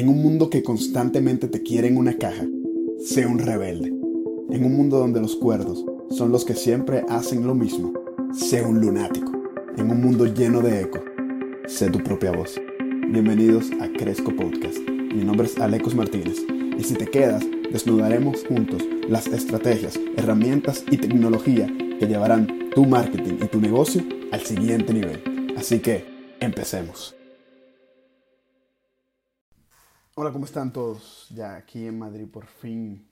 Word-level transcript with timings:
En 0.00 0.08
un 0.08 0.22
mundo 0.22 0.48
que 0.48 0.62
constantemente 0.62 1.46
te 1.46 1.62
quiere 1.62 1.86
en 1.88 1.98
una 1.98 2.16
caja, 2.16 2.46
sé 3.04 3.26
un 3.26 3.38
rebelde. 3.38 3.88
En 4.48 4.64
un 4.64 4.74
mundo 4.74 4.98
donde 4.98 5.20
los 5.20 5.36
cuerdos 5.36 5.84
son 6.08 6.32
los 6.32 6.46
que 6.46 6.54
siempre 6.54 7.04
hacen 7.10 7.46
lo 7.46 7.54
mismo, 7.54 7.92
sé 8.32 8.62
un 8.62 8.80
lunático. 8.80 9.30
En 9.76 9.90
un 9.90 10.00
mundo 10.00 10.24
lleno 10.24 10.62
de 10.62 10.80
eco, 10.80 11.04
sé 11.66 11.90
tu 11.90 11.98
propia 11.98 12.32
voz. 12.32 12.58
Bienvenidos 13.10 13.70
a 13.78 13.92
Cresco 13.92 14.34
Podcast. 14.34 14.78
Mi 14.88 15.22
nombre 15.22 15.46
es 15.46 15.58
Alecos 15.58 15.94
Martínez 15.94 16.38
y 16.78 16.82
si 16.82 16.94
te 16.94 17.06
quedas, 17.06 17.44
desnudaremos 17.70 18.42
juntos 18.46 18.82
las 19.06 19.26
estrategias, 19.26 20.00
herramientas 20.16 20.82
y 20.90 20.96
tecnología 20.96 21.66
que 21.98 22.06
llevarán 22.06 22.70
tu 22.74 22.86
marketing 22.86 23.34
y 23.42 23.48
tu 23.48 23.60
negocio 23.60 24.02
al 24.32 24.40
siguiente 24.40 24.94
nivel. 24.94 25.52
Así 25.58 25.80
que, 25.80 26.06
empecemos. 26.40 27.19
Hola, 30.22 30.32
¿cómo 30.32 30.44
están 30.44 30.70
todos? 30.70 31.28
Ya 31.30 31.56
aquí 31.56 31.86
en 31.86 31.98
Madrid 31.98 32.28
por 32.30 32.44
fin 32.44 33.08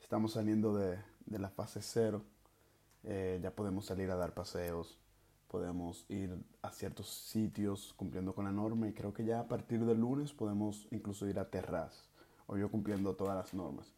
estamos 0.00 0.32
saliendo 0.32 0.74
de, 0.74 0.98
la 1.26 1.50
fase 1.50 1.82
cero. 1.82 2.22
Eh, 3.04 3.38
ya 3.42 3.50
podemos 3.50 3.84
salir 3.84 4.10
a 4.10 4.16
dar 4.16 4.32
paseos, 4.32 4.98
podemos 5.48 6.06
ir 6.08 6.34
a 6.62 6.70
ciertos 6.70 7.10
sitios 7.10 7.92
cumpliendo 7.92 8.34
con 8.34 8.46
la 8.46 8.52
norma 8.52 8.88
y 8.88 8.94
creo 8.94 9.12
que 9.12 9.26
ya 9.26 9.40
a 9.40 9.48
partir 9.48 9.84
del 9.84 10.00
lunes 10.00 10.32
podemos 10.32 10.88
incluso 10.92 11.28
ir 11.28 11.38
a 11.38 11.50
terraz 11.50 12.08
o 12.46 12.56
yo 12.56 12.70
cumpliendo 12.70 13.14
todas 13.14 13.36
las 13.36 13.52
normas. 13.52 13.92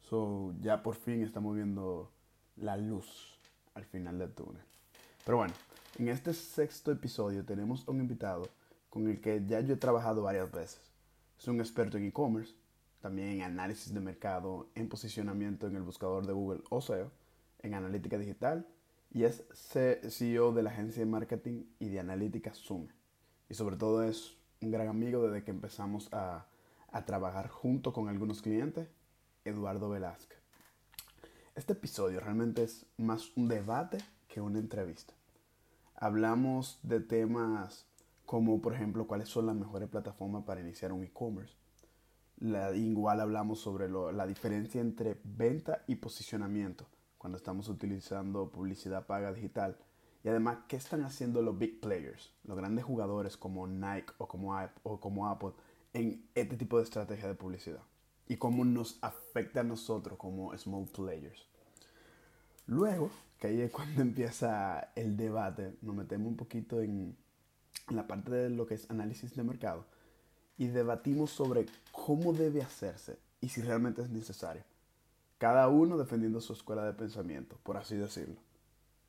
So, 0.00 0.54
ya 0.62 0.82
por 0.82 0.94
fin 0.94 1.22
estamos 1.22 1.56
viendo 1.56 2.10
la 2.56 2.78
luz 2.78 3.38
al 3.74 3.84
final 3.84 4.18
del 4.18 4.32
túnel. 4.32 4.62
Pero 5.26 5.36
bueno, 5.36 5.52
en 5.98 6.08
este 6.08 6.32
sexto 6.32 6.90
episodio 6.90 7.44
tenemos 7.44 7.86
un 7.86 8.00
invitado 8.00 8.48
con 8.88 9.08
el 9.08 9.20
que 9.20 9.44
ya 9.46 9.60
yo 9.60 9.74
he 9.74 9.76
trabajado 9.76 10.22
varias 10.22 10.50
veces. 10.50 10.87
Es 11.38 11.46
un 11.46 11.60
experto 11.60 11.96
en 11.96 12.04
e-commerce, 12.04 12.54
también 13.00 13.28
en 13.28 13.42
análisis 13.42 13.94
de 13.94 14.00
mercado, 14.00 14.70
en 14.74 14.88
posicionamiento 14.88 15.68
en 15.68 15.76
el 15.76 15.82
buscador 15.82 16.26
de 16.26 16.32
Google 16.32 16.62
o 16.68 16.80
SEO, 16.80 17.12
en 17.60 17.74
analítica 17.74 18.18
digital 18.18 18.66
y 19.10 19.24
es 19.24 19.44
CEO 19.54 20.52
de 20.52 20.62
la 20.62 20.70
agencia 20.70 21.00
de 21.00 21.10
marketing 21.10 21.64
y 21.78 21.88
de 21.88 22.00
analítica 22.00 22.52
Zoom. 22.52 22.88
Y 23.48 23.54
sobre 23.54 23.76
todo 23.76 24.02
es 24.02 24.36
un 24.60 24.70
gran 24.70 24.88
amigo 24.88 25.22
desde 25.22 25.44
que 25.44 25.50
empezamos 25.50 26.12
a, 26.12 26.46
a 26.90 27.04
trabajar 27.04 27.48
junto 27.48 27.92
con 27.92 28.08
algunos 28.08 28.42
clientes, 28.42 28.88
Eduardo 29.44 29.88
Velázquez. 29.88 30.38
Este 31.54 31.72
episodio 31.72 32.20
realmente 32.20 32.64
es 32.64 32.86
más 32.96 33.36
un 33.36 33.48
debate 33.48 33.98
que 34.28 34.40
una 34.40 34.58
entrevista. 34.58 35.14
Hablamos 35.94 36.78
de 36.82 37.00
temas 37.00 37.87
como 38.28 38.60
por 38.60 38.74
ejemplo 38.74 39.06
cuáles 39.06 39.30
son 39.30 39.46
las 39.46 39.56
mejores 39.56 39.88
plataformas 39.88 40.44
para 40.44 40.60
iniciar 40.60 40.92
un 40.92 41.02
e-commerce. 41.02 41.56
Igual 42.74 43.22
hablamos 43.22 43.58
sobre 43.58 43.88
la 43.88 44.26
diferencia 44.26 44.82
entre 44.82 45.18
venta 45.24 45.82
y 45.86 45.94
posicionamiento 45.96 46.86
cuando 47.16 47.38
estamos 47.38 47.70
utilizando 47.70 48.50
publicidad 48.50 49.06
paga 49.06 49.32
digital. 49.32 49.78
Y 50.22 50.28
además, 50.28 50.58
¿qué 50.68 50.76
están 50.76 51.04
haciendo 51.04 51.40
los 51.40 51.56
big 51.56 51.80
players, 51.80 52.34
los 52.44 52.54
grandes 52.54 52.84
jugadores 52.84 53.38
como 53.38 53.66
Nike 53.66 54.12
o 54.18 54.28
como, 54.28 54.54
o 54.82 55.00
como 55.00 55.26
Apple 55.26 55.52
en 55.94 56.28
este 56.34 56.58
tipo 56.58 56.76
de 56.76 56.84
estrategia 56.84 57.28
de 57.28 57.34
publicidad? 57.34 57.80
Y 58.26 58.36
cómo 58.36 58.62
nos 58.66 58.98
afecta 59.00 59.60
a 59.60 59.64
nosotros 59.64 60.18
como 60.18 60.54
small 60.58 60.84
players. 60.84 61.48
Luego, 62.66 63.10
que 63.38 63.46
ahí 63.46 63.62
es 63.62 63.72
cuando 63.72 64.02
empieza 64.02 64.92
el 64.96 65.16
debate, 65.16 65.78
nos 65.80 65.96
metemos 65.96 66.28
un 66.28 66.36
poquito 66.36 66.82
en, 66.82 67.16
la 67.96 68.06
parte 68.06 68.30
de 68.30 68.50
lo 68.50 68.66
que 68.66 68.74
es 68.74 68.90
análisis 68.90 69.34
de 69.34 69.42
mercado 69.42 69.84
y 70.56 70.66
debatimos 70.66 71.30
sobre 71.30 71.66
cómo 71.92 72.32
debe 72.32 72.62
hacerse 72.62 73.18
y 73.40 73.48
si 73.48 73.62
realmente 73.62 74.02
es 74.02 74.10
necesario. 74.10 74.64
Cada 75.38 75.68
uno 75.68 75.96
defendiendo 75.96 76.40
su 76.40 76.52
escuela 76.52 76.84
de 76.84 76.92
pensamiento, 76.94 77.58
por 77.62 77.76
así 77.76 77.96
decirlo. 77.96 78.36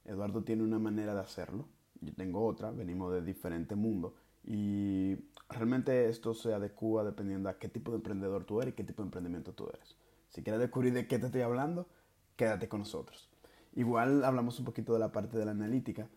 Eduardo 0.05 0.43
tiene 0.43 0.63
una 0.63 0.79
manera 0.79 1.13
de 1.13 1.21
hacerlo, 1.21 1.65
yo 2.01 2.13
tengo 2.13 2.45
otra, 2.45 2.71
venimos 2.71 3.11
de 3.11 3.21
diferente 3.21 3.75
mundo 3.75 4.13
y 4.43 5.17
realmente 5.49 6.09
esto 6.09 6.33
se 6.33 6.53
adecua 6.53 7.03
dependiendo 7.03 7.49
a 7.49 7.57
qué 7.57 7.67
tipo 7.67 7.91
de 7.91 7.97
emprendedor 7.97 8.45
tú 8.45 8.61
eres 8.61 8.73
y 8.73 8.75
qué 8.75 8.83
tipo 8.83 9.01
de 9.01 9.07
emprendimiento 9.07 9.53
tú 9.53 9.67
eres. 9.69 9.95
Si 10.29 10.43
quieres 10.43 10.61
descubrir 10.61 10.93
de 10.93 11.07
qué 11.07 11.17
te 11.17 11.25
estoy 11.25 11.41
hablando, 11.41 11.87
quédate 12.35 12.69
con 12.69 12.81
nosotros. 12.81 13.29
Igual 13.73 14.23
hablamos 14.23 14.59
un 14.59 14.65
poquito 14.65 14.93
de 14.93 14.99
la 14.99 15.11
parte 15.11 15.37
de 15.37 15.45
la 15.45 15.51
analítica 15.51 16.07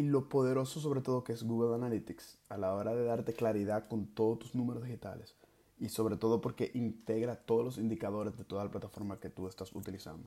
y 0.00 0.02
lo 0.02 0.30
poderoso 0.30 0.80
sobre 0.80 1.02
todo 1.02 1.24
que 1.24 1.34
es 1.34 1.42
Google 1.42 1.74
Analytics 1.74 2.38
a 2.48 2.56
la 2.56 2.72
hora 2.74 2.94
de 2.94 3.04
darte 3.04 3.34
claridad 3.34 3.86
con 3.86 4.06
todos 4.06 4.38
tus 4.38 4.54
números 4.54 4.82
digitales 4.82 5.36
y 5.78 5.90
sobre 5.90 6.16
todo 6.16 6.40
porque 6.40 6.70
integra 6.72 7.36
todos 7.36 7.64
los 7.64 7.76
indicadores 7.76 8.34
de 8.38 8.44
toda 8.44 8.64
la 8.64 8.70
plataforma 8.70 9.20
que 9.20 9.28
tú 9.28 9.46
estás 9.46 9.74
utilizando 9.74 10.26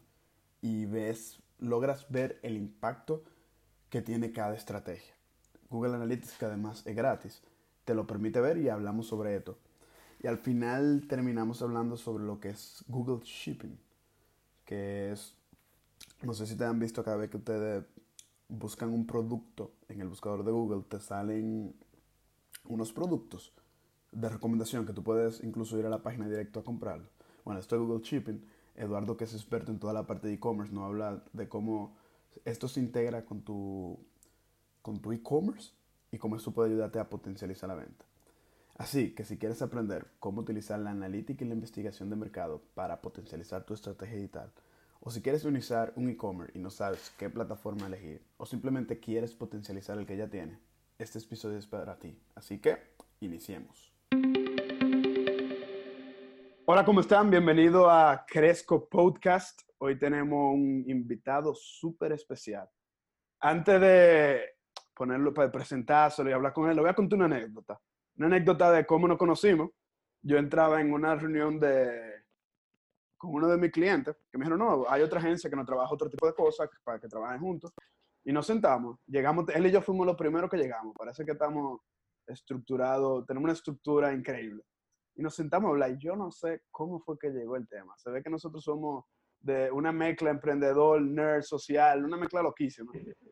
y 0.62 0.86
ves 0.86 1.40
logras 1.58 2.06
ver 2.12 2.40
el 2.44 2.56
impacto 2.56 3.24
que 3.90 4.04
tiene 4.04 4.32
cada 4.32 4.56
estrategia. 4.56 5.16
Google 5.72 5.96
Analytics 5.96 6.38
que 6.38 6.46
además 6.46 6.86
es 6.86 6.96
gratis 6.96 7.42
te 7.84 7.96
lo 7.96 8.06
permite 8.06 8.42
ver 8.42 8.58
y 8.60 8.70
hablamos 8.70 9.08
sobre 9.08 9.36
esto. 9.36 9.58
Y 10.22 10.28
al 10.28 10.38
final 10.38 11.06
terminamos 11.10 11.64
hablando 11.64 11.98
sobre 11.98 12.24
lo 12.24 12.40
que 12.40 12.50
es 12.50 12.86
Google 12.88 13.26
Shipping, 13.26 13.78
que 14.66 15.12
es, 15.12 15.34
no 16.22 16.34
sé 16.34 16.46
si 16.46 16.56
te 16.56 16.64
han 16.64 16.80
visto 16.80 17.04
cada 17.04 17.18
vez 17.18 17.32
que 17.32 17.38
ustedes 17.38 17.84
buscan 18.54 18.90
un 18.90 19.06
producto 19.06 19.72
en 19.90 20.02
el 20.02 20.08
buscador 20.08 20.44
de 20.44 20.52
Google, 20.52 20.84
te 20.88 21.00
salen 21.00 21.76
unos 22.66 22.94
productos 22.94 23.52
de 24.12 24.30
recomendación 24.30 24.86
que 24.86 24.94
tú 24.94 25.04
puedes 25.04 25.44
incluso 25.44 25.78
ir 25.80 25.86
a 25.86 25.90
la 25.90 26.04
página 26.04 26.28
directo 26.28 26.60
a 26.60 26.64
comprarlo. 26.64 27.08
Bueno, 27.44 27.60
esto 27.60 27.76
es 27.76 27.82
Google 27.82 28.04
Shipping. 28.04 28.46
Eduardo, 28.76 29.18
que 29.18 29.26
es 29.26 29.34
experto 29.34 29.72
en 29.72 29.80
toda 29.80 29.94
la 29.94 30.08
parte 30.08 30.28
de 30.28 30.34
e-commerce, 30.34 30.74
nos 30.74 30.86
habla 30.86 31.24
de 31.34 31.48
cómo 31.48 31.96
esto 32.44 32.68
se 32.68 32.80
integra 32.80 33.24
con 33.24 33.42
tu, 33.42 34.00
con 34.82 35.00
tu 35.00 35.12
e-commerce 35.12 35.74
y 36.12 36.18
cómo 36.18 36.36
esto 36.36 36.52
puede 36.52 36.72
ayudarte 36.72 37.00
a 37.00 37.10
potencializar 37.10 37.70
la 37.70 37.76
venta. 37.76 38.06
Así 38.76 39.14
que 39.14 39.26
si 39.26 39.38
quieres 39.38 39.62
aprender 39.62 40.08
cómo 40.20 40.42
utilizar 40.42 40.80
la 40.80 40.90
analítica 40.90 41.46
y 41.46 41.48
la 41.48 41.54
investigación 41.54 42.10
de 42.10 42.16
mercado 42.16 42.62
para 42.74 43.02
potencializar 43.02 43.64
tu 43.64 43.76
estrategia 43.76 44.16
digital, 44.16 44.52
o 45.06 45.12
si 45.12 45.22
quieres 45.22 45.44
unizar 45.44 45.92
un 45.98 46.10
e-commerce 46.10 46.58
y 46.58 46.62
no 46.62 46.70
sabes 46.70 47.14
qué 47.18 47.30
plataforma 47.30 47.88
elegir, 47.88 48.22
o 48.38 48.46
simplemente 48.46 49.02
quieres 49.02 49.34
potencializar 49.34 49.98
el 49.98 50.06
que 50.06 50.16
ya 50.16 50.30
tiene, 50.30 50.58
este 50.98 51.20
episodio 51.20 51.58
es 51.58 51.68
para 51.68 52.00
ti. 52.00 52.18
Así 52.36 52.60
que, 52.60 52.78
iniciemos. 53.20 53.94
Hola, 56.66 56.86
¿cómo 56.86 57.02
están? 57.02 57.30
Bienvenido 57.30 57.90
a 57.90 58.26
Cresco 58.26 58.88
Podcast. 58.88 59.64
Hoy 59.80 60.00
tenemos 60.00 60.54
un 60.54 60.86
invitado 60.88 61.54
súper 61.54 62.14
especial. 62.14 62.70
Antes 63.42 63.82
de 63.82 64.42
ponerlo 64.94 65.34
para 65.34 65.52
presentárselo 65.52 66.30
y 66.30 66.34
hablar 66.34 66.54
con 66.54 66.70
él, 66.70 66.78
le 66.78 66.82
voy 66.82 66.92
a 66.92 66.96
contar 66.96 67.18
una 67.20 67.26
anécdota. 67.26 67.78
Una 68.16 68.28
anécdota 68.28 68.72
de 68.72 68.86
cómo 68.86 69.10
nos 69.10 69.18
conocimos. 69.18 69.72
Yo 70.22 70.38
entraba 70.38 70.80
en 70.80 70.94
una 70.94 71.14
reunión 71.16 71.60
de 71.60 72.13
con 73.24 73.34
uno 73.34 73.48
de 73.48 73.58
mis 73.58 73.72
clientes 73.72 74.14
que 74.30 74.38
me 74.38 74.44
dijeron, 74.44 74.60
no, 74.60 74.86
hay 74.90 75.02
otra 75.02 75.20
agencia 75.20 75.50
que 75.50 75.56
nos 75.56 75.66
trabaja 75.66 75.94
otro 75.94 76.10
tipo 76.10 76.28
de 76.28 76.34
cosas 76.34 76.70
para 76.84 77.00
que 77.00 77.08
trabajen 77.08 77.40
juntos. 77.40 77.72
Y 78.26 78.34
nos 78.34 78.46
sentamos, 78.46 79.00
llegamos, 79.08 79.46
él 79.56 79.66
y 79.66 79.72
yo 79.72 79.82
fuimos 79.82 80.06
los 80.06 80.18
primeros 80.18 80.50
que 80.50 80.58
llegamos, 80.58 80.94
parece 80.98 81.24
que 81.24 81.32
estamos 81.32 81.80
estructurados, 82.28 83.26
tenemos 83.26 83.46
una 83.46 83.54
estructura 83.54 84.12
increíble. 84.12 84.64
Y 85.16 85.22
nos 85.22 85.36
sentamos 85.36 85.70
a 85.70 85.72
hablar 85.72 85.92
y 85.92 85.98
yo 86.00 86.18
no 86.18 86.32
sé 86.32 86.64
cómo 86.70 87.00
fue 87.00 87.18
que 87.18 87.30
llegó 87.30 87.56
el 87.56 87.66
tema. 87.70 87.94
Se 87.96 88.12
ve 88.12 88.22
que 88.22 88.30
nosotros 88.30 88.62
somos 88.62 89.06
de 89.40 89.72
una 89.72 89.94
mezcla 89.94 90.30
emprendedor, 90.30 91.02
nerd, 91.02 91.44
social, 91.44 92.04
una 92.04 92.18
mezcla 92.18 92.42
loquísima. 92.42 92.92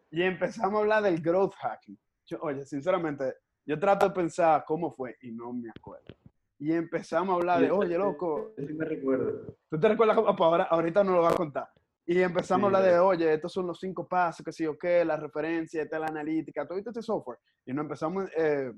Y 0.10 0.22
empezamos 0.22 0.76
a 0.76 0.82
hablar 0.82 1.04
del 1.04 1.22
growth 1.22 1.56
hacking. 1.56 2.00
oye, 2.40 2.66
sinceramente, 2.66 3.34
yo 3.66 3.78
trato 3.78 4.08
de 4.08 4.16
pensar 4.16 4.64
cómo 4.66 4.92
fue 4.92 5.18
y 5.22 5.34
no 5.34 5.52
me 5.52 5.70
acuerdo 5.70 6.16
y 6.62 6.74
empezamos 6.74 7.34
a 7.34 7.36
hablar 7.38 7.60
de, 7.60 7.72
oye, 7.72 7.98
loco. 7.98 8.54
Sí 8.56 8.72
me 8.76 8.86
recuerdo. 8.86 9.58
¿Tú 9.68 9.80
te 9.80 9.88
recuerdas? 9.88 10.16
Pues 10.16 10.40
ahora, 10.42 10.66
ahorita 10.66 11.04
no 11.04 11.14
lo 11.14 11.22
voy 11.22 11.32
a 11.32 11.36
contar. 11.36 11.68
Y 12.06 12.22
empezamos 12.22 12.66
a 12.66 12.68
hablar 12.68 12.84
de, 12.84 13.00
oye, 13.00 13.34
estos 13.34 13.52
son 13.52 13.66
los 13.66 13.80
cinco 13.80 14.08
pasos, 14.08 14.46
que 14.46 14.52
sí 14.52 14.68
o 14.68 14.78
qué, 14.78 15.04
la 15.04 15.18
referencia, 15.18 15.82
esta 15.82 15.98
la 15.98 16.06
analítica, 16.06 16.68
todo 16.68 16.78
este 16.78 17.02
software. 17.02 17.40
Y 17.66 17.74
nos 17.74 17.86
empezamos 17.86 18.30
eh, 18.38 18.72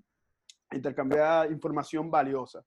a 0.69 0.75
intercambiar 0.77 1.51
información 1.51 2.09
valiosa. 2.09 2.63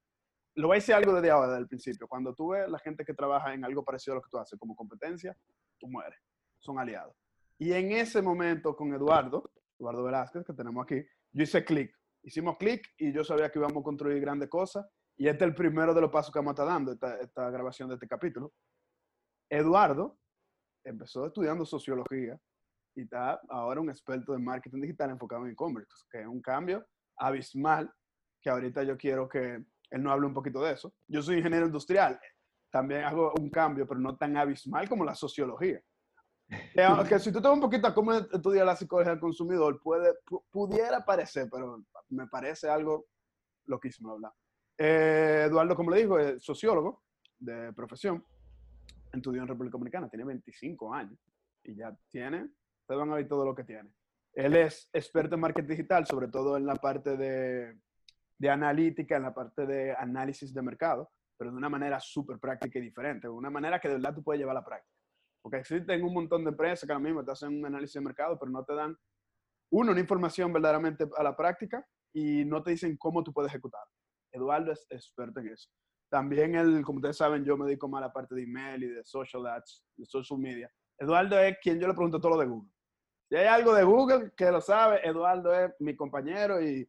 Lo 0.56 0.66
voy 0.66 0.74
a 0.74 0.80
decir 0.80 0.94
algo 0.94 1.14
desde 1.14 1.30
ahora, 1.30 1.48
desde 1.48 1.62
el 1.62 1.68
principio. 1.68 2.06
Cuando 2.06 2.34
tú 2.34 2.48
ves 2.48 2.68
la 2.68 2.78
gente 2.78 3.02
que 3.02 3.14
trabaja 3.14 3.54
en 3.54 3.64
algo 3.64 3.82
parecido 3.82 4.12
a 4.12 4.16
lo 4.16 4.22
que 4.22 4.28
tú 4.30 4.36
haces 4.36 4.58
como 4.58 4.76
competencia, 4.76 5.34
tú 5.78 5.88
mueres. 5.88 6.20
Son 6.58 6.78
aliados. 6.78 7.16
Y 7.58 7.72
en 7.72 7.92
ese 7.92 8.20
momento 8.20 8.76
con 8.76 8.92
Eduardo, 8.92 9.50
Eduardo 9.78 10.04
Velázquez, 10.04 10.44
que 10.44 10.52
tenemos 10.52 10.84
aquí, 10.84 11.02
yo 11.32 11.42
hice 11.42 11.64
clic. 11.64 11.90
Hicimos 12.22 12.58
clic 12.58 12.86
y 12.98 13.12
yo 13.12 13.24
sabía 13.24 13.50
que 13.50 13.58
íbamos 13.58 13.80
a 13.80 13.84
construir 13.84 14.20
grandes 14.20 14.50
cosas 14.50 14.84
y 15.16 15.28
este 15.28 15.44
es 15.44 15.48
el 15.48 15.54
primero 15.54 15.94
de 15.94 16.00
los 16.00 16.10
pasos 16.10 16.32
que 16.32 16.38
vamos 16.38 16.50
a 16.50 16.62
estar 16.62 16.66
dando, 16.66 16.92
esta, 16.92 17.50
grabación 17.50 17.88
de 17.88 17.94
este 17.94 18.06
capítulo. 18.06 18.52
Eduardo 19.48 20.18
empezó 20.84 21.26
estudiando 21.26 21.64
sociología 21.64 22.38
y 22.94 23.02
está 23.02 23.40
ahora 23.48 23.80
un 23.80 23.88
experto 23.88 24.32
de 24.32 24.38
marketing 24.38 24.82
digital 24.82 25.10
enfocado 25.10 25.46
en 25.46 25.52
e-commerce, 25.52 26.04
que 26.10 26.20
es 26.20 26.26
un 26.26 26.40
cambio 26.40 26.86
abismal 27.16 27.90
que 28.42 28.50
ahorita 28.50 28.82
yo 28.82 28.96
quiero 28.96 29.28
que, 29.28 29.64
él 29.90 30.02
nos 30.02 30.12
habla 30.12 30.26
un 30.26 30.34
poquito 30.34 30.60
de 30.62 30.72
eso. 30.72 30.92
Yo 31.08 31.22
soy 31.22 31.38
ingeniero 31.38 31.66
industrial, 31.66 32.18
también 32.70 33.04
hago 33.04 33.32
un 33.38 33.50
cambio, 33.50 33.86
pero 33.86 34.00
no 34.00 34.16
tan 34.16 34.36
abismal 34.36 34.88
como 34.88 35.04
la 35.04 35.14
sociología. 35.14 35.80
Que, 37.08 37.18
si 37.18 37.32
tú 37.32 37.40
te 37.40 37.48
un 37.48 37.60
poquito 37.60 37.88
a 37.88 37.94
cómo 37.94 38.12
estudiar 38.12 38.66
la 38.66 38.76
psicología 38.76 39.12
del 39.12 39.20
consumidor, 39.20 39.80
puede, 39.80 40.14
pudiera 40.50 41.04
parecer, 41.04 41.48
pero 41.50 41.82
me 42.08 42.26
parece 42.28 42.68
algo 42.68 43.06
loquísimo 43.64 44.12
hablar. 44.12 44.32
Eh, 44.78 45.44
Eduardo, 45.46 45.74
como 45.74 45.90
le 45.90 45.98
digo, 45.98 46.18
es 46.18 46.42
sociólogo 46.42 47.04
de 47.38 47.72
profesión, 47.72 48.24
estudió 49.12 49.42
en 49.42 49.48
República 49.48 49.72
Dominicana, 49.72 50.08
tiene 50.08 50.24
25 50.24 50.92
años 50.92 51.18
y 51.64 51.74
ya 51.74 51.96
tiene, 52.08 52.50
ustedes 52.80 53.00
van 53.00 53.10
a 53.10 53.16
ver 53.16 53.28
todo 53.28 53.44
lo 53.44 53.54
que 53.54 53.64
tiene. 53.64 53.90
Él 54.32 54.54
es 54.56 54.90
experto 54.92 55.34
en 55.34 55.40
marketing 55.40 55.68
digital, 55.68 56.06
sobre 56.06 56.28
todo 56.28 56.56
en 56.56 56.66
la 56.66 56.74
parte 56.76 57.16
de, 57.16 57.78
de 58.38 58.50
analítica, 58.50 59.16
en 59.16 59.22
la 59.22 59.34
parte 59.34 59.66
de 59.66 59.94
análisis 59.94 60.52
de 60.52 60.62
mercado, 60.62 61.10
pero 61.38 61.50
de 61.50 61.56
una 61.56 61.68
manera 61.68 61.98
súper 62.00 62.38
práctica 62.38 62.78
y 62.78 62.82
diferente, 62.82 63.28
de 63.28 63.32
una 63.32 63.50
manera 63.50 63.80
que 63.80 63.88
de 63.88 63.94
verdad 63.94 64.14
tú 64.14 64.22
puedes 64.22 64.40
llevar 64.40 64.56
a 64.56 64.60
la 64.60 64.64
práctica. 64.64 64.94
Porque 65.40 65.58
existen 65.58 66.02
un 66.04 66.12
montón 66.12 66.44
de 66.44 66.50
empresas 66.50 66.86
que 66.86 66.92
ahora 66.92 67.04
mismo 67.04 67.24
te 67.24 67.32
hacen 67.32 67.58
un 67.58 67.64
análisis 67.64 67.94
de 67.94 68.00
mercado, 68.00 68.38
pero 68.38 68.50
no 68.50 68.64
te 68.64 68.74
dan, 68.74 68.96
una 69.70 69.98
información 69.98 70.52
verdaderamente 70.52 71.08
a 71.16 71.22
la 71.22 71.36
práctica 71.36 71.84
y 72.12 72.44
no 72.44 72.62
te 72.62 72.70
dicen 72.72 72.96
cómo 72.96 73.22
tú 73.22 73.32
puedes 73.32 73.50
ejecutar. 73.50 73.82
Eduardo 74.36 74.72
es 74.72 74.86
experto 74.90 75.40
en 75.40 75.48
eso. 75.48 75.70
También, 76.08 76.54
el, 76.54 76.84
como 76.84 76.98
ustedes 76.98 77.16
saben, 77.16 77.44
yo 77.44 77.56
me 77.56 77.66
dedico 77.66 77.88
más 77.88 78.02
a 78.02 78.06
la 78.06 78.12
parte 78.12 78.34
de 78.34 78.42
email 78.42 78.84
y 78.84 78.88
de 78.88 79.04
social 79.04 79.46
ads, 79.46 79.84
de 79.96 80.06
social 80.06 80.38
media. 80.38 80.70
Eduardo 80.98 81.38
es 81.40 81.56
quien 81.60 81.80
yo 81.80 81.88
le 81.88 81.94
pregunto 81.94 82.20
todo 82.20 82.32
lo 82.32 82.38
de 82.38 82.46
Google. 82.46 82.70
Si 83.28 83.36
hay 83.36 83.46
algo 83.46 83.74
de 83.74 83.82
Google 83.82 84.32
que 84.36 84.50
lo 84.50 84.60
sabe, 84.60 85.06
Eduardo 85.06 85.52
es 85.52 85.72
mi 85.80 85.96
compañero 85.96 86.62
y 86.62 86.88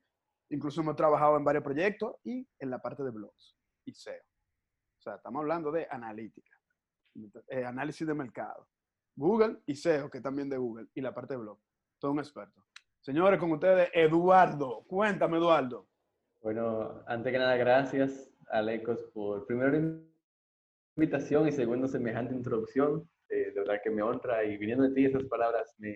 incluso 0.52 0.82
hemos 0.82 0.96
trabajado 0.96 1.36
en 1.36 1.44
varios 1.44 1.64
proyectos 1.64 2.16
y 2.24 2.48
en 2.60 2.70
la 2.70 2.80
parte 2.80 3.04
de 3.04 3.10
blogs 3.10 3.58
y 3.86 3.94
SEO. 3.94 4.14
O 4.14 5.02
sea, 5.02 5.16
estamos 5.16 5.40
hablando 5.40 5.72
de 5.72 5.88
analítica, 5.90 6.52
eh, 7.48 7.66
análisis 7.66 8.06
de 8.06 8.14
mercado. 8.14 8.68
Google 9.16 9.64
y 9.66 9.76
SEO, 9.76 10.12
que 10.12 10.22
también 10.22 10.48
de 10.48 10.58
Google, 10.58 10.88
y 10.94 11.02
la 11.02 11.14
parte 11.14 11.34
de 11.34 11.40
blog. 11.40 11.60
Todo 12.00 12.12
un 12.12 12.20
experto. 12.20 12.64
Señores, 13.02 13.40
con 13.40 13.52
ustedes, 13.52 13.90
Eduardo. 13.94 14.84
Cuéntame, 14.86 15.38
Eduardo. 15.38 15.88
Bueno, 16.42 17.04
antes 17.08 17.32
que 17.32 17.40
nada, 17.40 17.58
gracias, 17.58 18.32
Alecos, 18.50 19.04
por 19.14 19.46
primero 19.46 20.02
invitación 20.96 21.48
y 21.48 21.52
segundo, 21.52 21.88
semejante 21.88 22.34
introducción. 22.34 23.08
Eh, 23.30 23.52
de 23.54 23.60
verdad 23.60 23.82
que 23.84 23.90
me 23.90 24.02
honra 24.02 24.44
y 24.44 24.58
viniendo 24.58 24.84
de 24.86 24.94
ti, 24.94 25.06
esas 25.06 25.24
palabras 25.26 25.76
me, 25.80 25.96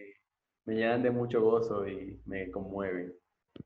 me 0.66 0.76
llenan 0.76 1.04
de 1.04 1.12
mucho 1.12 1.42
gozo 1.42 1.88
y 1.88 2.20
me 2.26 2.52
conmueven. 2.52 3.14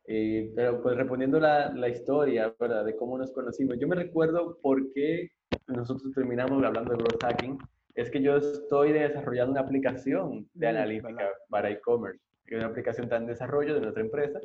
Eh, 0.05 0.51
pero 0.55 0.81
pues 0.81 0.95
respondiendo 0.97 1.39
la, 1.39 1.73
la 1.73 1.89
historia, 1.89 2.53
¿verdad? 2.59 2.85
De 2.85 2.95
cómo 2.95 3.17
nos 3.17 3.31
conocimos. 3.31 3.77
Yo 3.79 3.87
me 3.87 3.95
recuerdo 3.95 4.59
por 4.61 4.91
qué 4.93 5.29
nosotros 5.67 6.13
terminamos 6.13 6.63
hablando 6.63 6.91
de 6.91 6.97
growth 6.97 7.23
hacking. 7.23 7.57
Es 7.95 8.09
que 8.11 8.21
yo 8.21 8.37
estoy 8.37 8.91
desarrollando 8.91 9.53
una 9.53 9.61
aplicación 9.61 10.47
de 10.53 10.67
mm, 10.67 10.69
analítica 10.69 11.29
para 11.49 11.69
e-commerce. 11.69 12.21
Una 12.51 12.67
aplicación 12.67 13.09
tan 13.09 13.25
desarrollo 13.25 13.73
de 13.73 13.81
nuestra 13.81 14.03
empresa 14.03 14.39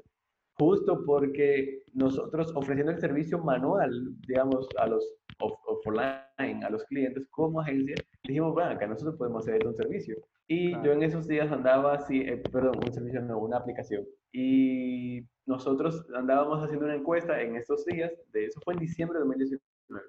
justo 0.61 1.03
porque 1.07 1.83
nosotros 1.95 2.53
ofreciendo 2.55 2.93
el 2.93 3.01
servicio 3.01 3.39
manual, 3.39 3.91
digamos, 4.29 4.69
a 4.79 4.87
los 4.87 5.03
offline, 5.39 6.63
a 6.63 6.69
los 6.69 6.85
clientes 6.85 7.27
como 7.31 7.63
agencia, 7.63 7.95
dijimos, 8.25 8.53
bueno, 8.53 8.73
acá 8.73 8.87
nosotros 8.87 9.17
podemos 9.17 9.49
hacer 9.49 9.67
un 9.67 9.75
servicio. 9.75 10.17
Y 10.47 10.73
yo 10.83 10.93
en 10.93 11.03
esos 11.03 11.27
días 11.27 11.51
andaba 11.51 11.95
así, 11.95 12.21
eh, 12.21 12.43
perdón, 12.53 12.79
un 12.85 12.93
servicio 12.93 13.23
no, 13.23 13.39
una 13.39 13.57
aplicación. 13.57 14.05
Y 14.33 15.23
nosotros 15.47 16.05
andábamos 16.15 16.63
haciendo 16.63 16.85
una 16.85 16.97
encuesta 16.97 17.41
en 17.41 17.57
estos 17.57 17.87
días, 17.87 18.13
de 18.31 18.45
eso 18.45 18.61
fue 18.63 18.75
en 18.75 18.81
diciembre 18.81 19.19
de 19.19 19.25
2019. 19.25 20.07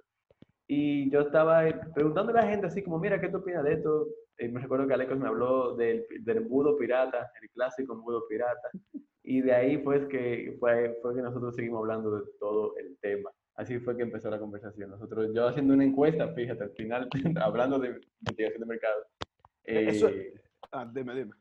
Y 0.68 1.10
yo 1.12 1.22
estaba 1.22 1.66
eh, 1.70 1.80
preguntando 1.96 2.34
a 2.34 2.42
la 2.42 2.48
gente 2.48 2.68
así 2.68 2.84
como, 2.84 3.00
mira, 3.00 3.22
¿qué 3.22 3.30
tú 3.30 3.38
opinas 3.38 3.64
de 3.64 3.74
esto? 3.74 4.08
Y 4.38 4.50
me 4.50 4.60
recuerdo 4.60 4.86
que 4.86 4.96
Alecos 4.96 5.18
me 5.18 5.30
habló 5.30 5.76
del, 5.78 6.06
del 6.22 6.38
embudo 6.38 6.78
pirata, 6.78 7.32
el 7.42 7.50
clásico 7.52 7.94
embudo 7.94 8.28
pirata. 8.28 8.70
Y 9.24 9.42
de 9.42 9.54
ahí 9.54 9.78
pues 9.78 10.06
que 10.08 10.56
fue, 10.60 10.98
fue 11.02 11.16
que 11.16 11.22
nosotros 11.22 11.56
seguimos 11.56 11.80
hablando 11.80 12.20
de 12.20 12.24
todo 12.40 12.76
el 12.78 12.98
tema. 13.00 13.30
Así 13.56 13.80
fue 13.80 13.96
que 13.96 14.04
empezó 14.04 14.30
la 14.30 14.40
conversación. 14.40 14.90
Nosotros, 14.90 15.32
yo 15.34 15.48
haciendo 15.48 15.74
una 15.74 15.84
encuesta, 15.84 16.34
fíjate, 16.34 16.64
al 16.64 16.72
final, 16.72 17.10
hablando 17.42 17.78
de 17.78 18.00
investigación 18.20 18.62
de 18.62 18.66
mercado. 18.66 19.06
Eh, 19.64 19.88
Eso, 19.90 20.10
ah, 20.72 20.90
dime, 20.92 21.14
dime. 21.14 21.32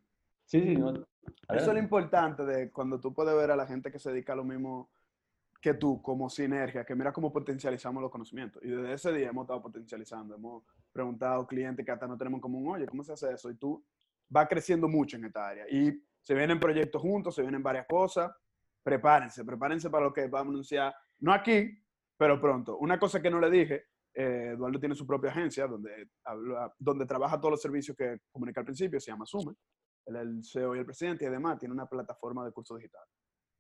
Sí, 0.45 0.61
sí, 0.61 0.77
no. 0.77 0.93
Eso 0.93 1.07
es 1.49 1.67
lo 1.73 1.79
importante 1.79 2.45
de 2.45 2.71
cuando 2.71 3.01
tú 3.01 3.15
puedes 3.15 3.35
ver 3.35 3.51
a 3.51 3.57
la 3.57 3.67
gente 3.67 3.91
que 3.91 3.99
se 3.99 4.11
dedica 4.11 4.33
a 4.33 4.37
lo 4.37 4.45
mismo 4.45 4.91
que 5.61 5.75
tú, 5.75 6.01
como 6.01 6.29
sinergia, 6.31 6.85
que 6.85 6.95
mira 6.95 7.13
cómo 7.13 7.33
potencializamos 7.33 8.03
los 8.03 8.11
conocimientos. 8.11 8.63
Y 8.65 8.69
desde 8.69 8.93
ese 8.95 9.13
día 9.13 9.29
hemos 9.29 9.45
estado 9.45 9.63
potencializando, 9.63 10.35
hemos 10.35 10.65
preguntado 10.93 11.43
a 11.43 11.47
clientes 11.47 11.85
que 11.85 11.93
hasta 11.93 12.07
no 12.07 12.17
tenemos 12.17 12.41
como 12.41 12.59
un, 12.59 12.69
oye, 12.69 12.87
¿cómo 12.87 13.05
se 13.05 13.13
hace 13.13 13.33
eso? 13.33 13.51
Y 13.51 13.55
tú 13.55 13.85
vas 14.29 14.49
creciendo 14.49 14.89
mucho 14.89 15.17
en 15.17 15.27
esta 15.27 15.49
área. 15.49 15.67
Y 15.69 16.03
se 16.23 16.35
vienen 16.35 16.61
proyectos 16.61 17.01
juntos, 17.01 17.35
se 17.35 17.43
vienen 17.43 17.63
varias 17.63 17.87
cosas. 17.87 18.31
Prepárense, 18.83 19.45
prepárense 19.45 19.91
para 19.91 20.07
lo 20.07 20.13
que 20.13 20.27
vamos 20.27 20.49
a 20.49 20.51
anunciar, 20.51 20.95
no 21.21 21.33
aquí, 21.33 21.79
pero 22.17 22.41
pronto. 22.41 22.79
Una 22.79 22.99
cosa 22.99 23.21
que 23.21 23.31
no 23.31 23.41
le 23.41 23.51
dije, 23.51 23.87
eh, 24.15 24.53
Eduardo 24.55 24.81
tiene 24.81 24.95
su 24.95 25.07
propia 25.07 25.31
agencia 25.31 25.67
donde, 25.67 26.09
donde 26.79 27.07
trabaja 27.07 27.39
todos 27.39 27.53
los 27.53 27.63
servicios 27.63 27.97
que 27.97 28.19
comunica 28.31 28.61
al 28.61 28.67
principio, 28.67 28.99
se 28.99 29.11
llama 29.11 29.27
Sume. 29.27 29.55
El 30.07 30.43
CEO 30.43 30.75
y 30.75 30.79
el 30.79 30.87
presidente 30.87 31.25
y 31.25 31.29
además 31.29 31.59
tiene 31.59 31.75
una 31.75 31.87
plataforma 31.87 32.45
de 32.45 32.53
cursos 32.53 32.79
digital, 32.79 33.05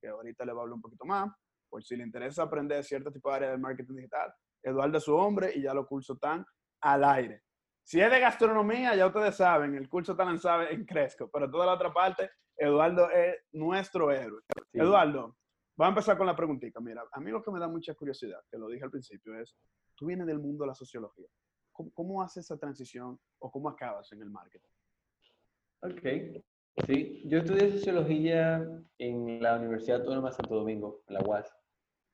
que 0.00 0.08
ahorita 0.08 0.44
le 0.44 0.52
va 0.52 0.60
a 0.60 0.62
hablar 0.62 0.74
un 0.74 0.80
poquito 0.80 1.04
más, 1.04 1.30
por 1.68 1.84
si 1.84 1.96
le 1.96 2.02
interesa 2.02 2.42
aprender 2.42 2.82
cierto 2.82 3.12
tipo 3.12 3.30
de 3.30 3.36
área 3.36 3.50
de 3.50 3.58
marketing 3.58 3.94
digital. 3.94 4.32
Eduardo 4.62 4.98
es 4.98 5.04
su 5.04 5.14
hombre 5.14 5.52
y 5.54 5.62
ya 5.62 5.74
los 5.74 5.86
cursos 5.86 6.16
están 6.16 6.44
al 6.82 7.04
aire. 7.04 7.42
Si 7.84 8.00
es 8.00 8.10
de 8.10 8.20
gastronomía, 8.20 8.94
ya 8.94 9.06
ustedes 9.06 9.36
saben, 9.36 9.74
el 9.74 9.88
curso 9.88 10.12
está 10.12 10.24
lanzado 10.24 10.62
en 10.62 10.84
Cresco, 10.84 11.30
pero 11.30 11.50
toda 11.50 11.66
la 11.66 11.74
otra 11.74 11.92
parte 11.92 12.30
Eduardo 12.60 13.10
es 13.10 13.36
nuestro 13.52 14.12
héroe. 14.12 14.42
Eduardo, 14.74 15.34
voy 15.76 15.86
a 15.86 15.88
empezar 15.88 16.18
con 16.18 16.26
la 16.26 16.36
preguntita. 16.36 16.78
Mira, 16.78 17.02
a 17.10 17.20
mí 17.20 17.30
lo 17.30 17.42
que 17.42 17.50
me 17.50 17.58
da 17.58 17.68
mucha 17.68 17.94
curiosidad, 17.94 18.38
que 18.50 18.58
lo 18.58 18.68
dije 18.68 18.84
al 18.84 18.90
principio, 18.90 19.34
es, 19.40 19.56
tú 19.94 20.06
vienes 20.06 20.26
del 20.26 20.38
mundo 20.38 20.64
de 20.64 20.68
la 20.68 20.74
sociología. 20.74 21.26
¿Cómo, 21.72 22.22
haces 22.22 22.44
esa 22.44 22.58
transición 22.58 23.18
o 23.38 23.50
cómo 23.50 23.70
acabas 23.70 24.12
en 24.12 24.20
el 24.20 24.28
marketing? 24.28 24.68
Ok, 25.80 26.44
sí, 26.86 27.22
yo 27.24 27.38
estudié 27.38 27.72
sociología 27.72 28.62
en 28.98 29.42
la 29.42 29.56
Universidad 29.56 30.00
Autónoma 30.00 30.28
de 30.28 30.34
Santo 30.34 30.56
Domingo, 30.56 31.02
en 31.08 31.14
la 31.14 31.20
UAS. 31.22 31.50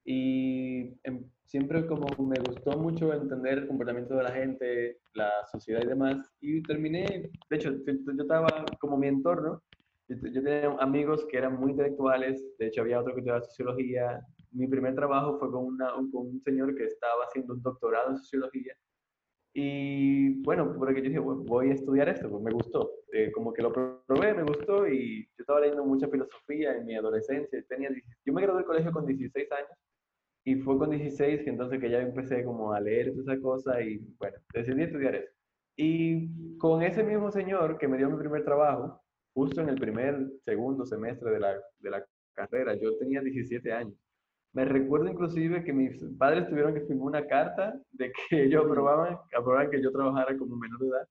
Y 0.05 0.97
em, 1.03 1.29
siempre 1.47 1.85
como 1.89 2.07
me 2.25 2.39
gustó 2.39 2.79
mucho 2.79 3.13
entender 3.13 3.59
el 3.59 3.67
comportamiento 3.67 4.15
de 4.15 4.23
la 4.23 4.31
gente, 4.31 5.01
la 5.15 5.45
sociedad 5.51 5.83
y 5.83 5.89
demás. 5.89 6.33
Y 6.41 6.63
terminé, 6.63 7.33
de 7.51 7.57
hecho, 7.57 7.73
yo 7.85 8.23
estaba 8.23 8.65
como 8.79 8.97
mi 8.97 9.09
entorno, 9.09 9.65
yo, 10.09 10.43
tenía 10.43 10.71
amigos 10.81 11.27
que 11.31 11.39
eran 11.39 11.59
muy 11.59 11.73
intelectuales, 11.73 12.45
de 12.59 12.67
hecho 12.67 12.83
había 12.83 13.01
otro 13.01 13.15
que 13.15 13.21
estudiaba 13.21 13.43
sociología. 13.43 14.21
Mi 14.53 14.67
primer 14.69 14.95
trabajo 14.95 15.39
fue 15.39 15.51
con, 15.51 15.65
una, 15.65 15.93
con 15.93 16.29
un 16.29 16.41
señor 16.43 16.75
que 16.75 16.85
estaba 16.85 17.25
haciendo 17.25 17.55
un 17.55 17.63
doctorado 17.63 18.11
en 18.11 18.19
sociología. 18.19 18.75
Y 19.59 20.43
bueno, 20.43 20.75
porque 20.77 21.01
yo 21.01 21.09
dije, 21.09 21.19
voy 21.19 21.71
a 21.71 21.75
estudiar 21.75 22.09
esto, 22.11 22.29
pues 22.29 22.43
me 22.43 22.53
gustó. 22.53 22.91
Eh, 23.13 23.33
como 23.33 23.53
que 23.53 23.63
lo 23.63 23.73
probé, 23.73 24.35
me 24.35 24.43
gustó 24.43 24.87
y 24.87 25.25
yo 25.25 25.31
estaba 25.39 25.61
leyendo 25.61 25.85
mucha 25.85 26.09
filosofía 26.09 26.77
en 26.77 26.85
mi 26.85 26.95
adolescencia. 26.95 27.65
Tenía, 27.69 27.89
yo 28.25 28.33
me 28.35 28.43
gradué 28.43 28.59
del 28.59 28.67
colegio 28.67 28.93
con 28.93 29.07
16 29.07 29.51
años 29.53 29.79
y 30.45 30.57
fue 30.57 30.79
con 30.79 30.91
16 30.91 31.43
que 31.43 31.51
entonces 31.51 31.81
que 31.81 31.91
ya 31.91 32.01
empecé 32.01 32.45
como 32.45 32.73
a 32.73 32.81
leer 32.81 33.13
toda 33.13 33.33
esa 33.33 33.43
cosa 33.43 33.81
y 33.81 33.99
bueno, 34.19 34.37
decidí 34.53 34.83
estudiar 34.83 35.15
eso. 35.17 35.33
Y 35.77 36.57
con 36.59 36.83
ese 36.83 37.03
mismo 37.03 37.31
señor 37.31 37.79
que 37.79 37.89
me 37.89 37.97
dio 37.97 38.09
mi 38.09 38.19
primer 38.19 38.45
trabajo, 38.45 39.03
justo 39.37 39.61
en 39.61 39.69
el 39.69 39.77
primer, 39.77 40.17
segundo 40.47 40.87
semestre 40.87 41.31
de 41.31 41.41
la, 41.41 41.53
de 41.81 41.91
la 41.91 42.03
carrera, 42.33 42.75
yo 42.75 42.97
tenía 42.97 43.21
17 43.21 43.71
años. 43.71 43.95
Me 44.55 44.65
recuerdo 44.65 45.09
inclusive 45.11 45.63
que 45.63 45.75
mis 45.75 46.03
padres 46.19 46.49
tuvieron 46.49 46.73
que 46.73 46.81
firmar 46.81 47.09
una 47.09 47.27
carta 47.27 47.79
de 47.93 48.13
que 48.13 48.45
ellos 48.45 48.65
aprobaban, 48.65 49.19
aprobaban 49.37 49.71
que 49.71 49.83
yo 49.83 49.93
trabajara 49.93 50.39
como 50.39 50.57
menor 50.57 50.81
de 50.81 50.89
edad. 50.89 51.09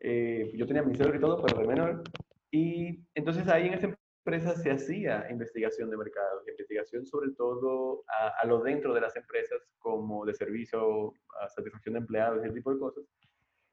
Eh, 0.00 0.52
yo 0.56 0.66
tenía 0.66 0.82
mi 0.82 0.96
cédula 0.96 1.18
y 1.18 1.20
todo, 1.20 1.40
pero 1.40 1.60
de 1.60 1.68
menor. 1.68 2.02
Y 2.50 2.98
entonces 3.14 3.46
ahí 3.46 3.68
en 3.68 3.74
esa 3.74 3.96
empresa 4.26 4.56
se 4.56 4.72
hacía 4.72 5.30
investigación 5.30 5.88
de 5.88 5.98
mercado, 5.98 6.42
investigación 6.48 7.06
sobre 7.06 7.30
todo 7.30 8.02
a, 8.08 8.40
a, 8.42 8.46
lo 8.46 8.60
dentro 8.60 8.92
de 8.92 9.02
las 9.02 9.14
empresas, 9.14 9.62
como 9.78 10.26
de 10.26 10.34
servicio, 10.34 11.12
a 11.40 11.48
satisfacción 11.48 11.92
de 11.92 12.00
empleados, 12.00 12.44
ese 12.44 12.54
tipo 12.54 12.74
de 12.74 12.80
cosas. 12.80 13.04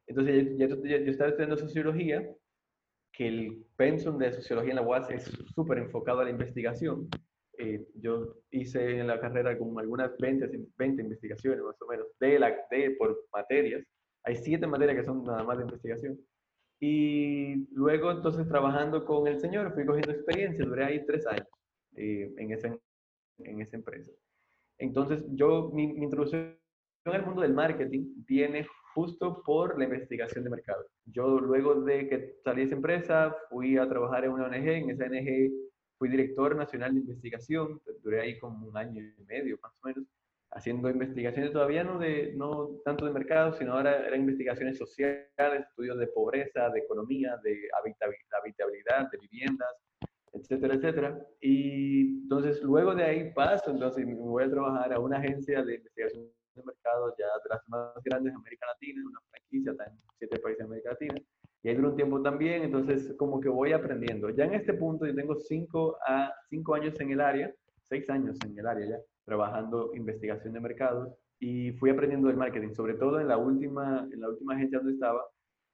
Entonces 0.06 0.56
yo, 0.60 0.68
yo, 0.68 0.76
yo 0.76 1.12
estaba 1.12 1.32
estudiando 1.32 1.58
sociología 1.58 2.24
que 3.16 3.28
el 3.28 3.66
pensum 3.78 4.18
de 4.18 4.34
sociología 4.34 4.72
en 4.72 4.76
la 4.78 4.82
UAS 4.82 5.10
es 5.10 5.24
súper 5.54 5.78
enfocado 5.78 6.20
a 6.20 6.26
la 6.26 6.30
investigación. 6.30 7.08
Eh, 7.58 7.88
yo 7.96 8.36
hice 8.52 9.00
en 9.00 9.08
la 9.08 9.20
carrera 9.20 9.58
como 9.58 9.80
algunas 9.80 10.18
20, 10.18 10.50
20 10.78 11.02
investigaciones 11.02 11.62
más 11.62 11.82
o 11.82 11.88
menos, 11.88 12.08
de 12.20 12.40
la, 12.40 12.54
de, 12.70 12.96
por 12.98 13.18
materias. 13.34 13.84
Hay 14.24 14.36
siete 14.36 14.68
materias 14.68 14.98
que 14.98 15.06
son 15.06 15.24
nada 15.24 15.44
más 15.44 15.58
de 15.58 15.64
investigación. 15.64 16.20
Y 16.82 17.68
luego 17.74 18.12
entonces 18.12 18.48
trabajando 18.48 19.06
con 19.06 19.28
el 19.28 19.40
señor 19.40 19.74
fui 19.74 19.86
cogiendo 19.86 20.12
experiencia, 20.12 20.66
duré 20.66 20.84
ahí 20.84 21.06
tres 21.06 21.26
años 21.26 21.48
eh, 21.96 22.34
en, 22.38 22.52
esa, 22.52 22.78
en 23.40 23.62
esa 23.62 23.78
empresa. 23.78 24.12
Entonces, 24.78 25.24
yo, 25.30 25.72
mi, 25.74 25.88
mi 25.88 26.04
introducción 26.04 26.58
el 27.14 27.24
mundo 27.24 27.42
del 27.42 27.54
marketing 27.54 28.14
viene 28.28 28.66
justo 28.96 29.44
por 29.44 29.78
la 29.78 29.84
investigación 29.84 30.46
de 30.46 30.50
mercado. 30.50 30.86
Yo 31.06 31.38
luego 31.40 31.82
de 31.82 32.08
que 32.08 32.36
salí 32.44 32.62
de 32.62 32.68
esa 32.68 32.76
empresa, 32.76 33.36
fui 33.50 33.78
a 33.78 33.88
trabajar 33.88 34.24
en 34.24 34.32
una 34.32 34.46
ONG, 34.46 34.68
en 34.68 34.90
esa 34.90 35.04
ONG 35.04 35.52
fui 35.98 36.10
director 36.10 36.56
nacional 36.56 36.94
de 36.94 37.02
investigación, 37.02 37.82
duré 38.02 38.22
ahí 38.22 38.40
como 38.40 38.68
un 38.68 38.78
año 38.78 39.04
y 39.04 39.24
medio 39.26 39.60
más 39.62 39.74
o 39.82 39.88
menos, 39.88 40.06
haciendo 40.52 40.90
investigaciones 40.90 41.52
todavía 41.52 41.84
no, 41.84 42.00
de, 42.00 42.34
no 42.38 42.80
tanto 42.86 43.06
de 43.06 43.12
mercado, 43.12 43.54
sino 43.54 43.74
ahora 43.74 44.08
eran 44.08 44.22
investigaciones 44.22 44.78
sociales, 44.78 45.28
estudios 45.38 45.98
de 46.00 46.08
pobreza, 46.08 46.70
de 46.70 46.80
economía, 46.80 47.38
de 47.44 47.68
habitabilidad, 47.78 49.12
de 49.12 49.18
viviendas, 49.18 49.76
etcétera, 50.32 50.76
etcétera. 50.76 51.20
Y 51.42 52.22
entonces 52.24 52.62
luego 52.64 52.96
de 52.96 53.04
ahí 53.04 53.34
paso, 53.34 53.72
entonces 53.72 54.06
me 54.06 54.16
voy 54.16 54.44
a 54.46 54.50
trabajar 54.50 54.94
a 54.94 55.00
una 55.00 55.18
agencia 55.18 55.64
de 55.64 55.76
investigación 55.76 56.30
de 56.56 56.64
mercado 56.64 57.14
ya 57.18 57.26
de 57.44 57.50
las 57.50 57.68
más 57.68 57.94
grandes 58.04 58.34
de 58.34 58.38
América 58.38 58.66
Latina, 58.68 59.02
una 59.06 59.20
franquicia 59.30 59.72
está 59.72 59.86
en 59.86 60.00
siete 60.18 60.40
países 60.40 60.60
de 60.60 60.66
América 60.66 60.90
Latina, 60.92 61.16
y 61.64 61.70
ahí 61.70 61.76
duró 61.76 61.90
un 61.90 61.96
tiempo 61.96 62.22
también, 62.22 62.64
entonces 62.64 63.14
como 63.18 63.40
que 63.40 63.50
voy 63.50 63.74
aprendiendo. 63.74 64.30
Ya 64.30 64.46
en 64.46 64.54
este 64.54 64.74
punto 64.74 65.06
yo 65.06 65.16
tengo 65.16 65.36
cinco, 65.36 65.98
a, 66.08 66.32
cinco 66.50 66.76
años 66.76 67.00
en 67.00 67.12
el 67.12 67.22
área, 67.22 67.54
seis 67.84 68.10
años 68.10 68.38
en 68.46 68.58
el 68.58 68.68
área 68.68 68.88
ya, 68.88 68.98
trabajando 69.26 69.92
investigación 69.96 70.54
de 70.54 70.60
mercados, 70.60 71.14
y 71.40 71.74
fui 71.74 71.90
aprendiendo 71.90 72.28
del 72.28 72.38
marketing, 72.38 72.74
sobre 72.74 72.94
todo 72.94 73.20
en 73.20 73.28
la 73.28 73.38
última, 73.38 74.08
en 74.12 74.22
la 74.22 74.30
última 74.30 74.56
agencia 74.56 74.78
donde 74.78 74.94
estaba, 74.94 75.22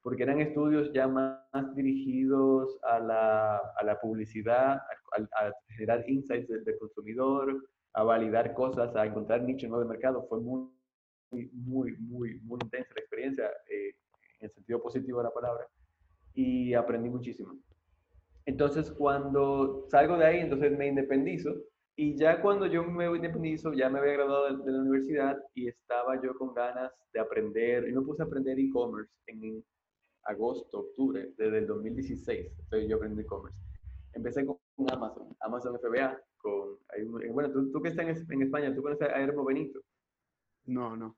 porque 0.01 0.23
eran 0.23 0.41
estudios 0.41 0.91
ya 0.93 1.07
más, 1.07 1.39
dirigidos 1.75 2.79
a 2.83 2.99
la, 2.99 3.57
a 3.57 3.83
la 3.83 3.99
publicidad, 3.99 4.77
a, 4.77 5.51
generar 5.67 6.09
insights 6.09 6.47
del, 6.47 6.63
del 6.63 6.79
consumidor, 6.79 7.61
a 7.93 8.03
validar 8.03 8.53
cosas, 8.53 8.95
a 8.95 9.05
encontrar 9.05 9.43
nichos 9.43 9.69
nuevos 9.69 9.87
de 9.87 9.93
mercado. 9.93 10.25
Fue 10.27 10.39
muy, 10.39 10.69
muy, 11.31 11.97
muy, 11.97 12.39
muy 12.41 12.59
intensa 12.61 12.93
la 12.95 13.01
experiencia, 13.01 13.49
eh, 13.69 13.95
en 14.39 14.49
sentido 14.49 14.81
positivo 14.81 15.19
de 15.19 15.25
la 15.25 15.33
palabra, 15.33 15.67
y 16.33 16.73
aprendí 16.73 17.09
muchísimo. 17.09 17.55
Entonces, 18.45 18.91
cuando 18.91 19.85
salgo 19.89 20.17
de 20.17 20.25
ahí, 20.25 20.39
entonces 20.39 20.75
me 20.77 20.87
independizo, 20.87 21.53
y 21.95 22.15
ya 22.17 22.41
cuando 22.41 22.65
yo 22.65 22.83
me 22.83 23.05
independizo, 23.05 23.73
ya 23.73 23.89
me 23.89 23.99
había 23.99 24.13
graduado 24.13 24.57
de, 24.57 24.71
la 24.71 24.79
universidad 24.79 25.37
y 25.53 25.67
estaba 25.67 26.19
yo 26.21 26.35
con 26.35 26.53
ganas 26.53 26.91
de 27.13 27.19
aprender, 27.19 27.87
y 27.87 27.93
me 27.93 28.01
puse 28.01 28.23
a 28.23 28.25
aprender 28.25 28.57
e-commerce 28.59 29.11
en 29.27 29.63
agosto, 30.23 30.79
octubre, 30.79 31.33
desde 31.37 31.59
el 31.59 31.67
2016, 31.67 32.51
entonces 32.59 32.89
yo 32.89 32.95
aprendí 32.95 33.21
e-commerce. 33.21 33.57
Empecé 34.13 34.45
con 34.45 34.57
Amazon, 34.89 35.35
Amazon 35.39 35.79
FBA, 35.79 36.19
con, 36.37 36.77
bueno, 37.33 37.51
tú, 37.51 37.71
tú, 37.71 37.81
que 37.81 37.89
estás 37.89 38.05
en, 38.29 38.41
España, 38.41 38.73
¿tú 38.73 38.81
conoces 38.81 39.09
a 39.09 39.21
Hermo 39.21 39.45
Benito? 39.45 39.79
No, 40.65 40.95
no. 40.95 41.17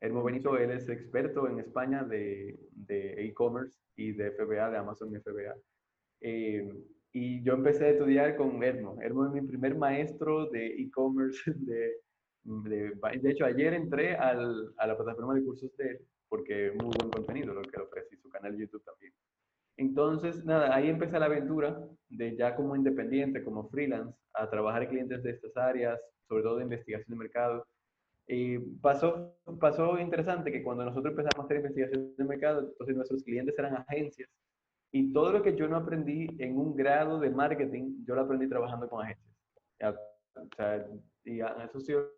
Hermo 0.00 0.22
Benito, 0.22 0.56
él 0.56 0.70
es 0.70 0.88
experto 0.88 1.48
en 1.48 1.60
España 1.60 2.04
de 2.04 2.58
e-commerce 2.88 3.78
y 3.96 4.12
de 4.12 4.32
FBA, 4.32 4.70
de 4.70 4.76
Amazon 4.76 5.10
FBA. 5.10 5.56
Eh, 6.20 6.68
y 7.12 7.42
yo 7.42 7.54
empecé 7.54 7.86
a 7.86 7.90
estudiar 7.90 8.36
con 8.36 8.62
Hermo. 8.62 8.98
Hermo 9.00 9.26
es 9.26 9.32
mi 9.32 9.42
primer 9.42 9.76
maestro 9.76 10.46
de 10.50 10.66
e-commerce. 10.66 11.38
De, 12.46 12.60
de, 12.68 12.92
de, 13.22 13.30
hecho, 13.30 13.46
ayer 13.46 13.72
entré 13.72 14.16
al, 14.16 14.74
a 14.76 14.86
la 14.86 14.98
plataforma 14.98 15.34
de 15.34 15.42
cursos 15.42 15.74
de 15.78 15.92
él 15.92 16.06
porque 16.34 16.72
muy 16.72 16.90
buen 16.98 17.10
contenido 17.10 17.54
lo 17.54 17.62
que 17.62 17.80
ofrece 17.80 18.16
y 18.16 18.18
su 18.18 18.28
canal 18.28 18.56
YouTube 18.56 18.82
también. 18.82 19.12
Entonces, 19.76 20.44
nada, 20.44 20.74
ahí 20.74 20.88
empecé 20.88 21.18
la 21.18 21.26
aventura 21.26 21.76
de 22.08 22.36
ya 22.36 22.54
como 22.54 22.76
independiente, 22.76 23.42
como 23.42 23.68
freelance, 23.68 24.16
a 24.34 24.48
trabajar 24.48 24.88
clientes 24.88 25.22
de 25.22 25.30
estas 25.30 25.56
áreas, 25.56 26.00
sobre 26.28 26.42
todo 26.42 26.56
de 26.56 26.64
investigación 26.64 27.10
de 27.10 27.16
mercado. 27.16 27.66
Y 28.26 28.58
pasó, 28.58 29.36
pasó 29.60 29.98
interesante 29.98 30.52
que 30.52 30.62
cuando 30.62 30.84
nosotros 30.84 31.12
empezamos 31.12 31.38
a 31.38 31.44
hacer 31.44 31.56
investigación 31.58 32.14
de 32.16 32.24
mercado, 32.24 32.60
entonces 32.60 32.96
nuestros 32.96 33.22
clientes 33.24 33.58
eran 33.58 33.74
agencias. 33.76 34.30
Y 34.92 35.12
todo 35.12 35.32
lo 35.32 35.42
que 35.42 35.56
yo 35.56 35.66
no 35.68 35.76
aprendí 35.76 36.28
en 36.38 36.56
un 36.56 36.76
grado 36.76 37.18
de 37.18 37.30
marketing, 37.30 38.04
yo 38.06 38.14
lo 38.14 38.22
aprendí 38.22 38.48
trabajando 38.48 38.88
con 38.88 39.04
agencias. 39.04 39.34
O 40.36 40.56
sea, 40.56 40.86
y 41.24 41.40
eso 41.40 41.78
ha 41.78 41.80
sido 41.80 42.10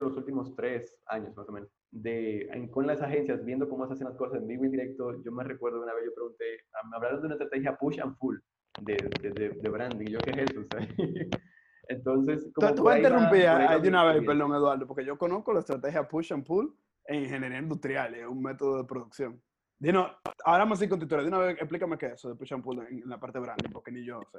los 0.00 0.16
últimos 0.16 0.54
tres 0.54 0.96
años 1.06 1.34
más 1.36 1.48
o 1.48 1.52
menos 1.52 1.81
de, 1.92 2.68
con 2.70 2.86
las 2.86 3.00
agencias, 3.02 3.44
viendo 3.44 3.68
cómo 3.68 3.86
se 3.86 3.92
hacen 3.92 4.08
las 4.08 4.16
cosas 4.16 4.40
en 4.40 4.48
vivo 4.48 4.64
y 4.64 4.66
en 4.66 4.72
directo, 4.72 5.22
yo 5.22 5.30
me 5.30 5.44
recuerdo 5.44 5.82
una 5.82 5.94
vez 5.94 6.06
yo 6.06 6.14
pregunté, 6.14 6.44
ah, 6.74 6.88
me 6.88 6.96
hablaron 6.96 7.20
de 7.20 7.26
una 7.26 7.34
estrategia 7.34 7.76
push 7.76 8.00
and 8.00 8.16
pull 8.18 8.42
de, 8.80 8.96
de, 9.20 9.50
de, 9.50 9.68
branding, 9.68 10.06
yo 10.06 10.18
qué 10.20 10.30
es 10.30 10.50
eso, 10.50 10.66
Entonces, 11.88 12.50
como 12.54 12.74
tú, 12.74 12.84
vas 12.84 12.94
a 12.94 12.98
interrumpir 12.98 13.40
de 13.82 13.88
una 13.88 14.04
vez, 14.04 14.24
perdón 14.24 14.54
Eduardo, 14.54 14.86
porque 14.86 15.04
yo 15.04 15.18
conozco 15.18 15.52
la 15.52 15.60
estrategia 15.60 16.08
push 16.08 16.32
and 16.32 16.46
pull 16.46 16.74
en 17.04 17.24
ingeniería 17.24 17.58
industrial, 17.58 18.14
es 18.14 18.26
un 18.26 18.40
método 18.40 18.78
de 18.78 18.84
producción. 18.84 19.42
Dino, 19.78 20.08
ahora 20.44 20.64
más 20.64 20.78
sin 20.78 20.88
con 20.88 21.00
de 21.00 21.26
una 21.26 21.38
vez 21.40 21.56
explícame 21.58 21.98
qué 21.98 22.06
es 22.06 22.12
eso 22.12 22.30
de 22.30 22.36
push 22.36 22.54
and 22.54 22.62
pull 22.62 22.78
en, 22.78 23.02
en 23.02 23.08
la 23.08 23.18
parte 23.18 23.38
de 23.38 23.44
branding, 23.44 23.70
porque 23.70 23.92
ni 23.92 24.04
yo 24.04 24.22
sé. 24.32 24.38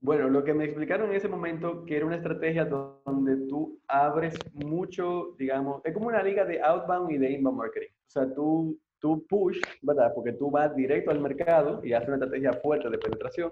Bueno, 0.00 0.28
lo 0.28 0.44
que 0.44 0.54
me 0.54 0.64
explicaron 0.64 1.10
en 1.10 1.16
ese 1.16 1.28
momento, 1.28 1.84
que 1.84 1.96
era 1.96 2.06
una 2.06 2.16
estrategia 2.16 2.66
donde 2.66 3.46
tú 3.48 3.80
abres 3.88 4.34
mucho, 4.52 5.34
digamos, 5.38 5.80
es 5.84 5.94
como 5.94 6.08
una 6.08 6.22
liga 6.22 6.44
de 6.44 6.60
outbound 6.60 7.10
y 7.12 7.18
de 7.18 7.30
inbound 7.32 7.58
marketing. 7.58 7.88
O 7.88 8.10
sea, 8.10 8.34
tú, 8.34 8.78
tú 8.98 9.26
push, 9.26 9.58
¿verdad? 9.82 10.12
Porque 10.14 10.32
tú 10.32 10.50
vas 10.50 10.76
directo 10.76 11.10
al 11.10 11.20
mercado 11.20 11.82
y 11.82 11.92
haces 11.92 12.08
una 12.08 12.18
estrategia 12.18 12.52
fuerte 12.52 12.90
de 12.90 12.98
penetración. 12.98 13.50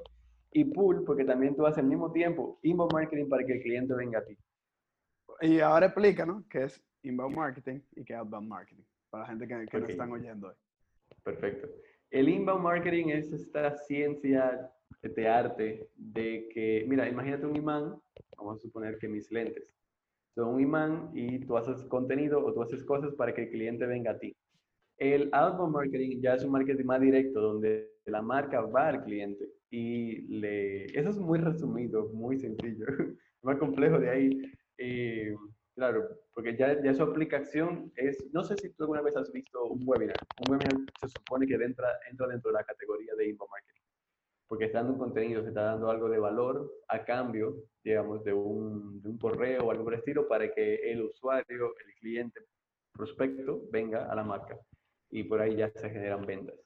Y 0.52 0.64
pull, 0.66 1.02
porque 1.04 1.24
también 1.24 1.56
tú 1.56 1.66
haces 1.66 1.78
al 1.78 1.88
mismo 1.88 2.12
tiempo 2.12 2.60
inbound 2.62 2.92
marketing 2.92 3.28
para 3.28 3.44
que 3.44 3.54
el 3.54 3.62
cliente 3.62 3.94
venga 3.94 4.20
a 4.20 4.24
ti. 4.24 4.38
Y 5.40 5.60
ahora 5.60 5.86
explica, 5.86 6.24
¿no? 6.24 6.44
¿Qué 6.48 6.64
es 6.64 6.80
inbound 7.02 7.34
marketing 7.34 7.80
y 7.96 8.04
qué 8.04 8.12
es 8.12 8.18
outbound 8.20 8.48
marketing? 8.48 8.84
Para 9.10 9.24
la 9.24 9.30
gente 9.30 9.48
que, 9.48 9.66
que 9.66 9.80
no 9.80 9.86
están 9.86 10.12
oyendo 10.12 10.48
hoy. 10.48 10.54
Perfecto. 11.24 11.68
El 12.10 12.28
inbound 12.28 12.62
marketing 12.62 13.08
es 13.08 13.32
esta 13.32 13.76
ciencia 13.76 14.70
este 15.04 15.28
arte 15.28 15.88
de 15.96 16.48
que, 16.52 16.84
mira, 16.88 17.08
imagínate 17.08 17.46
un 17.46 17.56
imán, 17.56 17.96
vamos 18.36 18.56
a 18.56 18.62
suponer 18.62 18.98
que 18.98 19.08
mis 19.08 19.30
lentes 19.30 19.74
son 20.34 20.54
un 20.54 20.60
imán 20.60 21.10
y 21.14 21.38
tú 21.46 21.56
haces 21.56 21.84
contenido 21.84 22.44
o 22.44 22.52
tú 22.52 22.62
haces 22.62 22.82
cosas 22.84 23.14
para 23.14 23.32
que 23.32 23.42
el 23.42 23.50
cliente 23.50 23.86
venga 23.86 24.12
a 24.12 24.18
ti. 24.18 24.36
El 24.98 25.30
outbound 25.32 25.72
marketing 25.72 26.20
ya 26.20 26.34
es 26.34 26.44
un 26.44 26.52
marketing 26.52 26.84
más 26.84 27.00
directo, 27.00 27.40
donde 27.40 27.92
la 28.06 28.22
marca 28.22 28.60
va 28.60 28.88
al 28.88 29.04
cliente 29.04 29.48
y 29.70 30.22
le... 30.40 30.86
Eso 30.86 31.10
es 31.10 31.18
muy 31.18 31.38
resumido, 31.38 32.08
muy 32.12 32.36
sencillo, 32.38 32.86
más 33.42 33.58
complejo 33.58 33.98
de 33.98 34.10
ahí. 34.10 34.42
Eh, 34.78 35.34
claro, 35.74 36.08
porque 36.32 36.56
ya, 36.56 36.82
ya 36.82 36.94
su 36.94 37.02
aplicación 37.02 37.92
es, 37.96 38.24
no 38.32 38.42
sé 38.42 38.56
si 38.56 38.70
tú 38.70 38.84
alguna 38.84 39.02
vez 39.02 39.16
has 39.16 39.30
visto 39.32 39.64
un 39.66 39.82
webinar. 39.86 40.16
Un 40.46 40.52
webinar 40.52 40.80
se 41.00 41.08
supone 41.08 41.46
que 41.46 41.54
entra, 41.54 41.88
entra 42.10 42.26
dentro 42.26 42.50
de 42.50 42.58
la 42.58 42.64
categoría 42.64 43.14
de 43.16 43.28
inbound 43.28 43.50
marketing 43.50 43.83
porque 44.48 44.66
está 44.66 44.78
dando 44.78 44.94
un 44.94 44.98
contenido, 44.98 45.42
se 45.42 45.48
está 45.48 45.62
dando 45.62 45.90
algo 45.90 46.08
de 46.08 46.18
valor 46.18 46.70
a 46.88 47.04
cambio, 47.04 47.56
digamos, 47.82 48.22
de 48.24 48.32
un, 48.32 49.02
de 49.02 49.08
un 49.08 49.18
correo 49.18 49.64
o 49.64 49.70
algo 49.70 49.84
por 49.84 49.94
el 49.94 50.00
estilo 50.00 50.28
para 50.28 50.52
que 50.52 50.74
el 50.90 51.02
usuario, 51.02 51.74
el 51.86 51.94
cliente 52.00 52.40
prospecto 52.92 53.62
venga 53.70 54.10
a 54.10 54.14
la 54.14 54.22
marca 54.22 54.58
y 55.10 55.24
por 55.24 55.40
ahí 55.40 55.56
ya 55.56 55.70
se 55.70 55.90
generan 55.90 56.24
ventas. 56.24 56.56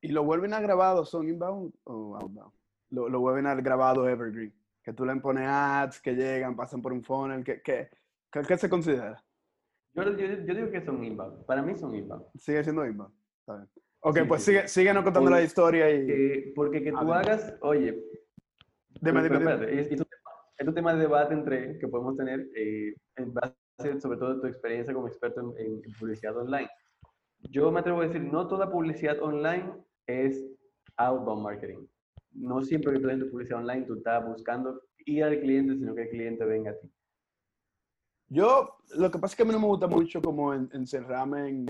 ¿Y 0.00 0.08
lo 0.08 0.24
vuelven 0.24 0.54
a 0.54 0.60
grabado 0.60 1.04
son 1.04 1.28
inbound 1.28 1.74
o 1.84 2.16
outbound? 2.16 2.52
Lo, 2.90 3.08
lo 3.08 3.20
vuelven 3.20 3.46
a 3.46 3.54
grabado 3.56 4.08
evergreen, 4.08 4.54
que 4.82 4.92
tú 4.92 5.04
le 5.04 5.14
pones 5.16 5.46
ads 5.46 6.00
que 6.00 6.14
llegan, 6.14 6.56
pasan 6.56 6.80
por 6.80 6.92
un 6.92 7.02
funnel, 7.02 7.44
¿qué, 7.44 7.60
qué, 7.62 7.88
qué, 8.30 8.56
se 8.56 8.70
considera? 8.70 9.22
Yo, 9.92 10.04
yo, 10.04 10.26
yo, 10.26 10.54
digo 10.54 10.70
que 10.70 10.84
son 10.84 11.04
inbound, 11.04 11.44
para 11.44 11.62
mí 11.62 11.76
son 11.76 11.94
inbound. 11.94 12.24
Sigue 12.36 12.62
siendo 12.62 12.86
inbound, 12.86 13.12
está 13.40 13.56
bien. 13.56 13.68
Ok, 14.08 14.20
pues 14.26 14.42
sigue, 14.42 14.66
sigue 14.68 14.94
no 14.94 15.04
contando 15.04 15.28
la 15.28 15.42
historia 15.42 15.90
y... 15.90 16.52
porque 16.54 16.82
que 16.82 16.92
tú 16.92 17.12
hagas, 17.12 17.54
oye... 17.60 18.02
Dime, 19.02 19.22
dime, 19.22 19.38
dime. 19.38 19.80
Es, 19.80 20.66
un 20.66 20.74
tema 20.74 20.94
de 20.94 21.00
debate 21.00 21.34
entre, 21.34 21.78
que 21.78 21.86
podemos 21.88 22.16
tener 22.16 22.48
eh, 22.56 22.94
en 23.16 23.34
base 23.34 24.00
sobre 24.00 24.18
todo 24.18 24.34
de 24.34 24.40
tu 24.40 24.46
experiencia 24.46 24.94
como 24.94 25.08
experto 25.08 25.54
en, 25.58 25.82
publicidad 26.00 26.34
online. 26.38 26.70
Yo 27.50 27.70
me 27.70 27.80
atrevo 27.80 28.00
a 28.00 28.06
decir, 28.06 28.22
no 28.22 28.48
toda 28.48 28.70
publicidad 28.70 29.22
online 29.22 29.74
es 30.06 30.42
outbound 30.96 31.42
marketing. 31.42 31.86
No 32.32 32.62
siempre 32.62 32.94
que 32.94 33.00
tú 33.00 33.10
haces 33.10 33.24
publicidad 33.30 33.60
online 33.60 33.82
tú 33.82 33.96
estás 33.96 34.24
buscando 34.26 34.80
ir 35.04 35.22
al 35.22 35.38
cliente, 35.38 35.76
sino 35.76 35.94
que 35.94 36.04
el 36.04 36.08
cliente 36.08 36.46
venga 36.46 36.70
a 36.70 36.78
ti. 36.78 36.90
Yo, 38.28 38.78
lo 38.96 39.10
que 39.10 39.18
pasa 39.18 39.32
es 39.32 39.36
que 39.36 39.42
a 39.42 39.46
mí 39.46 39.52
no 39.52 39.60
me 39.60 39.66
gusta 39.66 39.86
mucho 39.86 40.22
como 40.22 40.54
encerrarme 40.54 41.50
en, 41.50 41.66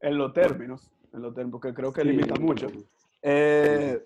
en 0.00 0.18
los 0.18 0.32
términos 0.32 0.90
en 1.14 1.24
hotel 1.24 1.48
porque 1.50 1.72
creo 1.72 1.92
que 1.92 2.04
limita 2.04 2.34
mucho. 2.36 2.68
Eh, 3.22 4.04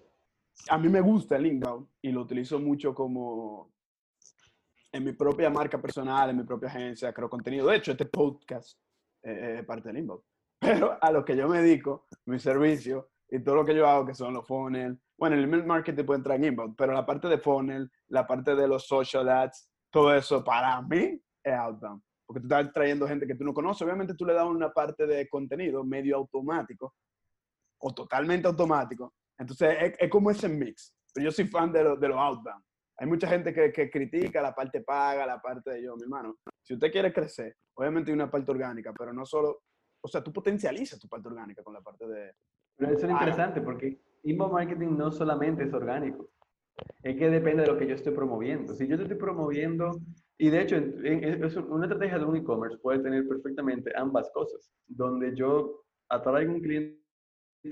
a 0.68 0.78
mí 0.78 0.88
me 0.88 1.00
gusta 1.00 1.36
el 1.36 1.46
inbound 1.46 1.86
y 2.02 2.12
lo 2.12 2.22
utilizo 2.22 2.58
mucho 2.58 2.94
como 2.94 3.72
en 4.92 5.04
mi 5.04 5.12
propia 5.12 5.50
marca 5.50 5.80
personal, 5.80 6.30
en 6.30 6.36
mi 6.36 6.44
propia 6.44 6.68
agencia, 6.68 7.12
creo 7.12 7.28
contenido. 7.28 7.66
De 7.68 7.76
hecho, 7.76 7.92
este 7.92 8.06
podcast 8.06 8.78
es 9.22 9.64
parte 9.64 9.88
del 9.88 9.98
inbound. 9.98 10.22
Pero 10.60 10.98
a 11.00 11.10
lo 11.12 11.24
que 11.24 11.36
yo 11.36 11.48
me 11.48 11.62
dedico, 11.62 12.06
mi 12.26 12.38
servicio 12.38 13.10
y 13.30 13.40
todo 13.40 13.56
lo 13.56 13.64
que 13.64 13.74
yo 13.74 13.86
hago, 13.86 14.06
que 14.06 14.14
son 14.14 14.34
los 14.34 14.46
funnel, 14.46 14.98
bueno, 15.16 15.36
el 15.36 15.44
email 15.44 15.64
marketing 15.64 16.04
puede 16.04 16.18
entrar 16.18 16.36
en 16.36 16.44
inbound, 16.44 16.76
pero 16.76 16.92
la 16.92 17.04
parte 17.04 17.28
de 17.28 17.38
funnel, 17.38 17.90
la 18.06 18.26
parte 18.26 18.54
de 18.54 18.68
los 18.68 18.86
social 18.86 19.28
ads, 19.28 19.68
todo 19.90 20.14
eso 20.14 20.44
para 20.44 20.80
mí 20.82 21.20
es 21.42 21.52
outbound. 21.54 22.02
Porque 22.28 22.40
tú 22.40 22.46
estás 22.46 22.70
trayendo 22.74 23.08
gente 23.08 23.26
que 23.26 23.34
tú 23.34 23.42
no 23.42 23.54
conoces. 23.54 23.80
Obviamente 23.82 24.14
tú 24.14 24.26
le 24.26 24.34
das 24.34 24.46
una 24.46 24.70
parte 24.70 25.06
de 25.06 25.26
contenido 25.30 25.82
medio 25.82 26.16
automático 26.16 26.94
o 27.80 27.94
totalmente 27.94 28.46
automático. 28.46 29.14
Entonces 29.38 29.76
es, 29.80 29.94
es 29.98 30.10
como 30.10 30.30
ese 30.30 30.46
mix. 30.46 30.94
Pero 31.14 31.24
yo 31.24 31.32
soy 31.32 31.46
fan 31.46 31.72
de 31.72 31.82
los 31.82 31.98
de 31.98 32.08
lo 32.08 32.20
outbound. 32.20 32.62
Hay 32.98 33.06
mucha 33.06 33.28
gente 33.28 33.54
que, 33.54 33.72
que, 33.72 33.88
critica 33.88 34.42
la 34.42 34.54
parte 34.54 34.82
paga, 34.82 35.24
la 35.24 35.40
parte 35.40 35.70
de 35.70 35.82
yo, 35.84 35.96
mi 35.96 36.02
hermano. 36.02 36.36
Si 36.62 36.74
usted 36.74 36.90
quiere 36.90 37.12
crecer, 37.12 37.56
obviamente 37.74 38.10
hay 38.10 38.14
una 38.14 38.30
parte 38.30 38.50
orgánica, 38.50 38.92
pero 38.92 39.12
no 39.12 39.24
solo, 39.24 39.62
o 40.02 40.08
sea, 40.08 40.22
tú 40.22 40.32
potencializas 40.32 40.98
tu 40.98 41.08
parte 41.08 41.28
orgánica 41.28 41.62
con 41.62 41.72
la 41.72 41.80
parte 41.80 42.06
de... 42.08 42.34
Pero 42.76 42.92
eso 42.92 43.06
es 43.06 43.12
interesante 43.12 43.60
porque 43.60 44.00
inbound 44.24 44.52
marketing 44.52 44.96
no 44.96 45.12
solamente 45.12 45.62
es 45.62 45.72
orgánico, 45.72 46.28
es 47.02 47.16
que 47.16 47.30
depende 47.30 47.62
de 47.62 47.68
lo 47.68 47.78
que 47.78 47.86
yo 47.86 47.94
estoy 47.94 48.12
promoviendo. 48.12 48.74
Si 48.74 48.86
yo 48.88 48.96
te 48.96 49.04
estoy 49.04 49.18
promoviendo, 49.18 50.00
y 50.38 50.50
de 50.50 50.62
hecho, 50.62 50.76
es 50.76 51.56
una 51.56 51.86
estrategia 51.86 52.18
de 52.18 52.24
un 52.24 52.36
e-commerce 52.36 52.78
puede 52.78 53.00
tener 53.00 53.26
perfectamente 53.26 53.92
ambas 53.96 54.30
cosas, 54.30 54.70
donde 54.86 55.34
yo 55.34 55.82
atraigo 56.08 56.52
un 56.52 56.60
cliente 56.60 56.98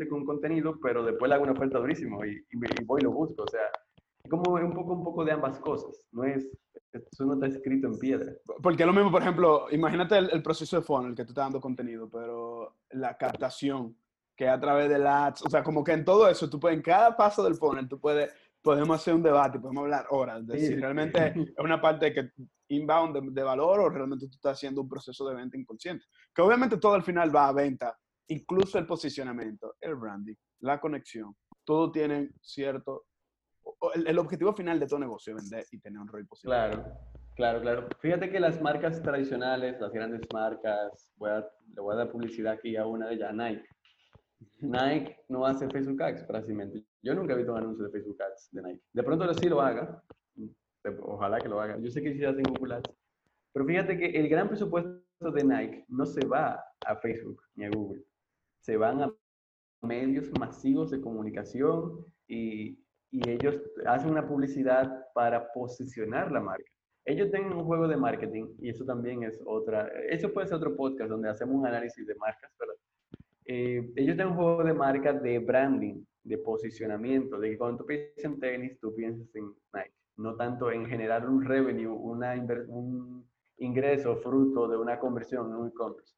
con 0.08 0.24
contenido, 0.24 0.78
pero 0.82 1.04
después 1.04 1.28
le 1.28 1.36
hago 1.36 1.44
una 1.44 1.52
oferta 1.52 1.78
durísimo 1.78 2.24
y, 2.24 2.44
y, 2.50 2.84
voy 2.84 3.00
y 3.00 3.04
lo 3.04 3.12
busco. 3.12 3.44
O 3.44 3.48
sea, 3.48 3.70
como 4.28 4.54
un 4.54 4.74
poco, 4.74 4.94
un 4.94 5.04
poco 5.04 5.24
de 5.24 5.32
ambas 5.32 5.58
cosas. 5.60 6.04
No 6.10 6.24
es, 6.24 6.46
eso 6.92 7.24
no 7.24 7.34
está 7.34 7.46
escrito 7.46 7.86
en 7.86 7.98
piedra. 7.98 8.32
Porque 8.62 8.82
es 8.82 8.86
lo 8.86 8.92
mismo, 8.92 9.10
por 9.10 9.22
ejemplo, 9.22 9.66
imagínate 9.70 10.18
el, 10.18 10.42
proceso 10.42 10.76
de 10.76 10.82
funnel 10.82 11.14
que 11.14 11.24
tú 11.24 11.30
estás 11.30 11.44
dando 11.44 11.60
contenido, 11.60 12.08
pero 12.10 12.76
la 12.90 13.16
captación 13.16 13.96
que 14.36 14.48
a 14.48 14.60
través 14.60 14.88
de 14.88 14.96
ads, 14.96 15.46
o 15.46 15.50
sea, 15.50 15.62
como 15.62 15.82
que 15.82 15.92
en 15.92 16.04
todo 16.04 16.28
eso, 16.28 16.50
tú 16.50 16.60
puedes, 16.60 16.76
en 16.76 16.82
cada 16.82 17.16
paso 17.16 17.42
del 17.42 17.54
funnel, 17.54 17.88
tú 17.88 17.98
puedes, 17.98 18.30
podemos 18.62 19.00
hacer 19.00 19.14
un 19.14 19.22
debate, 19.22 19.58
podemos 19.58 19.82
hablar 19.82 20.06
horas 20.10 20.46
de 20.46 20.58
si 20.58 20.74
realmente 20.74 21.28
es 21.36 21.54
una 21.58 21.80
parte 21.80 22.12
que 22.12 22.30
inbound 22.68 23.14
de, 23.14 23.30
de, 23.30 23.42
valor 23.42 23.80
o 23.80 23.88
realmente 23.88 24.26
tú 24.26 24.34
estás 24.34 24.54
haciendo 24.54 24.80
un 24.80 24.88
proceso 24.88 25.28
de 25.28 25.36
venta 25.36 25.56
inconsciente. 25.56 26.04
Que 26.34 26.42
obviamente 26.42 26.78
todo 26.78 26.94
al 26.94 27.02
final 27.02 27.34
va 27.34 27.48
a 27.48 27.52
venta, 27.52 27.96
incluso 28.28 28.78
el 28.78 28.86
posicionamiento, 28.86 29.76
el 29.80 29.94
branding, 29.94 30.34
la 30.60 30.80
conexión, 30.80 31.36
todo 31.64 31.92
tiene 31.92 32.30
cierto 32.40 33.06
el, 33.94 34.18
objetivo 34.18 34.52
final 34.52 34.78
de 34.80 34.86
todo 34.86 34.98
negocio 34.98 35.36
es 35.36 35.42
vender 35.42 35.66
y 35.70 35.78
tener 35.78 36.00
un 36.00 36.08
rol 36.08 36.26
positivo. 36.26 36.52
Claro, 36.52 36.84
claro, 37.34 37.60
claro. 37.60 37.88
Fíjate 38.00 38.30
que 38.30 38.40
las 38.40 38.60
marcas 38.60 39.02
tradicionales, 39.02 39.80
las 39.80 39.92
grandes 39.92 40.22
marcas, 40.32 41.12
voy 41.16 41.30
a, 41.30 41.46
le 41.74 41.80
voy 41.80 41.94
a 41.94 41.98
dar 41.98 42.10
publicidad 42.10 42.54
aquí 42.54 42.76
a 42.76 42.86
una 42.86 43.08
de 43.08 43.14
ellas, 43.14 43.34
Nike. 43.34 43.64
Nike 44.60 45.16
no 45.28 45.46
hace 45.46 45.68
Facebook 45.68 46.02
Ads 46.02 46.24
prácticamente. 46.24 46.84
Yo 47.06 47.14
nunca 47.14 47.34
he 47.34 47.36
visto 47.36 47.52
un 47.52 47.58
anuncio 47.58 47.84
de 47.84 47.90
Facebook 47.92 48.20
Ads 48.20 48.48
de 48.50 48.62
Nike. 48.62 48.82
De 48.92 49.02
pronto 49.04 49.32
sí 49.34 49.48
lo 49.48 49.60
haga. 49.60 50.02
Ojalá 51.02 51.38
que 51.40 51.48
lo 51.48 51.60
haga. 51.60 51.78
Yo 51.78 51.88
sé 51.88 52.02
que 52.02 52.12
sí 52.12 52.24
hacen 52.24 52.42
Google 52.42 52.74
Ads. 52.74 52.90
Pero 53.52 53.64
fíjate 53.64 53.96
que 53.96 54.06
el 54.06 54.28
gran 54.28 54.48
presupuesto 54.48 55.30
de 55.32 55.44
Nike 55.44 55.84
no 55.86 56.04
se 56.04 56.26
va 56.26 56.60
a 56.84 56.96
Facebook 56.96 57.40
ni 57.54 57.64
a 57.64 57.70
Google. 57.70 58.02
Se 58.60 58.76
van 58.76 59.02
a 59.02 59.14
medios 59.82 60.28
masivos 60.36 60.90
de 60.90 61.00
comunicación 61.00 62.04
y, 62.26 62.84
y 63.12 63.30
ellos 63.30 63.62
hacen 63.86 64.10
una 64.10 64.26
publicidad 64.26 65.06
para 65.14 65.52
posicionar 65.52 66.32
la 66.32 66.40
marca. 66.40 66.72
Ellos 67.04 67.30
tienen 67.30 67.52
un 67.52 67.64
juego 67.64 67.86
de 67.86 67.96
marketing 67.96 68.48
y 68.58 68.70
eso 68.70 68.84
también 68.84 69.22
es 69.22 69.40
otra, 69.46 69.88
eso 70.08 70.32
puede 70.32 70.48
ser 70.48 70.56
otro 70.56 70.74
podcast 70.74 71.08
donde 71.08 71.28
hacemos 71.28 71.54
un 71.54 71.66
análisis 71.66 72.04
de 72.04 72.16
marcas, 72.16 72.50
¿verdad? 72.58 72.74
Eh, 73.44 73.92
ellos 73.94 74.16
tienen 74.16 74.32
un 74.32 74.34
juego 74.34 74.64
de 74.64 74.74
marca 74.74 75.12
de 75.12 75.38
branding, 75.38 76.02
de 76.26 76.38
posicionamiento, 76.38 77.38
de 77.38 77.50
que 77.50 77.58
cuando 77.58 77.78
tú 77.78 77.86
piensas 77.86 78.24
en 78.24 78.40
tenis, 78.40 78.78
tú 78.80 78.94
piensas 78.94 79.34
en 79.34 79.54
Nike, 79.72 79.92
no 80.16 80.34
tanto 80.34 80.70
en 80.72 80.86
generar 80.86 81.28
un 81.28 81.44
revenue, 81.44 81.92
una 81.92 82.34
un 82.68 83.24
ingreso 83.58 84.16
fruto 84.16 84.68
de 84.68 84.76
una 84.76 84.98
conversión 84.98 85.46
en 85.50 85.56
un 85.56 85.68
e-commerce. 85.68 86.14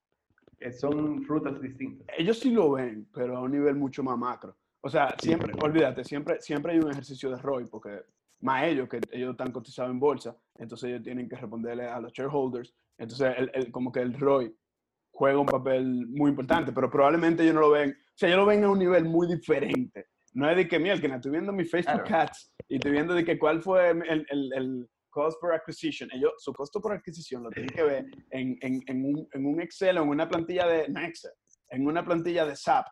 Eh, 0.61 0.73
son 0.73 1.23
frutas 1.23 1.61
distintas. 1.61 2.07
Ellos 2.17 2.39
sí 2.39 2.51
lo 2.51 2.73
ven, 2.73 3.07
pero 3.13 3.37
a 3.37 3.43
un 3.43 3.53
nivel 3.53 3.77
mucho 3.77 4.03
más 4.03 4.19
macro. 4.19 4.57
O 4.81 4.89
sea, 4.89 5.15
siempre, 5.21 5.53
olvídate, 5.63 6.05
siempre, 6.05 6.41
siempre 6.41 6.73
hay 6.73 6.79
un 6.79 6.91
ejercicio 6.91 7.31
de 7.31 7.37
ROI, 7.37 7.67
porque 7.67 8.01
más 8.41 8.65
ellos, 8.65 8.89
que 8.89 9.01
ellos 9.13 9.33
están 9.33 9.53
cotizados 9.53 9.91
en 9.91 10.01
bolsa, 10.01 10.37
entonces 10.57 10.91
ellos 10.91 11.03
tienen 11.03 11.29
que 11.29 11.37
responderle 11.37 11.87
a 11.87 12.01
los 12.01 12.13
shareholders. 12.13 12.75
Entonces, 12.97 13.35
el, 13.53 13.71
como 13.71 13.93
que 13.93 14.01
el 14.01 14.19
ROI 14.19 14.55
juega 15.11 15.39
un 15.39 15.47
papel 15.47 16.07
muy 16.07 16.31
importante, 16.31 16.73
pero 16.73 16.91
probablemente 16.91 17.43
ellos 17.43 17.55
no 17.55 17.61
lo 17.61 17.71
ven, 17.71 17.97
sea, 18.19 18.29
ellos 18.29 18.41
lo 18.41 18.47
ven 18.47 18.65
a 18.65 18.71
un 18.71 18.79
nivel 18.79 19.05
muy 19.05 19.27
diferente. 19.27 20.07
No 20.35 20.49
es 20.51 20.57
de 20.57 20.69
que, 20.69 20.79
mira, 20.79 20.99
que 20.99 21.07
estoy 21.07 21.33
viendo 21.33 21.53
mi 21.53 21.65
Facebook 21.65 22.13
Ads 22.13 22.53
y 22.69 22.77
estoy 22.77 22.93
viendo 22.93 23.15
de 23.15 23.25
que 23.25 23.39
cuál 23.39 23.63
fue 23.63 23.91
el, 23.91 24.27
el, 24.29 24.53
el 24.55 24.89
cost 25.09 25.41
per 25.41 25.53
acquisition. 25.53 26.09
Ellos, 26.13 26.33
su 26.39 26.53
costo 26.53 26.81
por 26.81 26.93
adquisición 26.93 27.43
lo 27.43 27.51
tienen 27.51 27.75
que 27.75 27.83
ver 27.83 28.05
en, 28.31 28.59
en, 28.61 28.81
en, 28.87 29.05
un, 29.05 29.29
en 29.33 29.47
un 29.47 29.61
Excel 29.61 29.99
o 29.99 30.03
en 30.03 30.09
una 30.09 30.29
plantilla 30.29 30.67
de 30.67 30.83
Excel 30.83 31.33
en 31.71 31.87
una 31.87 32.05
plantilla 32.05 32.47
de 32.47 32.57
SAP. 32.57 32.87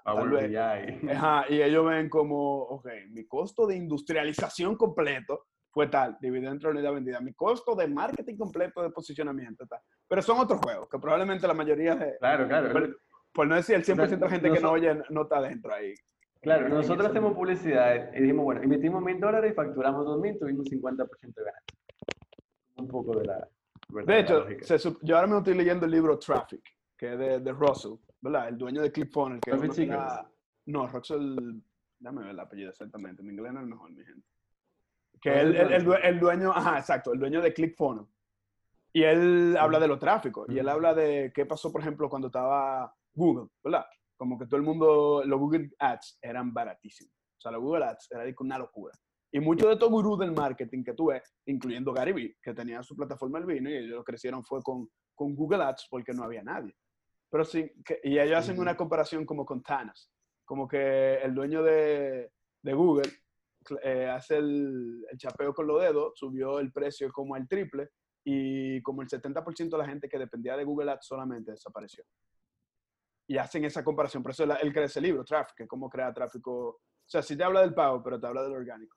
y 1.50 1.62
ellos 1.62 1.86
ven 1.86 2.08
como, 2.08 2.62
ok, 2.62 2.88
mi 3.10 3.26
costo 3.26 3.66
de 3.66 3.76
industrialización 3.76 4.76
completo 4.76 5.46
fue 5.70 5.88
tal, 5.88 6.16
dividido 6.20 6.52
entre 6.52 6.70
unidad 6.70 6.92
vendida. 6.92 7.20
Mi 7.20 7.34
costo 7.34 7.74
de 7.74 7.86
marketing 7.86 8.36
completo 8.36 8.82
de 8.82 8.90
posicionamiento 8.90 9.66
tal. 9.66 9.80
Pero 10.08 10.22
son 10.22 10.38
otros 10.38 10.60
juegos 10.62 10.88
que 10.90 10.98
probablemente 10.98 11.46
la 11.46 11.54
mayoría 11.54 11.94
de... 11.94 12.16
Claro, 12.18 12.48
claro. 12.48 12.94
Por, 13.36 13.46
no 13.46 13.54
decir 13.54 13.76
el 13.76 13.84
100% 13.84 14.18
de 14.18 14.28
gente 14.28 14.50
que 14.50 14.60
no 14.60 14.70
oye 14.72 14.98
no 15.10 15.22
está 15.22 15.40
dentro 15.40 15.74
ahí. 15.74 15.94
Claro, 16.40 16.68
nosotros 16.68 17.08
hacemos 17.08 17.34
publicidad 17.34 18.14
y 18.14 18.20
dijimos, 18.20 18.44
bueno, 18.44 18.62
emitimos 18.62 19.02
mil 19.02 19.20
dólares 19.20 19.52
y 19.52 19.54
facturamos 19.54 20.04
dos 20.04 20.20
mil, 20.20 20.38
tuvimos 20.38 20.66
50% 20.66 21.08
de 21.34 21.44
ganancia. 21.44 21.78
Un 22.76 22.88
poco 22.88 23.18
de 23.18 23.26
la... 23.26 23.48
De 23.88 24.20
hecho, 24.20 24.46
yo 25.02 25.16
ahora 25.16 25.26
me 25.26 25.38
estoy 25.38 25.54
leyendo 25.54 25.86
el 25.86 25.92
libro 25.92 26.18
Traffic, 26.18 26.62
que 26.96 27.12
es 27.12 27.18
de, 27.18 27.40
de 27.40 27.52
Russell 27.52 27.94
¿verdad? 28.20 28.48
El 28.48 28.58
dueño 28.58 28.82
de 28.82 28.90
ClipFunnels. 28.92 29.40
Que 29.40 29.52
no, 30.66 30.86
Russell, 30.88 31.60
dame 31.98 32.22
ver 32.22 32.30
el 32.30 32.40
apellido 32.40 32.70
exactamente, 32.70 33.22
en 33.22 33.30
inglés 33.30 33.52
no 33.52 33.60
es 33.60 33.66
mejor, 33.66 33.90
mi 33.90 34.04
gente. 34.04 34.26
Que 35.20 35.40
el, 35.40 35.56
el, 35.56 35.92
el, 36.02 36.20
dueño, 36.20 36.50
ajá, 36.50 36.78
exacto, 36.78 37.12
el 37.12 37.20
dueño 37.20 37.40
de 37.40 37.52
ClickFunnels. 37.52 38.08
Y 38.92 39.02
él 39.02 39.56
habla 39.58 39.78
de 39.78 39.88
los 39.88 39.98
tráficos, 39.98 40.48
y 40.48 40.58
él 40.58 40.68
habla 40.68 40.94
de 40.94 41.32
qué 41.34 41.46
pasó, 41.46 41.70
por 41.70 41.80
ejemplo, 41.80 42.08
cuando 42.08 42.28
estaba 42.28 42.94
Google, 43.16 43.48
¿verdad? 43.64 43.86
Como 44.16 44.38
que 44.38 44.46
todo 44.46 44.56
el 44.56 44.62
mundo, 44.62 45.22
los 45.24 45.40
Google 45.40 45.70
Ads 45.78 46.18
eran 46.22 46.52
baratísimos. 46.54 47.12
O 47.12 47.40
sea, 47.40 47.50
los 47.52 47.60
Google 47.60 47.84
Ads 47.86 48.08
era 48.12 48.24
una 48.40 48.58
locura. 48.58 48.94
Y 49.32 49.40
muchos 49.40 49.66
de 49.66 49.74
estos 49.74 49.90
gurús 49.90 50.18
del 50.18 50.32
marketing 50.32 50.84
que 50.84 50.94
tú 50.94 51.06
ves, 51.06 51.34
incluyendo 51.46 51.92
Gary 51.92 52.12
Vee, 52.12 52.36
que 52.40 52.54
tenía 52.54 52.82
su 52.82 52.94
plataforma 52.94 53.38
El 53.38 53.46
Vino, 53.46 53.68
y 53.68 53.76
ellos 53.76 54.04
crecieron 54.04 54.44
fue 54.44 54.62
con, 54.62 54.88
con 55.14 55.34
Google 55.34 55.64
Ads 55.64 55.88
porque 55.90 56.12
no 56.12 56.24
había 56.24 56.42
nadie. 56.42 56.74
Pero 57.28 57.44
sí, 57.44 57.70
y 58.04 58.18
ellos 58.18 58.38
hacen 58.38 58.58
una 58.58 58.76
comparación 58.76 59.26
como 59.26 59.44
con 59.44 59.62
Thanos, 59.62 60.10
como 60.44 60.68
que 60.68 61.16
el 61.16 61.34
dueño 61.34 61.62
de, 61.62 62.30
de 62.62 62.72
Google 62.72 63.10
eh, 63.82 64.06
hace 64.06 64.36
el, 64.36 65.04
el, 65.10 65.18
chapeo 65.18 65.52
con 65.52 65.66
los 65.66 65.82
dedos, 65.82 66.12
subió 66.16 66.60
el 66.60 66.72
precio 66.72 67.10
como 67.12 67.34
al 67.34 67.48
triple 67.48 67.90
y 68.24 68.80
como 68.82 69.02
el 69.02 69.08
70% 69.08 69.70
de 69.70 69.78
la 69.78 69.86
gente 69.86 70.08
que 70.08 70.18
dependía 70.18 70.56
de 70.56 70.64
Google 70.64 70.92
Ads 70.92 71.06
solamente 71.06 71.50
desapareció. 71.50 72.04
Y 73.28 73.38
hacen 73.38 73.64
esa 73.64 73.82
comparación, 73.82 74.22
por 74.22 74.32
eso 74.32 74.44
él, 74.44 74.72
crea 74.72 74.86
ese 74.86 75.00
libro, 75.00 75.24
Traffic, 75.24 75.66
cómo 75.66 75.90
crea 75.90 76.12
tráfico. 76.12 76.68
O 76.68 77.08
sea, 77.08 77.22
sí 77.22 77.36
te 77.36 77.44
habla 77.44 77.60
del 77.60 77.74
pago, 77.74 78.02
pero 78.02 78.20
te 78.20 78.26
habla 78.26 78.42
del 78.42 78.52
orgánico. 78.52 78.96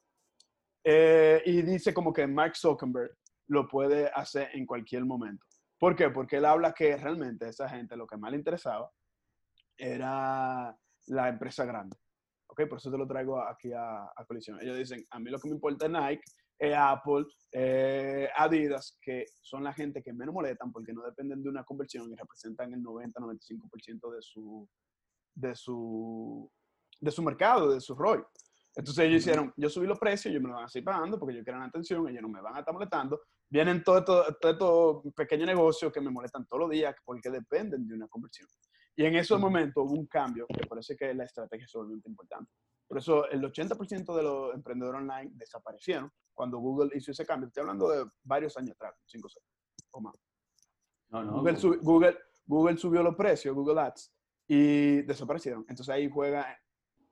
Eh, 0.84 1.42
y 1.46 1.62
dice 1.62 1.94
como 1.94 2.13
que 2.13 2.26
Mark 2.28 2.56
Zuckerberg 2.56 3.18
lo 3.48 3.68
puede 3.68 4.10
hacer 4.10 4.50
en 4.54 4.65
cualquier 4.65 5.06
momento. 5.06 5.46
¿Por 5.80 5.96
qué? 5.96 6.10
Porque 6.10 6.38
él 6.38 6.46
habla 6.46 6.74
que 6.74 6.96
realmente 6.96 7.48
esa 7.48 7.68
gente 7.68 7.96
lo 7.96 8.06
que 8.06 8.18
más 8.18 8.32
le 8.32 8.38
interesaba 8.38 8.92
era 9.78 10.78
la 11.08 11.30
empresa 11.30 11.65
grande. 11.65 11.98
¿Ok? 12.48 12.68
Por 12.68 12.78
eso 12.78 12.92
te 12.92 12.98
lo 12.98 13.08
traigo 13.08 13.42
aquí 13.42 13.72
a, 13.74 14.04
a 14.15 14.26
colisión. 14.28 14.60
Ellos 14.62 14.78
dicen, 14.78 15.06
a 15.10 15.20
mí 15.20 15.30
lo 15.32 15.39
que 15.39 15.48
me 15.48 15.56
importa 15.56 15.86
es 15.86 15.92
Nike, 15.92 16.24
es 16.60 16.76
Apple, 16.78 17.26
Adidas, 18.36 18.98
que 19.02 19.26
son 19.41 19.63
la 19.63 19.74
gente 19.74 20.04
que 20.04 20.13
menos 20.13 20.36
molestan 20.36 20.72
porque 20.72 20.93
no 20.93 21.02
dependen 21.04 21.41
de 21.41 21.50
una 21.50 21.63
conversión 21.63 22.12
y 22.12 22.15
representan 22.15 22.74
el 22.74 22.84
90-95% 22.84 24.13
de 24.13 24.22
su, 24.22 24.69
de, 25.34 25.56
su, 25.56 26.52
de 27.00 27.12
su 27.12 27.24
mercado, 27.24 27.72
de 27.72 27.80
su 27.80 27.95
ROI. 27.95 28.22
Entonces 28.76 29.06
ellos 29.06 29.22
hicieron, 29.22 29.54
yo 29.58 29.69
subí 29.69 29.88
los 29.88 29.98
precios, 29.98 30.32
ellos 30.32 30.43
me 30.43 30.50
lo 30.50 30.56
van 30.56 30.65
a 30.65 30.69
seguir 30.69 30.86
pagando 30.86 31.17
porque 31.17 31.36
yo 31.36 31.43
quiero 31.43 31.60
la 31.60 31.65
atención, 31.65 32.08
ellos 32.08 32.22
no 32.22 32.30
me 32.30 32.41
van 32.41 32.56
a 32.56 32.60
estar 32.60 32.74
molestando. 32.74 33.22
Vienen 33.50 33.84
todos 33.84 34.28
estos 34.41 35.02
pequeños 35.15 35.48
negocios 35.48 35.91
que 35.91 36.02
me 36.02 36.12
molestan 36.12 36.45
todos 36.45 36.62
los 36.62 36.69
días 36.69 36.95
porque 37.04 37.30
dependen 37.30 37.88
de 37.88 37.95
una 37.95 38.08
conversión. 38.08 38.48
Y 38.95 39.06
en 39.06 39.15
ese 39.15 39.36
momento 39.38 39.84
hubo 39.84 39.93
un 39.93 40.08
cambio 40.08 40.45
que 40.48 40.67
parece 40.67 40.95
que 40.95 41.13
la 41.13 41.24
estrategia 41.24 41.65
es 41.65 41.72
sumamente 41.72 42.10
importante. 42.10 42.52
Por 42.89 42.97
eso 42.97 43.30
el 43.30 43.41
80% 43.41 44.15
de 44.15 44.23
los 44.23 44.54
emprendedores 44.54 44.99
online 44.99 45.32
desaparecieron 45.36 46.12
cuando 46.34 46.58
Google 46.58 46.89
hizo 46.97 47.12
ese 47.12 47.25
cambio. 47.25 47.47
Estoy 47.47 47.62
hablando 47.62 47.88
de 47.88 48.06
varios 48.23 48.58
años 48.58 48.71
atrás, 48.71 48.95
5 49.06 49.28
o 49.28 49.30
6 49.30 49.45
o 49.91 50.02
más. 50.02 50.15
Google, 51.10 51.58
Google, 51.82 52.17
Google 52.45 52.78
subió 52.78 53.04
los 53.04 53.15
precios, 53.15 53.56
Google 53.56 53.80
Ads, 53.80 54.12
y 54.47 55.02
desaparecieron. 55.04 55.65
Entonces 55.69 55.89
ahí 55.89 56.10
juega 56.10 56.45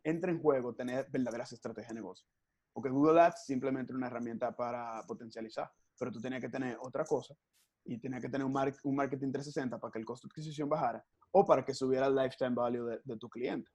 entra 0.04 0.32
en 0.32 0.42
juego 0.42 0.74
tener 0.74 1.08
verdaderas 1.12 1.52
estrategias 1.52 1.90
de 1.90 1.96
negocio. 1.96 2.28
Porque 2.74 2.90
Google 2.90 3.20
Ads 3.22 3.46
simplemente 3.46 3.92
es 3.92 3.98
una 3.98 4.08
herramienta 4.08 4.56
para 4.56 5.04
potencializar. 5.06 5.70
pero 6.00 6.12
tú 6.12 6.22
tenías 6.22 6.42
que 6.42 6.50
tener 6.50 6.78
otra 6.82 7.04
cosa 7.04 7.36
y 7.84 7.98
tenías 8.00 8.22
que 8.22 8.30
tener 8.30 8.46
un, 8.46 8.56
un 8.84 8.96
marketing 8.96 9.32
360 9.32 9.80
para 9.80 9.92
que 9.92 10.00
el 10.00 10.06
costo 10.06 10.28
de 10.28 10.32
adquisición 10.32 10.70
bajara 10.70 11.04
o 11.32 11.46
para 11.46 11.63
que 11.66 11.74
subiera 11.74 12.08
el 12.08 12.16
lifetime 12.16 12.56
value 12.56 13.02
de, 13.04 13.18
tu 13.18 13.30
cliente. 13.30 13.70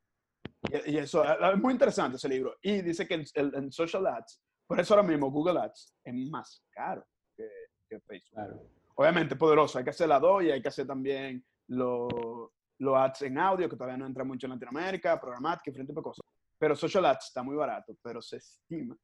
Y, 0.87 0.97
eso 0.97 1.25
es 1.25 1.59
muy 1.59 1.73
interesante 1.73 2.17
ese 2.17 2.29
libro. 2.29 2.57
Y 2.63 2.83
dice 2.83 3.07
que 3.07 3.25
en 3.35 3.73
social 3.73 4.07
ads, 4.07 4.41
por 4.67 4.81
eso 4.81 4.95
ahora 4.95 5.07
mismo 5.07 5.31
Google 5.31 5.61
Ads 5.61 5.95
es 6.03 6.15
más 6.31 6.65
caro 6.71 7.05
que, 7.37 8.01
Facebook. 8.07 8.71
Obviamente 8.95 9.37
poderoso, 9.37 9.77
hay 9.77 9.85
que 9.85 9.91
hacer 9.91 10.09
la 10.09 10.19
dos 10.19 10.43
y 10.45 10.51
hay 10.51 10.63
que 10.63 10.69
hacer 10.69 10.87
también 10.87 11.45
los 11.69 12.51
ads 12.81 13.21
en 13.21 13.37
audio, 13.37 13.69
que 13.69 13.77
todavía 13.77 13.99
no 13.99 14.07
entra 14.07 14.25
mucho 14.25 14.47
en 14.47 14.53
Latinoamérica, 14.53 15.21
programática 15.21 15.71
y 15.71 15.75
frente 15.75 15.93
a 15.93 16.03
cosas. 16.03 16.25
Pero 16.59 16.75
social 16.75 17.05
ads 17.05 17.27
está 17.27 17.43
muy 17.43 17.55
barato, 17.55 17.95
pero 18.03 18.23
se 18.23 18.39
estima 18.39 18.97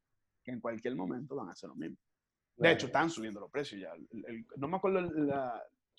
que 0.43 0.53
en 0.53 0.61
cualquier 0.61 0.97
momento 0.97 1.37
van 1.37 1.51
a 1.51 1.53
hacer 1.53 1.69
lo 1.69 1.75
mismo. 1.75 1.99
De 2.57 2.73
hecho, 2.73 2.87
están 2.87 3.11
subiendo 3.11 3.39
los 3.39 3.51
precios 3.51 3.83
ya. 3.83 3.93
no 4.57 4.69
me 4.69 4.79
acuerdo, 4.79 5.01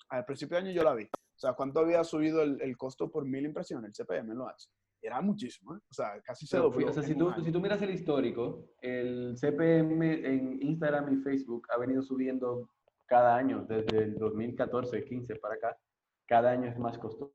al 0.08 0.24
principio 0.24 0.56
de 0.56 0.64
año 0.64 0.72
yo 0.72 0.82
la 0.82 0.94
vi. 0.94 1.04
O 1.04 1.38
sea, 1.38 1.52
¿cuánto 1.52 1.78
había 1.78 2.02
subido 2.02 2.42
el, 2.42 2.76
costo 2.76 3.08
por 3.08 3.24
mil 3.24 3.46
impresiones, 3.46 3.88
el 3.88 4.04
CPM 4.04 4.32
en 4.32 4.38
los 4.38 4.48
ads? 4.48 4.70
Era 5.02 5.20
muchísimo, 5.20 5.74
¿eh? 5.74 5.78
O 5.90 5.94
sea, 5.94 6.20
casi 6.22 6.46
se 6.46 6.58
dobló. 6.58 6.88
O 6.88 6.92
sea, 6.92 7.02
si 7.02 7.14
tú, 7.14 7.32
si 7.42 7.50
tú 7.50 7.60
miras 7.60 7.80
el 7.82 7.90
histórico, 7.90 8.66
el 8.80 9.34
CPM 9.36 10.02
en 10.26 10.62
Instagram 10.62 11.14
y 11.14 11.22
Facebook 11.22 11.66
ha 11.70 11.78
venido 11.78 12.02
subiendo 12.02 12.68
cada 13.06 13.36
año, 13.36 13.64
desde 13.68 14.04
el 14.04 14.18
2014, 14.18 15.04
15 15.04 15.36
para 15.36 15.54
acá. 15.54 15.78
Cada 16.26 16.52
año 16.52 16.68
es 16.68 16.78
más 16.78 16.98
costoso 16.98 17.32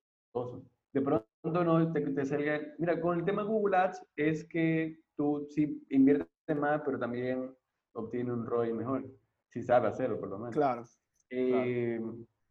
de 0.95 1.01
pronto 1.01 1.27
no 1.43 1.91
te, 1.91 2.01
te 2.01 2.25
salga. 2.25 2.61
Mira, 2.77 2.99
con 3.01 3.19
el 3.19 3.25
tema 3.25 3.43
Google 3.43 3.75
Ads 3.75 4.01
es 4.15 4.47
que 4.47 4.97
tú 5.17 5.45
sí 5.49 5.85
inviertes 5.89 6.29
más, 6.57 6.81
pero 6.85 6.97
también 6.97 7.53
obtienes 7.93 8.33
un 8.33 8.45
ROI 8.45 8.73
mejor, 8.73 9.05
si 9.49 9.61
sabes 9.61 9.91
hacerlo, 9.91 10.19
por 10.19 10.29
lo 10.29 10.37
menos. 10.37 10.55
Claro. 10.55 10.83
Eh, 11.29 11.99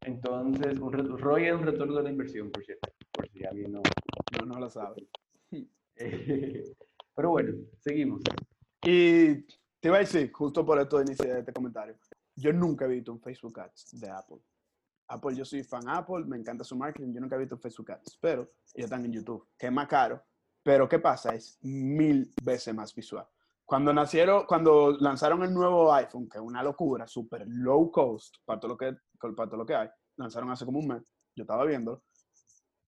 entonces, 0.03 0.79
un 0.79 0.93
ROI 0.93 1.47
es 1.47 1.55
un 1.55 1.63
retorno 1.63 1.97
de 1.97 2.03
la 2.03 2.11
inversión, 2.11 2.51
por 2.51 2.63
cierto, 2.63 2.91
por 3.15 3.29
si 3.31 3.45
alguien 3.45 3.73
no, 3.73 3.83
no, 4.45 4.61
lo 4.61 4.69
sabe. 4.69 5.09
pero 7.15 7.31
bueno, 7.31 7.55
seguimos. 7.81 8.21
Y 8.83 9.43
te 9.81 9.89
iba 9.89 9.97
a 9.97 10.01
decir, 10.01 10.31
justo 10.33 10.67
por 10.67 10.79
esto 10.81 10.99
de 10.99 11.05
iniciar 11.05 11.39
este 11.39 11.53
comentario, 11.53 11.97
yo 12.37 12.53
nunca 12.53 12.85
he 12.85 12.89
visto 12.89 13.13
un 13.13 13.21
Facebook 13.21 13.61
Ads 13.61 14.01
de 14.01 14.11
Apple. 14.11 14.39
Apple, 15.09 15.37
yo 15.37 15.45
soy 15.45 15.63
fan 15.63 15.89
Apple, 15.89 16.25
me 16.27 16.37
encanta 16.37 16.65
su 16.65 16.77
marketing, 16.77 17.13
yo 17.13 17.21
nunca 17.21 17.37
he 17.37 17.41
visto 17.41 17.59
Facebook 17.59 17.93
Ads, 17.93 18.19
pero 18.21 18.43
ellos 18.75 18.87
están 18.87 19.05
en 19.05 19.13
YouTube, 19.13 19.47
que 19.59 19.67
es 19.67 19.73
más 19.73 19.87
caro, 19.87 20.23
pero 20.63 20.89
¿qué 20.89 20.99
pasa? 20.99 21.35
Es 21.35 21.59
mil 21.63 22.33
veces 22.43 22.75
más 22.75 22.95
visual. 22.95 23.27
Cuando 23.65 23.93
nacieron, 23.93 24.45
cuando 24.47 24.97
lanzaron 24.99 25.43
el 25.43 25.53
nuevo 25.53 25.93
iPhone, 25.93 26.29
que 26.29 26.39
es 26.39 26.45
una 26.45 26.63
locura, 26.63 27.07
súper 27.07 27.47
low 27.47 27.91
cost 27.91 28.37
para 28.45 28.61
todo, 28.61 28.73
lo 28.73 28.77
que, 28.77 28.97
para 29.19 29.49
todo 29.49 29.57
lo 29.57 29.67
que 29.67 29.75
hay, 29.75 29.89
lanzaron 30.17 30.51
hace 30.51 30.65
como 30.65 30.81
un 30.81 30.89
mes, 30.89 31.15
yo 31.35 31.43
estaba 31.43 31.65
viendo, 31.65 32.03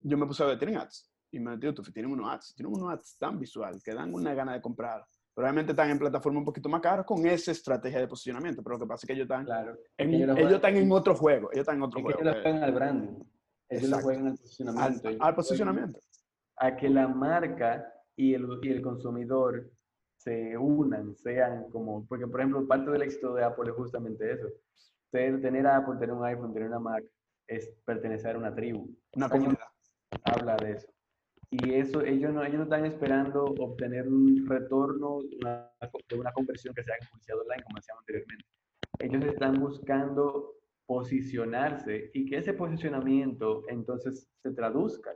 yo 0.07 0.17
me 0.17 0.25
puse 0.25 0.43
a 0.43 0.47
ver, 0.47 0.59
tienen 0.59 0.77
ads, 0.77 1.11
y 1.31 1.39
me 1.39 1.51
metí 1.51 1.67
YouTube, 1.67 1.91
tienen 1.91 2.11
unos 2.11 2.29
ads, 2.31 2.55
tienen 2.55 2.73
unos 2.73 2.93
ads 2.93 3.17
tan 3.17 3.39
visual 3.39 3.81
que 3.83 3.93
dan 3.93 4.13
una 4.13 4.33
gana 4.33 4.53
de 4.53 4.61
comprar 4.61 5.03
Probablemente 5.37 5.73
están 5.73 5.91
en 5.91 5.99
plataforma 5.99 6.39
un 6.39 6.45
poquito 6.45 6.67
más 6.67 6.81
cara 6.81 7.03
con 7.03 7.23
esa 7.27 7.51
estrategia 7.51 7.99
de 7.99 8.07
posicionamiento, 8.07 8.63
pero 8.63 8.73
lo 8.73 8.79
que 8.79 8.87
pasa 8.87 9.01
es 9.03 9.07
que 9.07 9.13
ellos 9.13 9.25
están, 9.25 9.45
claro, 9.45 9.77
en, 9.95 10.11
ellos, 10.15 10.51
están 10.51 10.75
en 10.75 10.91
otro 10.91 11.13
juego. 11.13 11.51
Ellos 11.51 11.61
están 11.61 11.75
en 11.75 11.83
otro 11.83 12.01
juego. 12.01 12.19
ellos 12.19 12.37
juegan 12.41 12.63
al 12.63 12.71
branding. 12.71 13.23
Ellos 13.69 13.89
lo 13.91 13.99
juegan 13.99 14.27
al 14.29 14.35
posicionamiento. 14.35 15.09
Al, 15.19 15.35
posicionamiento. 15.35 15.99
A 16.55 16.75
que 16.75 16.89
la 16.89 17.07
marca 17.07 17.85
y 18.15 18.33
el, 18.33 18.47
y 18.63 18.69
el 18.69 18.81
consumidor 18.81 19.69
se 20.15 20.57
unan, 20.57 21.15
sean 21.15 21.69
como, 21.69 22.07
porque 22.07 22.25
por 22.25 22.39
ejemplo, 22.39 22.67
parte 22.67 22.89
del 22.89 23.03
éxito 23.03 23.35
de 23.35 23.43
Apple 23.43 23.69
es 23.69 23.75
justamente 23.75 24.33
eso. 24.33 24.47
Tener 25.11 25.67
Apple, 25.67 25.99
tener 25.99 26.15
un 26.15 26.25
iPhone, 26.25 26.51
tener 26.51 26.69
una 26.69 26.79
Mac, 26.79 27.03
es 27.45 27.69
pertenecer 27.85 28.35
a 28.35 28.39
una 28.39 28.55
tribu. 28.55 28.89
Una 29.13 29.29
comunidad. 29.29 29.67
Habla 30.23 30.57
de 30.57 30.71
eso. 30.73 30.87
Y 31.49 31.73
eso, 31.75 32.01
ellos 32.01 32.33
no, 32.33 32.43
ellos 32.43 32.63
están 32.63 32.85
esperando 32.85 33.45
obtener 33.45 34.07
un 34.07 34.45
retorno 34.45 35.19
de 35.21 36.15
una 36.19 36.31
conversión 36.33 36.73
que 36.73 36.83
sea 36.83 36.95
en 36.99 37.07
publicidad 37.07 37.39
online, 37.39 37.63
como 37.63 37.77
decíamos 37.77 38.01
anteriormente. 38.01 38.45
Ellos 38.99 39.23
están 39.25 39.53
buscando 39.59 40.55
posicionarse 40.85 42.11
y 42.13 42.25
que 42.25 42.37
ese 42.37 42.53
posicionamiento 42.53 43.63
entonces 43.69 44.27
se 44.41 44.51
traduzca 44.51 45.11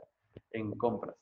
en 0.50 0.70
compras. 0.72 1.16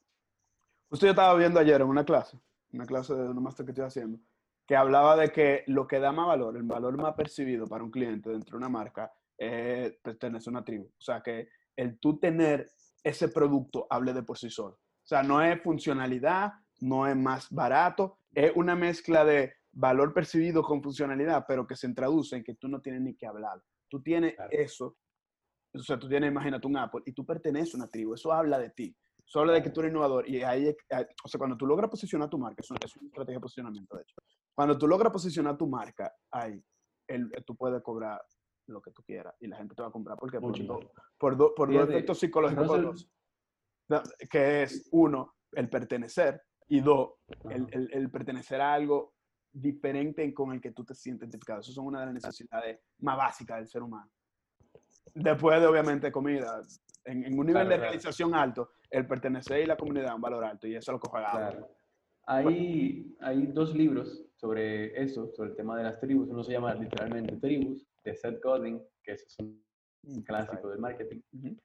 Usted 0.91 1.09
yo 1.09 1.11
estaba 1.11 1.37
viendo 1.37 1.59
ayer 1.59 1.81
en 1.81 1.89
una 1.89 2.05
clase, 2.05 2.39
una 2.73 2.87
clase 2.87 3.15
de 3.15 3.29
una 3.29 3.41
máster 3.41 3.65
que 3.65 3.73
estoy 3.73 3.87
haciendo, 3.87 4.19
que 4.67 4.77
hablaba 4.77 5.17
de 5.17 5.31
que 5.31 5.65
lo 5.67 5.87
que 5.87 5.99
da 5.99 6.13
más 6.13 6.27
valor, 6.27 6.57
el 6.57 6.65
valor 6.65 6.97
más 6.97 7.15
percibido 7.15 7.67
para 7.67 7.83
un 7.83 7.91
cliente 7.91 8.31
dentro 8.31 8.53
de 8.53 8.59
una 8.59 8.69
marca, 8.69 9.13
es 9.39 9.93
pertenecer 10.03 10.49
a 10.49 10.59
una 10.59 10.65
tribu. 10.65 10.85
O 10.85 11.01
sea, 11.01 11.23
que 11.23 11.49
el 11.77 11.99
tú 11.99 12.19
tener 12.19 12.69
ese 13.03 13.29
producto 13.29 13.87
hable 13.91 14.13
de 14.13 14.23
por 14.23 14.39
sí 14.39 14.51
solo. 14.51 14.75
O 14.75 15.07
sea, 15.11 15.23
no 15.23 15.43
es 15.43 15.61
funcionalidad, 15.63 16.53
no 16.81 17.07
es 17.07 17.17
más 17.17 17.49
barato, 17.51 18.19
es 18.35 18.53
una 18.55 18.77
mezcla 18.77 19.25
de 19.25 19.53
valor 19.73 20.13
percibido 20.13 20.63
con 20.63 20.83
funcionalidad, 20.83 21.45
pero 21.47 21.67
que 21.67 21.77
se 21.77 21.93
traduce 21.93 22.37
en 22.37 22.45
que 22.45 22.55
tú 22.55 22.69
no 22.69 22.81
tienes 22.81 23.03
ni 23.03 23.15
que 23.15 23.27
hablar. 23.27 23.63
Tú 23.89 24.03
tienes 24.03 24.35
eso, 24.51 24.97
o 25.75 25.79
sea, 25.81 25.99
tú 25.99 26.09
tienes, 26.09 26.31
imagínate 26.31 26.67
un 26.67 26.77
Apple, 26.77 27.03
y 27.07 27.13
tú 27.13 27.25
perteneces 27.25 27.75
a 27.75 27.79
una 27.79 27.87
tribu, 27.89 28.15
eso 28.15 28.33
habla 28.33 28.59
de 28.59 28.71
ti, 28.71 28.97
eso 29.25 29.41
habla 29.41 29.55
de 29.55 29.63
que 29.63 29.71
tú 29.71 29.81
eres 29.81 29.91
innovador, 29.91 30.29
y 30.29 30.43
ahí, 30.43 30.75
o 31.25 31.29
sea, 31.29 31.39
cuando 31.39 31.57
tú 31.57 31.67
logras 31.67 31.91
posicionar 31.91 32.29
tu 32.29 32.39
marca, 32.39 32.61
eso 32.61 32.75
es 32.75 32.97
una 32.97 33.07
estrategia 33.07 33.39
de 33.39 33.41
posicionamiento, 33.41 33.97
de 33.97 34.03
hecho, 34.03 34.17
cuando 34.55 34.79
tú 34.79 34.87
logras 34.87 35.13
posicionar 35.13 35.57
tu 35.57 35.67
marca, 35.67 36.13
ahí, 36.31 36.63
el, 37.09 37.31
tú 37.45 37.57
puedes 37.57 37.83
cobrar 37.83 38.21
lo 38.71 38.81
que 38.81 38.91
tú 38.91 39.03
quieras, 39.03 39.35
y 39.41 39.47
la 39.47 39.57
gente 39.57 39.75
te 39.75 39.83
va 39.83 39.89
a 39.89 39.93
comprar, 39.93 40.17
porque 40.19 40.41
por, 40.41 40.55
por, 41.19 41.55
por 41.55 41.73
dos 41.73 41.89
efectos 41.89 42.19
psicológicos, 42.19 43.11
que 44.31 44.63
es 44.63 44.89
uno, 44.93 45.35
el 45.53 45.69
pertenecer, 45.69 46.43
y 46.69 46.81
dos, 46.81 47.15
el, 47.51 48.11
pertenecer 48.11 48.61
a 48.61 48.75
algo 48.75 49.15
diferente 49.53 50.33
con 50.33 50.53
el 50.53 50.61
que 50.61 50.71
tú 50.71 50.85
te 50.85 50.95
sientes 50.95 51.27
identificado. 51.27 51.61
Eso 51.61 51.73
son 51.73 51.87
una 51.87 52.01
de 52.01 52.07
las 52.07 52.15
necesidades 52.15 52.79
más 53.01 53.17
básicas 53.17 53.59
del 53.59 53.69
ser 53.69 53.83
humano. 53.83 54.09
Después 55.13 55.61
de, 55.61 55.67
obviamente, 55.67 56.13
comida. 56.13 56.63
En, 57.05 57.37
un 57.37 57.47
nivel 57.47 57.69
de 57.69 57.77
realización 57.77 58.35
alto, 58.35 58.71
el 58.89 59.05
pertenecer 59.05 59.61
y 59.61 59.67
la 59.67 59.77
comunidad 59.77 60.15
un 60.15 60.21
valor 60.21 60.45
alto, 60.45 60.69
y 60.69 60.77
eso 60.77 60.93
es 60.93 60.95
lo 60.95 61.01
que 61.01 61.11
juega. 61.11 61.31
Claro. 61.33 61.69
Hay, 62.27 63.17
hay 63.21 63.47
dos 63.47 63.75
libros 63.75 64.25
sobre 64.37 65.03
eso, 65.03 65.33
sobre 65.35 65.51
el 65.51 65.57
tema 65.57 65.77
de 65.77 65.85
las 65.85 65.99
tribus. 65.99 66.29
Uno 66.29 66.45
se 66.45 66.53
llama 66.53 66.73
literalmente 66.75 67.37
Tribus, 67.37 67.85
de 68.05 68.15
Seth 68.15 68.43
Godin, 68.43 68.83
que 69.05 69.13
es 69.13 69.37
un 69.39 69.61
un 70.05 70.23
clásico 70.23 70.69
del 70.69 70.79
marketing. 70.79 71.21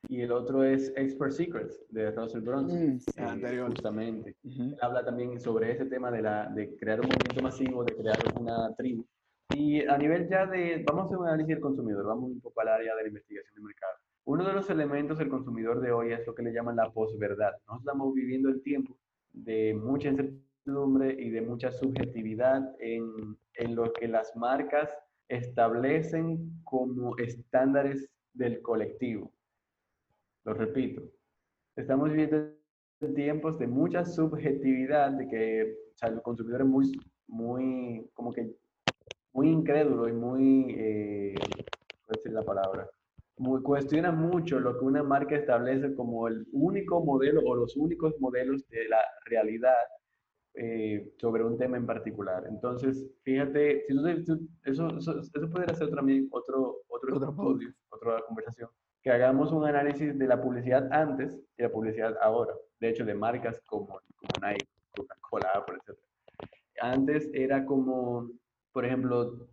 Y 0.07 0.21
el 0.21 0.31
otro 0.31 0.63
es 0.63 0.91
Expert 0.95 1.31
Secrets 1.31 1.85
de 1.89 2.11
Russell 2.11 2.41
Brunson. 2.41 2.95
Mm, 2.95 3.21
anterior. 3.21 3.69
Justamente. 3.69 4.35
Habla 4.81 5.05
también 5.05 5.39
sobre 5.39 5.71
ese 5.71 5.85
tema 5.85 6.11
de, 6.11 6.21
la, 6.21 6.47
de 6.49 6.75
crear 6.77 6.99
un 6.99 7.07
movimiento 7.07 7.41
masivo, 7.41 7.83
de 7.83 7.95
crear 7.95 8.17
una 8.39 8.73
tribu. 8.75 9.05
Y 9.53 9.85
a 9.85 9.97
nivel 9.97 10.27
ya 10.27 10.45
de, 10.45 10.83
vamos 10.85 11.03
a 11.03 11.05
hacer 11.05 11.17
un 11.17 11.27
análisis 11.27 11.49
del 11.49 11.59
consumidor, 11.59 12.05
vamos 12.05 12.31
un 12.31 12.41
poco 12.41 12.61
al 12.61 12.69
área 12.69 12.95
de 12.95 13.03
la 13.03 13.07
investigación 13.07 13.55
de 13.55 13.61
mercado. 13.61 13.93
Uno 14.25 14.45
de 14.45 14.53
los 14.53 14.69
elementos 14.69 15.19
del 15.19 15.29
consumidor 15.29 15.79
de 15.81 15.91
hoy 15.91 16.11
es 16.11 16.25
lo 16.25 16.33
que 16.33 16.41
le 16.41 16.51
llaman 16.51 16.77
la 16.77 16.91
posverdad. 16.91 17.51
Nosotros 17.67 17.81
estamos 17.81 18.13
viviendo 18.15 18.49
el 18.49 18.61
tiempo 18.63 18.97
de 19.33 19.75
mucha 19.75 20.09
incertidumbre 20.09 21.15
y 21.19 21.29
de 21.29 21.41
mucha 21.41 21.71
subjetividad 21.71 22.75
en, 22.79 23.37
en 23.53 23.75
lo 23.75 23.93
que 23.93 24.07
las 24.07 24.35
marcas 24.35 24.89
establecen 25.27 26.61
como 26.63 27.17
estándares 27.17 28.09
del 28.33 28.61
colectivo. 28.61 29.31
Lo 30.43 30.53
repito, 30.53 31.01
estamos 31.75 32.09
viviendo 32.09 32.53
tiempos 33.15 33.59
de 33.59 33.67
mucha 33.67 34.05
subjetividad, 34.05 35.11
de 35.11 35.27
que 35.27 35.77
el 36.01 36.21
consumidor 36.21 36.61
es 36.61 36.67
muy, 36.67 36.91
muy, 37.27 38.09
como 38.13 38.31
que, 38.31 38.55
muy 39.33 39.49
incrédulo 39.49 40.07
y 40.07 40.13
muy, 40.13 40.75
eh, 40.77 41.35
decir 42.07 42.31
la 42.31 42.41
palabra? 42.41 42.89
Muy, 43.37 43.61
cuestiona 43.61 44.11
mucho 44.11 44.59
lo 44.59 44.77
que 44.77 44.85
una 44.85 45.03
marca 45.03 45.35
establece 45.35 45.93
como 45.93 46.27
el 46.27 46.45
único 46.53 47.03
modelo 47.03 47.41
o 47.45 47.55
los 47.55 47.75
únicos 47.75 48.13
modelos 48.19 48.67
de 48.69 48.87
la 48.87 49.01
realidad 49.25 49.73
eh, 50.57 51.11
sobre 51.17 51.43
un 51.43 51.57
tema 51.57 51.75
en 51.75 51.85
particular. 51.85 52.45
Entonces, 52.47 53.05
fíjate, 53.23 53.85
eso, 53.91 54.39
eso, 54.63 54.97
eso 54.97 55.49
podría 55.49 55.75
ser 55.75 55.89
también 55.91 56.29
otro, 56.31 56.83
otro, 56.87 57.17
otro 57.17 57.29
estudio, 57.29 57.73
otra 57.89 58.21
conversación, 58.25 58.69
que 59.03 59.11
hagamos 59.11 59.51
un 59.51 59.65
análisis 59.65 60.17
de 60.17 60.27
la 60.27 60.41
publicidad 60.41 60.87
antes 60.93 61.37
y 61.57 61.63
la 61.63 61.69
publicidad 61.69 62.15
ahora. 62.21 62.53
De 62.79 62.89
hecho, 62.89 63.03
de 63.03 63.13
marcas 63.13 63.59
como, 63.65 63.99
como 64.15 64.47
Nike, 64.47 64.65
Coca-Cola, 64.95 65.65
etc. 65.67 65.97
Antes 66.79 67.29
era 67.33 67.65
como, 67.65 68.29
por 68.71 68.85
ejemplo, 68.85 69.49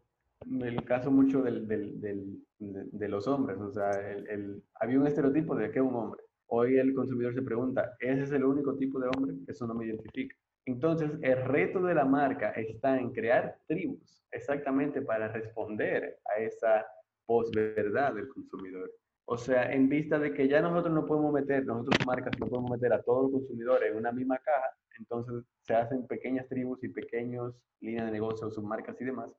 el 0.60 0.84
caso 0.84 1.10
mucho 1.10 1.42
del, 1.42 1.66
del, 1.66 2.00
del, 2.00 2.44
de, 2.58 3.08
los 3.08 3.26
hombres, 3.26 3.58
o 3.58 3.72
sea, 3.72 3.90
el, 3.90 4.62
había 4.74 5.00
un 5.00 5.06
estereotipo 5.08 5.56
de 5.56 5.70
que 5.70 5.80
un 5.80 5.94
hombre. 5.94 6.22
Hoy 6.46 6.76
el 6.76 6.94
consumidor 6.94 7.34
se 7.34 7.42
pregunta, 7.42 7.96
¿ese 7.98 8.22
es 8.22 8.32
el 8.32 8.44
único 8.44 8.76
tipo 8.76 9.00
de 9.00 9.08
hombre? 9.08 9.34
Eso 9.48 9.66
no 9.66 9.74
me 9.74 9.86
identifica 9.86 10.36
Entonces, 10.64 11.18
el 11.22 11.44
reto 11.44 11.82
de 11.82 11.94
la 11.94 12.04
marca 12.04 12.50
está 12.50 12.96
en 12.98 13.12
crear 13.12 13.58
tribus 13.66 14.24
exactamente 14.30 15.02
para 15.02 15.28
responder 15.28 16.18
a 16.24 16.40
esa 16.40 16.86
posverdad 17.26 18.14
del 18.14 18.28
consumidor. 18.28 18.90
O 19.24 19.36
sea, 19.36 19.72
en 19.72 19.88
vista 19.88 20.18
de 20.18 20.32
que 20.34 20.48
ya 20.48 20.60
nosotros 20.60 20.92
no 20.94 21.06
podemos 21.06 21.32
meter, 21.32 21.64
nosotros 21.64 22.06
marcas 22.06 22.32
no 22.38 22.48
podemos 22.48 22.70
meter 22.72 22.92
a 22.92 23.02
todos 23.02 23.24
los 23.24 23.40
consumidores 23.40 23.90
en 23.90 23.96
una 23.96 24.12
misma 24.12 24.38
caja, 24.38 24.66
entonces 24.98 25.44
se 25.62 25.74
hacen 25.74 26.06
pequeñas 26.06 26.48
tribus 26.48 26.82
y 26.84 26.88
pequeños 26.88 27.54
líneas 27.80 28.06
de 28.06 28.12
negocio, 28.12 28.50
submarcas 28.50 29.00
y 29.00 29.04
demás, 29.04 29.30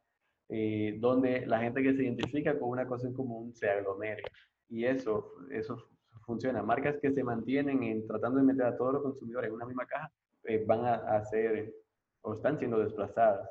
eh, 0.50 0.98
donde 1.00 1.46
la 1.46 1.60
gente 1.60 1.84
que 1.84 1.94
se 1.94 2.04
identifica 2.04 2.58
con 2.58 2.70
una 2.70 2.88
cosa 2.88 3.08
en 3.08 3.14
común 3.14 3.54
se 3.54 3.70
aglomere. 3.70 4.24
Y 4.70 4.86
eso, 4.86 5.34
eso 5.52 5.78
funciona. 6.26 6.64
Marcas 6.64 6.98
que 7.02 7.12
se 7.12 7.24
mantienen 7.24 7.84
en 7.84 8.08
tratando 8.08 8.40
de 8.40 8.46
meter 8.46 8.66
a 8.66 8.78
todos 8.78 8.94
los 8.94 9.04
consumidores 9.04 9.50
en 9.50 9.56
una 9.56 9.66
misma 9.66 9.86
caja 9.86 10.12
eh, 10.46 10.64
van 10.66 10.86
a, 10.86 10.94
a 10.96 11.24
ser 11.26 11.74
o 12.22 12.34
están 12.34 12.58
siendo 12.58 12.80
desplazadas 12.80 13.50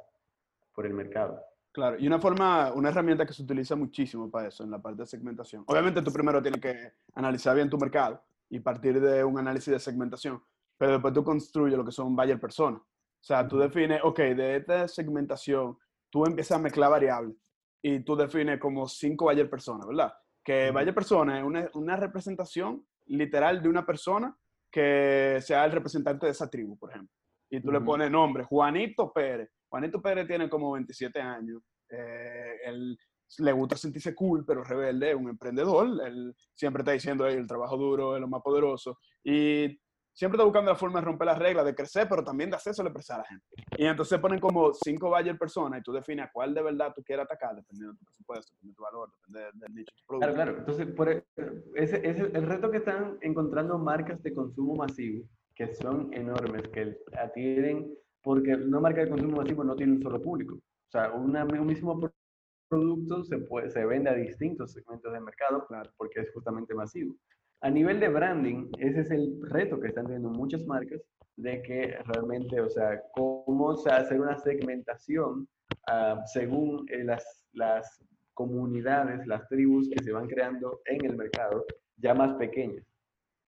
por 0.75 0.87
el 0.87 0.95
mercado. 0.95 1.43
Claro, 1.73 1.99
y 1.99 2.07
una 2.07 2.19
forma, 2.19 2.73
una 2.75 2.91
herramienta 2.91 3.25
que 3.25 3.33
se 3.33 3.43
utiliza 3.43 3.75
muchísimo 3.77 4.31
para 4.31 4.49
eso 4.49 4.63
en 4.63 4.71
la 4.71 4.81
parte 4.81 5.03
de 5.03 5.07
segmentación. 5.07 5.65
Obviamente 5.67 6.03
tú 6.03 6.13
primero 6.13 6.43
tienes 6.43 6.61
que 6.61 6.93
analizar 7.15 7.55
bien 7.55 7.71
tu 7.71 7.79
mercado 7.79 8.23
y 8.51 8.61
partir 8.61 9.01
de 9.01 9.25
un 9.25 9.39
análisis 9.39 9.73
de 9.73 9.79
segmentación, 9.79 10.43
pero 10.77 10.93
después 10.93 11.15
tú 11.15 11.25
construyes 11.25 11.79
lo 11.79 11.85
que 11.85 11.93
son 11.93 12.15
buyer 12.15 12.39
persona. 12.39 12.77
O 12.77 13.25
sea, 13.25 13.49
tú 13.49 13.59
defines, 13.59 14.01
ok, 14.03 14.19
de 14.19 14.57
esta 14.57 14.87
segmentación, 14.87 15.79
tú 16.11 16.27
empiezas 16.27 16.59
a 16.59 16.63
mezclar 16.63 16.91
variables 16.91 17.37
y 17.81 18.01
tú 18.01 18.17
defines 18.17 18.61
como 18.61 18.87
cinco 18.87 19.27
buyer 19.27 19.49
personas, 19.49 19.87
¿verdad? 19.87 20.13
Que 20.45 20.71
buyer 20.71 20.95
persona 20.95 21.39
es 21.39 21.45
una, 21.45 21.71
una 21.73 21.97
representación 21.97 22.87
literal 23.07 23.63
de 23.63 23.69
una 23.71 23.87
persona 23.87 24.37
que 24.73 25.39
sea 25.43 25.65
el 25.67 25.73
representante 25.73 26.27
de 26.27 26.33
esa 26.33 26.49
tribu, 26.49 26.77
por 26.79 26.91
ejemplo. 26.91 27.15
Y 27.51 27.61
tú 27.61 27.71
le 27.71 27.83
pones 27.83 28.11
nombre, 28.11 28.45
Juanito 28.45 29.13
Pérez 29.13 29.51
Juanito 29.73 30.03
Pérez 30.03 30.27
tiene 30.27 30.51
como 30.51 30.73
27 30.73 31.19
años. 31.19 31.63
Eh, 31.89 32.57
él 32.67 32.95
le 33.39 33.53
gusta 33.53 33.75
sentirse 33.75 34.15
cool, 34.15 34.45
pero 34.47 34.63
rebelde, 34.63 35.15
un 35.15 35.31
emprendedor. 35.31 35.89
Él 36.07 36.35
siempre 36.55 36.83
está 36.83 36.93
diciendo, 36.93 37.27
el 37.27 37.47
trabajo 37.47 37.79
duro 37.79 38.15
es 38.15 38.21
lo 38.21 38.29
más 38.29 38.43
poderoso. 38.43 38.99
Y 39.25 39.81
siempre 40.13 40.37
está 40.37 40.45
buscando 40.45 40.71
la 40.71 40.77
forma 40.77 41.01
de 41.01 41.07
romper 41.07 41.27
las 41.27 41.39
reglas, 41.39 41.65
de 41.65 41.75
crecer, 41.75 42.07
pero 42.09 42.23
también 42.23 42.51
de 42.51 42.57
hacerse 42.57 42.83
expresar 42.83 43.21
a 43.21 43.23
la 43.23 43.29
gente. 43.29 43.47
Y 43.77 43.87
entonces 43.87 44.19
ponen 44.19 44.39
como 44.39 44.73
cinco 44.73 45.11
buyer 45.11 45.39
personas 45.39 45.81
y 45.81 45.83
tú 45.83 45.93
defines 45.93 46.27
a 46.27 46.31
cuál 46.33 46.55
de 46.55 46.63
verdad 46.63 46.93
tú 46.95 47.03
quieres 47.03 47.25
atacar, 47.25 47.57
dependiendo 47.57 47.93
de 47.93 47.99
tu 47.99 48.05
presupuesto, 48.05 48.53
de 48.61 48.73
tu 48.73 48.83
valor, 48.83 49.11
depende 49.27 49.51
del 49.55 49.75
nicho 49.75 49.93
de 49.95 50.01
tu 50.01 50.07
producto. 50.07 50.35
Claro, 50.35 50.35
claro. 50.35 50.59
Entonces, 50.59 50.87
por 50.95 51.09
e, 51.09 51.25
ese, 51.75 52.09
ese, 52.09 52.23
el 52.35 52.47
reto 52.47 52.71
que 52.71 52.79
están 52.79 53.19
encontrando 53.21 53.79
marcas 53.79 54.23
de 54.23 54.35
consumo 54.35 54.75
masivo, 54.77 55.25
que 55.55 55.75
son 55.75 56.13
enormes, 56.13 56.69
que 56.69 56.99
adquieren 57.19 57.95
porque 58.23 58.55
una 58.55 58.81
marca 58.81 59.01
de 59.01 59.11
consumo 59.11 59.39
masivo 59.39 59.65
no 59.65 59.75
tiene 59.75 59.95
un 59.95 60.03
solo 60.03 60.21
público. 60.21 60.55
O 60.55 60.91
sea, 60.91 61.13
una, 61.13 61.45
un 61.45 61.67
mismo 61.67 61.99
producto 62.69 63.25
se, 63.25 63.39
puede, 63.39 63.71
se 63.71 63.85
vende 63.85 64.11
a 64.11 64.15
distintos 64.15 64.73
segmentos 64.73 65.13
de 65.13 65.21
mercado 65.21 65.67
claro, 65.67 65.91
porque 65.97 66.21
es 66.21 66.33
justamente 66.33 66.75
masivo. 66.75 67.15
A 67.63 67.71
nivel 67.71 68.01
de 68.01 68.09
branding, 68.09 68.71
ese 68.79 69.03
es 69.03 69.11
el 69.13 69.41
reto 69.49 69.79
que 69.79 69.89
están 69.89 70.07
teniendo 70.07 70.31
muchas 70.31 70.67
marcas 70.67 71.01
de 71.37 71.63
que 71.63 71.97
realmente, 72.07 72.61
o 72.61 72.69
sea, 72.69 73.01
cómo 73.15 73.71
hacer 73.71 74.21
una 74.21 74.37
segmentación 74.39 75.49
uh, 75.89 76.21
según 76.27 76.85
eh, 76.91 77.05
las, 77.05 77.47
las 77.53 78.03
comunidades, 78.35 79.25
las 79.29 79.47
tribus 79.49 79.89
que 79.89 80.03
se 80.03 80.13
van 80.13 80.27
creando 80.27 80.81
en 80.87 81.05
el 81.05 81.17
mercado 81.17 81.65
ya 81.97 82.15
más 82.15 82.35
pequeñas. 82.35 82.85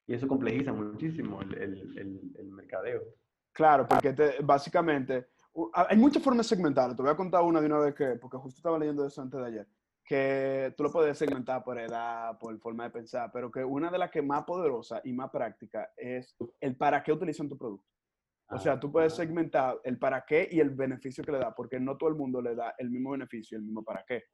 Y 0.06 0.14
eso 0.14 0.28
complejiza 0.28 0.72
muchísimo 0.72 1.40
el, 1.42 1.54
el, 2.38 2.50
mercadeo. 2.52 3.02
Claro, 3.52 3.88
porque 3.88 4.14
básicamente 4.44 5.26
hay 5.72 5.96
muchas 5.96 6.22
formas 6.22 6.46
de 6.48 6.54
segmentarlo. 6.54 6.94
Te 6.94 7.02
voy 7.02 7.10
a 7.10 7.16
contar 7.16 7.42
una 7.42 7.60
de 7.60 7.66
una 7.66 7.78
vez 7.78 7.94
que, 7.94 8.06
porque 8.16 8.36
justo 8.36 8.58
estaba 8.58 8.78
leyendo 8.78 9.06
eso 9.06 9.22
antes 9.22 9.40
de 9.40 9.46
ayer, 9.46 9.66
que 10.04 10.74
tú 10.76 10.82
lo 10.82 10.92
puedes 10.92 11.16
segmentar 11.16 11.64
por 11.64 11.78
edad, 11.78 12.38
por 12.38 12.58
forma 12.60 12.84
de 12.84 12.90
pensar, 12.90 13.30
pero 13.32 13.50
que 13.50 13.64
una 13.64 13.90
de 13.90 13.98
las 13.98 14.10
que 14.10 14.20
más 14.20 14.44
poderosa 14.44 15.00
y 15.04 15.12
más 15.12 15.30
práctica 15.30 15.90
es 15.96 16.36
el 16.60 16.76
para 16.76 17.02
qué 17.02 17.12
utilizan 17.12 17.48
tu 17.48 17.56
producto. 17.56 17.88
O 18.50 18.58
sea, 18.58 18.78
tú 18.78 18.92
puedes 18.92 19.14
ah. 19.14 19.16
segmentar 19.16 19.80
el 19.82 19.98
para 19.98 20.24
qué 20.26 20.46
y 20.50 20.60
el 20.60 20.70
beneficio 20.70 21.24
que 21.24 21.32
le 21.32 21.38
da, 21.38 21.54
porque 21.54 21.80
no 21.80 21.96
todo 21.96 22.10
el 22.10 22.16
mundo 22.16 22.42
le 22.42 22.54
da 22.54 22.74
el 22.78 22.90
mismo 22.90 23.12
beneficio 23.12 23.56
y 23.56 23.60
el 23.60 23.64
mismo 23.64 23.82
para 23.82 24.04
qué. 24.06 24.24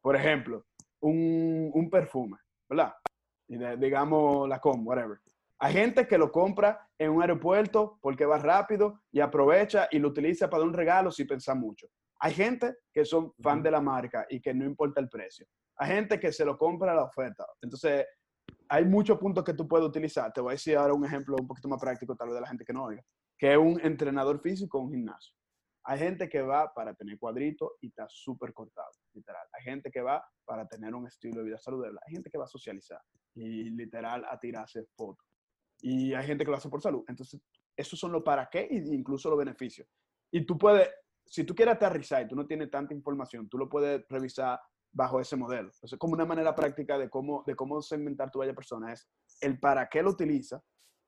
Por 0.00 0.14
ejemplo, 0.14 0.66
un, 1.00 1.70
un 1.74 1.90
perfume, 1.90 2.38
¿verdad? 2.68 2.94
digamos 3.78 4.48
la 4.48 4.58
com, 4.60 4.86
whatever. 4.86 5.18
Hay 5.58 5.74
gente 5.74 6.06
que 6.06 6.16
lo 6.16 6.32
compra 6.32 6.88
en 6.98 7.10
un 7.10 7.20
aeropuerto 7.20 7.98
porque 8.00 8.24
va 8.24 8.38
rápido 8.38 9.02
y 9.12 9.20
aprovecha 9.20 9.88
y 9.90 9.98
lo 9.98 10.08
utiliza 10.08 10.48
para 10.48 10.60
dar 10.60 10.68
un 10.68 10.74
regalo 10.74 11.10
sin 11.10 11.26
pensar 11.26 11.56
mucho. 11.56 11.86
Hay 12.24 12.34
gente 12.34 12.76
que 12.92 13.04
son 13.04 13.32
fan 13.42 13.62
de 13.62 13.70
la 13.70 13.80
marca 13.80 14.26
y 14.30 14.40
que 14.40 14.54
no 14.54 14.64
importa 14.64 15.00
el 15.00 15.08
precio. 15.08 15.44
Hay 15.76 15.88
gente 15.88 16.20
que 16.20 16.32
se 16.32 16.44
lo 16.44 16.56
compra 16.56 16.92
a 16.92 16.94
la 16.94 17.04
oferta. 17.04 17.44
Entonces, 17.60 18.06
hay 18.68 18.84
muchos 18.84 19.18
puntos 19.18 19.42
que 19.42 19.54
tú 19.54 19.66
puedes 19.66 19.86
utilizar. 19.86 20.32
Te 20.32 20.40
voy 20.40 20.52
a 20.52 20.52
decir 20.52 20.76
ahora 20.76 20.94
un 20.94 21.04
ejemplo 21.04 21.36
un 21.40 21.48
poquito 21.48 21.68
más 21.68 21.80
práctico, 21.80 22.14
tal 22.14 22.28
vez 22.28 22.36
de 22.36 22.40
la 22.42 22.46
gente 22.46 22.64
que 22.64 22.72
no 22.72 22.84
oiga, 22.84 23.02
que 23.36 23.52
es 23.52 23.58
un 23.58 23.80
entrenador 23.80 24.40
físico 24.40 24.78
o 24.78 24.82
un 24.82 24.92
gimnasio. 24.92 25.34
Hay 25.84 25.98
gente 25.98 26.28
que 26.28 26.42
va 26.42 26.72
para 26.72 26.94
tener 26.94 27.18
cuadritos 27.18 27.72
y 27.80 27.88
está 27.88 28.06
súper 28.08 28.52
cortado, 28.52 28.92
literal. 29.14 29.46
Hay 29.52 29.64
gente 29.64 29.90
que 29.90 30.00
va 30.00 30.24
para 30.44 30.66
tener 30.68 30.94
un 30.94 31.08
estilo 31.08 31.40
de 31.40 31.46
vida 31.46 31.58
saludable. 31.58 31.98
Hay 32.06 32.12
gente 32.14 32.30
que 32.30 32.38
va 32.38 32.44
a 32.44 32.48
socializar 32.48 33.00
y 33.34 33.70
literal 33.70 34.24
a 34.30 34.38
tirarse 34.38 34.84
fotos 34.94 35.26
y 35.82 36.14
hay 36.14 36.26
gente 36.26 36.44
que 36.44 36.50
lo 36.50 36.56
hace 36.56 36.68
por 36.68 36.80
salud. 36.80 37.04
Entonces, 37.08 37.40
esos 37.76 37.98
son 37.98 38.12
los 38.12 38.22
para 38.22 38.48
qué 38.48 38.60
e 38.70 38.76
incluso 38.76 39.28
los 39.28 39.38
beneficios. 39.38 39.88
Y 40.30 40.46
tú 40.46 40.56
puedes, 40.56 40.88
si 41.32 41.44
tú 41.44 41.54
quieres 41.54 41.76
aterrizar 41.76 42.22
y 42.22 42.28
tú 42.28 42.36
no 42.36 42.46
tienes 42.46 42.70
tanta 42.70 42.92
información, 42.92 43.48
tú 43.48 43.56
lo 43.56 43.66
puedes 43.66 44.06
revisar 44.10 44.60
bajo 44.92 45.18
ese 45.18 45.34
modelo. 45.34 45.70
Entonces, 45.72 45.98
como 45.98 46.12
una 46.12 46.26
manera 46.26 46.54
práctica 46.54 46.98
de 46.98 47.08
cómo, 47.08 47.42
de 47.46 47.56
cómo 47.56 47.80
segmentar 47.80 48.30
tu 48.30 48.40
vaya 48.40 48.52
persona 48.52 48.92
es 48.92 49.08
el 49.40 49.58
para 49.58 49.88
qué 49.88 50.02
lo 50.02 50.10
utiliza 50.10 50.62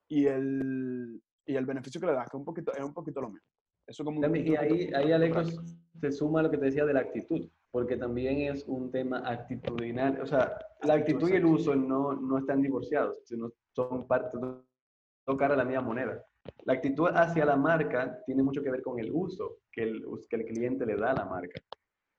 y 0.09 0.25
el, 0.25 1.23
y 1.45 1.57
el 1.57 1.67
beneficio 1.67 2.01
que 2.01 2.07
le 2.07 2.15
da, 2.15 2.23
que 2.23 2.29
es 2.29 2.35
un 2.35 2.45
poquito, 2.47 2.73
es 2.73 2.83
un 2.83 2.95
poquito 2.95 3.21
lo 3.21 3.29
mismo. 3.29 3.47
Eso 3.87 4.03
como 4.03 4.27
y 4.35 4.57
ahí, 4.57 4.91
ahí 4.95 5.13
Alex, 5.13 5.61
se 6.01 6.11
suma 6.11 6.43
lo 6.43 6.51
que 6.51 6.57
te 6.57 6.65
decía 6.65 6.87
de 6.87 6.95
la 6.95 7.01
actitud, 7.01 7.47
porque 7.71 7.99
también 7.99 8.51
es 8.51 8.65
un 8.67 8.91
tema 8.91 9.19
actitudinal. 9.19 10.23
O 10.23 10.27
sea, 10.27 10.57
la 10.85 10.95
actitud 10.95 11.29
y 11.29 11.35
el 11.35 11.45
uso 11.45 11.77
no, 11.77 12.15
no 12.15 12.39
están 12.39 12.63
divorciados, 12.63 13.19
sino 13.25 13.53
son 13.77 14.07
parte, 14.07 14.39
son 14.39 15.37
cara 15.37 15.53
a 15.53 15.59
la 15.59 15.67
misma 15.67 15.83
moneda. 15.83 16.25
La 16.65 16.75
actitud 16.75 17.09
hacia 17.15 17.45
la 17.45 17.57
marca 17.57 18.23
tiene 18.27 18.43
mucho 18.43 18.63
que 18.63 18.71
ver 18.71 18.83
con 18.83 18.99
el 18.99 19.11
uso 19.13 19.59
que 19.71 19.83
el, 19.83 20.05
que 20.29 20.37
el 20.37 20.45
cliente 20.47 20.87
le 20.87 20.97
da 20.97 21.11
a 21.11 21.15
la 21.15 21.25
marca. 21.27 21.61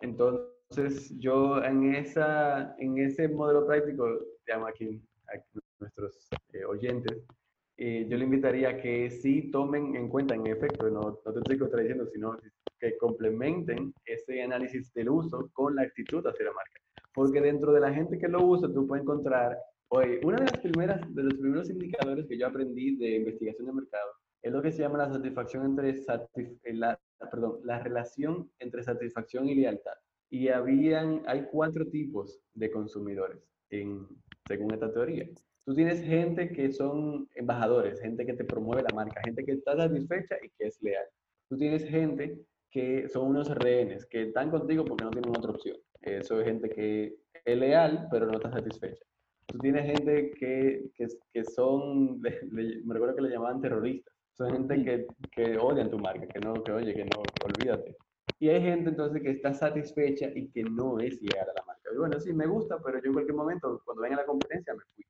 Entonces, 0.01 1.13
yo 1.17 1.63
en, 1.63 1.95
esa, 1.95 2.75
en 2.77 2.97
ese 2.97 3.27
modelo 3.27 3.65
práctico, 3.65 4.07
llamo 4.47 4.67
aquí 4.67 5.01
a 5.27 5.37
nuestros 5.79 6.27
eh, 6.53 6.65
oyentes, 6.65 7.25
eh, 7.77 8.07
yo 8.07 8.17
le 8.17 8.23
invitaría 8.23 8.77
que 8.81 9.09
sí 9.09 9.51
tomen 9.51 9.95
en 9.95 10.07
cuenta, 10.09 10.33
en 10.35 10.47
efecto, 10.47 10.89
no, 10.89 11.19
no 11.25 11.33
te 11.33 11.39
estoy 11.39 11.57
contradiciendo, 11.57 12.07
sino 12.07 12.37
que 12.79 12.97
complementen 12.97 13.93
ese 14.05 14.41
análisis 14.41 14.93
del 14.93 15.09
uso 15.09 15.49
con 15.53 15.75
la 15.75 15.83
actitud 15.83 16.25
hacia 16.25 16.45
la 16.45 16.53
marca. 16.53 16.79
Porque 17.13 17.41
dentro 17.41 17.73
de 17.73 17.81
la 17.81 17.93
gente 17.93 18.17
que 18.17 18.27
lo 18.27 18.45
usa, 18.45 18.71
tú 18.71 18.87
puedes 18.87 19.03
encontrar 19.03 19.57
Oye, 19.89 20.19
una 20.23 20.37
de 20.37 20.45
las 20.45 20.59
primeras, 20.59 21.15
de 21.15 21.23
los 21.23 21.33
primeros 21.35 21.69
indicadores 21.69 22.25
que 22.27 22.37
yo 22.37 22.47
aprendí 22.47 22.95
de 22.97 23.17
investigación 23.17 23.67
de 23.67 23.73
mercado 23.73 24.11
es 24.41 24.51
lo 24.51 24.61
que 24.61 24.71
se 24.71 24.79
llama 24.79 24.97
la 24.97 25.11
satisfacción 25.11 25.65
entre 25.65 25.89
eh, 25.89 26.73
la, 26.73 26.99
perdón, 27.31 27.59
la 27.63 27.79
relación 27.79 28.49
entre 28.59 28.83
satisfacción 28.83 29.47
y 29.47 29.55
lealtad. 29.55 29.93
Y 30.29 30.49
habían, 30.49 31.23
hay 31.27 31.47
cuatro 31.51 31.85
tipos 31.85 32.39
de 32.53 32.71
consumidores 32.71 33.41
en, 33.69 34.07
según 34.47 34.73
esta 34.73 34.91
teoría. 34.91 35.27
Tú 35.65 35.75
tienes 35.75 36.01
gente 36.01 36.51
que 36.51 36.71
son 36.71 37.27
embajadores, 37.35 38.01
gente 38.01 38.25
que 38.25 38.33
te 38.33 38.43
promueve 38.43 38.83
la 38.83 38.95
marca, 38.95 39.21
gente 39.23 39.45
que 39.45 39.53
está 39.53 39.75
satisfecha 39.75 40.35
y 40.43 40.49
que 40.49 40.67
es 40.67 40.81
leal. 40.81 41.05
Tú 41.47 41.57
tienes 41.57 41.85
gente 41.85 42.39
que 42.71 43.07
son 43.07 43.29
unos 43.29 43.49
rehenes, 43.49 44.05
que 44.05 44.23
están 44.23 44.49
contigo 44.51 44.83
porque 44.83 45.05
no 45.05 45.11
tienen 45.11 45.29
otra 45.29 45.51
opción. 45.51 45.77
Eso 46.01 46.39
es 46.39 46.45
gente 46.45 46.69
que 46.69 47.15
es 47.45 47.57
leal, 47.57 48.07
pero 48.11 48.25
no 48.25 48.33
está 48.33 48.51
satisfecha 48.51 49.05
tú 49.47 49.57
tienes 49.59 49.85
gente 49.85 50.31
que, 50.31 50.89
que, 50.95 51.07
que 51.33 51.43
son, 51.43 52.19
me 52.51 52.93
recuerdo 52.93 53.15
que 53.15 53.21
le 53.21 53.29
llamaban 53.29 53.61
terroristas, 53.61 54.13
son 54.33 54.51
gente 54.51 54.83
que, 54.83 55.07
que 55.31 55.57
odian 55.57 55.89
tu 55.89 55.97
marca, 55.97 56.27
que 56.27 56.39
no, 56.39 56.53
que 56.63 56.71
oye, 56.71 56.93
que 56.93 57.05
no, 57.05 57.23
olvídate. 57.43 57.95
Y 58.39 58.49
hay 58.49 58.61
gente 58.61 58.89
entonces 58.89 59.21
que 59.21 59.31
está 59.31 59.53
satisfecha 59.53 60.29
y 60.35 60.49
que 60.49 60.63
no 60.63 60.99
es 60.99 61.19
llegar 61.21 61.49
a 61.49 61.53
la 61.53 61.65
marca. 61.65 61.89
Y 61.93 61.97
bueno, 61.97 62.19
sí, 62.19 62.33
me 62.33 62.47
gusta, 62.47 62.79
pero 62.83 62.99
yo 62.99 63.07
en 63.07 63.13
cualquier 63.13 63.35
momento, 63.35 63.81
cuando 63.85 64.01
venga 64.03 64.17
la 64.17 64.25
competencia, 64.25 64.73
me 64.73 64.81
fui. 64.93 65.05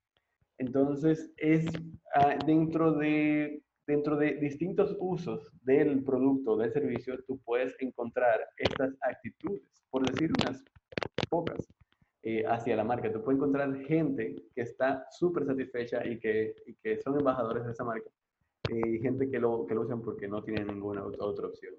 Entonces, 0.57 1.33
es 1.37 1.65
ah, 2.13 2.37
dentro, 2.45 2.93
de, 2.93 3.63
dentro 3.87 4.15
de 4.15 4.35
distintos 4.35 4.95
usos 4.99 5.51
del 5.63 6.03
producto, 6.03 6.55
del 6.55 6.71
servicio, 6.71 7.17
tú 7.25 7.39
puedes 7.43 7.75
encontrar 7.79 8.39
estas 8.57 8.95
actitudes, 9.01 9.63
por 9.89 10.07
decir 10.07 10.31
unas 10.41 10.63
pocas. 11.29 11.67
Eh, 12.27 12.43
hacia 12.43 12.75
la 12.75 12.83
marca. 12.83 13.11
Tú 13.11 13.21
puedes 13.21 13.37
encontrar 13.37 13.71
gente 13.83 14.35
que 14.55 14.61
está 14.61 15.05
súper 15.11 15.45
satisfecha 15.45 16.03
y 16.03 16.19
que, 16.19 16.55
y 16.65 16.73
que 16.73 16.99
son 16.99 17.19
embajadores 17.19 17.63
de 17.63 17.71
esa 17.71 17.83
marca. 17.83 18.09
y 18.67 18.97
gente 18.97 19.29
que 19.29 19.39
lo, 19.39 19.63
que 19.67 19.75
lo 19.75 19.81
usan 19.81 20.01
porque 20.01 20.27
no 20.27 20.41
tienen 20.41 20.65
ninguna 20.65 21.05
otra 21.05 21.45
opción. 21.45 21.75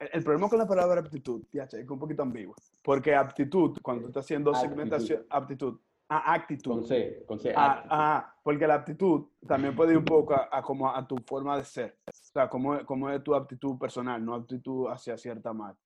El, 0.00 0.24
problema 0.24 0.48
con 0.48 0.58
la 0.58 0.66
palabra 0.66 1.00
aptitud, 1.00 1.44
ya, 1.52 1.62
es 1.62 1.88
un 1.88 2.00
poquito 2.00 2.22
ambiguo, 2.22 2.56
porque 2.82 3.14
aptitud, 3.14 3.78
cuando 3.80 4.02
tú 4.02 4.08
estás 4.08 4.24
haciendo 4.24 4.52
segmentación, 4.52 5.24
aptitud, 5.30 5.78
a 6.08 6.34
actitud. 6.34 6.72
Con 6.72 6.84
C, 6.84 7.22
con 7.24 7.38
C. 7.38 7.52
Ah, 7.56 7.84
ah, 7.88 8.34
porque 8.42 8.66
la 8.66 8.74
aptitud 8.74 9.26
también 9.46 9.76
puede 9.76 9.92
ir 9.92 9.98
un 9.98 10.04
poco 10.04 10.34
a, 10.34 10.60
como 10.60 10.92
a 10.92 11.06
tu 11.06 11.18
forma 11.18 11.56
de 11.56 11.64
ser. 11.64 11.98
O 12.08 12.10
sea, 12.12 12.48
cómo, 12.48 12.84
cómo 12.84 13.08
es 13.10 13.22
tu 13.22 13.32
aptitud 13.32 13.78
personal, 13.78 14.24
no 14.24 14.34
aptitud 14.34 14.88
hacia 14.88 15.16
cierta 15.16 15.52
marca. 15.52 15.83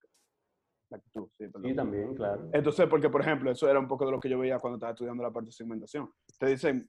La 0.91 0.97
actitud, 0.97 1.29
sí, 1.37 1.45
sí, 1.47 1.75
también, 1.75 2.15
claro. 2.15 2.49
Entonces, 2.53 2.87
porque, 2.89 3.11
por 3.11 3.21
ejemplo, 3.21 3.51
eso 3.51 3.69
era 3.69 3.79
un 3.79 3.89
poco 3.89 4.07
de 4.07 4.13
lo 4.13 4.21
que 4.21 4.29
yo 4.29 4.39
veía 4.39 4.59
cuando 4.59 4.77
estaba 4.77 4.93
estudiando 4.93 5.23
la 5.23 5.31
parte 5.31 5.47
de 5.47 5.53
segmentación. 5.53 6.11
Te 6.39 6.47
dicen, 6.47 6.89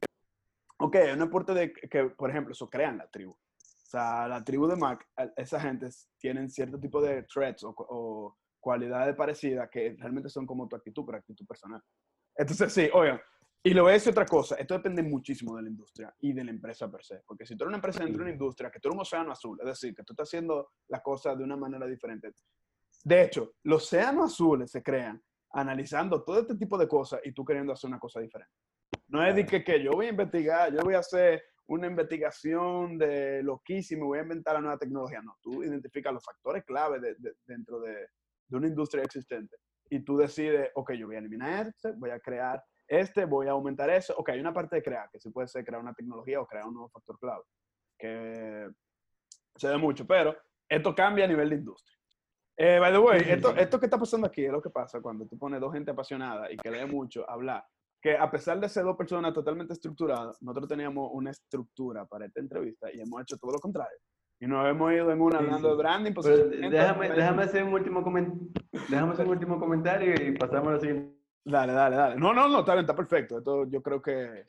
ok, 0.79 0.95
no 1.17 1.25
importa 1.25 1.53
de 1.53 1.73
que, 1.73 2.05
por 2.05 2.29
ejemplo, 2.29 2.53
eso 2.53 2.69
crean 2.69 2.97
la 2.97 3.07
tribu. 3.07 3.31
O 3.31 3.91
sea, 3.91 4.27
la 4.27 4.43
tribu 4.43 4.67
de 4.67 4.75
Mac, 4.75 5.05
esa 5.35 5.59
gente 5.59 5.89
tienen 6.17 6.49
cierto 6.49 6.79
tipo 6.79 7.01
de 7.01 7.23
traits 7.23 7.63
o, 7.63 7.73
o 7.77 8.38
cualidades 8.59 9.15
parecidas 9.15 9.69
que 9.69 9.95
realmente 9.97 10.29
son 10.29 10.45
como 10.45 10.67
tu 10.67 10.75
actitud, 10.75 11.03
pero 11.05 11.17
actitud 11.17 11.45
personal. 11.45 11.81
Entonces, 12.35 12.71
sí, 12.71 12.89
oigan, 12.93 13.19
y 13.62 13.73
lo 13.73 13.83
voy 13.83 13.91
a 13.91 13.93
decir 13.93 14.12
otra 14.12 14.25
cosa, 14.25 14.55
esto 14.55 14.73
depende 14.73 15.03
muchísimo 15.03 15.55
de 15.57 15.63
la 15.63 15.69
industria 15.69 16.15
y 16.21 16.31
de 16.31 16.45
la 16.45 16.51
empresa 16.51 16.89
per 16.89 17.03
se, 17.03 17.21
porque 17.25 17.45
si 17.45 17.57
tú 17.57 17.65
eres 17.65 17.69
una 17.69 17.77
empresa 17.77 17.99
dentro 17.99 18.19
de 18.19 18.29
una 18.29 18.31
industria, 18.31 18.71
que 18.71 18.79
tú 18.79 18.88
eres 18.88 18.95
un 18.95 19.01
océano 19.01 19.33
azul, 19.33 19.59
es 19.59 19.65
decir, 19.65 19.93
que 19.93 20.03
tú 20.03 20.13
estás 20.13 20.29
haciendo 20.29 20.71
las 20.88 21.01
cosas 21.01 21.38
de 21.38 21.43
una 21.43 21.57
manera 21.57 21.85
diferente. 21.85 22.31
De 23.03 23.23
hecho, 23.23 23.53
los 23.63 23.83
océanos 23.83 24.33
azules 24.33 24.71
se 24.71 24.83
crean 24.83 25.21
analizando 25.51 26.23
todo 26.23 26.39
este 26.39 26.55
tipo 26.55 26.77
de 26.77 26.88
cosas 26.88 27.21
y 27.23 27.31
tú 27.31 27.43
queriendo 27.43 27.73
hacer 27.73 27.88
una 27.88 27.99
cosa 27.99 28.19
diferente. 28.19 28.53
No 29.07 29.25
es 29.25 29.35
de 29.35 29.45
que, 29.45 29.63
que 29.63 29.81
yo 29.81 29.91
voy 29.91 30.07
a 30.07 30.09
investigar, 30.09 30.71
yo 30.71 30.81
voy 30.83 30.93
a 30.93 30.99
hacer 30.99 31.43
una 31.67 31.88
investigación 31.88 32.97
de 32.97 33.41
loquísimo, 33.43 34.07
voy 34.07 34.19
a 34.19 34.23
inventar 34.23 34.55
la 34.55 34.62
nueva 34.62 34.77
tecnología. 34.77 35.21
No, 35.21 35.38
tú 35.41 35.63
identificas 35.63 36.13
los 36.13 36.23
factores 36.23 36.63
clave 36.65 37.15
dentro 37.45 37.79
de, 37.79 38.07
de 38.47 38.57
una 38.57 38.67
industria 38.67 39.03
existente 39.03 39.57
y 39.89 39.99
tú 40.01 40.17
decides, 40.17 40.69
ok, 40.75 40.93
yo 40.93 41.07
voy 41.07 41.15
a 41.15 41.19
eliminar 41.19 41.67
este, 41.67 41.91
voy 41.93 42.12
a 42.12 42.19
crear 42.19 42.63
este, 42.89 43.25
voy 43.25 43.47
a 43.47 43.51
aumentar 43.51 43.89
eso. 43.91 44.15
Ok, 44.17 44.29
hay 44.29 44.39
una 44.39 44.53
parte 44.53 44.77
de 44.77 44.83
crear, 44.83 45.09
que 45.12 45.19
sí 45.19 45.29
puede 45.29 45.47
ser 45.47 45.63
crear 45.63 45.81
una 45.81 45.93
tecnología 45.93 46.41
o 46.41 46.47
crear 46.47 46.65
un 46.65 46.73
nuevo 46.73 46.89
factor 46.89 47.19
clave, 47.19 47.43
que 47.97 48.67
se 49.55 49.67
ve 49.67 49.77
mucho, 49.77 50.07
pero 50.07 50.35
esto 50.67 50.95
cambia 50.95 51.25
a 51.25 51.27
nivel 51.27 51.49
de 51.49 51.55
industria. 51.57 51.98
Eh, 52.62 52.78
by 52.78 52.91
the 52.91 53.00
way, 53.00 53.22
esto, 53.26 53.56
esto 53.56 53.80
que 53.80 53.86
está 53.86 53.98
pasando 53.98 54.28
aquí 54.28 54.43
es 54.43 54.52
lo 54.52 54.62
que 54.62 54.69
pasa 54.69 55.00
cuando 55.00 55.26
tú 55.26 55.38
pones 55.38 55.62
dos 55.62 55.72
gente 55.72 55.91
apasionada 55.91 56.52
y 56.52 56.58
que 56.58 56.69
lee 56.69 56.86
mucho 56.86 57.28
hablar. 57.30 57.63
Que 58.02 58.17
a 58.17 58.30
pesar 58.30 58.60
de 58.60 58.67
ser 58.67 58.84
dos 58.84 58.98
personas 58.98 59.34
totalmente 59.34 59.74
estructuradas, 59.74 60.41
nosotros 60.41 60.67
teníamos 60.67 61.10
una 61.13 61.32
estructura 61.32 62.06
para 62.06 62.26
esta 62.26 62.41
entrevista 62.41 62.91
y 62.93 63.00
hemos 63.00 63.22
hecho 63.22 63.38
todo 63.38 63.54
lo 63.54 63.60
contrario. 63.60 63.98
Y 64.41 64.48
nos 64.48 64.69
hemos 64.69 64.91
ido 64.91 65.12
en 65.12 65.22
una 65.22 65.39
hablando 65.39 65.69
de 65.69 65.76
branding. 65.76 66.13
déjame, 66.13 67.10
déjame, 67.10 67.43
hacer 67.43 67.63
un 67.63 67.74
último 67.74 68.02
déjame 68.89 69.13
hacer 69.13 69.26
un 69.26 69.32
último 69.32 69.60
comentario 69.60 70.13
y 70.22 70.38
pasamos 70.38 70.69
a 70.69 70.72
la 70.74 70.80
siguiente. 70.80 71.17
Dale, 71.45 71.74
dale, 71.74 71.95
dale. 71.95 72.15
No, 72.15 72.34
no, 72.34 72.48
no, 72.48 72.60
está 72.60 72.74
bien, 72.74 72.84
está 72.84 72.95
perfecto. 72.95 73.38
Esto 73.39 73.69
yo 73.69 73.82
creo 73.82 74.02
que. 74.02 74.45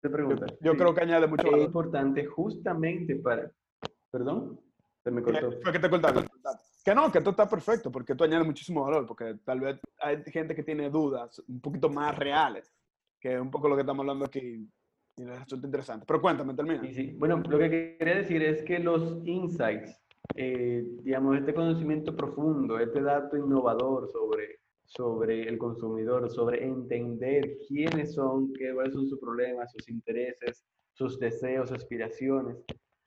Te 0.00 0.10
pregunta. 0.10 0.46
Yo, 0.60 0.76
creo 0.76 0.94
que 0.94 1.00
añade 1.00 1.26
mucho 1.26 1.44
valor. 1.44 1.60
Es 1.60 1.66
importante 1.66 2.26
justamente 2.26 3.16
para. 3.16 3.50
Perdón, 4.10 4.60
se 5.04 5.10
me 5.10 5.22
cortó. 5.22 5.52
Fue 5.62 5.72
que 5.72 5.78
te 5.78 5.90
cortaste. 5.90 6.26
Que 6.82 6.94
no, 6.94 7.12
que 7.12 7.18
esto 7.18 7.30
está 7.30 7.48
perfecto, 7.48 7.92
porque 7.92 8.12
esto 8.12 8.24
añade 8.24 8.44
muchísimo 8.44 8.84
valor, 8.84 9.06
porque 9.06 9.36
tal 9.44 9.60
vez 9.60 9.78
hay 10.00 10.22
gente 10.24 10.54
que 10.54 10.62
tiene 10.62 10.90
dudas 10.90 11.42
un 11.46 11.60
poquito 11.60 11.90
más 11.90 12.18
reales, 12.18 12.74
que 13.20 13.34
es 13.34 13.40
un 13.40 13.50
poco 13.50 13.68
lo 13.68 13.74
que 13.74 13.82
estamos 13.82 14.02
hablando 14.02 14.24
aquí 14.24 14.66
y 15.16 15.24
les 15.24 15.38
resulta 15.38 15.66
interesante. 15.66 16.04
Pero 16.06 16.20
cuéntame, 16.20 16.54
termina. 16.54 16.80
Sí, 16.80 16.94
sí. 16.94 17.14
Bueno, 17.18 17.42
lo 17.48 17.58
que 17.58 17.96
quería 17.98 18.16
decir 18.16 18.42
es 18.42 18.62
que 18.62 18.78
los 18.78 19.26
insights, 19.26 20.02
eh, 20.34 20.84
digamos, 21.02 21.38
este 21.38 21.54
conocimiento 21.54 22.16
profundo, 22.16 22.78
este 22.78 23.02
dato 23.02 23.36
innovador 23.36 24.08
sobre, 24.10 24.60
sobre 24.84 25.42
el 25.48 25.58
consumidor, 25.58 26.30
sobre 26.30 26.64
entender 26.64 27.58
quiénes 27.68 28.14
son, 28.14 28.52
qué, 28.54 28.72
cuáles 28.72 28.94
son 28.94 29.06
sus 29.06 29.20
problemas, 29.20 29.70
sus 29.70 29.88
intereses, 29.88 30.64
sus 30.92 31.18
deseos, 31.18 31.72
aspiraciones, 31.72 32.56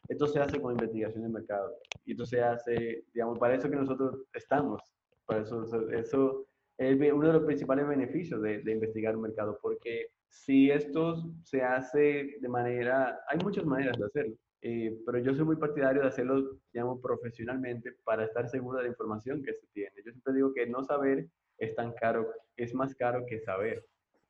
esto 0.07 0.27
se 0.27 0.39
hace 0.39 0.61
con 0.61 0.73
investigación 0.73 1.23
de 1.23 1.29
mercado. 1.29 1.75
Y 2.05 2.11
esto 2.11 2.25
se 2.25 2.41
hace, 2.41 3.05
digamos, 3.13 3.37
para 3.39 3.55
eso 3.55 3.69
que 3.69 3.75
nosotros 3.75 4.23
estamos. 4.33 4.81
Para 5.25 5.41
eso, 5.41 5.63
eso 5.91 6.47
es 6.77 7.11
uno 7.11 7.27
de 7.27 7.33
los 7.33 7.43
principales 7.43 7.87
beneficios 7.87 8.41
de, 8.41 8.61
de 8.61 8.71
investigar 8.71 9.15
un 9.15 9.23
mercado, 9.23 9.57
porque 9.61 10.07
si 10.29 10.69
esto 10.69 11.23
se 11.43 11.61
hace 11.61 12.37
de 12.39 12.49
manera, 12.49 13.19
hay 13.27 13.39
muchas 13.43 13.65
maneras 13.65 13.97
de 13.97 14.05
hacerlo, 14.05 14.35
eh, 14.61 14.97
pero 15.05 15.19
yo 15.19 15.33
soy 15.33 15.45
muy 15.45 15.55
partidario 15.55 16.01
de 16.01 16.07
hacerlo, 16.07 16.59
digamos, 16.73 16.99
profesionalmente 17.01 17.93
para 18.03 18.25
estar 18.25 18.49
seguro 18.49 18.77
de 18.77 18.85
la 18.85 18.89
información 18.89 19.43
que 19.43 19.53
se 19.53 19.67
tiene. 19.73 19.93
Yo 20.05 20.11
siempre 20.11 20.33
digo 20.33 20.53
que 20.53 20.67
no 20.67 20.83
saber 20.83 21.27
es 21.57 21.75
tan 21.75 21.93
caro, 21.93 22.27
es 22.55 22.73
más 22.73 22.95
caro 22.95 23.25
que 23.27 23.39
saber. 23.39 23.85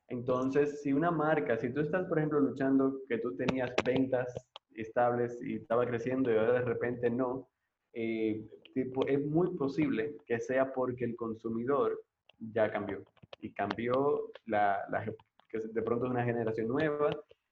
Entonces, 0.09 0.81
si 0.81 0.93
una 0.93 1.11
marca, 1.11 1.57
si 1.57 1.73
tú 1.73 1.81
estás, 1.81 2.07
por 2.07 2.17
ejemplo, 2.17 2.39
luchando 2.39 3.01
que 3.09 3.17
tú 3.17 3.35
tenías 3.35 3.73
ventas 3.85 4.33
estables 4.81 5.39
y 5.41 5.55
estaba 5.55 5.85
creciendo 5.85 6.31
y 6.31 6.37
ahora 6.37 6.53
de 6.53 6.65
repente 6.65 7.09
no, 7.09 7.49
eh, 7.93 8.45
es 8.75 9.25
muy 9.25 9.55
posible 9.55 10.15
que 10.25 10.39
sea 10.39 10.71
porque 10.71 11.05
el 11.05 11.15
consumidor 11.15 11.99
ya 12.39 12.71
cambió 12.71 13.03
y 13.41 13.51
cambió 13.51 14.31
la, 14.45 14.85
la, 14.89 15.03
que 15.49 15.59
de 15.59 15.81
pronto 15.81 16.05
es 16.05 16.11
una 16.11 16.23
generación 16.23 16.67
nueva, 16.67 17.09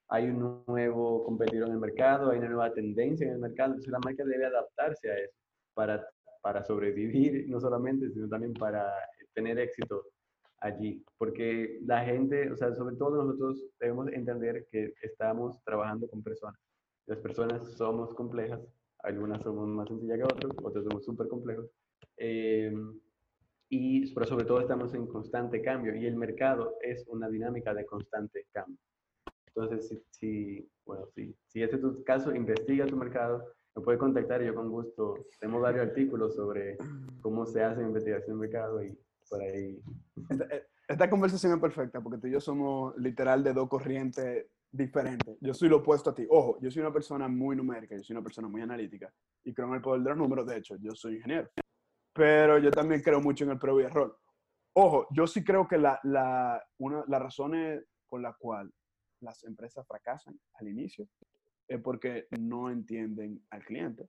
hay 0.09 0.25
un 0.29 0.63
nuevo 0.67 1.23
competidor 1.23 1.67
en 1.69 1.75
el 1.75 1.79
mercado, 1.79 2.29
hay 2.29 2.39
una 2.39 2.49
nueva 2.49 2.73
tendencia 2.73 3.27
en 3.27 3.33
el 3.33 3.39
mercado, 3.39 3.71
entonces 3.71 3.91
la 3.91 3.99
marca 3.99 4.23
debe 4.23 4.45
adaptarse 4.45 5.09
a 5.09 5.17
eso 5.17 5.37
para, 5.73 6.07
para 6.41 6.63
sobrevivir, 6.63 7.45
no 7.49 7.59
solamente, 7.59 8.09
sino 8.11 8.27
también 8.27 8.53
para 8.53 8.93
tener 9.33 9.59
éxito 9.59 10.03
allí, 10.59 11.03
porque 11.17 11.79
la 11.85 12.03
gente, 12.05 12.51
o 12.51 12.55
sea, 12.55 12.73
sobre 12.73 12.95
todo 12.95 13.23
nosotros 13.23 13.65
debemos 13.79 14.07
entender 14.11 14.65
que 14.71 14.93
estamos 15.01 15.61
trabajando 15.63 16.07
con 16.07 16.23
personas. 16.23 16.59
Las 17.07 17.19
personas 17.19 17.73
somos 17.73 18.13
complejas, 18.13 18.59
algunas 18.99 19.41
somos 19.43 19.67
más 19.67 19.87
sencillas 19.87 20.17
que 20.17 20.23
otras, 20.23 20.51
otras 20.63 20.83
somos 20.83 21.05
súper 21.05 21.27
complejos. 21.27 21.67
Eh, 22.17 22.73
y 23.69 24.13
pero 24.13 24.25
sobre 24.25 24.45
todo 24.45 24.61
estamos 24.61 24.93
en 24.93 25.07
constante 25.07 25.61
cambio 25.61 25.95
y 25.95 26.05
el 26.05 26.15
mercado 26.15 26.75
es 26.81 27.05
una 27.07 27.27
dinámica 27.29 27.73
de 27.73 27.85
constante 27.85 28.45
cambio. 28.51 28.77
Entonces, 29.47 29.87
si, 29.87 30.03
si 30.11 30.69
bueno, 30.85 31.07
si, 31.15 31.35
si 31.47 31.63
ese 31.63 31.75
es 31.75 31.81
tu 31.81 32.03
caso, 32.03 32.33
investiga 32.35 32.85
tu 32.85 32.97
mercado, 32.97 33.43
me 33.75 33.81
puedes 33.81 33.99
contactar 33.99 34.41
y 34.41 34.47
yo 34.47 34.55
con 34.55 34.69
gusto. 34.69 35.25
Tenemos 35.39 35.61
varios 35.61 35.87
artículos 35.87 36.35
sobre 36.35 36.77
cómo 37.21 37.45
se 37.45 37.63
hace 37.63 37.81
investigación 37.81 38.37
de 38.37 38.47
mercado 38.47 38.83
y 38.83 38.97
por 39.29 39.41
ahí. 39.41 39.81
Esta, 40.29 40.45
eh, 40.45 40.67
esta, 40.87 41.09
conversación 41.09 41.53
es 41.53 41.59
perfecta 41.59 42.01
porque 42.01 42.19
tú 42.19 42.27
y 42.27 42.31
yo 42.31 42.39
somos 42.39 42.95
literal 42.97 43.43
de 43.43 43.53
dos 43.53 43.67
corrientes 43.67 44.45
diferentes. 44.75 45.37
Yo 45.41 45.53
soy 45.53 45.69
lo 45.69 45.77
opuesto 45.77 46.09
a 46.09 46.15
ti. 46.15 46.25
Ojo, 46.29 46.57
yo 46.61 46.69
soy 46.71 46.81
una 46.81 46.93
persona 46.93 47.27
muy 47.27 47.55
numérica, 47.55 47.95
yo 47.95 48.03
soy 48.03 48.15
una 48.15 48.23
persona 48.23 48.47
muy 48.47 48.61
analítica 48.61 49.13
y 49.43 49.53
creo 49.53 49.67
en 49.67 49.75
el 49.75 49.81
poder 49.81 50.01
de 50.01 50.09
los 50.09 50.17
números. 50.17 50.45
De 50.45 50.57
hecho, 50.57 50.75
yo 50.77 50.91
soy 50.93 51.15
ingeniero 51.15 51.49
pero 52.15 52.57
yo 52.59 52.71
también 52.71 53.01
creo 53.01 53.19
mucho 53.19 53.43
en 53.43 53.51
el 53.51 53.59
prueba 53.59 53.81
y 53.81 53.85
error. 53.85 54.17
Ojo, 54.73 55.05
yo 55.11 55.27
sí 55.27 55.43
creo 55.43 55.67
que 55.67 55.77
la, 55.77 55.99
la, 56.03 56.65
una, 56.77 57.03
las 57.07 57.21
razones 57.21 57.83
por 58.07 58.21
las 58.21 58.37
cuales 58.37 58.73
las 59.19 59.43
empresas 59.43 59.85
fracasan 59.85 60.39
al 60.53 60.69
inicio 60.69 61.09
es 61.67 61.81
porque 61.81 62.27
no 62.39 62.69
entienden 62.69 63.45
al 63.49 63.65
cliente, 63.65 64.07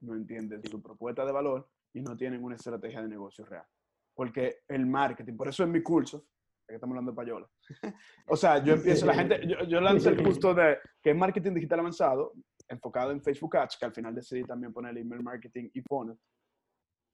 no 0.00 0.16
entienden 0.16 0.64
su 0.64 0.82
propuesta 0.82 1.24
de 1.24 1.30
valor 1.30 1.68
y 1.92 2.00
no 2.00 2.16
tienen 2.16 2.42
una 2.42 2.56
estrategia 2.56 3.02
de 3.02 3.08
negocio 3.08 3.44
real. 3.44 3.66
Porque 4.14 4.62
el 4.66 4.86
marketing, 4.86 5.36
por 5.36 5.46
eso 5.46 5.62
en 5.62 5.70
mi 5.70 5.80
curso, 5.80 6.26
que 6.72 6.76
estamos 6.76 6.94
hablando 6.94 7.12
de 7.12 7.16
payola, 7.16 7.48
o 8.26 8.36
sea, 8.36 8.62
yo 8.62 8.74
empiezo, 8.74 9.06
la 9.06 9.14
gente, 9.14 9.40
yo, 9.46 9.64
yo 9.64 9.80
lancé 9.80 10.10
el 10.10 10.22
curso 10.22 10.54
de 10.54 10.78
que 11.02 11.10
es 11.10 11.16
marketing 11.16 11.54
digital 11.54 11.80
avanzado, 11.80 12.32
enfocado 12.68 13.10
en 13.12 13.22
Facebook 13.22 13.56
Ads, 13.56 13.76
que 13.78 13.86
al 13.86 13.94
final 13.94 14.14
decidí 14.14 14.44
también 14.44 14.72
poner 14.72 14.92
el 14.92 14.98
email 14.98 15.22
marketing 15.22 15.70
y 15.72 15.80
funnel, 15.82 16.18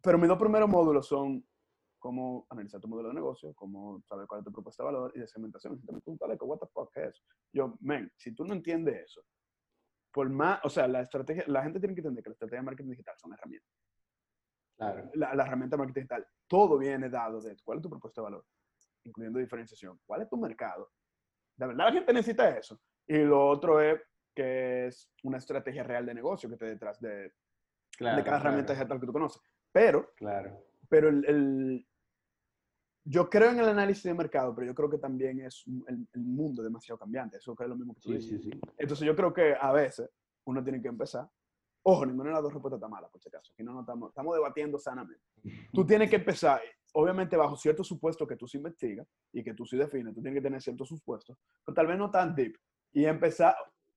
pero 0.03 0.19
mis 0.19 0.29
dos 0.29 0.39
primeros 0.39 0.69
módulos 0.69 1.07
son 1.07 1.45
cómo 2.05 2.47
analizar 2.51 2.79
tu 2.83 2.87
modelo 2.87 3.09
de 3.09 3.15
negocio, 3.15 3.55
cómo 3.55 4.03
saber 4.03 4.27
cuál 4.27 4.41
es 4.41 4.45
tu 4.45 4.53
propuesta 4.53 4.83
de 4.83 4.93
valor 4.93 5.13
y 5.15 5.21
de 5.21 5.27
segmentación. 5.27 5.81
Te 5.81 5.91
me 5.91 6.01
preguntas, 6.01 6.39
what 6.43 6.59
the 6.59 6.67
fuck 6.67 6.95
es 6.99 7.09
eso? 7.09 7.23
Yo, 7.51 7.79
men, 7.81 8.13
si 8.15 8.35
tú 8.35 8.45
no 8.45 8.53
entiendes 8.53 9.07
eso, 9.07 9.23
por 10.13 10.29
más, 10.29 10.61
o 10.65 10.69
sea, 10.69 10.87
la 10.87 11.01
estrategia, 11.01 11.45
la 11.47 11.63
gente 11.63 11.81
tiene 11.81 11.95
que 11.95 12.03
entender 12.03 12.23
que 12.23 12.29
la 12.29 12.35
estrategia 12.35 12.59
de 12.59 12.67
marketing 12.67 12.91
digital 12.91 13.15
son 13.17 13.33
herramientas. 13.33 13.71
Claro. 14.77 15.11
La, 15.15 15.35
la 15.35 15.45
herramienta 15.45 15.77
de 15.77 15.79
marketing 15.79 16.01
digital, 16.03 16.27
todo 16.47 16.77
viene 16.77 17.09
dado 17.09 17.41
de 17.41 17.57
cuál 17.65 17.79
es 17.79 17.83
tu 17.83 17.89
propuesta 17.89 18.21
de 18.21 18.25
valor, 18.25 18.45
incluyendo 19.05 19.39
diferenciación, 19.39 19.99
cuál 20.07 20.23
es 20.23 20.29
tu 20.29 20.37
mercado. 20.37 20.91
De 21.57 21.67
verdad 21.67 21.87
la 21.87 21.93
gente 21.93 22.13
necesita 22.13 22.57
eso. 22.57 22.81
Y 23.07 23.19
lo 23.19 23.49
otro 23.49 23.81
es 23.81 24.01
que 24.35 24.87
es 24.87 25.13
una 25.23 25.39
estrategia 25.39 25.83
real 25.83 26.07
de 26.07 26.15
negocio 26.15 26.49
que 26.49 26.55
esté 26.55 26.67
detrás 26.67 27.01
de, 27.01 27.33
de 27.99 28.25
cada 28.25 28.39
herramienta 28.39 28.73
digital 28.73 28.99
que 28.99 29.07
tú 29.07 29.13
conoces. 29.13 29.43
Pero, 29.71 30.13
claro. 30.17 30.65
pero 30.89 31.09
el, 31.09 31.87
yo 33.05 33.29
creo 33.29 33.51
en 33.51 33.61
el 33.61 33.69
análisis 33.69 34.05
de 34.05 34.15
mercado, 34.15 34.55
pero 34.55 34.67
yo 34.67 34.75
creo 34.75 34.91
que 34.91 34.99
también 34.99 35.41
es 35.41 35.65
el, 35.67 36.07
mundo 36.15 36.63
demasiado 36.63 36.99
cambiante. 36.99 37.37
Eso 37.37 37.57
es 37.59 37.69
lo 37.69 37.77
mismo 37.77 37.95
que 37.95 38.01
tú 38.01 38.13
sí, 38.13 38.23
Sí, 38.23 38.39
sí. 38.39 38.51
Entonces 38.79 39.07
yo 39.07 39.15
creo 39.15 39.33
que 39.33 39.55
a 39.61 39.73
veces 39.73 40.11
uno 40.45 40.63
tiene 40.63 40.81
que 40.81 40.89
empezar 40.89 41.29
Ojo, 41.87 42.07
ninguna 42.07 42.31
de 42.31 42.35
las 42.35 42.43
dos 42.43 42.53
respuestas 42.55 42.79
está 42.79 42.89
mala, 42.89 43.09
por 43.09 43.21
si 43.21 43.29
acaso. 43.29 43.53
Aquí 43.53 43.63
no, 43.63 43.75
no 43.75 43.81
estamos, 43.81 44.09
estamos 44.09 44.35
debatiendo 44.35 44.79
sanamente. 44.79 45.23
Tú 45.71 45.85
tienes 45.85 46.09
que 46.09 46.17
empezar, 46.17 46.63
obviamente 46.95 47.37
bajo 47.37 47.57
ciertos 47.57 47.87
supuestos 47.87 48.27
que 48.27 48.37
tú 48.37 48.47
sí 48.47 48.57
investigas 48.57 49.07
y 49.33 49.43
que 49.43 49.55
tú 49.55 49.65
sí 49.65 49.77
defines, 49.77 50.15
tú 50.15 50.23
tienes 50.23 50.39
que 50.39 50.45
tener 50.45 50.61
ciertos 50.61 50.89
supuestos, 50.89 51.37
pero 51.65 51.75
tal 51.75 51.87
vez 51.87 51.99
no 51.99 52.11
tan 52.11 52.35
deep. 52.35 52.57
Y 52.93 53.05
empezar, 53.05 53.55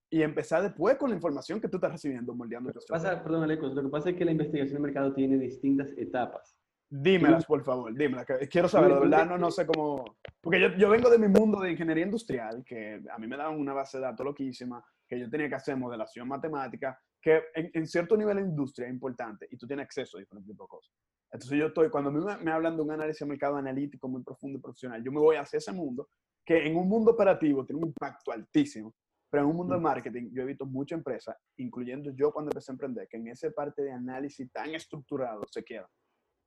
y 0.09 0.21
empezar 0.21 0.63
después 0.63 0.97
con 0.97 1.09
la 1.09 1.15
información 1.15 1.61
que 1.61 1.67
tú 1.67 1.77
estás 1.77 1.91
recibiendo, 1.91 2.33
moldeando 2.33 2.71
tu 2.71 2.79
pasa, 2.87 3.21
Perdón, 3.23 3.47
lo 3.47 3.83
que 3.83 3.89
pasa 3.89 4.09
es 4.09 4.15
que 4.15 4.25
la 4.25 4.31
investigación 4.31 4.75
de 4.75 4.87
mercado 4.87 5.13
tiene 5.13 5.37
distintas 5.37 5.89
etapas. 5.97 6.57
Dímelas, 6.89 7.45
por 7.45 7.63
favor, 7.63 7.93
dímelas. 7.93 8.25
Quiero 8.49 8.69
saber, 8.69 8.93
de 8.93 8.99
verdad, 9.01 9.27
no, 9.27 9.37
no 9.37 9.51
sé 9.51 9.65
cómo... 9.65 10.17
Porque 10.41 10.61
yo, 10.61 10.69
yo 10.77 10.89
vengo 10.89 11.09
de 11.09 11.19
mi 11.19 11.27
mundo 11.27 11.59
de 11.59 11.71
ingeniería 11.71 12.05
industrial, 12.05 12.63
que 12.65 13.01
a 13.11 13.17
mí 13.17 13.27
me 13.27 13.35
daban 13.35 13.59
una 13.59 13.73
base 13.73 13.97
de 13.97 14.03
datos 14.03 14.25
loquísima, 14.25 14.83
que 15.07 15.19
yo 15.19 15.29
tenía 15.29 15.49
que 15.49 15.55
hacer 15.55 15.75
modelación 15.77 16.27
matemática, 16.27 16.99
que 17.21 17.43
en, 17.53 17.87
cierto 17.87 18.15
nivel 18.15 18.37
de 18.37 18.43
industria 18.43 18.87
es 18.87 18.93
importante 18.93 19.47
y 19.49 19.57
tú 19.57 19.67
tienes 19.67 19.85
acceso 19.85 20.17
a 20.17 20.19
diferentes 20.19 20.49
tipos 20.49 20.65
de 20.65 20.69
cosas. 20.69 20.93
Entonces 21.31 21.59
yo 21.59 21.67
estoy, 21.67 21.89
cuando 21.89 22.11
me, 22.11 22.37
me 22.37 22.51
hablan 22.51 22.75
de 22.75 22.81
un 22.81 22.91
análisis 22.91 23.19
de 23.19 23.25
mercado 23.25 23.57
analítico 23.57 24.07
muy 24.07 24.23
profundo 24.23 24.57
y 24.57 24.61
profesional, 24.61 25.03
yo 25.03 25.11
me 25.11 25.19
voy 25.19 25.35
hacia 25.35 25.57
ese 25.57 25.71
mundo, 25.71 26.09
que 26.45 26.65
en 26.65 26.77
un 26.77 26.87
mundo 26.87 27.11
operativo 27.11 27.65
tiene 27.65 27.81
un 27.81 27.87
impacto 27.87 28.31
altísimo, 28.31 28.93
pero 29.29 29.43
en 29.43 29.49
un 29.49 29.57
mundo 29.57 29.75
de 29.75 29.81
marketing 29.81 30.29
yo 30.31 30.43
he 30.43 30.45
visto 30.45 30.65
muchas 30.65 30.97
empresas, 30.97 31.35
incluyendo 31.57 32.11
yo 32.15 32.31
cuando 32.31 32.49
empecé 32.49 32.71
a 32.71 32.73
emprender, 32.73 33.07
que 33.09 33.17
en 33.17 33.27
esa 33.27 33.49
parte 33.51 33.83
de 33.83 33.91
análisis 33.91 34.49
tan 34.51 34.73
estructurado 34.73 35.41
se 35.51 35.63
queda. 35.63 35.89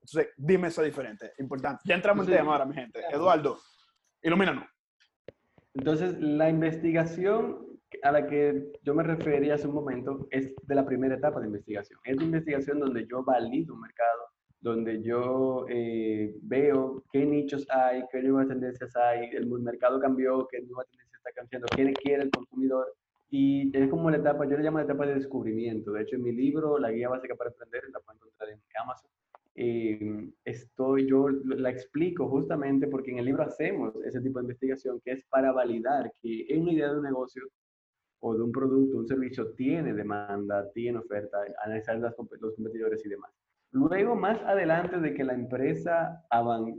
Entonces, 0.01 0.33
dime 0.37 0.69
eso 0.69 0.83
diferente, 0.83 1.33
importante. 1.39 1.83
Ya 1.85 1.95
entramos 1.95 2.27
en 2.27 2.35
tema 2.35 2.53
ahora, 2.53 2.65
mi 2.65 2.75
gente. 2.75 3.01
Eduardo, 3.11 3.59
ilumínanos. 4.23 4.65
Entonces, 5.75 6.19
la 6.19 6.49
investigación 6.49 7.67
a 8.03 8.13
la 8.13 8.27
que 8.27 8.73
yo 8.83 8.95
me 8.95 9.03
refería 9.03 9.55
hace 9.55 9.67
un 9.67 9.75
momento 9.75 10.27
es 10.31 10.55
de 10.63 10.75
la 10.75 10.87
primera 10.87 11.17
etapa 11.17 11.41
de 11.41 11.47
investigación. 11.47 12.01
Es 12.05 12.17
de 12.17 12.25
investigación 12.25 12.81
donde 12.81 13.07
yo 13.07 13.23
valido 13.23 13.75
un 13.75 13.81
mercado, 13.81 14.23
donde 14.61 15.03
yo 15.03 15.65
eh, 15.69 16.35
veo 16.43 17.03
qué 17.13 17.25
nichos 17.25 17.67
hay, 17.71 18.05
qué 18.13 18.23
nuevas 18.23 18.49
tendencias 18.49 18.95
hay, 18.97 19.31
el 19.33 19.47
mercado 19.47 20.01
cambió, 20.01 20.47
qué 20.51 20.61
nueva 20.63 20.85
tendencia 20.85 21.17
está 21.17 21.31
cambiando, 21.33 21.67
qué 21.75 21.93
quiere 21.95 22.25
el 22.25 22.31
consumidor. 22.31 22.95
Y 23.31 23.75
es 23.77 23.89
como 23.89 24.11
la 24.11 24.19
etapa, 24.19 24.45
yo 24.45 24.57
le 24.57 24.65
llamo 24.65 24.79
la 24.79 24.85
etapa 24.85 25.07
de 25.07 25.15
descubrimiento. 25.15 25.93
De 25.93 26.03
hecho, 26.03 26.17
en 26.17 26.25
mi 26.25 26.33
libro, 26.33 26.79
La 26.79 26.91
Guía 26.91 27.09
Básica 27.09 27.37
para 27.37 27.51
Aprender, 27.51 27.85
la 27.93 28.01
pueden 28.01 28.19
encontrar 28.19 28.51
en 28.51 28.61
Amazon. 28.83 29.11
Eh, 29.55 30.31
estoy, 30.45 31.07
yo 31.09 31.29
la 31.29 31.71
explico 31.71 32.29
justamente 32.29 32.87
porque 32.87 33.11
en 33.13 33.19
el 33.19 33.27
libro 33.27 33.43
hacemos 33.45 33.95
ese 34.05 34.21
tipo 34.21 34.39
de 34.39 34.45
investigación 34.45 35.01
que 35.05 35.13
es 35.13 35.25
para 35.27 35.53
validar 35.53 36.13
que 36.23 36.47
una 36.57 36.73
idea 36.73 36.91
de 36.91 36.99
un 36.99 37.05
negocio 37.05 37.43
o 38.21 38.35
de 38.35 38.43
un 38.43 38.53
producto, 38.53 38.99
un 38.99 39.07
servicio, 39.07 39.53
tiene 39.53 39.95
demanda, 39.95 40.71
tiene 40.73 40.99
oferta, 40.99 41.39
analizar 41.65 41.99
los 41.99 42.15
competidores 42.15 43.05
y 43.05 43.09
demás. 43.09 43.31
Luego, 43.73 44.17
más 44.17 44.41
adelante 44.43 44.99
de 44.99 45.15
que 45.15 45.23
la 45.23 45.35
empresa 45.35 46.25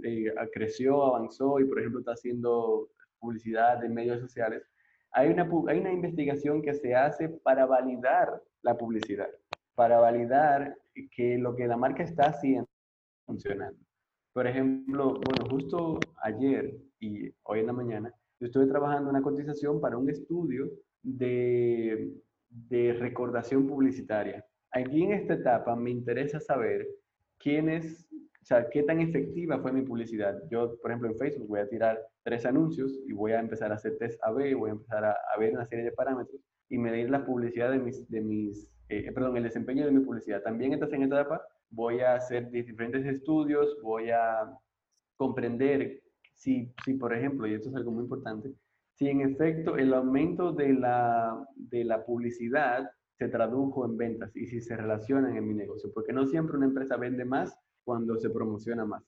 eh, 0.03 0.33
creció, 0.53 1.05
avanzó 1.05 1.59
y, 1.59 1.65
por 1.65 1.79
ejemplo, 1.79 1.99
está 1.99 2.11
haciendo 2.13 2.89
publicidad 3.19 3.83
en 3.85 3.93
medios 3.93 4.19
sociales, 4.19 4.63
hay 5.11 5.29
una, 5.29 5.49
hay 5.67 5.79
una 5.79 5.93
investigación 5.93 6.61
que 6.61 6.73
se 6.73 6.95
hace 6.95 7.29
para 7.29 7.65
validar 7.65 8.41
la 8.61 8.77
publicidad, 8.77 9.29
para 9.75 9.99
validar 9.99 10.75
que 11.15 11.37
lo 11.37 11.55
que 11.55 11.67
la 11.67 11.77
marca 11.77 12.03
está 12.03 12.27
haciendo 12.27 12.69
funcionando. 13.25 13.79
Por 14.33 14.47
ejemplo, 14.47 15.13
bueno, 15.13 15.49
justo 15.49 15.99
ayer 16.23 16.77
y 16.99 17.29
hoy 17.43 17.59
en 17.59 17.67
la 17.67 17.73
mañana, 17.73 18.13
yo 18.39 18.47
estuve 18.47 18.65
trabajando 18.67 19.09
una 19.09 19.21
cotización 19.21 19.79
para 19.79 19.97
un 19.97 20.09
estudio 20.09 20.69
de, 21.03 22.11
de 22.49 22.93
recordación 22.93 23.67
publicitaria. 23.67 24.45
Aquí 24.73 25.03
en 25.03 25.13
esta 25.13 25.33
etapa 25.33 25.75
me 25.75 25.91
interesa 25.91 26.39
saber 26.39 26.87
quién 27.39 27.69
es, 27.69 28.07
o 28.13 28.45
sea, 28.45 28.69
qué 28.69 28.83
tan 28.83 29.01
efectiva 29.01 29.59
fue 29.59 29.71
mi 29.71 29.81
publicidad. 29.81 30.41
Yo, 30.49 30.77
por 30.81 30.91
ejemplo, 30.91 31.09
en 31.09 31.17
Facebook 31.17 31.47
voy 31.47 31.59
a 31.59 31.69
tirar 31.69 31.99
tres 32.23 32.45
anuncios 32.45 32.99
y 33.07 33.13
voy 33.13 33.33
a 33.33 33.39
empezar 33.39 33.71
a 33.71 33.75
hacer 33.75 33.97
test 33.97 34.19
A-B, 34.23 34.55
voy 34.55 34.69
a 34.69 34.73
empezar 34.73 35.03
a, 35.03 35.11
a, 35.11 35.39
ver 35.39 35.53
una 35.53 35.65
serie 35.65 35.85
de 35.85 35.91
parámetros 35.91 36.41
y 36.69 36.77
medir 36.77 37.09
la 37.09 37.25
publicidad 37.25 37.71
de 37.71 37.79
mis, 37.79 38.09
de 38.09 38.21
mis 38.21 38.71
eh, 38.91 39.09
perdón, 39.13 39.37
el 39.37 39.43
desempeño 39.43 39.85
de 39.85 39.91
mi 39.91 40.01
publicidad. 40.01 40.43
También 40.43 40.73
estás 40.73 40.91
en 40.91 41.03
esta 41.03 41.21
etapa, 41.21 41.41
voy 41.69 42.01
a 42.01 42.15
hacer 42.15 42.51
diferentes 42.51 43.05
estudios, 43.05 43.77
voy 43.81 44.09
a 44.09 44.51
comprender 45.15 46.01
si, 46.33 46.73
si, 46.83 46.95
por 46.95 47.13
ejemplo, 47.13 47.47
y 47.47 47.53
esto 47.53 47.69
es 47.69 47.75
algo 47.75 47.91
muy 47.91 48.03
importante, 48.03 48.51
si 48.95 49.07
en 49.07 49.21
efecto 49.21 49.77
el 49.77 49.93
aumento 49.93 50.51
de 50.51 50.73
la, 50.73 51.41
de 51.55 51.85
la 51.85 52.03
publicidad 52.03 52.91
se 53.21 53.29
tradujo 53.29 53.85
en 53.85 53.97
ventas 53.97 54.35
y 54.35 54.47
si 54.47 54.61
se 54.61 54.75
relacionan 54.75 55.37
en 55.37 55.47
mi 55.47 55.53
negocio, 55.53 55.91
porque 55.93 56.11
no 56.11 56.25
siempre 56.25 56.57
una 56.57 56.65
empresa 56.65 56.97
vende 56.97 57.23
más 57.23 57.55
cuando 57.83 58.17
se 58.17 58.31
promociona 58.31 58.83
más. 58.83 59.03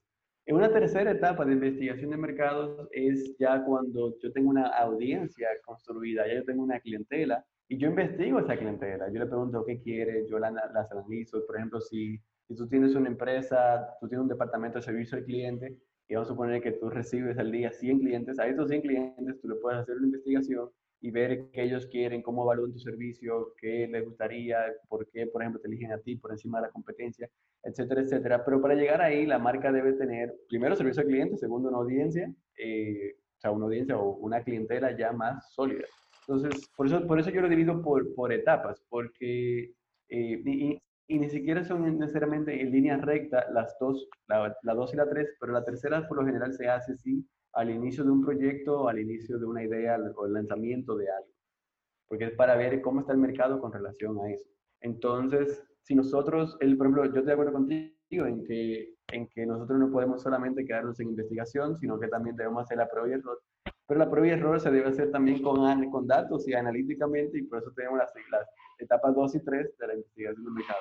En 0.45 0.55
una 0.55 0.72
tercera 0.72 1.09
etapa 1.09 1.43
de 1.43 1.53
investigación 1.53 2.11
de 2.11 2.18
mercados 2.18 2.88
es 2.91 3.36
ya 3.39 3.66
cuando 3.66 4.16
yo 4.20 4.32
tengo 4.32 4.51
una 4.51 4.68
audiencia 4.68 5.47
construida, 5.66 6.28
ya 6.28 6.36
yo 6.36 6.45
tengo 6.45 6.61
una 6.61 6.80
clientela 6.80 7.43
y 7.68 7.80
yo 7.80 7.88
investigo 7.88 8.38
esa 8.38 8.55
clientela. 8.55 9.11
Yo 9.11 9.18
le 9.18 9.26
pregunto 9.26 9.66
qué 9.66 9.82
quiere, 9.82 10.28
yo 10.30 10.38
la, 10.38 10.51
las 10.51 10.91
analizo. 10.91 11.43
Por 11.47 11.55
ejemplo, 11.55 11.82
si, 11.82 12.20
si 12.47 12.55
tú 12.55 12.68
tienes 12.68 12.93
una 12.93 13.07
empresa, 13.07 13.97
tú 13.99 14.07
tienes 14.07 14.22
un 14.22 14.30
departamento 14.30 14.78
de 14.78 14.84
servicio 14.84 15.18
al 15.18 15.26
cliente 15.26 15.76
y 16.07 16.14
vamos 16.14 16.30
a 16.30 16.34
suponer 16.34 16.61
que 16.61 16.74
tú 16.74 16.91
recibes 16.91 17.39
al 17.39 17.51
día 17.51 17.72
100 17.72 17.99
clientes, 17.99 18.38
a 18.38 18.45
esos 18.45 18.70
100 18.70 18.82
clientes 18.82 19.41
tú 19.41 19.47
le 19.47 19.55
puedes 19.55 19.80
hacer 19.80 19.97
una 19.97 20.05
investigación 20.05 20.70
y 21.03 21.11
ver 21.11 21.49
qué 21.51 21.63
ellos 21.63 21.85
quieren, 21.87 22.21
cómo 22.21 22.43
evalúan 22.43 22.71
tu 22.71 22.79
servicio, 22.79 23.53
qué 23.59 23.89
les 23.89 24.05
gustaría, 24.05 24.57
por 24.87 25.05
qué, 25.09 25.27
por 25.27 25.41
ejemplo, 25.41 25.59
te 25.59 25.67
eligen 25.67 25.91
a 25.91 25.97
ti 25.97 26.15
por 26.15 26.31
encima 26.31 26.59
de 26.59 26.67
la 26.67 26.71
competencia, 26.71 27.29
etcétera, 27.61 28.01
etcétera. 28.01 28.45
Pero 28.45 28.61
para 28.61 28.75
llegar 28.75 29.01
ahí, 29.01 29.25
la 29.25 29.37
marca 29.37 29.73
debe 29.73 29.91
tener, 29.93 30.33
primero, 30.47 30.77
servicio 30.77 31.01
al 31.01 31.09
cliente, 31.09 31.35
segundo, 31.35 31.67
una 31.67 31.79
audiencia, 31.79 32.33
eh, 32.57 33.17
o 33.17 33.39
sea, 33.41 33.51
una 33.51 33.65
audiencia 33.65 33.97
o 33.97 34.15
una 34.15 34.41
clientela 34.45 34.95
ya 34.97 35.11
más 35.11 35.53
sólida. 35.53 35.83
Entonces, 36.25 36.69
por 36.77 36.87
eso, 36.87 37.05
por 37.05 37.19
eso 37.19 37.31
yo 37.31 37.41
lo 37.41 37.49
divido 37.49 37.81
por, 37.81 38.15
por 38.15 38.31
etapas, 38.31 38.81
porque 38.87 39.73
eh, 40.07 40.41
y, 40.45 40.81
y 41.07 41.19
ni 41.19 41.29
siquiera 41.29 41.65
son 41.65 41.99
necesariamente 41.99 42.61
en 42.61 42.71
línea 42.71 42.95
recta 42.95 43.45
las 43.51 43.75
dos, 43.77 44.07
la, 44.29 44.55
la 44.63 44.73
dos 44.73 44.93
y 44.93 44.95
la 44.95 45.09
tres, 45.09 45.35
pero 45.37 45.51
la 45.51 45.65
tercera 45.65 46.07
por 46.07 46.15
lo 46.15 46.25
general 46.25 46.53
se 46.53 46.69
hace 46.69 46.95
sí 46.95 47.27
al 47.53 47.69
inicio 47.69 48.03
de 48.03 48.11
un 48.11 48.23
proyecto, 48.23 48.87
al 48.87 48.99
inicio 48.99 49.37
de 49.37 49.45
una 49.45 49.63
idea 49.63 49.97
o 50.15 50.25
el 50.25 50.33
lanzamiento 50.33 50.95
de 50.95 51.09
algo, 51.09 51.31
porque 52.07 52.25
es 52.25 52.31
para 52.35 52.55
ver 52.55 52.81
cómo 52.81 52.99
está 52.99 53.13
el 53.13 53.19
mercado 53.19 53.59
con 53.59 53.71
relación 53.71 54.19
a 54.19 54.31
eso. 54.31 54.49
Entonces, 54.81 55.63
si 55.81 55.95
nosotros, 55.95 56.57
el, 56.59 56.77
por 56.77 56.87
ejemplo, 56.87 57.05
yo 57.05 57.09
estoy 57.09 57.25
de 57.25 57.33
acuerdo 57.33 57.53
contigo 57.53 57.93
en 58.25 58.43
que, 58.45 58.95
en 59.11 59.27
que 59.27 59.45
nosotros 59.45 59.79
no 59.79 59.91
podemos 59.91 60.21
solamente 60.21 60.65
quedarnos 60.65 60.99
en 60.99 61.09
investigación, 61.09 61.77
sino 61.77 61.99
que 61.99 62.07
también 62.07 62.35
debemos 62.35 62.63
hacer 62.63 62.77
la 62.77 62.89
prueba 62.89 63.09
y 63.09 63.13
error. 63.13 63.41
Pero 63.87 63.99
la 63.99 64.09
prueba 64.09 64.27
y 64.27 64.31
error 64.31 64.59
se 64.59 64.71
debe 64.71 64.89
hacer 64.89 65.11
también 65.11 65.41
con, 65.41 65.89
con 65.89 66.07
datos 66.07 66.47
y 66.47 66.53
analíticamente, 66.53 67.37
y 67.37 67.43
por 67.43 67.59
eso 67.59 67.71
tenemos 67.75 67.99
las, 67.99 68.11
etapas 68.79 69.15
2 69.15 69.35
y 69.35 69.39
3 69.43 69.77
de 69.77 69.87
la 69.87 69.93
investigación 69.93 70.43
del 70.43 70.53
mercado. 70.53 70.79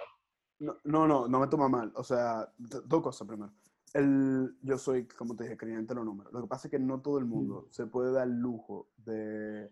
No, 0.58 1.06
no, 1.06 1.28
no, 1.28 1.40
me 1.40 1.48
toma 1.48 1.68
mal. 1.68 1.92
O 1.94 2.04
sea, 2.04 2.48
dos 2.56 3.02
cosas 3.02 3.26
primero. 3.26 3.52
El, 3.94 4.56
yo 4.62 4.78
soy, 4.78 5.06
como 5.06 5.36
te 5.36 5.44
dije, 5.44 5.56
creyente 5.56 5.92
en 5.92 5.98
los 5.98 6.06
números. 6.06 6.32
Lo 6.32 6.42
que 6.42 6.48
pasa 6.48 6.68
es 6.68 6.70
que 6.70 6.78
no 6.78 7.00
todo 7.00 7.18
el 7.18 7.26
mundo 7.26 7.68
se 7.70 7.86
puede 7.86 8.12
dar 8.12 8.26
el 8.26 8.34
lujo 8.34 8.88
de... 8.96 9.70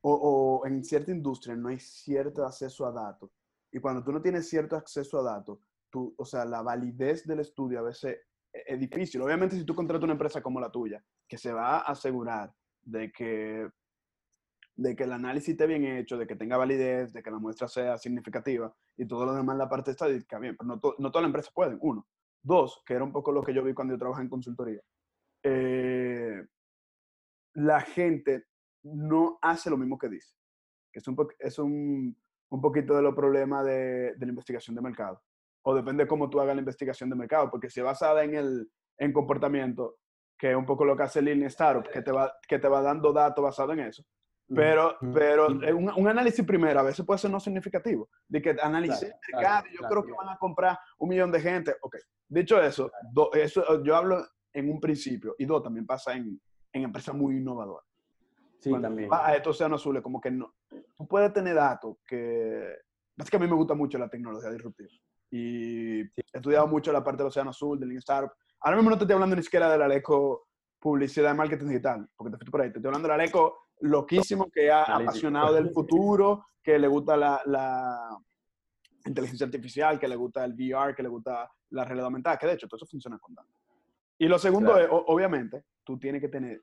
O, 0.00 0.12
o, 0.12 0.66
en 0.66 0.84
cierta 0.84 1.12
industria 1.12 1.54
no 1.54 1.68
hay 1.68 1.78
cierto 1.78 2.44
acceso 2.44 2.86
a 2.86 2.92
datos. 2.92 3.30
Y 3.70 3.78
cuando 3.78 4.02
tú 4.02 4.10
no 4.12 4.20
tienes 4.20 4.48
cierto 4.48 4.76
acceso 4.76 5.20
a 5.20 5.22
datos, 5.22 5.60
tú, 5.90 6.14
o 6.16 6.24
sea, 6.24 6.44
la 6.44 6.62
validez 6.62 7.26
del 7.26 7.40
estudio 7.40 7.78
a 7.78 7.82
veces 7.82 8.18
e, 8.52 8.64
es 8.66 8.80
difícil. 8.80 9.20
Obviamente, 9.22 9.56
si 9.56 9.64
tú 9.64 9.74
contratas 9.74 10.04
una 10.04 10.14
empresa 10.14 10.42
como 10.42 10.60
la 10.60 10.72
tuya, 10.72 11.04
que 11.28 11.38
se 11.38 11.52
va 11.52 11.78
a 11.78 11.92
asegurar 11.92 12.52
de 12.82 13.12
que 13.12 13.70
de 14.74 14.96
que 14.96 15.04
el 15.04 15.12
análisis 15.12 15.50
esté 15.50 15.66
bien 15.66 15.84
hecho, 15.84 16.16
de 16.16 16.26
que 16.26 16.36
tenga 16.36 16.56
validez, 16.56 17.12
de 17.12 17.22
que 17.22 17.30
la 17.30 17.38
muestra 17.38 17.68
sea 17.68 17.98
significativa 17.98 18.74
y 18.96 19.06
todo 19.06 19.26
lo 19.26 19.34
demás, 19.34 19.56
la 19.56 19.68
parte 19.68 19.90
estadística, 19.90 20.38
bien, 20.38 20.56
pero 20.56 20.66
no, 20.66 20.74
no 20.74 21.10
todas 21.10 21.22
las 21.22 21.28
empresas 21.28 21.52
pueden, 21.52 21.78
uno. 21.82 22.06
Dos, 22.42 22.82
que 22.84 22.94
era 22.94 23.04
un 23.04 23.12
poco 23.12 23.32
lo 23.32 23.42
que 23.42 23.54
yo 23.54 23.62
vi 23.62 23.74
cuando 23.74 23.94
yo 23.94 23.98
trabajaba 23.98 24.24
en 24.24 24.30
consultoría. 24.30 24.80
Eh, 25.42 26.44
la 27.54 27.80
gente 27.80 28.44
no 28.84 29.38
hace 29.40 29.70
lo 29.70 29.76
mismo 29.76 29.98
que 29.98 30.08
dice. 30.08 30.34
Es 30.92 31.06
un, 31.06 31.16
es 31.38 31.58
un, 31.58 32.16
un 32.50 32.60
poquito 32.60 32.94
de 32.94 33.02
los 33.02 33.14
problemas 33.14 33.64
de, 33.64 34.14
de, 34.16 34.26
la 34.26 34.30
investigación 34.30 34.76
de 34.76 34.82
mercado. 34.82 35.22
O 35.64 35.74
depende 35.74 36.04
de 36.04 36.08
cómo 36.08 36.28
tú 36.28 36.40
hagas 36.40 36.54
la 36.54 36.60
investigación 36.60 37.08
de 37.08 37.16
mercado, 37.16 37.50
porque 37.50 37.70
si 37.70 37.80
basada 37.80 38.24
en 38.24 38.34
el 38.34 38.70
en 38.98 39.12
comportamiento, 39.12 39.98
que 40.38 40.50
es 40.50 40.56
un 40.56 40.66
poco 40.66 40.84
lo 40.84 40.96
que 40.96 41.04
hace 41.04 41.22
Lean 41.22 41.42
Startup, 41.44 41.90
que 41.90 42.02
te 42.02 42.12
va, 42.12 42.32
que 42.46 42.58
te 42.58 42.68
va 42.68 42.82
dando 42.82 43.12
datos 43.12 43.42
basados 43.42 43.72
en 43.74 43.80
eso, 43.80 44.04
pero, 44.54 44.96
pero 45.14 45.46
un, 45.48 45.90
un, 45.96 46.08
análisis 46.08 46.44
primero 46.44 46.80
a 46.80 46.84
veces 46.84 47.04
puede 47.04 47.18
ser 47.18 47.30
no 47.30 47.40
significativo. 47.40 48.08
De 48.28 48.40
que 48.40 48.56
analicé 48.60 49.06
el 49.06 49.34
mercado, 49.34 49.66
yo 49.72 49.88
creo 49.88 50.04
que 50.04 50.12
van 50.12 50.28
a 50.28 50.38
comprar 50.38 50.78
un 50.98 51.08
millón 51.08 51.30
de 51.32 51.40
gente. 51.40 51.74
Ok, 51.82 51.96
dicho 52.28 52.60
eso, 52.60 52.90
eso 53.34 53.82
yo 53.82 53.96
hablo 53.96 54.24
en 54.52 54.70
un 54.70 54.80
principio. 54.80 55.34
Y 55.38 55.44
dos, 55.44 55.62
también 55.62 55.86
pasa 55.86 56.14
en, 56.14 56.40
en 56.72 56.82
empresas 56.82 57.14
muy 57.14 57.36
innovadoras. 57.36 57.86
Sí, 58.62 58.70
también. 58.80 59.08
a 59.10 59.34
estos 59.34 59.56
océanos 59.56 59.80
azules, 59.80 60.02
como 60.02 60.20
que 60.20 60.30
no. 60.30 60.54
Tú 60.96 61.06
puedes 61.08 61.32
tener 61.32 61.54
datos 61.54 61.96
que, 62.06 62.76
es 63.16 63.30
que 63.30 63.36
a 63.36 63.40
mí 63.40 63.48
me 63.48 63.56
gusta 63.56 63.74
mucho 63.74 63.98
la 63.98 64.08
tecnología 64.08 64.50
disruptiva. 64.50 64.88
Y 65.30 66.00
he 66.00 66.12
estudiado 66.32 66.68
mucho 66.68 66.92
la 66.92 67.02
parte 67.02 67.22
del 67.22 67.28
Océano 67.28 67.50
Azul, 67.50 67.80
del 67.80 67.88
Lean 67.88 67.98
Startup. 67.98 68.32
Ahora 68.60 68.76
mismo 68.76 68.90
no 68.90 68.98
te 68.98 69.04
estoy 69.04 69.14
hablando 69.14 69.34
ni 69.34 69.42
siquiera 69.42 69.68
de 69.68 69.78
la 69.78 69.86
Aleco 69.86 70.46
publicidad 70.78 71.32
y 71.32 71.36
marketing 71.36 71.66
digital, 71.66 72.08
porque 72.14 72.30
te 72.30 72.36
fuiste 72.36 72.50
por 72.52 72.60
ahí. 72.60 72.70
Te 72.70 72.78
estoy 72.78 72.88
hablando 72.88 73.08
del 73.08 73.20
Aleco 73.20 73.58
loquísimo 73.82 74.50
que 74.50 74.70
ha 74.70 74.82
apasionado 74.82 75.54
del 75.54 75.70
futuro, 75.74 76.46
que 76.62 76.78
le 76.78 76.88
gusta 76.88 77.16
la, 77.16 77.42
la, 77.46 78.16
inteligencia 79.04 79.46
artificial, 79.46 79.98
que 79.98 80.06
le 80.06 80.16
gusta 80.16 80.44
el 80.44 80.52
VR, 80.52 80.94
que 80.94 81.02
le 81.02 81.08
gusta 81.08 81.50
la 81.70 81.84
realidad 81.84 82.06
aumentada, 82.06 82.36
que 82.36 82.46
de 82.46 82.54
hecho 82.54 82.68
todo 82.68 82.76
eso 82.76 82.86
funciona 82.86 83.18
con 83.18 83.34
datos. 83.34 83.52
Y 84.18 84.28
lo 84.28 84.38
segundo 84.38 84.78
es, 84.78 84.86
obviamente, 84.90 85.64
tú 85.82 85.98
tienes 85.98 86.20
que 86.20 86.28
tener, 86.28 86.62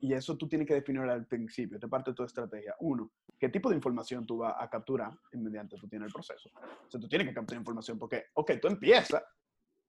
y 0.00 0.12
eso 0.12 0.36
tú 0.36 0.46
tienes 0.48 0.68
que 0.68 0.74
definir 0.74 1.00
al 1.02 1.26
principio, 1.26 1.78
te 1.78 1.88
parte 1.88 2.10
de 2.10 2.14
tu 2.14 2.24
estrategia. 2.24 2.74
Uno, 2.80 3.12
¿qué 3.38 3.48
tipo 3.48 3.70
de 3.70 3.76
información 3.76 4.26
tú 4.26 4.38
vas 4.38 4.54
a 4.58 4.68
capturar 4.68 5.12
mediante 5.32 5.76
tú 5.78 5.88
tienes 5.88 6.08
el 6.08 6.12
proceso? 6.12 6.50
O 6.54 6.90
sea, 6.90 7.00
tú 7.00 7.08
tienes 7.08 7.28
que 7.28 7.34
capturar 7.34 7.60
información 7.60 7.98
porque, 7.98 8.26
ok, 8.34 8.52
tú 8.60 8.68
empiezas 8.68 9.22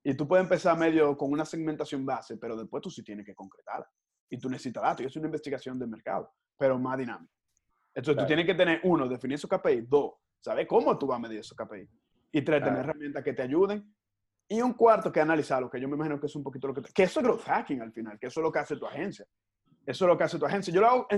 y 0.02 0.14
tú 0.14 0.26
puedes 0.26 0.44
empezar 0.44 0.78
medio 0.78 1.16
con 1.18 1.30
una 1.30 1.44
segmentación 1.44 2.06
base, 2.06 2.38
pero 2.38 2.56
después 2.56 2.82
tú 2.82 2.90
sí 2.90 3.02
tienes 3.02 3.26
que 3.26 3.34
concretarla. 3.34 3.86
Y 4.30 4.38
tú 4.38 4.48
necesitas 4.48 4.82
datos, 4.82 5.02
y 5.02 5.06
es 5.06 5.16
una 5.16 5.26
investigación 5.26 5.78
de 5.78 5.86
mercado, 5.86 6.32
pero 6.56 6.78
más 6.78 6.98
dinámica. 6.98 7.32
Entonces 7.94 8.22
tú 8.22 8.26
tienes 8.26 8.46
que 8.46 8.54
tener, 8.54 8.80
uno, 8.84 9.08
definir 9.08 9.38
su 9.38 9.48
KPI, 9.48 9.82
dos, 9.82 10.14
saber 10.40 10.66
cómo 10.66 10.98
tú 10.98 11.06
vas 11.06 11.16
a 11.16 11.20
medir 11.20 11.40
esos 11.40 11.56
KPI, 11.56 11.88
y 12.32 12.42
tres, 12.42 12.62
tener 12.62 12.80
herramientas 12.80 13.22
que 13.22 13.32
te 13.32 13.42
ayuden 13.42 13.94
y 14.48 14.60
un 14.60 14.74
cuarto 14.74 15.10
que 15.10 15.20
analizarlo, 15.20 15.70
que 15.70 15.80
yo 15.80 15.88
me 15.88 15.94
imagino 15.94 16.20
que 16.20 16.26
es 16.26 16.36
un 16.36 16.42
poquito 16.42 16.68
lo 16.68 16.74
que... 16.74 16.82
Que 16.82 17.04
eso 17.04 17.20
es 17.20 17.26
growth 17.26 17.44
hacking 17.44 17.80
al 17.80 17.92
final, 17.92 18.18
que 18.18 18.26
eso 18.26 18.40
es 18.40 18.44
lo 18.44 18.52
que 18.52 18.58
hace 18.58 18.76
tu 18.76 18.86
agencia. 18.86 19.24
Eso 19.86 20.04
es 20.04 20.08
lo 20.08 20.18
que 20.18 20.24
hace 20.24 20.38
tu 20.38 20.46
agencia. 20.46 20.72
Yo 20.72 20.80
lo 20.80 20.88
hago 20.88 21.08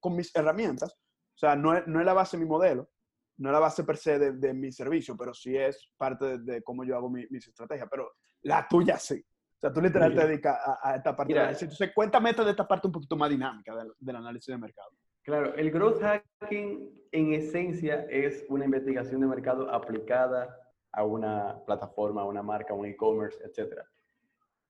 con 0.00 0.16
mis 0.16 0.34
herramientas. 0.34 0.92
O 0.92 1.38
sea, 1.38 1.54
no 1.54 1.76
es, 1.76 1.86
no 1.86 2.00
es, 2.00 2.06
la 2.06 2.12
base 2.12 2.36
de 2.36 2.44
mi 2.44 2.48
modelo, 2.48 2.90
no 3.38 3.48
es 3.48 3.52
la 3.52 3.58
base 3.58 3.84
per 3.84 3.96
se 3.96 4.18
de, 4.18 4.54
mi 4.54 4.72
servicio, 4.72 5.16
pero 5.16 5.32
sí 5.32 5.56
es 5.56 5.90
parte 5.96 6.38
de, 6.38 6.62
cómo 6.62 6.84
yo 6.84 6.96
hago 6.96 7.10
mis 7.10 7.46
estrategias. 7.46 7.88
Pero 7.90 8.12
la 8.42 8.66
tuya 8.68 8.98
sí. 8.98 9.24
O 9.62 9.66
sea, 9.66 9.72
tú 9.72 9.80
literal 9.80 10.12
te 10.12 10.26
dedicas 10.26 10.58
a, 10.82 10.96
esta 10.96 11.14
parte. 11.14 11.32
Mira, 11.32 11.48
Entonces, 11.52 11.92
cuéntame 11.94 12.32
de 12.32 12.50
esta 12.50 12.66
parte 12.66 12.88
un 12.88 12.92
poquito 12.92 13.16
más 13.16 13.30
dinámica 13.30 13.76
del, 13.76 13.92
del 13.96 14.16
análisis 14.16 14.48
de 14.48 14.58
mercado. 14.58 14.90
Claro, 15.22 15.54
el 15.54 15.70
growth 15.70 16.00
hacking 16.00 16.90
en 17.12 17.32
esencia 17.32 18.04
es 18.10 18.44
una 18.48 18.64
investigación 18.64 19.20
de 19.20 19.28
mercado 19.28 19.72
aplicada 19.72 20.58
a 20.90 21.04
una 21.04 21.64
plataforma, 21.64 22.22
a 22.22 22.24
una 22.24 22.42
marca, 22.42 22.74
a 22.74 22.76
un 22.76 22.86
e-commerce, 22.86 23.38
etc. 23.44 23.82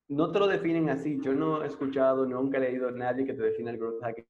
No 0.09 0.31
te 0.31 0.39
lo 0.39 0.47
definen 0.47 0.91
así. 0.91 1.19
Yo 1.23 1.33
no 1.33 1.65
he 1.65 1.69
escuchado, 1.69 2.27
nunca 2.27 2.59
he 2.59 2.61
leído 2.61 2.89
a 2.89 2.93
nadie 2.93 3.25
que 3.25 3.33
te 3.33 3.43
defina 3.43 3.71
el 3.71 3.79
growth 3.79 4.03
hacking 4.03 4.27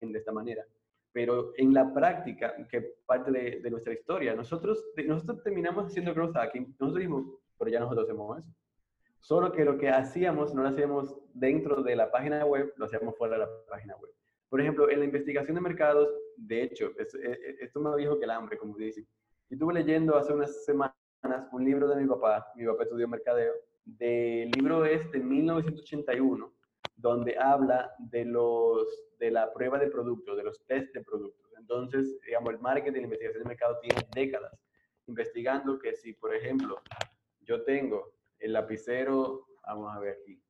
de 0.00 0.18
esta 0.18 0.32
manera. 0.32 0.64
Pero 1.12 1.52
en 1.58 1.74
la 1.74 1.92
práctica, 1.92 2.54
que 2.70 2.94
parte 3.04 3.30
de, 3.30 3.70
nuestra 3.70 3.92
historia, 3.92 4.34
nosotros, 4.34 4.82
nosotros 5.04 5.42
terminamos 5.42 5.84
haciendo 5.84 6.14
growth 6.14 6.34
hacking, 6.34 6.76
nosotros 6.80 6.94
dijimos, 6.94 7.26
pero 7.58 7.70
ya 7.70 7.80
nosotros 7.80 8.04
hacemos 8.04 8.38
eso. 8.38 8.48
Solo 9.22 9.52
que 9.52 9.64
lo 9.64 9.78
que 9.78 9.88
hacíamos 9.88 10.52
no 10.52 10.64
lo 10.64 10.70
hacíamos 10.70 11.16
dentro 11.32 11.80
de 11.80 11.94
la 11.94 12.10
página 12.10 12.44
web, 12.44 12.74
lo 12.76 12.86
hacíamos 12.86 13.16
fuera 13.16 13.34
de 13.34 13.44
la 13.44 13.48
página 13.70 13.94
web. 13.96 14.10
Por 14.48 14.60
ejemplo, 14.60 14.90
en 14.90 14.98
la 14.98 15.04
investigación 15.04 15.54
de 15.54 15.60
mercados, 15.60 16.08
de 16.36 16.64
hecho, 16.64 16.90
esto 16.98 17.18
es 17.20 17.76
más 17.76 17.94
viejo 17.94 18.18
que 18.18 18.24
el 18.24 18.32
hambre, 18.32 18.58
como 18.58 18.76
dicen. 18.76 19.06
Estuve 19.48 19.74
leyendo 19.74 20.16
hace 20.16 20.32
unas 20.32 20.64
semanas 20.64 20.96
un 21.52 21.64
libro 21.64 21.86
de 21.86 22.02
mi 22.02 22.08
papá, 22.08 22.44
mi 22.56 22.66
papá 22.66 22.82
estudió 22.82 23.06
mercadeo, 23.06 23.52
del 23.84 24.50
libro 24.50 24.84
es 24.84 25.08
de 25.12 25.20
1981, 25.20 26.52
donde 26.96 27.38
habla 27.38 27.94
de, 28.00 28.24
los, 28.24 28.88
de 29.20 29.30
la 29.30 29.52
prueba 29.52 29.78
de 29.78 29.86
productos, 29.86 30.36
de 30.36 30.42
los 30.42 30.66
test 30.66 30.92
de 30.94 31.00
productos. 31.00 31.52
Entonces, 31.56 32.18
digamos, 32.26 32.54
el 32.54 32.58
marketing, 32.58 33.02
la 33.02 33.04
investigación 33.04 33.44
de 33.44 33.48
mercado 33.50 33.78
tiene 33.80 34.04
décadas 34.12 34.52
investigando 35.06 35.78
que 35.78 35.94
si, 35.94 36.12
por 36.12 36.34
ejemplo, 36.34 36.76
yo 37.42 37.62
tengo 37.62 38.12
el 38.42 38.52
lapicero, 38.52 39.46
vamos 39.66 39.96
a 39.96 40.00
ver 40.00 40.18
aquí, 40.20 40.40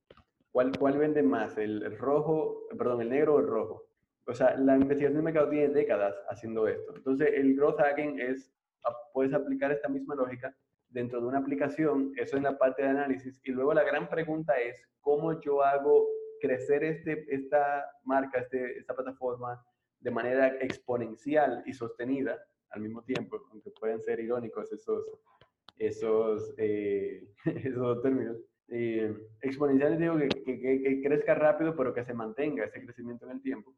¿cuál, 0.51 0.73
cuál 0.79 0.99
vende 0.99 1.23
más? 1.23 1.57
¿El, 1.59 1.97
rojo, 1.99 2.67
perdón, 2.77 3.03
el 3.03 3.11
negro 3.11 3.35
o 3.35 3.41
el 3.41 3.47
rojo? 3.47 3.85
O 4.27 4.35
sea, 4.35 4.57
la 4.57 4.77
investigación 4.77 5.17
de 5.17 5.23
mercado 5.23 5.51
tiene 5.51 5.69
décadas 5.69 6.15
haciendo 6.29 6.69
esto. 6.69 6.95
Entonces, 6.97 7.31
el 7.35 7.57
growth 7.57 7.79
hacking 7.79 8.21
es 8.21 8.53
puedes 9.13 9.33
aplicar 9.33 9.71
esta 9.71 9.89
misma 9.89 10.15
lógica 10.15 10.55
dentro 10.89 11.21
de 11.21 11.27
una 11.27 11.39
aplicación, 11.39 12.13
eso 12.17 12.37
es 12.37 12.43
la 12.43 12.59
parte 12.59 12.83
de 12.83 12.89
análisis, 12.89 13.41
y 13.45 13.53
luego 13.53 13.73
la 13.73 13.83
gran 13.83 14.09
pregunta 14.09 14.59
es, 14.61 14.83
¿cómo 15.01 15.41
yo 15.41 15.63
hago 15.63 16.07
crecer 16.41 16.85
este, 16.85 17.25
esta 17.35 17.87
marca, 18.05 18.41
este, 18.41 18.79
esta 18.79 18.95
plataforma 18.95 19.65
de 20.01 20.11
manera 20.11 20.49
exponencial 20.61 21.63
y 21.65 21.73
sostenida 21.73 22.39
al 22.71 22.81
mismo 22.81 23.03
tiempo, 23.03 23.41
aunque 23.51 23.71
pueden 23.71 24.03
ser 24.03 24.21
irónicos 24.21 24.73
esos, 24.73 25.05
esos, 25.87 26.55
eh, 26.59 27.29
esos 27.45 28.03
términos. 28.03 28.39
Eh, 28.69 29.15
exponencial 29.43 29.99
digo 29.99 30.17
que, 30.17 30.29
que, 30.29 30.61
que, 30.61 31.03
crezca 31.03 31.35
rápido, 31.35 31.77
pero 31.77 31.93
que 31.93 32.05
se 32.05 32.15
mantenga 32.15 32.65
ese 32.65 32.83
crecimiento 32.83 33.27
en 33.27 33.33
el 33.33 33.43
tiempo. 33.43 33.75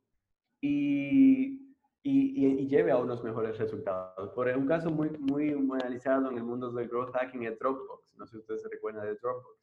Y 0.61 1.64
y, 2.05 2.68
lleve 2.68 2.92
a 2.92 2.98
unos 2.98 3.24
mejores 3.24 3.59
resultados. 3.59 4.30
Por 4.34 4.48
un 4.48 4.66
caso 4.66 4.90
muy, 4.90 5.11
muy, 5.18 5.52
analizado 5.80 6.30
en 6.30 6.36
el 6.36 6.44
mundo 6.44 6.70
del 6.70 6.88
growth 6.88 7.12
hacking 7.12 7.44
es 7.44 7.59
Dropbox. 7.59 8.14
No 8.16 8.26
sé 8.26 8.32
si 8.32 8.38
ustedes 8.38 8.62
se 8.62 8.68
recuerdan 8.68 9.07
de 9.07 9.14
Dropbox. 9.16 9.59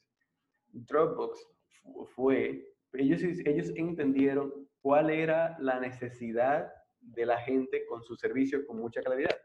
Dropbox 0.73 1.47
fue, 2.15 2.67
ellos, 2.93 3.21
ellos 3.21 3.71
entendieron 3.75 4.51
cuál 4.81 5.11
era 5.11 5.55
la 5.59 5.79
necesidad 5.79 6.71
de 6.99 7.25
la 7.25 7.37
gente 7.39 7.85
con 7.85 8.01
su 8.03 8.15
servicio 8.15 8.65
con 8.65 8.77
mucha 8.77 9.01
calidad. 9.01 9.39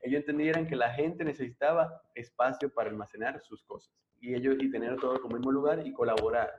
Ellos 0.00 0.20
entendieron 0.20 0.66
que 0.66 0.76
la 0.76 0.92
gente 0.92 1.24
necesitaba 1.24 2.02
espacio 2.14 2.72
para 2.72 2.90
almacenar 2.90 3.40
sus 3.40 3.62
cosas 3.64 3.92
y 4.20 4.34
ellos 4.34 4.56
y 4.60 4.70
tener 4.70 4.96
todo 4.96 5.20
como 5.20 5.36
mismo 5.36 5.52
lugar 5.52 5.86
y 5.86 5.92
colaborar 5.92 6.50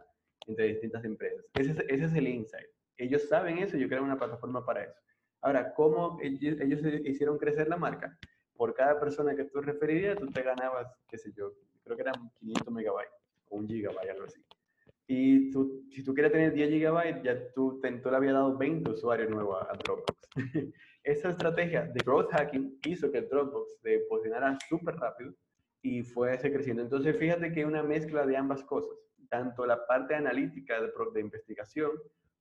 entre 0.47 0.65
distintas 0.67 1.03
empresas. 1.03 1.45
Ese 1.53 1.71
es, 1.71 1.79
ese 1.87 2.05
es 2.05 2.13
el 2.13 2.27
insight. 2.27 2.67
Ellos 2.97 3.27
saben 3.29 3.59
eso 3.59 3.77
y 3.77 3.81
yo 3.81 3.87
creo 3.87 4.03
una 4.03 4.17
plataforma 4.17 4.65
para 4.65 4.83
eso. 4.83 4.99
Ahora, 5.41 5.73
¿cómo 5.73 6.19
ellos, 6.21 6.57
hicieron 7.05 7.37
crecer 7.37 7.67
la 7.69 7.77
marca? 7.77 8.17
Por 8.55 8.73
cada 8.73 8.99
persona 8.99 9.35
que 9.35 9.45
tú 9.45 9.61
referirías, 9.61 10.17
tú 10.17 10.27
te 10.27 10.41
ganabas, 10.41 10.93
qué 11.07 11.17
sé 11.17 11.31
yo, 11.31 11.53
creo 11.83 11.95
que 11.95 12.01
eran 12.01 12.29
500 12.39 12.73
megabytes 12.73 13.13
o 13.47 13.57
un 13.57 13.67
gigabyte, 13.67 14.09
algo 14.09 14.25
así. 14.25 14.43
Y 15.11 15.49
tú, 15.49 15.87
si 15.89 16.03
tú 16.03 16.13
quieres 16.13 16.31
tener 16.31 16.53
10 16.53 16.69
gigabytes, 16.69 17.23
ya 17.23 17.51
tú, 17.55 17.81
tú 17.81 18.09
le 18.11 18.15
habías 18.15 18.33
dado 18.33 18.55
20 18.55 18.91
usuarios 18.91 19.27
nuevos 19.27 19.57
a, 19.67 19.75
Dropbox. 19.75 20.29
Esa 21.03 21.29
estrategia 21.31 21.81
de 21.87 21.99
growth 22.05 22.29
hacking 22.29 22.77
hizo 22.85 23.11
que 23.11 23.23
Dropbox 23.23 23.79
se 23.81 24.05
posicionara 24.07 24.55
súper 24.69 24.97
rápido 24.97 25.33
y 25.81 26.03
fue 26.03 26.35
ese 26.35 26.53
creciendo. 26.53 26.83
Entonces, 26.83 27.17
fíjate 27.17 27.51
que 27.51 27.61
hay 27.61 27.65
una 27.65 27.81
mezcla 27.81 28.23
de 28.27 28.37
ambas 28.37 28.63
cosas, 28.65 28.95
tanto 29.29 29.65
la 29.65 29.87
parte 29.87 30.13
analítica 30.13 30.79
de, 30.79 30.91
de 31.15 31.21
investigación 31.21 31.89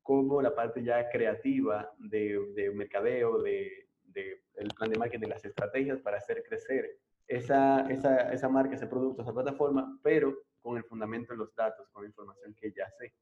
como 0.02 0.42
la 0.42 0.54
parte 0.54 0.84
ya 0.84 1.08
creativa 1.08 1.90
de, 1.98 2.52
de 2.54 2.70
mercadeo, 2.72 3.40
de, 3.40 3.88
de, 4.04 4.42
el 4.56 4.68
plan 4.76 4.90
de 4.90 4.98
marketing, 4.98 5.28
las 5.28 5.44
estrategias 5.46 6.00
para 6.00 6.18
hacer 6.18 6.42
crecer 6.46 6.98
esa, 7.26 7.88
esa, 7.88 8.30
esa 8.30 8.48
marca, 8.50 8.74
ese 8.74 8.86
producto, 8.86 9.22
esa 9.22 9.32
plataforma, 9.32 9.98
pero 10.02 10.36
con 10.62 10.76
el 10.76 10.84
fundamento 10.84 11.32
de 11.32 11.38
los 11.38 11.54
datos, 11.54 11.88
con 11.90 12.02
la 12.02 12.08
información 12.08 12.54
que 12.54 12.72
ya 12.72 12.88
sé. 12.98 13.12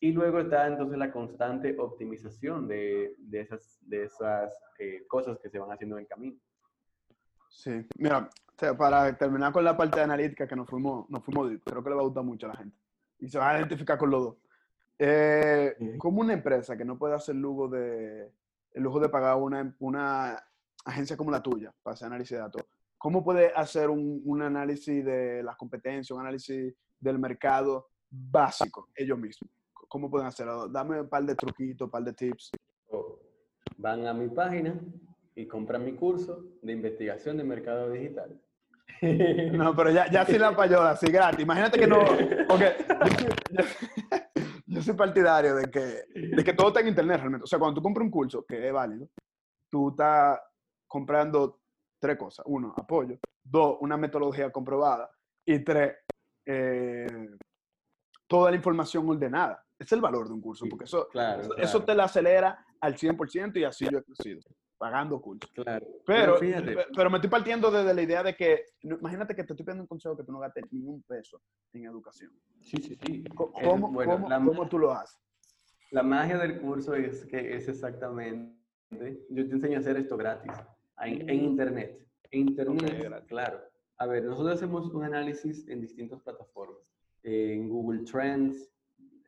Y 0.00 0.12
luego 0.12 0.40
está 0.40 0.66
entonces 0.66 0.98
la 0.98 1.10
constante 1.10 1.76
optimización 1.78 2.68
de, 2.68 3.14
de 3.18 3.40
esas, 3.40 3.78
de 3.82 4.04
esas 4.04 4.52
eh, 4.78 5.04
cosas 5.08 5.38
que 5.38 5.48
se 5.48 5.58
van 5.58 5.70
haciendo 5.70 5.96
en 5.96 6.02
el 6.02 6.08
camino. 6.08 6.38
Sí, 7.48 7.86
mira, 7.98 8.28
para 8.76 9.16
terminar 9.16 9.52
con 9.52 9.64
la 9.64 9.76
parte 9.76 10.00
analítica 10.00 10.46
que 10.46 10.56
nos 10.56 10.68
fuimos, 10.68 11.08
nos 11.08 11.24
fuimos, 11.24 11.50
creo 11.64 11.82
que 11.82 11.88
le 11.88 11.96
va 11.96 12.02
a 12.02 12.04
gustar 12.04 12.24
mucho 12.24 12.46
a 12.46 12.50
la 12.50 12.56
gente. 12.56 12.76
Y 13.20 13.28
se 13.28 13.38
va 13.38 13.50
a 13.50 13.58
identificar 13.58 13.96
con 13.96 14.10
los 14.10 14.24
dos. 14.24 14.36
Eh, 14.98 15.96
como 15.98 16.20
una 16.20 16.34
empresa 16.34 16.76
que 16.76 16.84
no 16.84 16.98
puede 16.98 17.14
hacer 17.14 17.34
lujo 17.34 17.68
de, 17.68 18.30
el 18.72 18.82
lujo 18.82 19.00
de 19.00 19.08
pagar 19.08 19.36
una, 19.36 19.74
una 19.78 20.44
agencia 20.84 21.16
como 21.16 21.30
la 21.30 21.42
tuya 21.42 21.72
para 21.82 21.94
hacer 21.94 22.06
análisis 22.06 22.36
de 22.36 22.42
datos, 22.42 22.64
¿cómo 23.04 23.22
puede 23.22 23.52
hacer 23.54 23.90
un, 23.90 24.22
un 24.24 24.40
análisis 24.40 25.04
de 25.04 25.42
las 25.42 25.56
competencias, 25.56 26.10
un 26.10 26.22
análisis 26.22 26.74
del 26.98 27.18
mercado 27.18 27.90
básico 28.08 28.88
ellos 28.96 29.18
mismos? 29.18 29.50
¿Cómo 29.88 30.10
pueden 30.10 30.26
hacerlo? 30.26 30.68
Dame 30.68 31.02
un 31.02 31.08
par 31.10 31.22
de 31.22 31.34
truquitos, 31.34 31.84
un 31.84 31.90
par 31.90 32.02
de 32.02 32.14
tips. 32.14 32.52
Van 33.76 34.06
a 34.06 34.14
mi 34.14 34.28
página 34.30 34.80
y 35.34 35.46
compran 35.46 35.84
mi 35.84 35.92
curso 35.92 36.46
de 36.62 36.72
investigación 36.72 37.36
de 37.36 37.44
mercado 37.44 37.90
digital. 37.90 38.40
No, 39.52 39.76
pero 39.76 39.90
ya, 39.90 40.10
ya 40.10 40.24
sin 40.24 40.40
la 40.40 40.56
payola, 40.56 40.92
así 40.92 41.08
gratis. 41.08 41.40
Imagínate 41.40 41.78
que 41.78 41.86
no. 41.86 41.98
Porque 42.48 42.72
yo 44.66 44.80
soy 44.80 44.94
partidario 44.94 45.56
de 45.56 45.70
que, 45.70 46.04
de 46.34 46.42
que 46.42 46.54
todo 46.54 46.68
está 46.68 46.80
en 46.80 46.88
internet 46.88 47.18
realmente. 47.18 47.44
O 47.44 47.46
sea, 47.46 47.58
cuando 47.58 47.74
tú 47.74 47.82
compras 47.82 48.04
un 48.06 48.10
curso, 48.10 48.46
que 48.46 48.66
es 48.66 48.72
válido, 48.72 49.10
tú 49.70 49.90
estás 49.90 50.40
comprando 50.88 51.63
tres 51.98 52.16
cosas. 52.16 52.44
Uno, 52.48 52.74
apoyo. 52.76 53.18
Dos, 53.42 53.78
una 53.80 53.96
metodología 53.96 54.50
comprobada. 54.50 55.10
Y 55.44 55.58
tres, 55.60 55.96
eh, 56.46 57.28
toda 58.26 58.50
la 58.50 58.56
información 58.56 59.08
ordenada. 59.08 59.64
Es 59.78 59.90
el 59.92 60.00
valor 60.00 60.28
de 60.28 60.34
un 60.34 60.40
curso, 60.40 60.66
porque 60.70 60.84
eso, 60.84 61.08
eso 61.58 61.84
te 61.84 61.94
la 61.94 62.04
acelera 62.04 62.64
al 62.80 62.94
100% 62.94 63.56
y 63.58 63.64
así 63.64 63.86
yo 63.90 63.98
he 63.98 64.04
crecido. 64.04 64.40
pagando 64.78 65.20
cursos. 65.20 65.50
Claro. 65.52 65.86
Pero, 66.06 66.36
pero, 66.94 67.10
me 67.10 67.16
estoy 67.16 67.30
partiendo 67.30 67.70
desde 67.70 67.92
la 67.92 68.02
idea 68.02 68.22
de 68.22 68.34
que, 68.36 68.64
imagínate 68.82 69.34
que 69.34 69.44
te 69.44 69.52
estoy 69.52 69.64
pidiendo 69.64 69.82
un 69.82 69.88
consejo 69.88 70.16
que 70.16 70.24
tú 70.24 70.32
no 70.32 70.38
gastes 70.38 70.64
ni 70.70 70.84
un 70.84 71.02
peso 71.02 71.40
en 71.72 71.86
educación. 71.86 72.30
Sí, 72.60 72.76
sí, 72.78 72.96
sí. 73.04 73.24
¿Cómo, 73.34 73.92
cómo, 73.92 74.28
¿cómo 74.28 74.68
tú 74.68 74.78
lo 74.78 74.92
haces? 74.92 75.18
La 75.90 76.02
magia 76.02 76.38
del 76.38 76.60
curso 76.60 76.94
es 76.94 77.24
que 77.26 77.56
es 77.56 77.68
exactamente, 77.68 78.52
yo 79.30 79.46
te 79.46 79.54
enseño 79.54 79.76
a 79.76 79.80
hacer 79.80 79.96
esto 79.96 80.16
gratis, 80.16 80.52
en, 81.02 81.30
Internet. 81.30 82.06
En 82.30 82.48
Internet, 82.48 83.24
claro. 83.26 83.60
A 83.98 84.06
ver, 84.06 84.24
nosotros 84.24 84.56
hacemos 84.56 84.92
un 84.92 85.04
análisis 85.04 85.66
en 85.68 85.80
distintas 85.80 86.20
plataformas. 86.20 86.82
en 87.22 87.68
Google 87.68 88.04
Trends, 88.04 88.70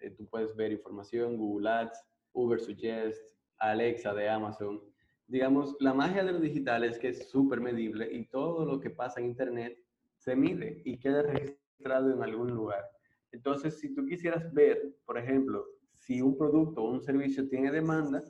eh, 0.00 0.10
tú 0.10 0.26
puedes 0.26 0.54
ver 0.54 0.72
información, 0.72 1.36
Google 1.36 1.68
Ads, 1.70 2.04
Uber 2.32 2.60
Suggest, 2.60 3.36
Alexa 3.58 4.12
de 4.12 4.28
Amazon. 4.28 4.82
Digamos, 5.26 5.76
la 5.80 5.94
magia 5.94 6.24
de 6.24 6.32
lo 6.32 6.40
digital 6.40 6.84
es 6.84 6.98
que 6.98 7.08
es 7.08 7.28
súper 7.30 7.60
medible 7.60 8.08
y 8.12 8.26
todo 8.26 8.64
lo 8.64 8.78
que 8.78 8.90
pasa 8.90 9.20
en 9.20 9.26
Internet 9.26 9.78
se 10.18 10.36
mide 10.36 10.82
y 10.84 10.98
queda 10.98 11.22
registrado 11.22 12.12
en 12.12 12.22
algún 12.22 12.50
lugar. 12.52 12.84
Entonces, 13.32 13.78
si 13.80 13.94
tú 13.94 14.04
quisieras 14.06 14.52
ver, 14.52 14.94
por 15.04 15.18
ejemplo, 15.18 15.66
si 15.92 16.20
un 16.20 16.36
producto 16.36 16.82
o 16.82 16.90
un 16.90 17.02
servicio 17.02 17.48
tiene 17.48 17.70
demanda, 17.72 18.22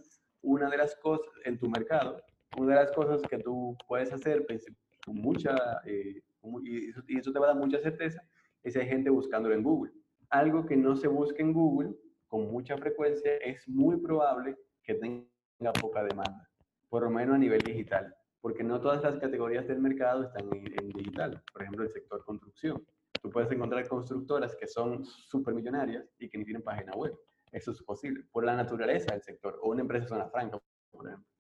una 0.43 0.71
de 0.71 0.79
las 0.79 0.97
cosas 0.97 1.33
en 1.45 1.59
tu 1.59 1.69
mercado, 1.69 2.23
una 2.59 2.75
de 2.75 2.85
las 2.85 2.93
cosas 2.93 3.23
que 3.23 3.39
tú 3.39 3.77
puedes 3.87 4.13
hacer 4.13 4.45
pues, 4.47 4.67
con 5.05 5.17
mucha, 5.17 5.55
eh, 5.85 6.23
y, 6.63 6.91
eso, 6.91 7.33
te 7.33 7.39
va 7.39 7.47
a 7.47 7.49
dar 7.49 7.57
mucha 7.57 7.79
certeza, 7.81 8.23
es 8.63 8.77
hay 8.77 8.87
gente 8.87 9.11
buscándolo 9.11 9.55
en 9.55 9.63
Google. 9.63 9.93
Algo 10.31 10.67
que 10.67 10.77
no 10.77 10.97
se 10.97 11.09
busque 11.09 11.43
en 11.43 11.53
Google 11.53 11.95
con 12.27 12.51
mucha 12.51 12.77
frecuencia 12.77 13.37
es 13.37 13.69
muy 13.69 13.97
probable 13.99 14.57
que 14.83 14.95
tenga 14.95 15.73
poca 15.81 16.03
demanda, 16.03 16.49
por 16.89 17.03
lo 17.03 17.11
menos 17.11 17.37
a 17.37 17.39
nivel 17.39 17.61
digital, 17.61 18.15
porque 18.41 18.65
no 18.65 18.81
todas 18.81 19.03
las 19.03 19.17
categorías 19.19 19.67
del 19.69 19.79
mercado 19.79 20.25
están 20.25 20.49
en, 20.53 20.89
digital. 20.89 21.43
Por 21.53 21.63
ejemplo, 21.63 21.85
el 21.85 21.91
sector 21.91 22.25
construcción. 22.25 22.85
Tú 23.23 23.31
puedes 23.31 23.51
encontrar 23.51 23.87
constructoras 23.89 24.55
que 24.57 24.67
son 24.67 25.05
súper 25.05 25.55
millonarias 25.55 26.05
y 26.19 26.29
que 26.29 26.39
ni 26.39 26.45
tienen 26.45 26.63
página 26.63 26.93
web. 26.93 27.17
Eso 27.53 27.71
es 27.71 27.83
posible, 27.83 28.25
por 28.33 28.45
la 28.45 28.57
naturaleza 28.57 29.13
del 29.13 29.23
sector, 29.23 29.59
o 29.63 29.71
una 29.71 29.83
empresa 29.83 30.09
zona 30.09 30.29
franca, 30.29 30.59
por 30.91 31.07
ejemplo. 31.07 31.36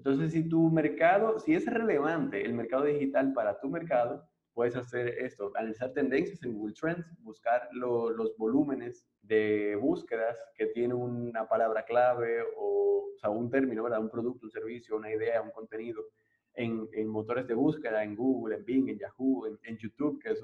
Entonces, 0.00 0.32
si 0.32 0.48
tu 0.48 0.70
mercado, 0.70 1.38
si 1.38 1.54
es 1.54 1.66
relevante 1.66 2.42
el 2.42 2.54
mercado 2.54 2.84
digital 2.84 3.34
para 3.34 3.60
tu 3.60 3.68
mercado, 3.68 4.26
puedes 4.54 4.74
hacer 4.74 5.08
esto, 5.08 5.52
analizar 5.54 5.92
tendencias 5.92 6.42
en 6.42 6.54
Google 6.54 6.72
Trends, 6.72 7.06
buscar 7.22 7.68
los 7.72 8.34
volúmenes 8.38 9.06
de 9.20 9.76
búsquedas 9.76 10.38
que 10.54 10.68
tiene 10.68 10.94
una 10.94 11.46
palabra 11.46 11.84
clave 11.84 12.40
o, 12.56 13.10
o 13.14 13.18
sea, 13.18 13.28
un 13.28 13.50
término, 13.50 13.82
¿verdad? 13.82 14.00
Un 14.00 14.08
producto, 14.08 14.46
un 14.46 14.50
servicio, 14.50 14.96
una 14.96 15.12
idea, 15.12 15.42
un 15.42 15.50
contenido 15.50 16.02
en, 16.54 16.88
en 16.92 17.06
motores 17.06 17.46
de 17.46 17.52
búsqueda, 17.52 18.02
en 18.02 18.16
Google, 18.16 18.56
en 18.56 18.64
Bing, 18.64 18.88
en 18.88 18.98
Yahoo, 18.98 19.46
en, 19.62 19.76
YouTube, 19.76 20.18
que 20.18 20.30
es 20.30 20.42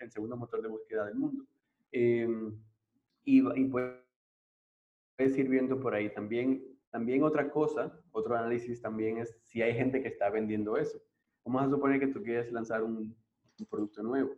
el 0.00 0.10
segundo 0.10 0.36
motor 0.36 0.62
de 0.62 0.68
búsqueda 0.68 1.04
del 1.04 1.14
mundo. 1.14 1.44
Em, 1.92 2.60
y, 3.24 3.38
y 3.38 3.64
puedes 3.66 5.38
ir 5.38 5.48
viendo 5.48 5.78
por 5.78 5.94
ahí 5.94 6.12
también. 6.12 6.75
También 6.96 7.22
otra 7.24 7.50
cosa, 7.50 7.92
otro 8.10 8.34
análisis 8.34 8.80
también 8.80 9.18
es 9.18 9.38
si 9.42 9.60
hay 9.60 9.74
gente 9.74 10.00
que 10.00 10.08
está 10.08 10.30
vendiendo 10.30 10.78
eso. 10.78 10.98
Vamos 11.44 11.62
a 11.62 11.68
suponer 11.68 12.00
que 12.00 12.06
tú 12.06 12.22
quieres 12.22 12.50
lanzar 12.50 12.82
un, 12.82 13.14
un 13.58 13.66
producto 13.66 14.02
nuevo. 14.02 14.34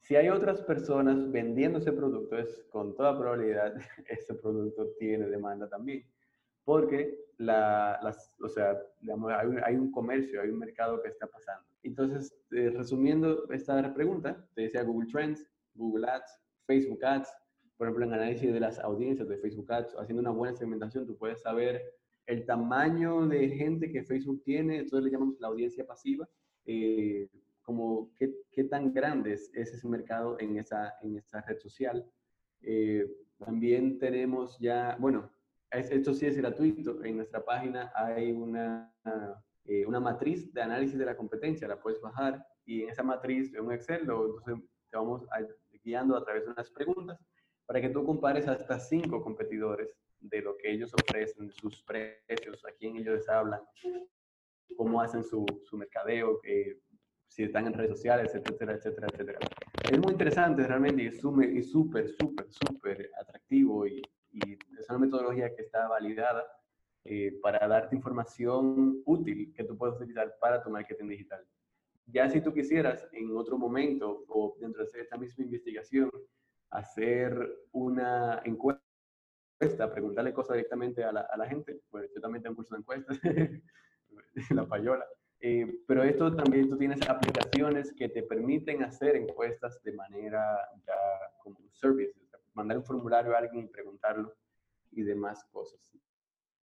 Si 0.00 0.16
hay 0.16 0.30
otras 0.30 0.62
personas 0.62 1.30
vendiendo 1.30 1.80
ese 1.80 1.92
producto, 1.92 2.38
es 2.38 2.64
con 2.70 2.96
toda 2.96 3.18
probabilidad 3.18 3.74
ese 4.08 4.32
producto 4.32 4.86
tiene 4.98 5.26
demanda 5.26 5.68
también. 5.68 6.02
Porque 6.64 7.14
la, 7.36 8.00
las, 8.02 8.34
o 8.40 8.48
sea, 8.48 8.82
hay, 9.66 9.76
un 9.76 9.92
comercio, 9.92 10.40
hay 10.40 10.48
un 10.48 10.60
mercado 10.60 11.02
que 11.02 11.08
está 11.08 11.26
pasando. 11.26 11.66
Entonces, 11.82 12.34
eh, 12.52 12.72
resumiendo 12.74 13.46
esta 13.50 13.92
pregunta, 13.92 14.48
te 14.54 14.62
decía 14.62 14.82
Google 14.82 15.10
Trends, 15.12 15.46
Google 15.74 16.08
Ads, 16.08 16.40
Facebook 16.64 17.04
Ads, 17.04 17.28
por 17.78 17.86
ejemplo, 17.86 18.06
en 18.06 18.12
análisis 18.12 18.52
de 18.52 18.58
las 18.60 18.80
audiencias 18.80 19.28
de 19.28 19.38
Facebook 19.38 19.72
Ads, 19.72 19.94
haciendo 19.98 20.20
una 20.20 20.32
buena 20.32 20.56
segmentación, 20.56 21.06
tú 21.06 21.16
puedes 21.16 21.40
saber 21.40 21.80
el 22.28 22.44
tamaño 22.44 23.26
de 23.26 23.48
gente 23.48 23.90
que 23.90 24.04
Facebook 24.04 24.42
tiene, 24.44 24.80
entonces 24.80 25.04
le 25.06 25.10
llamamos 25.10 25.40
la 25.40 25.48
audiencia 25.48 25.86
pasiva, 25.86 26.28
eh, 26.66 27.26
como 27.62 28.12
qué, 28.16 28.34
qué, 28.52 28.64
tan 28.64 28.92
grande 28.92 29.32
es 29.32 29.50
ese 29.54 29.88
mercado 29.88 30.38
en 30.38 30.58
esa, 30.58 30.94
en 31.00 31.16
esa 31.16 31.40
red 31.40 31.58
social. 31.58 32.04
Eh, 32.60 33.10
también 33.38 33.98
tenemos 33.98 34.58
ya, 34.58 34.94
bueno, 35.00 35.30
esto 35.70 36.12
sí 36.12 36.26
es 36.26 36.36
gratuito, 36.36 37.02
en 37.02 37.16
nuestra 37.16 37.42
página 37.42 37.90
hay 37.94 38.30
una, 38.30 38.92
eh, 39.64 39.86
una 39.86 40.00
matriz 40.00 40.52
de 40.52 40.60
análisis 40.60 40.98
de 40.98 41.06
la 41.06 41.16
competencia, 41.16 41.66
la 41.66 41.80
puedes 41.80 42.00
bajar 42.02 42.46
y 42.66 42.82
en 42.82 42.90
esa 42.90 43.02
matriz 43.02 43.50
de 43.52 43.60
un 43.60 43.72
Excel 43.72 44.04
lo, 44.04 44.36
te 44.44 44.96
vamos 44.96 45.26
guiando 45.82 46.14
a 46.14 46.22
través 46.22 46.44
de 46.44 46.50
unas 46.50 46.70
preguntas 46.70 47.18
para 47.64 47.80
que 47.80 47.88
tú 47.88 48.04
compares 48.04 48.46
hasta 48.46 48.78
cinco 48.78 49.22
competidores 49.22 49.96
de 50.20 50.42
lo 50.42 50.56
que 50.56 50.70
ellos 50.70 50.92
ofrecen, 50.94 51.50
sus 51.52 51.82
precios, 51.82 52.64
a 52.64 52.72
quién 52.72 52.96
ellos 52.96 53.14
les 53.14 53.28
hablan, 53.28 53.60
cómo 54.76 55.00
hacen 55.00 55.24
su, 55.24 55.44
su 55.64 55.76
mercadeo, 55.76 56.40
eh, 56.44 56.78
si 57.26 57.44
están 57.44 57.66
en 57.66 57.74
redes 57.74 57.90
sociales, 57.90 58.34
etcétera, 58.34 58.74
etcétera, 58.74 59.06
etcétera. 59.12 59.38
Es 59.90 59.98
muy 59.98 60.12
interesante 60.12 60.66
realmente 60.66 61.02
y 61.02 61.06
es 61.06 61.20
súper, 61.20 62.08
súper, 62.08 62.46
súper 62.50 63.10
atractivo 63.20 63.86
y, 63.86 64.02
es 64.30 64.88
una 64.90 65.00
metodología 65.00 65.52
que 65.54 65.62
está 65.62 65.88
validada 65.88 66.46
eh, 67.04 67.38
para 67.42 67.66
darte 67.66 67.96
información 67.96 69.02
útil 69.04 69.52
que 69.52 69.64
tú 69.64 69.76
puedes 69.76 69.96
utilizar 69.96 70.36
para 70.38 70.62
tu 70.62 70.70
marketing 70.70 71.08
digital. 71.08 71.44
Ya 72.06 72.28
si 72.28 72.40
tú 72.40 72.52
quisieras 72.52 73.08
en 73.12 73.36
otro 73.36 73.58
momento 73.58 74.24
o 74.28 74.56
dentro 74.60 74.84
de 74.84 75.00
esta 75.00 75.16
misma 75.16 75.44
investigación 75.44 76.10
hacer 76.70 77.34
una 77.72 78.40
encuesta, 78.44 78.87
preguntarle 79.58 80.32
cosas 80.32 80.56
directamente 80.56 81.04
a 81.04 81.12
la, 81.12 81.20
a 81.20 81.36
la 81.36 81.46
gente, 81.46 81.80
pues 81.90 82.10
yo 82.14 82.20
también 82.20 82.42
tengo 82.42 82.52
un 82.52 82.56
curso 82.56 82.74
de 82.74 82.80
encuestas, 82.80 83.18
la 84.50 84.66
payola. 84.66 85.04
Eh, 85.40 85.82
pero 85.86 86.02
esto 86.02 86.34
también 86.34 86.68
tú 86.68 86.76
tienes 86.76 87.00
aplicaciones 87.08 87.92
que 87.92 88.08
te 88.08 88.22
permiten 88.22 88.82
hacer 88.82 89.16
encuestas 89.16 89.80
de 89.84 89.92
manera 89.92 90.42
ya 90.84 90.94
como 91.42 91.58
un 91.58 91.72
service, 91.72 92.12
mandar 92.54 92.78
un 92.78 92.84
formulario 92.84 93.34
a 93.34 93.38
alguien 93.38 93.64
y 93.64 93.68
preguntarlo 93.68 94.34
y 94.92 95.02
demás 95.02 95.44
cosas. 95.52 95.80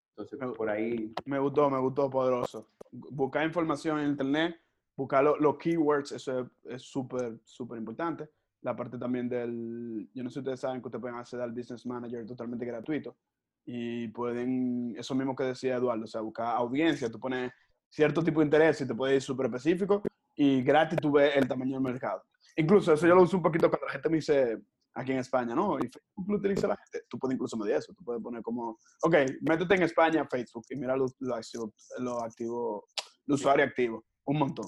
Entonces, 0.09 0.39
por 0.55 0.69
ahí... 0.69 1.13
Me 1.25 1.39
gustó, 1.39 1.69
me 1.69 1.79
gustó, 1.79 2.09
poderoso. 2.09 2.69
Buscar 2.91 3.45
información 3.45 3.99
en 3.99 4.09
Internet, 4.09 4.55
buscar 4.95 5.23
los 5.23 5.57
keywords, 5.57 6.11
eso 6.13 6.49
es 6.65 6.81
súper, 6.81 7.39
súper 7.43 7.77
importante. 7.77 8.29
La 8.65 8.75
parte 8.75 8.97
también 8.97 9.29
del, 9.29 10.09
yo 10.11 10.23
no 10.23 10.29
sé 10.31 10.33
si 10.33 10.39
ustedes 10.39 10.59
saben 10.59 10.81
que 10.81 10.87
ustedes 10.87 10.99
pueden 10.99 11.17
acceder 11.17 11.43
al 11.43 11.51
Business 11.51 11.85
Manager 11.85 12.25
totalmente 12.25 12.65
gratuito 12.65 13.15
y 13.63 14.07
pueden, 14.07 14.95
eso 14.97 15.13
mismo 15.13 15.35
que 15.35 15.43
decía 15.43 15.75
Eduardo, 15.75 16.03
o 16.03 16.07
sea, 16.07 16.21
buscar 16.21 16.55
audiencia, 16.55 17.11
tú 17.11 17.19
pones 17.19 17.51
cierto 17.89 18.23
tipo 18.23 18.39
de 18.39 18.45
interés 18.47 18.81
y 18.81 18.87
te 18.87 18.95
puede 18.95 19.17
ir 19.17 19.21
súper 19.21 19.45
específico 19.45 20.01
y 20.35 20.63
gratis 20.63 20.97
tú 20.99 21.11
ves 21.11 21.35
el 21.35 21.47
tamaño 21.47 21.73
del 21.73 21.83
mercado. 21.83 22.23
Incluso 22.55 22.91
eso 22.93 23.05
yo 23.05 23.13
lo 23.13 23.21
uso 23.21 23.37
un 23.37 23.43
poquito 23.43 23.69
cuando 23.69 23.85
la 23.85 23.91
gente 23.93 24.09
me 24.09 24.15
dice 24.15 24.59
aquí 24.95 25.11
en 25.11 25.19
España, 25.19 25.53
¿no? 25.53 25.77
Y 25.77 25.87
Facebook 25.87 26.25
lo 26.27 26.37
utiliza 26.37 26.67
la 26.67 26.77
gente. 26.77 27.05
Tú 27.07 27.19
puedes 27.19 27.35
incluso 27.35 27.57
medir 27.57 27.75
eso. 27.75 27.93
Tú 27.93 28.03
puedes 28.03 28.23
poner 28.23 28.41
como, 28.41 28.79
ok, 29.03 29.15
métete 29.41 29.75
en 29.75 29.83
España 29.83 30.25
Facebook 30.25 30.65
y 30.71 30.75
mira 30.75 30.97
lo, 30.97 31.05
lo 31.19 31.35
activo, 31.35 31.71
lo 31.99 32.23
activo, 32.23 32.87
el 33.27 33.33
usuario 33.35 33.65
activo. 33.65 34.05
Un 34.25 34.39
montón. 34.39 34.65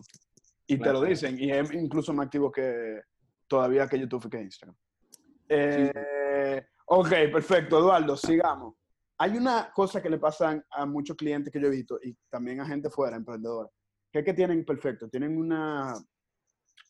Y 0.68 0.78
te 0.78 0.94
lo 0.94 1.02
dicen. 1.02 1.40
Y 1.40 1.50
es 1.50 1.74
incluso 1.74 2.14
más 2.14 2.28
activo 2.28 2.52
que 2.52 3.02
todavía 3.48 3.88
que 3.88 4.00
YouTube 4.00 4.26
y 4.26 4.30
que 4.30 4.42
Instagram. 4.42 4.76
Eh, 5.50 6.66
ok, 6.86 7.10
perfecto. 7.32 7.80
Eduardo, 7.80 8.16
sigamos. 8.16 8.76
Hay 9.20 9.38
una 9.38 9.72
cosa 9.74 10.02
que 10.02 10.10
le 10.10 10.20
pasan 10.20 10.64
a 10.70 10.86
muchos 10.86 11.18
clientes 11.18 11.52
que 11.52 11.60
yo 11.60 11.68
he 11.68 11.72
visto 11.72 12.00
y 12.04 12.16
también 12.30 12.62
a 12.62 12.66
gente 12.66 12.90
fuera, 12.90 13.16
emprendedores, 13.16 13.72
que 14.12 14.20
es 14.20 14.26
que 14.26 14.34
tienen, 14.34 14.64
perfecto, 14.64 15.10
tienen 15.10 15.38
una 15.38 15.96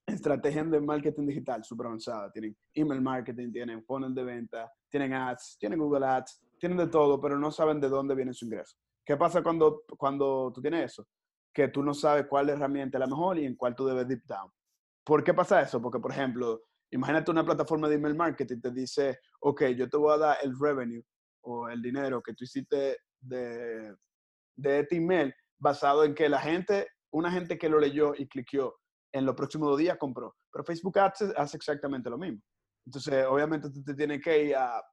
estrategia 0.05 0.63
de 0.63 0.79
marketing 0.79 1.27
digital 1.27 1.63
súper 1.63 1.87
avanzada. 1.87 2.31
Tienen 2.31 2.55
email 2.73 3.01
marketing, 3.01 3.51
tienen 3.51 3.83
funnel 3.83 4.13
de 4.13 4.23
venta, 4.23 4.71
tienen 4.89 5.13
ads, 5.13 5.57
tienen 5.59 5.79
Google 5.79 6.05
Ads, 6.05 6.41
tienen 6.59 6.77
de 6.77 6.87
todo, 6.87 7.19
pero 7.19 7.37
no 7.37 7.51
saben 7.51 7.79
de 7.79 7.89
dónde 7.89 8.15
viene 8.15 8.33
su 8.33 8.45
ingreso. 8.45 8.77
¿Qué 9.05 9.15
pasa 9.15 9.43
cuando, 9.43 9.83
cuando 9.97 10.51
tú 10.53 10.61
tienes 10.61 10.91
eso? 10.91 11.07
Que 11.53 11.67
tú 11.67 11.83
no 11.83 11.93
sabes 11.93 12.25
cuál 12.27 12.49
herramienta 12.49 12.97
es 12.97 12.99
la 12.99 13.07
mejor 13.07 13.37
y 13.37 13.45
en 13.45 13.55
cuál 13.55 13.75
tú 13.75 13.85
debes 13.85 14.07
deep 14.07 14.23
down. 14.25 14.51
¿Por 15.07 15.23
qué 15.23 15.33
pasa 15.33 15.61
eso? 15.61 15.81
Porque, 15.81 15.99
por 15.99 16.11
ejemplo, 16.11 16.63
imagínate 16.91 17.31
una 17.31 17.45
plataforma 17.45 17.87
de 17.87 17.95
email 17.95 18.13
marketing 18.13 18.59
te 18.59 18.71
dice, 18.71 19.19
ok, 19.39 19.67
yo 19.67 19.89
te 19.89 19.95
voy 19.95 20.13
a 20.13 20.17
dar 20.17 20.37
el 20.43 20.53
revenue 20.59 21.01
o 21.45 21.69
el 21.69 21.81
dinero 21.81 22.21
que 22.21 22.33
tú 22.33 22.43
hiciste 22.43 22.97
de, 23.21 23.95
de 24.57 24.79
este 24.79 24.97
email 24.97 25.33
basado 25.57 26.03
en 26.03 26.13
que 26.13 26.27
la 26.27 26.41
gente, 26.41 26.89
una 27.13 27.31
gente 27.31 27.57
que 27.57 27.69
lo 27.69 27.79
leyó 27.79 28.13
y 28.17 28.27
cliqueó 28.27 28.75
en 29.13 29.25
los 29.25 29.33
próximos 29.33 29.69
dos 29.69 29.79
días 29.79 29.97
compró. 29.97 30.35
Pero 30.51 30.65
Facebook 30.65 30.99
Ads 30.99 31.33
hace 31.37 31.55
exactamente 31.55 32.09
lo 32.09 32.17
mismo. 32.17 32.41
Entonces, 32.85 33.25
obviamente 33.25 33.69
tú 33.69 33.81
te 33.81 33.93
tienes 33.93 34.21
que 34.21 34.43
ir 34.47 34.57
a, 34.57 34.83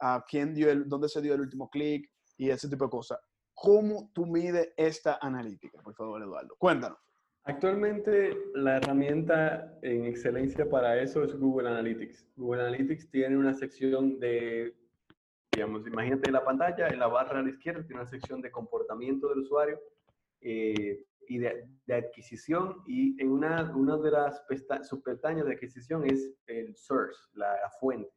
a 0.00 0.24
quién 0.26 0.54
dio 0.54 0.70
el, 0.70 0.88
dónde 0.88 1.10
se 1.10 1.20
dio 1.20 1.34
el 1.34 1.42
último 1.42 1.68
clic 1.68 2.10
y 2.38 2.48
ese 2.48 2.70
tipo 2.70 2.84
de 2.84 2.90
cosas. 2.90 3.18
¿cómo 3.60 4.10
tú 4.14 4.24
mides 4.24 4.72
esta 4.76 5.18
analítica? 5.20 5.82
Por 5.82 5.94
favor, 5.94 6.22
Eduardo, 6.22 6.54
cuéntanos. 6.58 6.98
Actualmente 7.44 8.36
la 8.54 8.76
herramienta 8.76 9.78
en 9.82 10.04
excelencia 10.04 10.68
para 10.68 11.00
eso 11.00 11.22
es 11.24 11.34
Google 11.34 11.68
Analytics. 11.68 12.26
Google 12.36 12.62
Analytics 12.62 13.10
tiene 13.10 13.38
una 13.38 13.54
sección 13.54 14.20
de, 14.20 14.76
digamos, 15.52 15.86
imagínate 15.86 16.30
la 16.30 16.44
pantalla, 16.44 16.88
en 16.88 16.98
la 16.98 17.06
barra 17.06 17.40
a 17.40 17.42
la 17.42 17.50
izquierda 17.50 17.86
tiene 17.86 18.02
una 18.02 18.10
sección 18.10 18.42
de 18.42 18.50
comportamiento 18.50 19.28
del 19.28 19.38
usuario 19.38 19.80
eh, 20.40 21.04
y 21.26 21.38
de, 21.38 21.66
adquisición 21.90 22.82
y 22.86 23.20
en 23.20 23.30
una, 23.30 23.74
una 23.74 23.96
de 23.96 24.10
las 24.10 24.42
subpestañas 24.88 25.46
de 25.46 25.54
adquisición 25.54 26.04
es 26.04 26.30
el 26.46 26.76
source, 26.76 27.18
la, 27.34 27.56
fuente. 27.80 28.10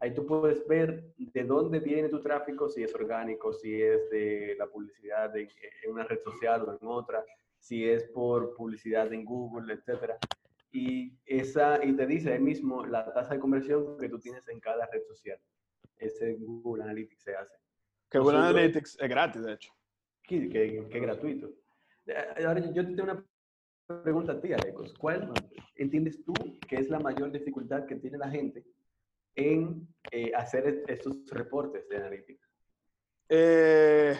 Ahí 0.00 0.14
tú 0.14 0.26
puedes 0.26 0.66
ver 0.68 1.12
de 1.16 1.44
dónde 1.44 1.80
viene 1.80 2.08
tu 2.08 2.20
tráfico, 2.20 2.68
si 2.68 2.82
es 2.82 2.94
orgánico, 2.94 3.52
si 3.52 3.80
es 3.80 4.10
de 4.10 4.54
la 4.58 4.66
publicidad 4.66 5.34
en 5.36 5.48
una 5.88 6.04
red 6.04 6.20
social 6.22 6.62
o 6.62 6.78
en 6.80 6.86
otra, 6.86 7.24
si 7.58 7.88
es 7.88 8.04
por 8.10 8.54
publicidad 8.54 9.12
en 9.12 9.24
Google, 9.24 9.74
etcétera. 9.74 10.18
Y, 10.72 11.16
esa, 11.24 11.82
y 11.84 11.94
te 11.96 12.06
dice 12.06 12.32
ahí 12.32 12.40
mismo 12.40 12.84
la 12.84 13.12
tasa 13.12 13.34
de 13.34 13.40
conversión 13.40 13.98
que 13.98 14.08
tú 14.08 14.18
tienes 14.18 14.46
en 14.48 14.60
cada 14.60 14.86
red 14.86 15.02
social. 15.04 15.38
Ese 15.96 16.34
Google 16.34 16.84
Analytics 16.84 17.22
se 17.22 17.34
hace. 17.34 17.54
Que 18.10 18.18
Google 18.18 18.38
Analytics 18.38 18.98
es 19.00 19.08
gratis, 19.08 19.42
de 19.42 19.54
hecho. 19.54 19.72
Que, 20.22 20.48
que, 20.48 20.78
es 20.78 21.02
gratuito. 21.02 21.50
Ahora 22.44 22.60
yo 22.60 22.86
te 22.86 22.94
tengo 22.94 23.04
una 23.04 23.24
pregunta 24.02 24.32
a 24.32 24.40
ti, 24.40 24.52
Alecos. 24.52 24.94
¿Cuál 24.98 25.32
entiendes 25.76 26.22
tú 26.24 26.34
que 26.68 26.76
es 26.76 26.88
la 26.88 27.00
mayor 27.00 27.32
dificultad 27.32 27.86
que 27.86 27.96
tiene 27.96 28.18
la 28.18 28.28
gente 28.28 28.64
en 29.34 29.88
eh, 30.10 30.32
hacer 30.34 30.84
estos 30.88 31.26
reportes 31.30 31.88
de 31.88 31.96
analítica? 31.96 32.46
Eh, 33.28 34.16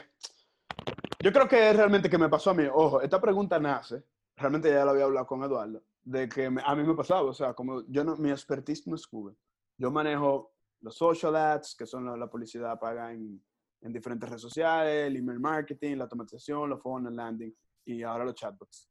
yo 1.27 1.33
creo 1.33 1.49
que 1.49 1.71
es 1.71 1.77
realmente 1.77 2.09
que 2.09 2.19
me 2.19 2.29
pasó 2.29 2.51
a 2.51 2.55
mí. 2.55 2.63
Ojo, 2.73 3.03
esta 3.03 3.21
pregunta 3.21 3.59
nace, 3.59 4.01
realmente 4.37 4.71
ya 4.71 4.85
lo 4.85 4.93
había 4.93 5.07
hablado 5.07 5.27
con 5.27 5.43
Eduardo, 5.43 5.83
de 6.05 6.29
que 6.29 6.47
a 6.47 6.75
mí 6.77 6.85
me 6.85 6.95
pasaba, 6.95 7.23
o 7.23 7.35
sea, 7.35 7.53
como 7.53 7.85
yo 7.89 8.05
no, 8.05 8.15
mi 8.15 8.31
expertise 8.31 8.87
no 8.87 8.95
es 8.95 9.09
Google. 9.11 9.35
Yo 9.77 9.91
manejo 9.91 10.55
los 10.83 10.97
social 10.97 11.35
ads, 11.35 11.75
que 11.75 11.85
son 11.85 12.17
la, 12.17 12.31
publicidad 12.31 12.79
paga 12.79 13.13
en, 13.13 13.45
en, 13.81 13.93
diferentes 13.93 14.29
redes 14.29 14.41
sociales, 14.43 15.09
el 15.09 15.17
email 15.17 15.41
marketing, 15.41 15.97
la 15.97 16.05
automatización, 16.05 16.71
los 16.71 16.81
phone 16.81 17.13
landing 17.17 17.53
y 17.87 18.05
ahora 18.05 18.25
los 18.25 18.37
chatbots. 18.37 18.89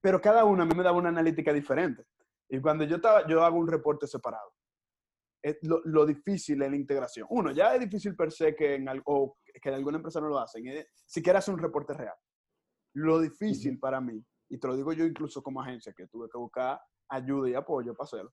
Pero 0.00 0.20
cada 0.20 0.44
uno 0.44 0.62
a 0.62 0.66
mí 0.66 0.76
me 0.76 0.84
daba 0.84 0.98
una 0.98 1.08
analítica 1.08 1.52
diferente. 1.52 2.04
Y 2.50 2.60
cuando 2.60 2.84
yo, 2.84 2.96
estaba, 2.96 3.26
yo 3.26 3.42
hago 3.42 3.58
un 3.58 3.66
reporte 3.66 4.06
separado, 4.06 4.54
es 5.42 5.58
lo, 5.62 5.82
lo, 5.86 6.06
difícil 6.06 6.62
es 6.62 6.70
la 6.70 6.76
integración. 6.76 7.26
Uno, 7.30 7.50
ya 7.50 7.74
es 7.74 7.80
difícil 7.80 8.14
per 8.14 8.30
se 8.30 8.54
que 8.54 8.76
en 8.76 8.88
algo, 8.88 9.38
que 9.60 9.68
alguna 9.70 9.98
empresa 9.98 10.20
no 10.20 10.28
lo 10.28 10.38
hacen, 10.38 10.64
si 11.06 11.22
quieres 11.22 11.40
hacer 11.40 11.54
un 11.54 11.60
reporte 11.60 11.94
real. 11.94 12.14
Lo 12.94 13.20
difícil 13.20 13.78
para 13.78 14.00
mí, 14.00 14.24
y 14.48 14.58
te 14.58 14.66
lo 14.68 14.76
digo 14.76 14.92
yo 14.92 15.04
incluso 15.04 15.42
como 15.42 15.60
agencia, 15.60 15.92
que 15.92 16.06
tuve 16.06 16.28
que 16.28 16.38
buscar 16.38 16.80
ayuda 17.08 17.50
y 17.50 17.54
apoyo 17.54 17.94
para 17.94 18.04
hacerlo, 18.04 18.32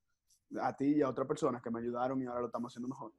a 0.61 0.75
ti 0.75 0.97
y 0.97 1.01
a 1.01 1.09
otras 1.09 1.27
personas 1.27 1.61
que 1.61 1.71
me 1.71 1.79
ayudaron 1.79 2.21
y 2.21 2.25
ahora 2.25 2.41
lo 2.41 2.45
estamos 2.47 2.71
haciendo 2.71 2.89
mejor, 2.89 3.13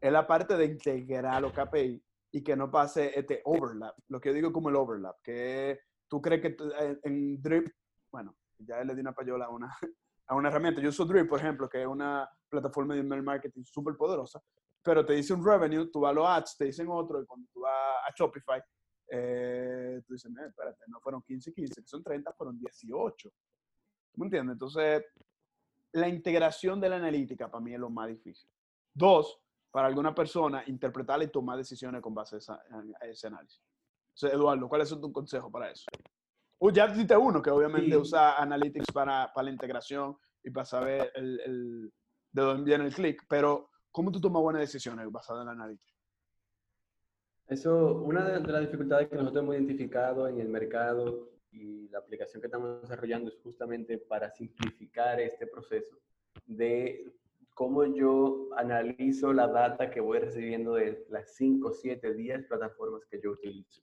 es 0.00 0.12
la 0.12 0.26
parte 0.26 0.56
de 0.56 0.66
integrar 0.66 1.40
los 1.40 1.52
KPI 1.52 2.02
y 2.32 2.42
que 2.42 2.56
no 2.56 2.70
pase 2.70 3.18
este 3.18 3.40
overlap, 3.44 3.96
lo 4.08 4.20
que 4.20 4.30
yo 4.30 4.34
digo 4.34 4.52
como 4.52 4.68
el 4.68 4.76
overlap, 4.76 5.16
que 5.22 5.80
tú 6.08 6.20
crees 6.20 6.42
que 6.42 6.56
en 7.04 7.40
Drip, 7.40 7.68
bueno, 8.10 8.36
ya 8.58 8.82
le 8.84 8.94
di 8.94 9.00
una 9.00 9.12
payola 9.12 9.46
a 9.46 9.50
una, 9.50 9.72
a 10.26 10.34
una 10.34 10.48
herramienta. 10.48 10.80
Yo 10.80 10.88
uso 10.88 11.04
Drip, 11.04 11.28
por 11.28 11.40
ejemplo, 11.40 11.68
que 11.68 11.82
es 11.82 11.86
una 11.86 12.28
plataforma 12.48 12.94
de 12.94 13.00
email 13.00 13.22
marketing 13.22 13.64
súper 13.64 13.96
poderosa, 13.96 14.42
pero 14.82 15.04
te 15.06 15.14
dice 15.14 15.32
un 15.32 15.44
revenue, 15.44 15.90
tú 15.90 16.00
vas 16.00 16.10
a 16.10 16.14
los 16.14 16.26
ads, 16.26 16.56
te 16.56 16.64
dicen 16.66 16.88
otro, 16.88 17.22
y 17.22 17.26
cuando 17.26 17.48
tú 17.52 17.60
vas 17.60 17.72
a 18.06 18.12
Shopify, 18.16 18.60
eh, 19.08 20.02
tú 20.06 20.14
dices, 20.14 20.30
espérate, 20.48 20.84
no 20.88 21.00
fueron 21.00 21.22
15, 21.22 21.52
15, 21.52 21.82
que 21.82 21.86
son 21.86 22.02
30, 22.02 22.32
fueron 22.32 22.58
18. 22.58 23.30
¿Me 24.16 24.26
entiendes? 24.26 24.54
Entonces, 24.54 25.04
la 25.92 26.08
integración 26.08 26.80
de 26.80 26.88
la 26.88 26.96
analítica 26.96 27.50
para 27.50 27.62
mí 27.62 27.74
es 27.74 27.80
lo 27.80 27.90
más 27.90 28.08
difícil. 28.08 28.48
Dos, 28.92 29.38
para 29.70 29.88
alguna 29.88 30.14
persona, 30.14 30.64
interpretarla 30.66 31.24
y 31.24 31.28
tomar 31.28 31.58
decisiones 31.58 32.00
con 32.00 32.14
base 32.14 32.36
a, 32.48 33.06
ese 33.06 33.26
análisis. 33.26 33.62
Entonces, 34.14 34.38
Eduardo, 34.38 34.68
¿cuál 34.68 34.82
es 34.82 34.88
tu 34.88 35.12
consejo 35.12 35.50
para 35.50 35.70
eso? 35.70 35.86
ya 36.72 36.86
dijiste 36.86 37.16
uno 37.16 37.42
que 37.42 37.50
obviamente 37.50 37.96
usa 37.96 38.36
Analytics 38.40 38.92
para, 38.92 39.32
para, 39.34 39.46
la 39.46 39.50
integración 39.50 40.16
y 40.44 40.50
para 40.50 40.64
saber 40.64 41.10
el, 41.16 41.40
el, 41.40 41.92
de 42.30 42.42
dónde 42.42 42.62
viene 42.62 42.84
el 42.84 42.94
clic, 42.94 43.24
pero 43.28 43.71
¿cómo 43.92 44.10
tú 44.10 44.20
tomas 44.20 44.42
buenas 44.42 44.62
decisiones 44.62 45.10
basadas 45.12 45.44
en 45.44 45.50
Analytics? 45.50 45.92
Eso, 47.46 47.96
una 47.96 48.38
de, 48.38 48.40
las 48.50 48.62
dificultades 48.62 49.08
que 49.08 49.16
nosotros 49.16 49.42
hemos 49.42 49.54
identificado 49.54 50.26
en 50.26 50.40
el 50.40 50.48
mercado 50.48 51.28
y 51.50 51.88
la 51.90 51.98
aplicación 51.98 52.40
que 52.40 52.46
estamos 52.46 52.80
desarrollando 52.80 53.28
es 53.28 53.38
justamente 53.42 53.98
para 53.98 54.30
simplificar 54.30 55.20
este 55.20 55.46
proceso 55.46 55.98
de 56.46 57.12
cómo 57.52 57.84
yo 57.84 58.48
analizo 58.56 59.34
la 59.34 59.48
data 59.48 59.90
que 59.90 60.00
voy 60.00 60.18
recibiendo 60.20 60.74
de 60.74 61.04
las 61.10 61.34
5, 61.34 61.72
7, 61.74 62.14
10 62.14 62.46
plataformas 62.46 63.04
que 63.10 63.20
yo 63.20 63.32
utilizo. 63.32 63.82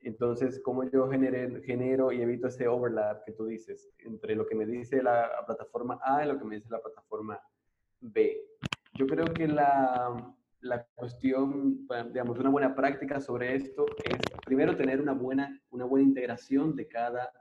Entonces, 0.00 0.60
¿cómo 0.62 0.84
yo 0.90 1.08
genero 1.08 2.12
y 2.12 2.20
evito 2.20 2.48
ese 2.48 2.68
overlap 2.68 3.24
que 3.24 3.32
tú 3.32 3.46
dices 3.46 3.88
entre 3.98 4.34
lo 4.34 4.46
que 4.46 4.56
me 4.56 4.66
dice 4.66 5.02
la 5.02 5.30
plataforma 5.46 5.98
A 6.02 6.24
y 6.24 6.28
lo 6.28 6.38
que 6.38 6.44
me 6.44 6.56
dice 6.56 6.68
la 6.70 6.82
plataforma 6.82 7.40
B? 8.00 8.44
Yo 8.94 9.06
creo 9.06 9.24
que 9.26 9.48
la, 9.48 10.34
la 10.60 10.86
cuestión, 10.94 11.86
digamos, 12.12 12.38
una 12.38 12.50
buena 12.50 12.74
práctica 12.74 13.20
sobre 13.20 13.54
esto 13.56 13.86
es 14.04 14.18
primero 14.44 14.76
tener 14.76 15.00
una 15.00 15.12
buena, 15.12 15.60
una 15.70 15.84
buena 15.84 16.06
integración 16.06 16.76
de 16.76 16.86
cada 16.88 17.32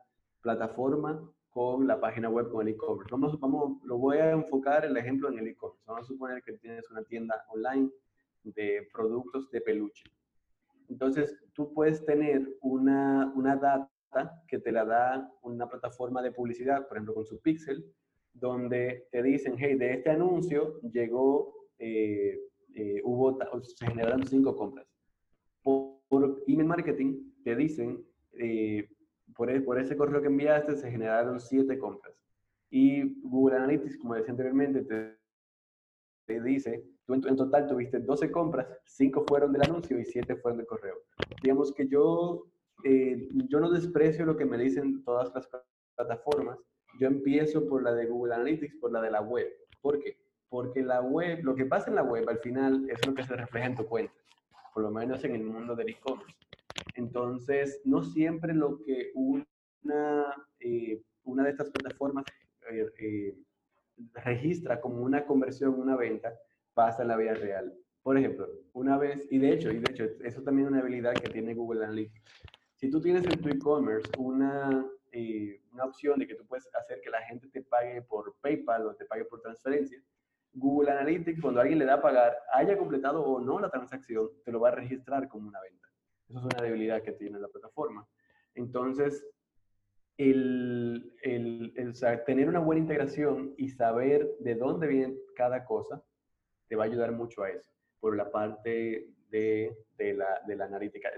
plataforma 0.41 1.21
con 1.49 1.85
la 1.85 1.99
página 1.99 2.29
web, 2.29 2.49
con 2.49 2.65
el 2.67 2.73
e-commerce. 2.73 3.11
Vamos, 3.11 3.39
vamos, 3.39 3.83
lo 3.83 3.97
voy 3.97 4.17
a 4.17 4.31
enfocar 4.31 4.85
el 4.85 4.95
ejemplo 4.95 5.29
en 5.29 5.39
el 5.39 5.47
e-commerce. 5.49 5.83
Vamos 5.85 6.05
a 6.05 6.07
suponer 6.07 6.41
que 6.41 6.53
tienes 6.53 6.89
una 6.89 7.03
tienda 7.03 7.45
online 7.49 7.91
de 8.43 8.87
productos 8.93 9.51
de 9.51 9.61
peluche. 9.61 10.09
Entonces, 10.89 11.37
tú 11.53 11.73
puedes 11.73 12.05
tener 12.05 12.57
una, 12.61 13.31
una 13.35 13.55
data 13.55 13.89
que 14.47 14.59
te 14.59 14.71
la 14.71 14.85
da 14.85 15.29
una 15.41 15.67
plataforma 15.67 16.21
de 16.21 16.31
publicidad, 16.31 16.87
por 16.87 16.97
ejemplo, 16.97 17.13
con 17.13 17.25
su 17.25 17.39
pixel, 17.41 17.85
donde 18.33 19.07
te 19.11 19.21
dicen, 19.21 19.55
hey, 19.57 19.75
de 19.75 19.93
este 19.93 20.09
anuncio 20.09 20.79
llegó, 20.81 21.53
eh, 21.79 22.39
eh, 22.75 23.01
hubo, 23.03 23.37
se 23.61 23.85
generaron 23.85 24.25
cinco 24.25 24.55
compras. 24.55 24.87
Por, 25.63 26.43
email 26.47 26.67
marketing 26.67 27.31
te 27.43 27.55
dicen, 27.55 28.05
eh, 28.33 28.89
por, 29.35 29.49
e, 29.49 29.61
por, 29.61 29.79
ese 29.79 29.95
correo 29.95 30.21
que 30.21 30.27
enviaste 30.27 30.75
se 30.75 30.91
generaron 30.91 31.39
siete 31.39 31.77
compras. 31.77 32.15
Y 32.69 33.21
Google 33.21 33.57
Analytics, 33.57 33.97
como 33.97 34.15
decía 34.15 34.31
anteriormente, 34.31 34.81
te, 34.83 35.17
te 36.25 36.41
dice, 36.41 36.83
en, 37.13 37.35
total 37.35 37.67
tuviste 37.67 37.99
12 37.99 38.31
compras, 38.31 38.67
5 38.85 39.25
fueron 39.27 39.51
del 39.51 39.63
anuncio 39.63 39.99
y 39.99 40.05
7 40.05 40.35
fueron 40.37 40.57
del 40.57 40.67
correo. 40.67 40.95
Digamos 41.41 41.73
que 41.73 41.87
yo, 41.87 42.47
eh, 42.83 43.27
yo 43.49 43.59
no 43.59 43.69
desprecio 43.69 44.25
lo 44.25 44.37
que 44.37 44.45
me 44.45 44.57
dicen 44.57 45.03
todas 45.03 45.31
las 45.33 45.49
plataformas. 45.95 46.57
Yo 46.99 47.07
empiezo 47.07 47.67
por 47.67 47.83
la 47.83 47.93
de 47.93 48.05
Google 48.05 48.35
Analytics, 48.35 48.75
por 48.75 48.91
la 48.91 49.01
de 49.01 49.11
la 49.11 49.21
web. 49.21 49.47
¿Por 49.81 49.99
qué? 49.99 50.17
Porque 50.49 50.81
la 50.83 51.01
web, 51.01 51.43
lo 51.43 51.55
que 51.55 51.65
pasa 51.65 51.89
en 51.89 51.95
la 51.95 52.03
web 52.03 52.27
al 52.29 52.39
final 52.39 52.89
es 52.89 53.05
lo 53.05 53.13
que 53.13 53.23
se 53.23 53.35
refleja 53.35 53.67
en 53.67 53.75
tu 53.75 53.85
cuenta, 53.85 54.13
por 54.73 54.83
lo 54.83 54.91
menos 54.91 55.23
en 55.23 55.35
el 55.35 55.43
mundo 55.43 55.75
del 55.75 55.89
e-commerce. 55.89 56.35
Entonces, 56.95 57.81
no 57.85 58.03
siempre 58.03 58.53
lo 58.53 58.81
que 58.83 59.11
una, 59.13 60.35
eh, 60.59 61.01
una 61.23 61.43
de 61.43 61.51
estas 61.51 61.69
plataformas 61.69 62.25
eh, 62.69 63.35
registra 64.13 64.81
como 64.81 65.01
una 65.01 65.25
conversión, 65.25 65.79
una 65.79 65.95
venta, 65.95 66.33
pasa 66.73 67.01
en 67.01 67.09
la 67.09 67.17
vida 67.17 67.33
real. 67.33 67.73
Por 68.03 68.17
ejemplo, 68.17 68.47
una 68.73 68.97
vez, 68.97 69.27
y 69.31 69.37
de 69.37 69.53
hecho, 69.53 69.71
y 69.71 69.79
de 69.79 69.91
hecho, 69.91 70.05
eso 70.23 70.41
también 70.41 70.67
es 70.67 70.71
una 70.71 70.81
habilidad 70.81 71.13
que 71.13 71.29
tiene 71.29 71.53
Google 71.53 71.85
Analytics. 71.85 72.21
Si 72.75 72.89
tú 72.89 72.99
tienes 72.99 73.23
en 73.25 73.39
tu 73.39 73.49
e-commerce 73.49 74.09
una, 74.17 74.85
eh, 75.11 75.61
una 75.71 75.85
opción 75.85 76.19
de 76.19 76.27
que 76.27 76.35
tú 76.35 76.45
puedes 76.45 76.69
hacer 76.73 77.01
que 77.01 77.09
la 77.09 77.21
gente 77.23 77.47
te 77.49 77.61
pague 77.61 78.01
por 78.01 78.35
PayPal 78.41 78.87
o 78.87 78.95
te 78.95 79.05
pague 79.05 79.25
por 79.25 79.41
transferencia, 79.41 80.01
Google 80.53 80.91
Analytics, 80.91 81.41
cuando 81.41 81.61
alguien 81.61 81.79
le 81.79 81.85
da 81.85 81.95
a 81.95 82.01
pagar, 82.01 82.37
haya 82.53 82.77
completado 82.77 83.23
o 83.23 83.39
no 83.39 83.59
la 83.59 83.69
transacción, 83.69 84.29
te 84.43 84.51
lo 84.51 84.59
va 84.59 84.69
a 84.69 84.75
registrar 84.75 85.27
como 85.27 85.47
una 85.47 85.61
venta. 85.61 85.87
Eso 86.29 86.39
es 86.39 86.45
una 86.45 86.61
debilidad 86.61 87.01
que 87.01 87.13
tiene 87.13 87.39
la 87.39 87.47
plataforma. 87.47 88.07
Entonces, 88.55 89.25
el, 90.17 91.13
tener 92.25 92.49
una 92.49 92.59
buena 92.59 92.81
integración 92.81 93.53
y 93.57 93.69
saber 93.69 94.29
de 94.39 94.55
dónde 94.55 94.87
viene 94.87 95.15
cada 95.35 95.65
cosa 95.65 96.03
te 96.67 96.75
va 96.75 96.83
a 96.83 96.87
ayudar 96.87 97.11
mucho 97.11 97.43
a 97.43 97.49
eso, 97.49 97.71
por 97.99 98.15
la 98.15 98.31
parte 98.31 99.09
de, 99.29 99.75
la, 99.97 100.41
de 100.47 100.55
la, 100.55 100.65
analítica, 100.65 101.09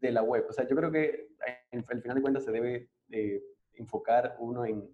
de 0.00 0.12
la 0.12 0.22
web. 0.22 0.46
O 0.48 0.52
sea, 0.52 0.66
yo 0.66 0.76
creo 0.76 0.90
que 0.90 1.28
al 1.70 2.02
final 2.02 2.16
de 2.16 2.22
cuentas 2.22 2.44
se 2.44 2.52
debe 2.52 2.88
eh, 3.12 3.42
enfocar 3.74 4.36
uno 4.40 4.64
en, 4.64 4.88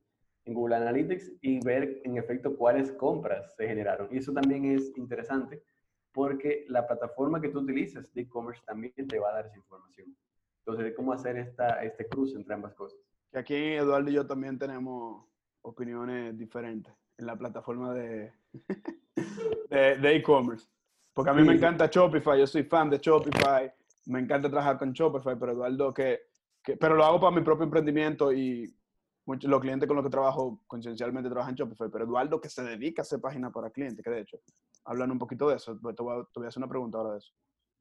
en, 0.44 0.54
Google 0.54 0.76
Analytics 0.76 1.32
y 1.40 1.60
ver 1.64 2.00
en 2.04 2.16
efecto 2.16 2.56
cuáles 2.56 2.92
compras 2.92 3.54
se 3.56 3.66
generaron. 3.66 4.08
Y 4.10 4.18
eso 4.18 4.32
también 4.32 4.64
es 4.64 4.92
interesante 4.96 5.62
porque 6.12 6.64
la 6.68 6.86
plataforma 6.86 7.40
que 7.40 7.48
tú 7.48 7.60
utilices 7.60 8.12
de 8.12 8.22
e-commerce 8.22 8.62
también 8.66 8.92
te 9.08 9.18
va 9.18 9.30
a 9.30 9.34
dar 9.34 9.46
esa 9.46 9.56
información. 9.56 10.16
Entonces, 10.66 10.94
¿cómo 10.94 11.12
hacer 11.12 11.38
esta, 11.38 11.82
este 11.82 12.06
cruce 12.06 12.36
entre 12.36 12.54
ambas 12.54 12.74
cosas? 12.74 12.98
Que 13.30 13.38
aquí 13.38 13.54
Eduardo 13.54 14.10
y 14.10 14.14
yo 14.14 14.26
también 14.26 14.58
tenemos 14.58 15.24
opiniones 15.62 16.36
diferentes 16.36 16.92
en 17.18 17.26
la 17.26 17.36
plataforma 17.36 17.94
de 17.94 18.32
de 19.70 20.16
e-commerce. 20.16 20.68
porque 21.12 21.30
a 21.30 21.34
mí 21.34 21.42
me 21.42 21.54
encanta 21.54 21.86
Shopify, 21.86 22.38
yo 22.38 22.46
soy 22.46 22.62
fan 22.62 22.90
de 22.90 22.98
Shopify, 22.98 23.72
me 24.06 24.20
encanta 24.20 24.48
trabajar 24.48 24.78
con 24.78 24.92
Shopify, 24.92 25.38
pero 25.38 25.52
Eduardo 25.52 25.92
que, 25.92 26.20
que 26.68 26.76
pero 26.76 26.96
lo 26.96 27.04
hago 27.04 27.18
para 27.18 27.34
mi 27.34 27.42
propio 27.42 27.64
emprendimiento 27.64 28.30
y 28.30 28.70
muchos, 29.26 29.50
los 29.50 29.60
clientes 29.60 29.86
con 29.86 29.96
los 29.96 30.04
que 30.04 30.10
trabajo 30.10 30.60
conciencialmente 30.66 31.30
trabajan 31.30 31.52
en 31.52 31.56
Shopify, 31.56 31.88
pero 31.90 32.04
Eduardo 32.04 32.38
que 32.40 32.50
se 32.50 32.62
dedica 32.62 33.00
a 33.00 33.04
hacer 33.04 33.20
páginas 33.20 33.52
para 33.52 33.70
clientes, 33.70 34.04
que 34.04 34.10
de 34.10 34.20
hecho 34.20 34.38
hablan 34.84 35.10
un 35.10 35.18
poquito 35.18 35.48
de 35.48 35.56
eso, 35.56 35.74
te 35.74 36.02
voy 36.02 36.20
a, 36.20 36.24
te 36.24 36.40
voy 36.40 36.44
a 36.44 36.48
hacer 36.48 36.60
una 36.60 36.68
pregunta 36.68 36.98
ahora 36.98 37.12
de 37.12 37.18
eso. 37.18 37.32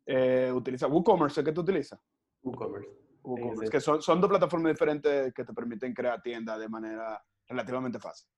Eh, 0.05 0.51
¿Utiliza 0.53 0.87
WooCommerce? 0.87 1.43
¿Qué 1.43 1.51
tú 1.51 1.61
utilizas? 1.61 1.99
WooCommerce. 2.43 2.89
WooCommerce, 3.23 3.69
que 3.69 3.81
son, 3.81 4.01
son 4.01 4.21
dos 4.21 4.29
plataformas 4.29 4.71
diferentes 4.71 5.33
que 5.33 5.43
te 5.43 5.53
permiten 5.53 5.93
crear 5.93 6.21
tiendas 6.21 6.57
de 6.57 6.69
manera 6.69 7.21
relativamente 7.45 7.99
fácil. 7.99 8.29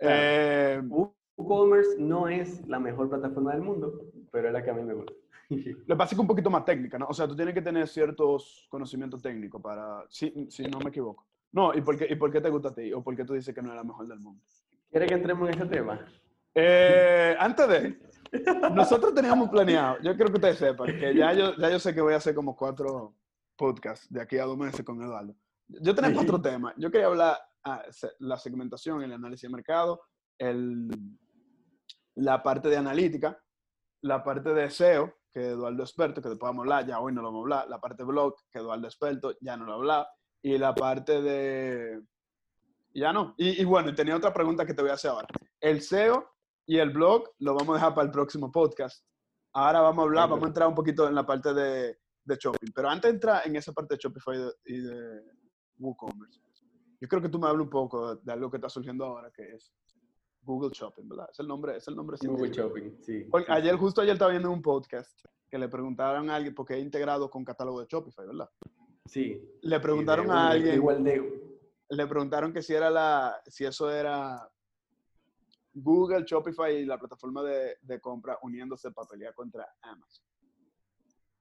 Eh, 0.00 0.82
WooCommerce 0.84 1.96
no 2.00 2.26
es 2.26 2.66
la 2.66 2.80
mejor 2.80 3.08
plataforma 3.08 3.52
del 3.52 3.62
mundo, 3.62 4.00
pero 4.32 4.48
es 4.48 4.52
la 4.52 4.64
que 4.64 4.70
a 4.70 4.74
mí 4.74 4.82
me 4.82 4.94
gusta. 4.94 5.12
Lo 5.50 5.94
que 5.94 5.96
pasa 5.96 6.10
es 6.10 6.14
que 6.16 6.20
un 6.20 6.26
poquito 6.26 6.50
más 6.50 6.64
técnica, 6.64 6.98
¿no? 6.98 7.06
O 7.06 7.14
sea, 7.14 7.28
tú 7.28 7.36
tienes 7.36 7.54
que 7.54 7.62
tener 7.62 7.86
ciertos 7.88 8.66
conocimientos 8.70 9.20
técnicos 9.22 9.60
para, 9.60 10.04
si, 10.08 10.46
si 10.50 10.64
no 10.64 10.78
me 10.78 10.90
equivoco. 10.90 11.26
No, 11.52 11.74
¿y 11.74 11.82
por, 11.82 11.96
qué, 11.98 12.06
¿y 12.10 12.16
por 12.16 12.32
qué 12.32 12.40
te 12.40 12.48
gusta 12.48 12.68
a 12.68 12.74
ti? 12.74 12.92
¿O 12.92 13.02
por 13.02 13.14
qué 13.14 13.24
tú 13.24 13.34
dices 13.34 13.54
que 13.54 13.62
no 13.62 13.70
es 13.70 13.76
la 13.76 13.84
mejor 13.84 14.06
del 14.08 14.20
mundo? 14.20 14.42
¿Quieres 14.90 15.08
que 15.08 15.14
entremos 15.14 15.48
en 15.48 15.54
ese 15.54 15.66
tema? 15.66 16.00
Eh, 16.54 17.36
antes 17.38 17.68
de, 17.68 17.98
nosotros 18.72 19.14
teníamos 19.14 19.50
planeado, 19.50 19.98
yo 20.02 20.14
quiero 20.14 20.30
que 20.30 20.36
ustedes 20.36 20.58
sepan, 20.58 20.86
que 20.98 21.14
ya 21.14 21.32
yo, 21.32 21.54
ya 21.56 21.70
yo 21.70 21.78
sé 21.78 21.94
que 21.94 22.00
voy 22.00 22.14
a 22.14 22.16
hacer 22.16 22.34
como 22.34 22.56
cuatro 22.56 23.14
podcasts 23.56 24.10
de 24.10 24.20
aquí 24.20 24.38
a 24.38 24.44
dos 24.44 24.56
meses 24.56 24.84
con 24.84 25.02
Eduardo. 25.02 25.34
Yo 25.68 25.94
tenía 25.94 26.14
cuatro 26.14 26.40
temas. 26.40 26.74
Yo 26.76 26.90
quería 26.90 27.06
hablar 27.06 27.38
ah, 27.64 27.82
la 28.18 28.36
segmentación, 28.36 29.02
el 29.02 29.12
análisis 29.12 29.48
de 29.48 29.54
mercado, 29.54 30.00
el, 30.38 30.88
la 32.16 32.42
parte 32.42 32.68
de 32.68 32.76
analítica, 32.76 33.38
la 34.02 34.22
parte 34.22 34.52
de 34.52 34.70
SEO, 34.70 35.14
que 35.32 35.50
Eduardo 35.50 35.82
experto, 35.82 36.20
que 36.20 36.28
después 36.28 36.48
vamos 36.48 36.60
a 36.60 36.64
hablar, 36.64 36.86
ya 36.86 37.00
hoy 37.00 37.12
no 37.12 37.22
lo 37.22 37.28
vamos 37.28 37.40
a 37.40 37.42
hablar, 37.42 37.68
la 37.68 37.80
parte 37.80 38.04
blog, 38.04 38.34
que 38.50 38.58
Eduardo 38.58 38.86
experto, 38.86 39.34
ya 39.40 39.56
no 39.56 39.64
lo 39.64 39.74
habla, 39.74 40.08
y 40.42 40.58
la 40.58 40.74
parte 40.74 41.20
de... 41.22 42.02
Ya 42.94 43.12
no. 43.12 43.34
Y, 43.38 43.64
bueno, 43.64 43.94
tenía 43.94 44.16
otra 44.16 44.34
pregunta 44.34 44.66
que 44.66 44.74
te 44.74 44.82
voy 44.82 44.90
a 44.90 44.94
hacer 44.94 45.12
ahora. 45.12 45.26
El 45.60 45.80
SEO 45.80 46.30
y 46.66 46.76
el 46.78 46.90
blog 46.90 47.30
lo 47.38 47.54
vamos 47.54 47.70
a 47.70 47.78
dejar 47.78 47.94
para 47.94 48.06
el 48.06 48.12
próximo 48.12 48.52
podcast. 48.52 49.02
Ahora 49.54 49.80
vamos 49.80 50.02
a 50.02 50.06
hablar, 50.06 50.28
vamos 50.28 50.44
a 50.44 50.48
entrar 50.48 50.68
un 50.68 50.74
poquito 50.74 51.08
en 51.08 51.14
la 51.14 51.24
parte 51.24 51.54
de, 51.54 51.96
de 52.24 52.36
shopping. 52.36 52.70
Pero 52.74 52.90
antes 52.90 53.10
de 53.10 53.14
entrar 53.14 53.46
en 53.46 53.56
esa 53.56 53.72
parte 53.72 53.94
de 53.94 54.00
Shopify 54.02 54.36
y 54.66 54.78
de, 54.78 55.22
WooCommerce, 55.78 56.40
yo 57.00 57.08
creo 57.08 57.22
que 57.22 57.28
tú 57.28 57.38
me 57.38 57.48
hables 57.48 57.64
un 57.64 57.70
poco 57.70 58.16
de 58.16 58.32
algo 58.32 58.50
que 58.50 58.58
está 58.58 58.68
surgiendo 58.68 59.04
ahora, 59.06 59.30
que 59.34 59.42
es 59.42 59.72
Google 60.42 60.70
Shopping, 60.72 61.08
¿verdad? 61.08 61.28
Es 61.30 61.38
el 61.40 61.48
nombre, 61.48 61.76
es 61.76 61.88
el 61.88 61.96
nombre 61.96 62.16
Google 62.22 62.50
Shopping, 62.50 62.96
sí. 63.00 63.26
ayer, 63.48 63.76
justo 63.76 64.00
ayer 64.00 64.14
estaba 64.14 64.30
viendo 64.30 64.50
un 64.50 64.62
podcast 64.62 65.24
que 65.48 65.58
le 65.58 65.68
preguntaron 65.68 66.30
a 66.30 66.36
alguien, 66.36 66.54
porque 66.54 66.74
he 66.74 66.80
integrado 66.80 67.30
con 67.30 67.44
catálogo 67.44 67.80
de 67.80 67.86
Shopify, 67.86 68.26
¿verdad? 68.26 68.50
Sí. 69.06 69.40
Le 69.62 69.80
preguntaron 69.80 70.30
a 70.30 70.50
alguien. 70.50 70.76
Igual 70.76 71.04
de... 71.04 71.52
Le 71.90 72.06
preguntaron 72.06 72.52
que 72.52 72.62
si 72.62 72.74
era 72.74 72.88
la, 72.88 73.40
si 73.46 73.64
eso 73.64 73.90
era 73.90 74.48
Google, 75.74 76.24
Shopify 76.26 76.74
y 76.74 76.86
la 76.86 76.98
plataforma 76.98 77.42
de, 77.42 77.76
de 77.82 78.00
compra 78.00 78.38
uniéndose 78.42 78.90
para 78.92 79.08
pelear 79.08 79.34
contra 79.34 79.68
Amazon. 79.82 80.24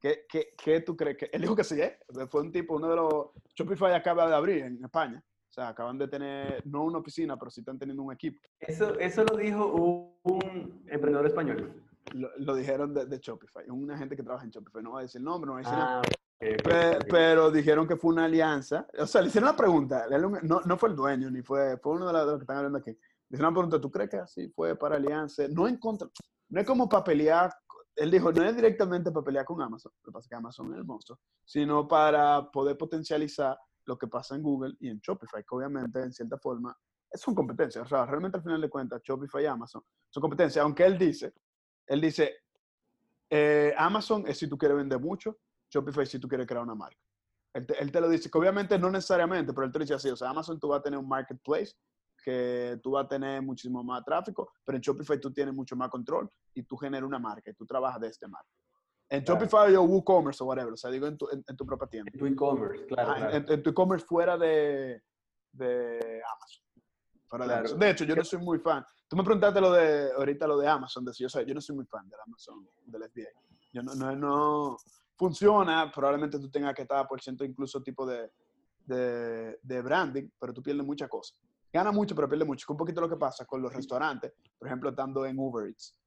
¿Qué, 0.01 0.25
qué, 0.27 0.53
¿Qué, 0.57 0.81
tú 0.81 0.97
crees 0.97 1.15
que? 1.15 1.29
Él 1.31 1.41
dijo 1.41 1.55
que 1.55 1.63
sí, 1.63 1.79
¿eh? 1.79 1.99
Fue 2.27 2.41
un 2.41 2.51
tipo, 2.51 2.75
uno 2.75 2.89
de 2.89 2.95
los. 2.95 3.29
Shopify 3.55 3.93
acaba 3.93 4.27
de 4.27 4.35
abrir 4.35 4.63
en 4.63 4.83
España. 4.83 5.23
O 5.51 5.53
sea, 5.53 5.67
acaban 5.67 5.97
de 5.97 6.07
tener, 6.07 6.65
no 6.65 6.85
una 6.85 6.99
oficina, 6.99 7.37
pero 7.37 7.51
sí 7.51 7.59
están 7.59 7.77
teniendo 7.77 8.01
un 8.01 8.13
equipo. 8.13 8.39
Eso, 8.57 8.97
eso 8.97 9.25
lo 9.25 9.35
dijo 9.35 10.17
un, 10.23 10.81
emprendedor 10.87 11.27
español. 11.27 11.83
Lo, 12.13 12.55
dijeron 12.55 12.93
de, 12.93 13.19
Shopify, 13.19 13.69
una 13.69 13.97
gente 13.97 14.15
que 14.15 14.23
trabaja 14.23 14.45
en 14.45 14.51
Shopify. 14.51 14.81
No 14.81 14.93
va 14.93 14.99
a 14.99 15.01
decir 15.01 15.21
nombre, 15.21 15.47
no 15.47 15.53
va 15.55 15.59
a 15.59 15.61
decir 15.61 15.77
nada. 15.77 16.01
Ah, 16.01 16.99
pero, 17.09 17.51
dijeron 17.51 17.85
que 17.85 17.97
fue 17.97 18.13
una 18.13 18.25
alianza. 18.25 18.87
O 18.97 19.05
sea, 19.05 19.21
le 19.21 19.27
hicieron 19.27 19.49
la 19.49 19.55
pregunta. 19.57 20.05
No, 20.41 20.61
no 20.61 20.77
fue 20.77 20.87
el 20.87 20.95
dueño, 20.95 21.29
ni 21.29 21.41
fue, 21.41 21.77
fue 21.79 21.95
uno 21.95 22.07
de 22.07 22.13
los, 22.13 22.37
que 22.37 22.43
están 22.43 22.57
hablando 22.57 22.77
aquí. 22.77 22.91
Le 22.91 23.35
hicieron 23.35 23.53
la 23.53 23.59
pregunta, 23.59 23.81
¿tú 23.81 23.91
crees 23.91 24.09
que 24.09 24.17
así 24.17 24.47
fue 24.55 24.77
para 24.77 24.95
alianza? 24.95 25.43
No 25.49 25.67
en 25.67 25.75
contra, 25.75 26.07
no 26.47 26.61
es 26.61 26.65
como 26.65 26.87
para 26.87 27.03
pelear. 27.03 27.53
Él 27.93 28.09
dijo, 28.09 28.31
no 28.31 28.41
es 28.45 28.55
directamente 28.55 29.11
para 29.11 29.25
pelear 29.25 29.43
con 29.43 29.61
Amazon, 29.61 29.91
lo 30.01 30.11
que 30.11 30.13
pasa 30.13 30.25
es 30.25 30.29
que 30.29 30.35
Amazon 30.35 30.71
es 30.71 30.77
el 30.77 30.85
monstruo, 30.85 31.19
sino 31.43 31.85
para 31.89 32.49
poder 32.49 32.77
potencializar 32.77 33.57
lo 33.85 33.97
que 33.97 34.07
pasa 34.07 34.35
en 34.35 34.43
Google 34.43 34.75
y 34.79 34.89
en 34.89 34.99
Shopify, 34.99 35.41
que 35.43 35.55
obviamente 35.55 35.99
en 36.01 36.11
cierta 36.11 36.37
forma 36.37 36.75
son 37.13 37.35
competencias. 37.35 37.85
O 37.85 37.89
sea, 37.89 38.05
realmente 38.05 38.37
al 38.37 38.43
final 38.43 38.61
de 38.61 38.69
cuentas, 38.69 39.01
Shopify 39.03 39.43
y 39.43 39.47
Amazon 39.47 39.83
son 40.09 40.21
competencias, 40.21 40.63
aunque 40.63 40.85
él 40.85 40.97
dice, 40.97 41.33
él 41.87 42.01
dice, 42.01 42.35
eh, 43.29 43.73
Amazon 43.77 44.25
es 44.27 44.37
si 44.37 44.47
tú 44.47 44.57
quieres 44.57 44.77
vender 44.77 44.99
mucho, 44.99 45.37
Shopify 45.69 46.03
es 46.03 46.09
si 46.09 46.19
tú 46.19 46.27
quieres 46.27 46.47
crear 46.47 46.63
una 46.63 46.75
marca. 46.75 46.99
Él 47.53 47.91
te, 47.91 47.99
lo 47.99 48.07
dice, 48.07 48.31
que 48.31 48.37
obviamente 48.37 48.79
no 48.79 48.89
necesariamente, 48.89 49.51
pero 49.51 49.65
él 49.65 49.73
te 49.73 49.79
dice 49.79 49.93
así, 49.93 50.09
o 50.09 50.15
sea, 50.15 50.29
Amazon 50.29 50.57
tú 50.57 50.69
vas 50.69 50.79
a 50.79 50.83
tener 50.83 50.97
un 50.97 51.07
marketplace, 51.07 51.73
que 52.23 52.79
tú 52.81 52.91
vas 52.91 53.05
a 53.05 53.07
tener 53.09 53.41
muchísimo 53.41 53.83
más 53.83 54.05
tráfico, 54.05 54.53
pero 54.63 54.77
en 54.77 54.81
Shopify 54.81 55.19
tú 55.19 55.33
tienes 55.33 55.53
mucho 55.53 55.75
más 55.75 55.89
control 55.89 56.29
y 56.53 56.63
tú 56.63 56.77
generas 56.77 57.05
una 57.05 57.19
marca 57.19 57.51
y 57.51 57.53
tú 57.53 57.65
trabajas 57.65 57.99
de 57.99 58.07
este 58.07 58.27
marca. 58.27 58.49
En 59.11 59.25
Shopify 59.25 59.75
o 59.75 59.83
WooCommerce 59.83 60.41
o 60.41 60.47
whatever, 60.47 60.71
o 60.71 60.77
sea, 60.77 60.89
digo 60.89 61.05
en 61.05 61.17
tu, 61.17 61.27
en, 61.29 61.43
tu 61.43 61.65
propia 61.65 61.85
tienda. 61.85 62.09
En 62.13 62.17
tu 62.17 62.25
e-commerce, 62.25 62.85
claro. 62.85 63.29
En, 63.29 63.61
tu 63.61 63.69
e-commerce 63.71 64.05
fuera 64.05 64.37
de, 64.37 65.03
de 65.51 66.21
Amazon. 66.33 66.63
Fuera 67.27 67.45
de, 67.45 67.53
Amazon. 67.55 67.79
de 67.79 67.89
hecho, 67.89 68.05
yo 68.05 68.15
no 68.15 68.23
soy 68.23 68.39
muy 68.39 68.59
fan. 68.59 68.85
Tú 69.09 69.17
me 69.17 69.23
preguntaste 69.25 69.59
lo 69.59 69.73
de, 69.73 70.13
ahorita 70.13 70.47
lo 70.47 70.57
de 70.57 70.65
Amazon, 70.65 71.03
de, 71.03 71.11
yo, 71.11 71.27
sé, 71.27 71.45
yo 71.45 71.53
no 71.53 71.59
soy 71.59 71.75
muy 71.75 71.85
fan 71.87 72.07
de 72.07 72.15
Amazon, 72.25 72.65
del 72.85 73.03
FBA. 73.09 73.41
Yo 73.73 73.83
no, 73.83 73.95
no, 73.95 74.15
no 74.15 74.77
funciona, 75.17 75.91
probablemente 75.93 76.39
tú 76.39 76.49
tengas 76.49 76.73
que 76.73 76.83
estar 76.83 77.05
por 77.05 77.21
ciento 77.21 77.43
incluso 77.43 77.83
tipo 77.83 78.05
de, 78.05 78.31
de, 78.85 79.59
de 79.61 79.81
branding, 79.81 80.29
pero 80.39 80.53
tú 80.53 80.63
pierdes 80.63 80.85
muchas 80.85 81.09
cosas. 81.09 81.37
Gana 81.73 81.91
mucho, 81.91 82.15
pero 82.15 82.29
pierde 82.29 82.45
mucho. 82.45 82.65
Que 82.65 82.71
un 82.71 82.77
poquito 82.77 83.01
lo 83.01 83.09
que 83.09 83.17
pasa 83.17 83.45
con 83.45 83.61
los 83.61 83.73
restaurantes, 83.73 84.31
por 84.57 84.69
ejemplo, 84.69 84.89
estando 84.89 85.25
en 85.25 85.37
Uber 85.37 85.67
Eats. 85.67 85.97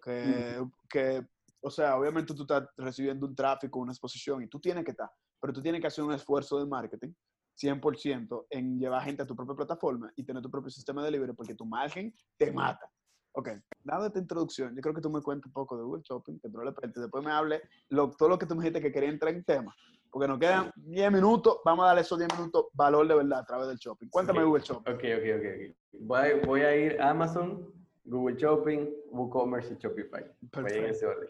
Que, 0.00 0.60
mm. 0.60 0.72
que 0.88 1.26
o 1.60 1.70
sea, 1.70 1.96
obviamente 1.96 2.34
tú 2.34 2.42
estás 2.42 2.68
recibiendo 2.76 3.26
un 3.26 3.34
tráfico, 3.34 3.78
una 3.78 3.92
exposición 3.92 4.42
y 4.42 4.48
tú 4.48 4.60
tienes 4.60 4.84
que 4.84 4.92
estar, 4.92 5.10
pero 5.40 5.52
tú 5.52 5.62
tienes 5.62 5.80
que 5.80 5.86
hacer 5.86 6.04
un 6.04 6.12
esfuerzo 6.12 6.58
de 6.58 6.66
marketing 6.66 7.12
100% 7.56 8.46
en 8.50 8.78
llevar 8.78 9.02
gente 9.02 9.22
a 9.22 9.26
tu 9.26 9.34
propia 9.34 9.54
plataforma 9.54 10.12
y 10.14 10.24
tener 10.24 10.42
tu 10.42 10.50
propio 10.50 10.70
sistema 10.70 11.02
de 11.02 11.06
delivery 11.06 11.32
porque 11.32 11.54
tu 11.54 11.64
margen 11.64 12.14
te 12.36 12.52
mata. 12.52 12.90
Ok, 13.32 13.50
dado 13.84 14.06
esta 14.06 14.18
introducción, 14.18 14.74
yo 14.74 14.80
creo 14.80 14.94
que 14.94 15.00
tú 15.02 15.10
me 15.10 15.20
cuentes 15.20 15.46
un 15.46 15.52
poco 15.52 15.76
de 15.76 15.82
Google 15.82 16.02
Shopping, 16.02 16.38
que 16.38 16.48
tú 16.48 16.58
le 16.58 16.72
después 16.94 17.22
me 17.22 17.30
hable 17.30 17.60
lo, 17.90 18.10
todo 18.10 18.30
lo 18.30 18.38
que 18.38 18.46
tú 18.46 18.54
me 18.54 18.62
dijiste 18.62 18.80
que 18.80 18.90
quería 18.90 19.10
entrar 19.10 19.34
en 19.34 19.44
tema, 19.44 19.74
porque 20.10 20.26
nos 20.26 20.38
quedan 20.38 20.70
10 20.76 21.12
minutos, 21.12 21.58
vamos 21.62 21.84
a 21.84 21.88
darle 21.88 22.00
esos 22.00 22.18
10 22.18 22.32
minutos 22.32 22.66
valor 22.72 23.06
de 23.06 23.14
verdad 23.14 23.40
a 23.40 23.44
través 23.44 23.68
del 23.68 23.76
shopping. 23.76 24.08
Cuéntame 24.08 24.42
Google 24.42 24.62
Shopping. 24.62 24.90
Ok, 24.90 25.00
ok, 25.00 25.24
ok. 25.34 25.54
okay. 25.54 25.76
Voy, 26.00 26.28
voy, 26.46 26.60
a 26.62 26.76
ir 26.76 26.98
a 26.98 27.10
Amazon, 27.10 27.70
Google 28.04 28.36
Shopping, 28.38 28.88
WooCommerce 29.10 29.74
y 29.74 29.76
Shopify. 29.76 30.24
Voy 30.52 30.72
en 30.72 30.86
ese 30.86 31.04
orden. 31.04 31.28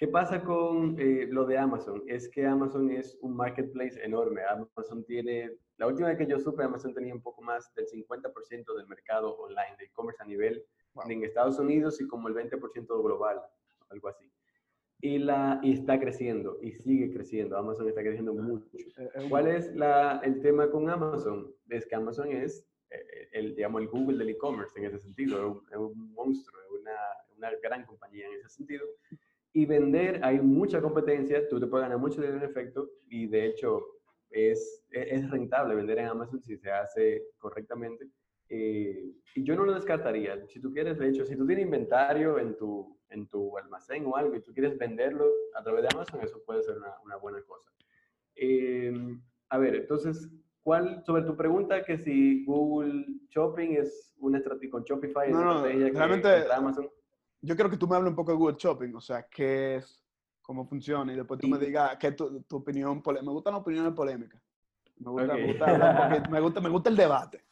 ¿Qué 0.00 0.08
pasa 0.08 0.42
con 0.42 0.98
eh, 0.98 1.26
lo 1.28 1.44
de 1.44 1.58
Amazon? 1.58 2.02
Es 2.06 2.26
que 2.30 2.46
Amazon 2.46 2.88
es 2.90 3.18
un 3.20 3.36
marketplace 3.36 4.02
enorme. 4.02 4.40
Amazon 4.48 5.04
tiene, 5.04 5.50
la 5.76 5.88
última 5.88 6.08
vez 6.08 6.16
que 6.16 6.26
yo 6.26 6.38
supe, 6.38 6.64
Amazon 6.64 6.94
tenía 6.94 7.12
un 7.12 7.20
poco 7.20 7.42
más 7.42 7.70
del 7.74 7.84
50% 7.86 8.76
del 8.78 8.86
mercado 8.86 9.36
online 9.36 9.76
de 9.78 9.84
e-commerce 9.84 10.22
a 10.22 10.24
nivel 10.24 10.64
en 11.06 11.22
Estados 11.22 11.58
Unidos 11.58 12.00
y 12.00 12.08
como 12.08 12.28
el 12.28 12.34
20% 12.34 12.86
global, 13.04 13.42
algo 13.90 14.08
así. 14.08 14.24
Y, 15.02 15.18
la, 15.18 15.60
y 15.62 15.74
está 15.74 16.00
creciendo 16.00 16.56
y 16.62 16.72
sigue 16.72 17.12
creciendo. 17.12 17.58
Amazon 17.58 17.86
está 17.86 18.00
creciendo 18.00 18.32
mucho. 18.32 18.78
¿Cuál 19.28 19.48
es 19.48 19.76
la, 19.76 20.22
el 20.24 20.40
tema 20.40 20.70
con 20.70 20.88
Amazon? 20.88 21.54
Es 21.68 21.84
que 21.86 21.96
Amazon 21.96 22.32
es 22.32 22.66
eh, 22.88 23.28
el, 23.32 23.54
digamos, 23.54 23.82
el 23.82 23.88
Google 23.88 24.16
del 24.16 24.30
e-commerce 24.30 24.78
en 24.78 24.86
ese 24.86 24.98
sentido. 24.98 25.62
Es 25.70 25.76
un, 25.76 25.90
un 25.92 26.14
monstruo, 26.14 26.58
es 26.62 26.80
una, 26.80 26.96
una 27.36 27.50
gran 27.62 27.84
compañía 27.84 28.26
en 28.28 28.32
ese 28.38 28.48
sentido 28.48 28.86
y 29.52 29.66
vender, 29.66 30.20
hay 30.22 30.40
mucha 30.40 30.80
competencia, 30.80 31.48
tú 31.48 31.58
te 31.58 31.66
puedes 31.66 31.84
ganar 31.84 31.98
mucho 31.98 32.20
dinero 32.20 32.38
en 32.38 32.50
efecto 32.50 32.90
y 33.08 33.26
de 33.26 33.46
hecho 33.46 33.84
es, 34.30 34.84
es 34.90 35.28
rentable 35.30 35.74
vender 35.74 35.98
en 35.98 36.06
Amazon 36.06 36.40
si 36.40 36.56
se 36.56 36.70
hace 36.70 37.24
correctamente. 37.38 38.08
Eh, 38.48 39.12
y 39.34 39.44
yo 39.44 39.54
no 39.54 39.64
lo 39.64 39.74
descartaría. 39.74 40.46
Si 40.48 40.60
tú 40.60 40.72
quieres, 40.72 40.98
de 40.98 41.08
hecho, 41.08 41.24
si 41.24 41.36
tú 41.36 41.46
tienes 41.46 41.64
inventario 41.64 42.38
en 42.38 42.56
tu, 42.56 42.98
en 43.08 43.28
tu 43.28 43.56
almacén 43.58 44.04
o 44.06 44.16
algo 44.16 44.34
y 44.34 44.42
tú 44.42 44.52
quieres 44.52 44.76
venderlo 44.76 45.26
a 45.54 45.62
través 45.62 45.82
de 45.82 45.88
Amazon, 45.92 46.20
eso 46.22 46.42
puede 46.44 46.62
ser 46.62 46.76
una, 46.78 46.94
una 47.04 47.16
buena 47.16 47.42
cosa. 47.42 47.70
Eh, 48.34 48.92
a 49.50 49.58
ver, 49.58 49.76
entonces, 49.76 50.28
¿cuál, 50.62 51.02
sobre 51.04 51.22
tu 51.22 51.36
pregunta, 51.36 51.84
que 51.84 51.98
si 51.98 52.44
Google 52.44 53.04
Shopping 53.28 53.74
es 53.74 54.14
una 54.18 54.38
estrategia 54.38 54.70
con 54.70 54.84
Shopify, 54.84 55.30
no, 55.30 55.44
no, 55.44 55.62
realmente, 55.64 56.28
Amazon? 56.52 56.88
Yo 57.42 57.54
quiero 57.54 57.70
que 57.70 57.76
tú 57.76 57.86
me 57.88 57.96
hables 57.96 58.10
un 58.10 58.16
poco 58.16 58.32
de 58.32 58.38
Google 58.38 58.56
Shopping, 58.58 58.94
o 58.94 59.00
sea, 59.00 59.26
qué 59.30 59.76
es, 59.76 60.04
cómo 60.42 60.66
funciona 60.66 61.12
y 61.12 61.16
después 61.16 61.40
tú 61.40 61.48
me 61.48 61.58
digas 61.58 61.96
qué 61.98 62.12
tu, 62.12 62.42
tu 62.42 62.56
opinión. 62.56 63.02
Me 63.22 63.32
gustan 63.32 63.54
las 63.54 63.62
opiniones 63.62 63.92
polémicas. 63.92 64.40
Me 64.98 65.10
gusta, 65.10 65.34
me 65.34 65.42
Ok. 65.42 65.48
gusta, 65.48 66.28
me 66.30 66.40
gusta, 66.40 66.60
me 66.60 66.68
gusta 66.68 66.90
el 66.90 66.96
debate. 66.96 67.44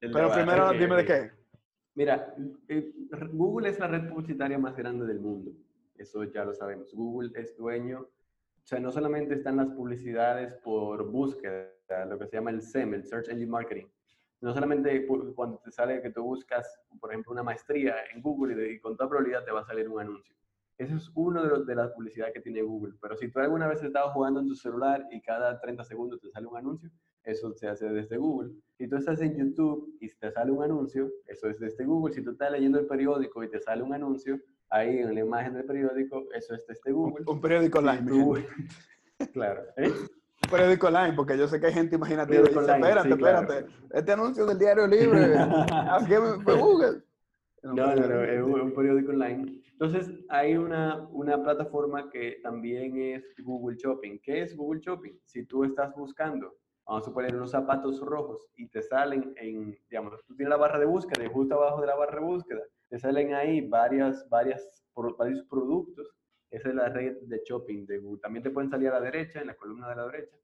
El 0.00 0.12
Pero 0.12 0.24
debate, 0.24 0.42
primero 0.42 0.68
ok, 0.70 0.76
dime 0.76 0.96
de 0.96 1.04
qué. 1.04 1.30
Mira, 1.94 2.34
eh, 2.68 2.92
Google 3.32 3.68
es 3.68 3.78
la 3.78 3.88
red 3.88 4.08
publicitaria 4.08 4.58
más 4.58 4.76
grande 4.76 5.06
del 5.06 5.20
mundo. 5.20 5.52
Eso 5.96 6.24
ya 6.24 6.44
lo 6.44 6.54
sabemos. 6.54 6.92
Google 6.94 7.32
es 7.34 7.56
dueño, 7.56 8.00
o 8.00 8.66
sea, 8.66 8.78
no 8.80 8.90
solamente 8.90 9.34
están 9.34 9.56
las 9.56 9.66
publicidades 9.68 10.54
por 10.62 11.10
búsqueda, 11.10 11.68
lo 12.08 12.18
que 12.18 12.26
se 12.28 12.36
llama 12.36 12.50
el 12.50 12.62
SEM, 12.62 12.94
el 12.94 13.04
Search 13.04 13.28
Engine 13.28 13.50
Marketing. 13.50 13.86
No 14.42 14.52
solamente 14.52 15.06
cuando 15.06 15.58
te 15.64 15.70
sale 15.70 16.02
que 16.02 16.10
tú 16.10 16.22
buscas, 16.22 16.66
por 17.00 17.10
ejemplo, 17.10 17.32
una 17.32 17.42
maestría 17.42 17.94
en 18.14 18.20
Google 18.20 18.52
y, 18.52 18.56
de- 18.56 18.72
y 18.72 18.80
con 18.80 18.96
toda 18.96 19.08
probabilidad 19.08 19.44
te 19.44 19.52
va 19.52 19.60
a 19.60 19.64
salir 19.64 19.88
un 19.88 20.00
anuncio. 20.00 20.34
Eso 20.78 20.96
es 20.96 21.10
uno 21.14 21.42
de, 21.42 21.48
los, 21.48 21.66
de 21.66 21.74
las 21.76 21.92
publicidades 21.92 22.34
que 22.34 22.40
tiene 22.40 22.60
Google. 22.62 22.94
Pero 23.00 23.16
si 23.16 23.30
tú 23.30 23.38
alguna 23.38 23.68
vez 23.68 23.78
has 23.78 23.84
estado 23.84 24.10
jugando 24.10 24.40
en 24.40 24.48
tu 24.48 24.54
celular 24.56 25.06
y 25.12 25.20
cada 25.22 25.60
30 25.60 25.84
segundos 25.84 26.20
te 26.20 26.28
sale 26.30 26.46
un 26.48 26.56
anuncio, 26.56 26.90
eso 27.22 27.52
se 27.54 27.68
hace 27.68 27.88
desde 27.88 28.16
Google. 28.16 28.52
Si 28.76 28.88
tú 28.88 28.96
estás 28.96 29.20
en 29.20 29.36
YouTube 29.36 29.96
y 30.00 30.08
te 30.08 30.32
sale 30.32 30.50
un 30.50 30.64
anuncio, 30.64 31.08
eso 31.26 31.48
es 31.48 31.60
desde 31.60 31.84
Google. 31.84 32.12
Si 32.12 32.22
tú 32.24 32.30
estás 32.32 32.50
leyendo 32.50 32.80
el 32.80 32.86
periódico 32.86 33.44
y 33.44 33.48
te 33.48 33.60
sale 33.60 33.82
un 33.84 33.94
anuncio, 33.94 34.40
ahí 34.70 34.98
en 34.98 35.14
la 35.14 35.20
imagen 35.20 35.54
del 35.54 35.66
periódico, 35.66 36.24
eso 36.34 36.54
es 36.56 36.66
desde 36.66 36.90
Google. 36.90 37.24
un 37.28 37.40
periódico 37.40 37.78
online. 37.78 38.08
tú- 38.08 38.34
claro. 39.32 39.62
¿eh? 39.76 39.92
Periódico 40.52 40.86
online, 40.86 41.14
porque 41.14 41.36
yo 41.36 41.48
sé 41.48 41.58
que 41.58 41.66
hay 41.66 41.72
gente 41.72 41.96
imaginativa 41.96 42.42
que 42.42 42.48
dice, 42.48 42.58
online, 42.58 42.88
espérate, 42.88 43.08
sí, 43.08 43.16
claro. 43.16 43.40
espérate. 43.40 43.72
Este 43.90 44.12
anuncio 44.12 44.46
del 44.46 44.58
diario 44.58 44.86
libre, 44.86 45.34
¿a 45.36 45.98
qué 46.06 46.20
me 46.20 46.44
fue 46.44 46.54
Google? 46.56 47.02
No, 47.62 47.74
no, 47.74 47.94
no, 47.94 48.24
es 48.24 48.42
un, 48.42 48.74
periódico 48.74 49.12
online. 49.12 49.62
Entonces, 49.72 50.10
hay 50.28 50.56
una, 50.56 51.08
una 51.10 51.42
plataforma 51.42 52.10
que 52.10 52.38
también 52.42 52.96
es 52.96 53.24
Google 53.38 53.76
Shopping. 53.76 54.18
¿Qué 54.22 54.42
es 54.42 54.56
Google 54.56 54.80
Shopping? 54.80 55.12
Si 55.24 55.44
tú 55.46 55.64
estás 55.64 55.94
buscando, 55.94 56.56
vamos 56.86 57.02
a 57.02 57.06
suponer 57.06 57.34
unos 57.34 57.50
zapatos 57.50 58.00
rojos 58.00 58.46
y 58.56 58.68
te 58.68 58.82
salen 58.82 59.32
en, 59.36 59.76
digamos, 59.88 60.24
tú 60.26 60.34
tienes 60.36 60.50
la 60.50 60.56
barra 60.56 60.78
de 60.78 60.86
búsqueda 60.86 61.24
y 61.24 61.28
justo 61.28 61.54
abajo 61.54 61.80
de 61.80 61.86
la 61.86 61.96
barra 61.96 62.20
de 62.20 62.26
búsqueda 62.26 62.62
te 62.92 62.98
salen 62.98 63.32
ahí 63.32 63.62
varias, 63.62 64.28
varias, 64.28 64.84
varios 65.16 65.42
productos. 65.44 66.14
Esa 66.52 66.68
es 66.68 66.74
la 66.74 66.88
red 66.90 67.16
de 67.22 67.42
shopping 67.44 67.86
de 67.86 67.98
Google. 67.98 68.20
También 68.20 68.42
te 68.42 68.50
pueden 68.50 68.70
salir 68.70 68.88
a 68.88 68.92
la 68.92 69.00
derecha, 69.00 69.40
en 69.40 69.46
la 69.46 69.54
columna 69.54 69.88
de 69.88 69.96
la 69.96 70.06
derecha. 70.06 70.36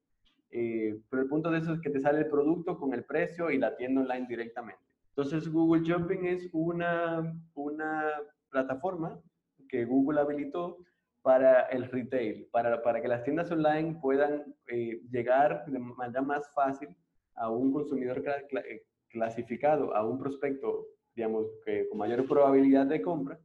Eh, 0.50 0.98
pero 1.10 1.22
el 1.22 1.28
punto 1.28 1.50
de 1.50 1.58
eso 1.58 1.74
es 1.74 1.80
que 1.80 1.90
te 1.90 2.00
sale 2.00 2.20
el 2.20 2.28
producto 2.28 2.78
con 2.78 2.94
el 2.94 3.04
precio 3.04 3.50
y 3.50 3.58
la 3.58 3.76
tienda 3.76 4.00
online 4.00 4.26
directamente. 4.26 4.80
Entonces, 5.10 5.52
Google 5.52 5.82
Shopping 5.82 6.24
es 6.24 6.48
una, 6.52 7.38
una 7.54 8.10
plataforma 8.48 9.20
que 9.68 9.84
Google 9.84 10.20
habilitó 10.20 10.78
para 11.20 11.64
el 11.66 11.84
retail, 11.90 12.48
para, 12.50 12.82
para 12.82 13.02
que 13.02 13.08
las 13.08 13.22
tiendas 13.24 13.50
online 13.50 13.98
puedan 14.00 14.54
eh, 14.68 15.02
llegar 15.10 15.66
de 15.66 15.78
manera 15.78 16.22
más 16.22 16.50
fácil 16.54 16.88
a 17.34 17.50
un 17.50 17.70
consumidor 17.70 18.22
cla- 18.22 18.64
eh, 18.64 18.86
clasificado, 19.10 19.94
a 19.94 20.06
un 20.06 20.18
prospecto, 20.18 20.86
digamos, 21.14 21.46
que 21.66 21.86
con 21.88 21.98
mayor 21.98 22.26
probabilidad 22.26 22.86
de 22.86 23.02
compra 23.02 23.38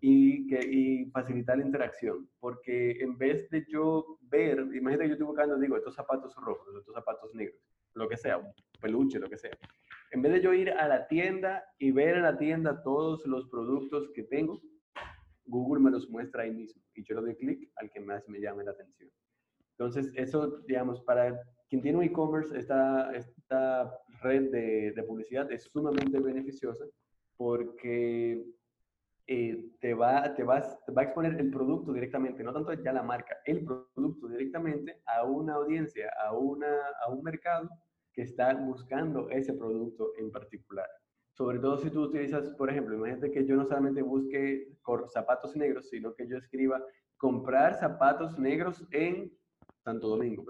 y, 0.00 0.46
que, 0.46 0.60
y 0.64 1.10
facilitar 1.10 1.58
la 1.58 1.64
interacción. 1.64 2.28
Porque 2.40 3.00
en 3.00 3.16
vez 3.18 3.48
de 3.50 3.64
yo 3.68 4.18
ver, 4.22 4.58
imagínate 4.58 5.04
que 5.04 5.08
yo 5.08 5.14
estoy 5.14 5.26
buscando, 5.26 5.58
digo, 5.58 5.76
estos 5.76 5.94
zapatos 5.94 6.34
rojos, 6.36 6.74
estos 6.76 6.94
zapatos 6.94 7.34
negros, 7.34 7.60
lo 7.94 8.08
que 8.08 8.16
sea, 8.16 8.38
un 8.38 8.52
peluche, 8.80 9.18
lo 9.18 9.28
que 9.28 9.36
sea. 9.36 9.56
En 10.10 10.22
vez 10.22 10.32
de 10.32 10.40
yo 10.40 10.54
ir 10.54 10.70
a 10.70 10.88
la 10.88 11.06
tienda 11.06 11.64
y 11.78 11.90
ver 11.90 12.16
en 12.16 12.22
la 12.22 12.38
tienda 12.38 12.82
todos 12.82 13.26
los 13.26 13.48
productos 13.48 14.10
que 14.14 14.22
tengo, 14.22 14.60
Google 15.44 15.82
me 15.82 15.90
los 15.90 16.08
muestra 16.08 16.42
ahí 16.42 16.50
mismo 16.50 16.82
y 16.94 17.02
yo 17.04 17.14
le 17.16 17.22
doy 17.22 17.36
clic 17.36 17.70
al 17.76 17.90
que 17.90 18.00
más 18.00 18.28
me 18.28 18.40
llame 18.40 18.64
la 18.64 18.72
atención. 18.72 19.10
Entonces, 19.72 20.10
eso, 20.14 20.60
digamos, 20.66 21.00
para 21.02 21.38
quien 21.68 21.82
tiene 21.82 21.98
un 21.98 22.04
e-commerce, 22.04 22.56
esta, 22.58 23.12
esta 23.14 23.92
red 24.22 24.50
de, 24.50 24.92
de 24.92 25.02
publicidad 25.04 25.50
es 25.52 25.64
sumamente 25.64 26.18
beneficiosa 26.18 26.84
porque 27.36 28.44
eh, 29.30 29.72
te, 29.78 29.92
va, 29.92 30.34
te, 30.34 30.42
vas, 30.42 30.78
va 30.96 31.02
a 31.02 31.04
exponer 31.04 31.38
el 31.38 31.50
producto 31.50 31.92
directamente, 31.92 32.42
no 32.42 32.50
tanto 32.50 32.72
ya 32.72 32.94
la 32.94 33.02
marca, 33.02 33.36
el 33.44 33.62
producto 33.62 34.26
directamente 34.26 35.02
a 35.04 35.22
una 35.24 35.56
audiencia, 35.56 36.10
a, 36.24 36.32
una, 36.32 36.66
a 37.04 37.10
un 37.10 37.22
mercado 37.22 37.68
que 38.10 38.22
está 38.22 38.54
buscando 38.54 39.28
ese 39.28 39.52
producto 39.52 40.12
en 40.16 40.32
particular. 40.32 40.88
Sobre 41.34 41.58
todo 41.58 41.76
si 41.76 41.90
tú 41.90 42.04
utilizas, 42.04 42.48
por 42.56 42.70
ejemplo, 42.70 42.96
imagínate 42.96 43.30
que 43.30 43.44
yo 43.44 43.54
no 43.54 43.66
solamente 43.66 44.00
busque 44.00 44.66
zapatos 45.08 45.54
negros, 45.56 45.90
sino 45.90 46.14
que 46.14 46.26
yo 46.26 46.38
escriba 46.38 46.82
comprar 47.18 47.74
zapatos 47.74 48.38
negros 48.38 48.82
en 48.92 49.30
Santo 49.84 50.08
Domingo. 50.08 50.46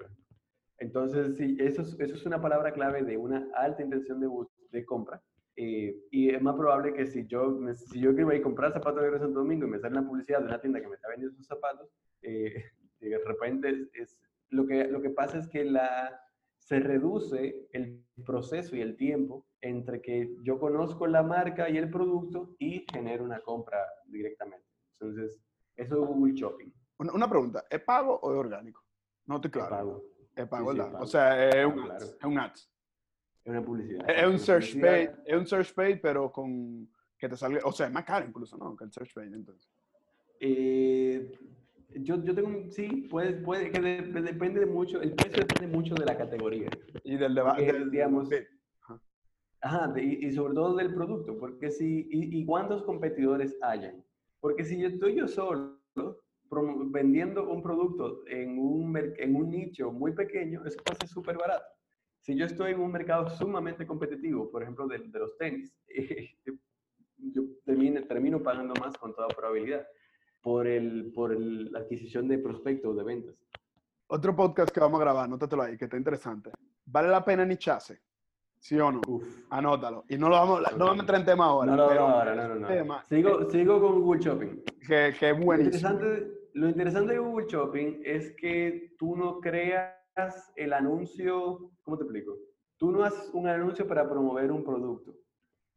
Entonces, 0.78 1.36
sí, 1.36 1.56
eso 1.58 1.82
es, 1.82 1.98
eso 1.98 2.14
es 2.14 2.26
una 2.26 2.40
palabra 2.40 2.72
clave 2.72 3.02
de 3.02 3.16
una 3.16 3.48
alta 3.54 3.82
intención 3.82 4.20
de, 4.20 4.28
de 4.70 4.86
compra. 4.86 5.20
Eh, 5.60 5.96
y 6.12 6.30
es 6.30 6.40
más 6.40 6.54
probable 6.54 6.92
que 6.94 7.04
si 7.06 7.26
yo, 7.26 7.58
si 7.74 8.00
yo 8.00 8.14
quiero 8.14 8.32
ir 8.32 8.40
a 8.40 8.44
comprar 8.44 8.72
zapatos 8.72 9.02
en 9.02 9.18
Santo 9.18 9.40
Domingo 9.40 9.66
y 9.66 9.70
me 9.70 9.78
sale 9.80 9.98
una 9.98 10.06
publicidad 10.08 10.38
de 10.38 10.46
una 10.46 10.60
tienda 10.60 10.80
que 10.80 10.86
me 10.88 10.94
está 10.94 11.08
vendiendo 11.08 11.34
esos 11.34 11.46
zapatos, 11.48 11.90
eh, 12.22 12.54
de 13.00 13.18
repente 13.26 13.68
es, 13.70 13.90
es- 13.94 14.18
lo, 14.50 14.66
que, 14.66 14.84
lo 14.86 15.02
que 15.02 15.10
pasa 15.10 15.38
es 15.38 15.48
que 15.48 15.64
la, 15.64 16.18
se 16.58 16.78
reduce 16.80 17.68
el 17.72 18.04
proceso 18.24 18.76
y 18.76 18.80
el 18.82 18.96
tiempo 18.96 19.46
entre 19.60 20.00
que 20.00 20.36
yo 20.44 20.58
conozco 20.60 21.06
la 21.06 21.22
marca 21.22 21.68
y 21.68 21.76
el 21.76 21.90
producto 21.90 22.54
y 22.58 22.86
genero 22.92 23.24
una 23.24 23.40
compra 23.40 23.78
directamente. 24.06 24.66
Entonces, 25.00 25.40
eso 25.76 25.94
es 26.02 26.08
Google 26.08 26.34
Shopping. 26.34 26.72
Una, 26.98 27.12
una 27.12 27.28
pregunta, 27.28 27.64
¿es 27.68 27.80
pago 27.82 28.18
o 28.22 28.32
es 28.32 28.38
orgánico? 28.38 28.82
No 29.26 29.40
que 29.40 29.50
claro. 29.50 29.70
pago. 29.70 30.04
Es 30.34 30.46
pago, 30.48 30.70
Sí, 30.72 30.76
sí, 30.78 30.82
es 30.82 30.86
pago. 30.92 31.04
O 31.04 31.06
sea, 31.06 31.48
es 31.48 31.66
un 31.66 31.74
Pago, 31.74 31.82
ads. 31.82 31.98
claro. 31.98 32.04
Es 32.20 32.24
un 32.24 32.38
ads. 32.38 32.72
Es 33.48 33.50
una 33.50 33.64
publicidad. 33.64 34.10
Es 34.10 34.26
un 34.26 34.38
search 34.38 34.72
publicidad. 34.72 34.92
page, 35.14 35.22
es 35.24 35.36
un 35.38 35.46
search 35.46 35.72
page, 35.74 35.96
pero 36.02 36.30
con 36.30 36.86
que 37.18 37.28
te 37.30 37.36
salga, 37.36 37.60
o 37.64 37.72
sea, 37.72 37.86
es 37.86 37.92
más 37.92 38.04
caro 38.04 38.26
incluso, 38.28 38.58
¿no? 38.58 38.76
Que 38.76 38.84
el 38.84 38.92
search 38.92 39.14
page, 39.14 39.28
entonces. 39.28 39.70
Eh, 40.38 41.32
yo, 41.96 42.22
yo 42.22 42.34
tengo, 42.34 42.70
sí, 42.70 43.06
puede, 43.10 43.32
puede 43.40 43.70
que 43.70 43.80
de- 43.80 44.02
de- 44.02 44.20
depende 44.20 44.60
de 44.60 44.66
mucho, 44.66 45.00
el 45.00 45.12
precio 45.14 45.42
depende 45.44 45.74
mucho 45.74 45.94
de 45.94 46.04
la 46.04 46.16
categoría. 46.16 46.68
Y 47.04 47.16
del 47.16 47.34
debate, 47.34 47.86
digamos, 47.90 48.28
sí. 48.28 48.36
Ajá, 49.62 49.88
de- 49.88 50.04
y, 50.04 50.26
y 50.26 50.32
sobre 50.32 50.52
todo 50.54 50.76
del 50.76 50.92
producto, 50.94 51.38
porque 51.38 51.70
si, 51.70 52.06
y, 52.10 52.38
y 52.40 52.44
cuántos 52.44 52.82
competidores 52.84 53.56
hayan. 53.62 54.04
Porque 54.40 54.62
si 54.64 54.78
yo 54.78 54.88
estoy 54.88 55.14
yo 55.16 55.26
solo 55.26 55.78
vendiendo 56.90 57.48
un 57.50 57.62
producto 57.62 58.22
en 58.28 58.58
un, 58.58 58.92
mer- 58.92 59.14
en 59.18 59.34
un 59.34 59.50
nicho 59.50 59.90
muy 59.90 60.12
pequeño, 60.12 60.64
eso 60.66 60.78
puede 60.84 60.98
ser 60.98 61.08
súper 61.08 61.36
barato. 61.38 61.64
Si 62.28 62.36
yo 62.36 62.44
estoy 62.44 62.72
en 62.72 62.80
un 62.80 62.92
mercado 62.92 63.26
sumamente 63.30 63.86
competitivo, 63.86 64.50
por 64.50 64.62
ejemplo, 64.62 64.86
de, 64.86 64.98
de 64.98 65.18
los 65.18 65.34
tenis, 65.38 65.74
yo 67.16 67.42
termino, 67.64 68.02
termino 68.04 68.42
pagando 68.42 68.74
más 68.74 68.98
con 68.98 69.14
toda 69.14 69.28
probabilidad 69.28 69.86
por, 70.42 70.66
el, 70.66 71.10
por 71.14 71.32
el- 71.32 71.72
la 71.72 71.78
adquisición 71.78 72.28
de 72.28 72.36
prospectos 72.36 72.94
de 72.98 73.02
ventas. 73.02 73.34
Otro 74.08 74.36
podcast 74.36 74.68
que 74.70 74.78
vamos 74.78 75.00
a 75.00 75.04
grabar, 75.04 75.24
anótatelo 75.24 75.62
ahí, 75.62 75.78
que 75.78 75.86
está 75.86 75.96
interesante. 75.96 76.50
¿Vale 76.84 77.08
la 77.08 77.24
pena 77.24 77.46
nicharse? 77.46 78.02
¿Sí 78.58 78.78
o 78.78 78.92
no? 78.92 79.00
Uf. 79.08 79.26
Anótalo. 79.48 80.04
Y 80.10 80.18
no 80.18 80.28
lo 80.28 80.34
vamos, 80.34 80.60
no 80.76 80.84
vamos 80.84 80.98
a 80.98 81.00
entrar 81.00 81.20
en 81.20 81.24
tema 81.26 81.46
ahora, 81.46 81.70
No, 81.72 81.76
no, 81.78 81.88
pero 81.88 82.08
ahora, 82.08 82.34
no, 82.34 82.48
no, 82.48 82.54
no. 82.56 82.68
tema 82.68 83.04
Sigo, 83.06 83.48
sigo 83.48 83.80
con 83.80 84.02
Google 84.02 84.20
Shopping. 84.20 84.62
que, 84.86 85.14
que 85.18 85.30
es 85.30 85.38
Lo 85.38 85.44
buenísimo. 85.46 85.88
interesante, 85.94 86.30
lo 86.52 86.68
interesante 86.68 87.12
de 87.14 87.18
Google 87.20 87.46
Shopping 87.48 88.00
es 88.04 88.32
que 88.36 88.94
tú 88.98 89.16
no 89.16 89.40
creas 89.40 89.94
el 90.56 90.72
anuncio, 90.72 91.70
¿cómo 91.82 91.96
te 91.96 92.04
explico? 92.04 92.36
Tú 92.76 92.90
no 92.90 93.02
haces 93.04 93.30
un 93.32 93.48
anuncio 93.48 93.86
para 93.86 94.08
promover 94.08 94.52
un 94.52 94.64
producto 94.64 95.14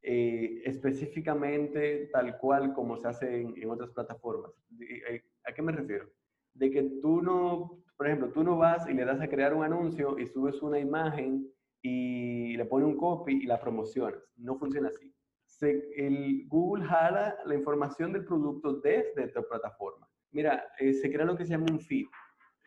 eh, 0.03 0.63
específicamente 0.65 2.09
tal 2.11 2.37
cual 2.39 2.73
como 2.73 2.97
se 2.97 3.07
hace 3.07 3.41
en, 3.41 3.69
otras 3.69 3.91
plataformas. 3.91 4.51
Y, 4.71 4.95
eh, 4.95 5.23
¿A 5.45 5.53
qué 5.53 5.61
me 5.61 5.71
refiero? 5.71 6.09
De 6.53 6.71
que 6.71 6.83
tú 7.01 7.21
no, 7.21 7.83
por 7.97 8.07
ejemplo, 8.07 8.31
tú 8.31 8.43
no 8.43 8.57
vas 8.57 8.87
y 8.89 8.93
le 8.93 9.05
das 9.05 9.21
a 9.21 9.29
crear 9.29 9.53
un 9.53 9.63
anuncio 9.63 10.17
y 10.17 10.25
subes 10.25 10.61
una 10.61 10.79
imagen 10.79 11.47
y 11.83 12.57
le 12.57 12.65
pones 12.65 12.87
un 12.87 12.97
copy 12.97 13.43
y 13.43 13.45
la 13.45 13.59
promocionas. 13.59 14.21
No 14.37 14.57
funciona 14.57 14.89
así. 14.89 15.13
El 15.61 16.47
Google 16.47 16.85
jala 16.85 17.37
la 17.45 17.53
información 17.53 18.11
del 18.11 18.25
producto 18.25 18.79
desde 18.79 19.27
tu 19.27 19.43
plataforma. 19.47 20.07
Mira, 20.31 20.65
eh, 20.79 20.93
se 20.93 21.11
crea 21.11 21.25
lo 21.25 21.37
que 21.37 21.45
se 21.45 21.51
llama 21.51 21.67
un 21.69 21.79
feed. 21.79 22.07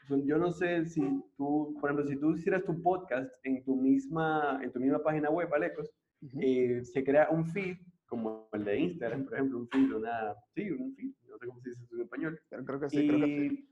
Yo 0.08 0.38
no 0.38 0.50
sé 0.52 0.84
si 0.86 1.00
tú, 1.36 1.76
por 1.80 1.90
ejemplo, 1.90 2.06
si 2.06 2.16
tú 2.16 2.32
hicieras 2.32 2.64
tu 2.64 2.80
podcast 2.82 3.30
en 3.44 3.64
tu 3.64 3.74
misma, 3.76 4.60
en 4.62 4.70
tu 4.72 4.80
misma 4.80 5.02
página 5.02 5.30
web, 5.30 5.52
Alecos, 5.54 5.90
Ujú. 6.22 6.38
eh, 6.40 6.84
se 6.84 7.02
crea 7.04 7.28
un 7.30 7.46
feed, 7.46 7.76
como 8.06 8.48
el 8.52 8.64
de 8.64 8.78
Instagram, 8.78 9.24
por 9.24 9.34
ejemplo, 9.34 9.58
un 9.58 9.68
feed, 9.68 9.92
una, 9.92 10.34
sí, 10.54 10.70
un 10.70 10.94
feed, 10.94 11.12
no 11.28 11.38
sé 11.38 11.46
cómo 11.46 11.60
se 11.60 11.70
dice 11.70 11.84
en 11.92 12.00
español. 12.02 12.40
Pero 12.48 12.64
creo 12.64 12.80
que 12.80 12.90
sí, 12.90 13.08
creo 13.08 13.20
que 13.20 13.26
sí. 13.26 13.68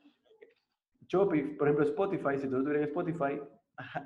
Y 1.00 1.06
Shopify, 1.06 1.56
por 1.56 1.68
ejemplo, 1.68 1.84
Spotify, 1.86 2.38
si 2.38 2.48
tú 2.48 2.56
estuvieras 2.56 2.82
en 2.82 2.88
Spotify, 2.88 3.40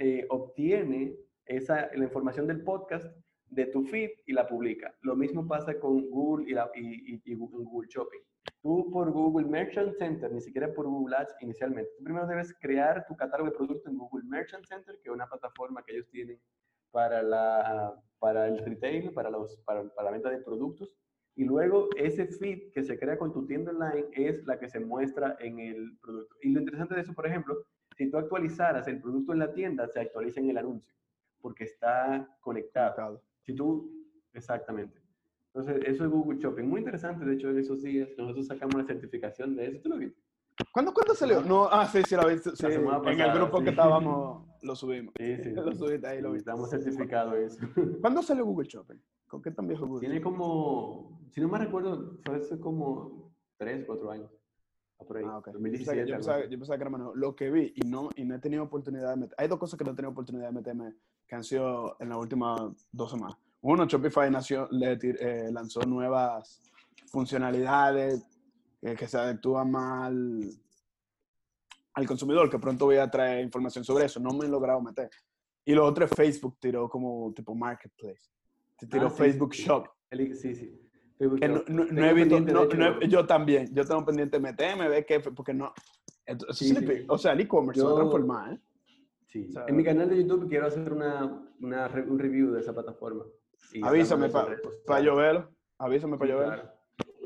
eh, 0.00 0.26
obtiene 0.30 1.16
esa, 1.46 1.88
la 1.94 2.04
información 2.04 2.46
del 2.46 2.62
podcast 2.62 3.06
de 3.50 3.66
tu 3.66 3.82
feed 3.84 4.10
y 4.26 4.32
la 4.32 4.46
publica. 4.46 4.94
Lo 5.02 5.16
mismo 5.16 5.46
pasa 5.46 5.78
con 5.78 6.08
Google 6.10 6.50
y, 6.50 6.54
la, 6.54 6.70
y, 6.74 7.20
y 7.24 7.34
Google 7.34 7.88
Shopping. 7.88 8.20
Tú 8.62 8.90
por 8.90 9.10
Google 9.10 9.46
Merchant 9.46 9.94
Center, 9.96 10.32
ni 10.32 10.40
siquiera 10.40 10.72
por 10.72 10.86
Google 10.86 11.16
Ads 11.16 11.34
inicialmente, 11.40 11.90
tú 11.96 12.04
primero 12.04 12.26
debes 12.26 12.54
crear 12.60 13.06
tu 13.06 13.16
catálogo 13.16 13.50
de 13.50 13.56
productos 13.56 13.86
en 13.86 13.98
Google 13.98 14.24
Merchant 14.24 14.64
Center, 14.66 14.98
que 15.02 15.08
es 15.08 15.14
una 15.14 15.28
plataforma 15.28 15.82
que 15.84 15.94
ellos 15.94 16.08
tienen 16.10 16.40
para, 16.90 17.22
la, 17.22 17.94
para 18.18 18.48
el 18.48 18.58
retail, 18.64 19.12
para, 19.12 19.30
los, 19.30 19.56
para, 19.64 19.88
para 19.90 20.06
la 20.06 20.12
venta 20.12 20.30
de 20.30 20.38
productos. 20.38 20.96
Y 21.36 21.44
luego 21.44 21.88
ese 21.96 22.26
feed 22.26 22.72
que 22.72 22.82
se 22.82 22.98
crea 22.98 23.18
con 23.18 23.32
tu 23.32 23.46
tienda 23.46 23.70
online 23.70 24.08
es 24.12 24.44
la 24.46 24.58
que 24.58 24.68
se 24.68 24.80
muestra 24.80 25.36
en 25.38 25.58
el 25.60 25.98
producto. 26.00 26.34
Y 26.40 26.52
lo 26.52 26.60
interesante 26.60 26.94
de 26.94 27.02
eso, 27.02 27.12
por 27.12 27.26
ejemplo, 27.26 27.62
si 27.96 28.10
tú 28.10 28.16
actualizaras 28.16 28.88
el 28.88 29.00
producto 29.00 29.32
en 29.32 29.40
la 29.40 29.52
tienda, 29.52 29.86
se 29.88 30.00
actualiza 30.00 30.40
en 30.40 30.50
el 30.50 30.58
anuncio, 30.58 30.94
porque 31.40 31.64
está 31.64 32.26
conectado. 32.40 33.22
Si 33.46 33.54
tú, 33.54 34.04
exactamente. 34.34 35.00
Entonces, 35.54 35.82
eso 35.86 36.04
es 36.04 36.10
Google 36.10 36.38
Shopping. 36.38 36.64
Muy 36.64 36.80
interesante, 36.80 37.24
de 37.24 37.34
hecho, 37.34 37.48
en 37.48 37.58
esos 37.58 37.80
días 37.80 38.08
nosotros 38.18 38.46
sacamos 38.46 38.74
la 38.74 38.84
certificación 38.84 39.54
de 39.54 39.68
eso. 39.68 39.80
¿Tú 39.82 39.88
lo 39.88 39.98
viste? 39.98 40.20
¿Cuándo, 40.72 40.92
¿Cuándo 40.92 41.14
salió? 41.14 41.42
No, 41.42 41.68
ah, 41.70 41.86
sí, 41.86 42.02
sí, 42.06 42.16
lo 42.16 42.28
vi. 42.28 42.38
Sí, 42.38 42.66
en 42.66 43.20
el 43.20 43.32
grupo 43.32 43.62
que 43.62 43.70
estábamos, 43.70 44.46
lo 44.62 44.74
subimos. 44.74 45.14
Sí, 45.16 45.36
sí. 45.36 45.50
lo 45.54 45.74
subiste 45.74 46.06
ahí, 46.06 46.20
lo 46.20 46.32
vi. 46.32 46.38
Estamos 46.38 46.68
certificados 46.68 47.34
eso. 47.36 47.58
¿Cuándo 48.00 48.22
salió 48.22 48.44
Google 48.44 48.68
Shopping? 48.68 48.96
¿Con 49.28 49.42
qué 49.42 49.50
tan 49.50 49.68
viejo 49.68 49.86
Google? 49.86 50.00
Tiene 50.00 50.20
como, 50.20 51.20
si 51.30 51.40
no 51.40 51.48
me 51.48 51.58
recuerdo, 51.58 52.18
fue 52.24 52.36
hace 52.36 52.58
como 52.58 53.32
3, 53.58 53.84
4 53.86 54.10
años. 54.10 54.30
Por 55.06 55.18
ahí, 55.18 55.24
ah, 55.26 55.38
okay. 55.38 55.52
2017. 55.52 56.08
yo, 56.08 56.16
pensaba, 56.16 56.44
yo, 56.44 56.58
pensaba, 56.58 56.78
que 56.78 56.82
era 56.82 56.90
menos. 56.90 57.14
Lo 57.14 57.36
que 57.36 57.50
vi 57.50 57.72
y 57.76 57.86
no, 57.86 58.08
y 58.16 58.24
no 58.24 58.34
he 58.34 58.38
tenido 58.38 58.62
oportunidad 58.62 59.10
de 59.10 59.16
meter. 59.16 59.34
Hay 59.38 59.46
dos 59.46 59.58
cosas 59.58 59.78
que 59.78 59.84
no 59.84 59.92
he 59.92 59.94
tenido 59.94 60.10
oportunidad 60.10 60.46
de 60.46 60.52
meterme 60.52 60.94
que 61.26 61.34
han 61.34 61.44
sido 61.44 61.96
en 62.00 62.08
las 62.08 62.18
últimas 62.18 62.60
dos 62.92 63.10
semanas. 63.10 63.36
Uno, 63.62 63.86
Shopify 63.86 64.30
nació, 64.30 64.68
le, 64.70 64.98
eh, 65.02 65.50
lanzó 65.50 65.80
nuevas 65.80 66.62
funcionalidades 67.06 68.24
eh, 68.82 68.94
que 68.94 69.08
se 69.08 69.18
adectúan 69.18 69.70
más 69.70 70.06
al, 70.06 70.50
al, 71.94 72.06
consumidor, 72.06 72.48
que 72.48 72.58
pronto 72.58 72.84
voy 72.84 72.96
a 72.96 73.10
traer 73.10 73.42
información 73.42 73.84
sobre 73.84 74.04
eso. 74.04 74.20
No 74.20 74.30
me 74.30 74.46
he 74.46 74.48
logrado 74.48 74.80
meter. 74.80 75.10
Y 75.64 75.74
lo 75.74 75.84
otro 75.84 76.04
es 76.04 76.10
Facebook, 76.12 76.58
tiró 76.60 76.88
como 76.88 77.32
tipo 77.34 77.54
Marketplace. 77.54 78.30
Tiró 78.88 79.10
Facebook 79.10 79.52
Shop. 79.52 79.88
sí, 80.12 80.54
sí. 80.54 80.80
no, 81.18 81.64
no, 81.66 82.06
he 82.06 82.14
visto, 82.14 82.38
yo 83.08 83.26
también, 83.26 83.74
yo 83.74 83.84
tengo 83.84 84.04
pendiente 84.04 84.36
de 84.36 84.42
meterme, 84.42 84.88
ver 84.88 85.04
qué, 85.04 85.18
porque 85.18 85.54
no. 85.54 85.72
sí, 86.50 86.72
O 87.08 87.18
sea, 87.18 87.32
el 87.32 87.40
e-commerce 87.40 87.80
se 87.80 87.86
va 87.86 87.92
a 87.92 87.96
transformar, 87.96 88.52
¿eh? 88.52 88.60
Sí. 89.44 89.54
en 89.66 89.76
mi 89.76 89.84
canal 89.84 90.08
de 90.08 90.16
YouTube 90.16 90.48
quiero 90.48 90.66
hacer 90.66 90.92
una, 90.92 91.46
una, 91.60 91.90
un 92.08 92.18
review 92.18 92.52
de 92.52 92.60
esa 92.60 92.72
plataforma. 92.72 93.24
Avísame 93.82 94.28
para 94.28 94.56
pa 94.86 95.00
yo 95.00 95.16
verlo. 95.16 95.48
Avísame 95.78 96.16
para 96.16 96.30
yo 96.30 96.38
verlo. 96.38 96.70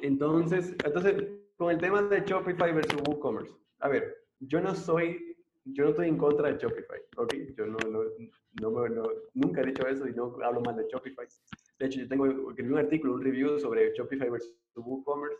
Entonces, 0.02 0.74
entonces, 0.84 1.28
con 1.56 1.70
el 1.70 1.78
tema 1.78 2.02
de 2.02 2.22
Shopify 2.24 2.72
versus 2.72 3.00
WooCommerce. 3.06 3.54
A 3.80 3.88
ver, 3.88 4.16
yo 4.40 4.60
no 4.60 4.74
soy, 4.74 5.36
yo 5.64 5.84
no 5.84 5.90
estoy 5.90 6.08
en 6.08 6.16
contra 6.16 6.50
de 6.50 6.58
Shopify, 6.58 7.00
¿ok? 7.16 7.34
Yo 7.56 7.66
no, 7.66 7.78
no, 7.90 8.02
no, 8.88 9.02
nunca 9.34 9.60
he 9.60 9.66
dicho 9.66 9.86
eso 9.86 10.08
y 10.08 10.14
no 10.14 10.36
hablo 10.42 10.60
mal 10.62 10.76
de 10.76 10.86
Shopify. 10.88 11.26
De 11.78 11.86
hecho, 11.86 12.00
yo 12.00 12.08
tengo 12.08 12.24
un 12.24 12.78
artículo, 12.78 13.14
un 13.14 13.22
review 13.22 13.58
sobre 13.58 13.92
Shopify 13.94 14.30
versus 14.30 14.56
WooCommerce. 14.74 15.36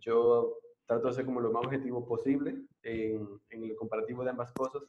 Yo 0.00 0.58
trato 0.86 1.04
de 1.04 1.10
hacer 1.10 1.24
como 1.24 1.40
lo 1.40 1.52
más 1.52 1.64
objetivo 1.64 2.04
posible 2.04 2.56
en, 2.82 3.28
en 3.50 3.64
el 3.64 3.76
comparativo 3.76 4.24
de 4.24 4.30
ambas 4.30 4.52
cosas. 4.52 4.82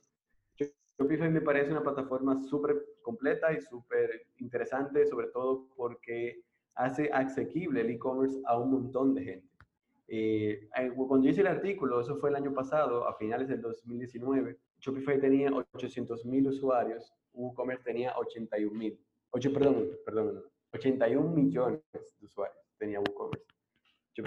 Shopify 0.98 1.30
me 1.30 1.42
parece 1.42 1.72
una 1.72 1.82
plataforma 1.82 2.42
súper 2.44 2.86
completa 3.02 3.52
y 3.52 3.62
súper 3.62 4.28
interesante, 4.38 5.06
sobre 5.08 5.28
todo 5.28 5.68
porque 5.76 6.44
hace 6.76 7.10
asequible 7.12 7.82
el 7.82 7.92
e-commerce 7.92 8.40
a 8.46 8.58
un 8.58 8.72
montón 8.72 9.14
de 9.14 9.24
gente. 9.24 9.48
Eh, 10.08 10.70
cuando 10.96 11.28
hice 11.28 11.42
el 11.42 11.48
artículo, 11.48 12.02
eso 12.02 12.18
fue 12.18 12.30
el 12.30 12.36
año 12.36 12.54
pasado, 12.54 13.08
a 13.08 13.16
finales 13.16 13.48
del 13.48 13.62
2019, 13.62 14.58
Shopify 14.80 15.20
tenía 15.20 15.50
800 15.52 16.26
mil 16.26 16.48
usuarios, 16.48 17.14
WooCommerce 17.34 17.84
tenía 17.84 18.14
81 18.18 18.78
mil, 18.78 19.00
perdón, 19.32 19.90
perdón, 20.06 20.44
81 20.74 21.30
millones 21.30 21.82
de 21.92 22.26
usuarios 22.26 22.58
tenía 22.78 23.00
WooCommerce 23.00 23.46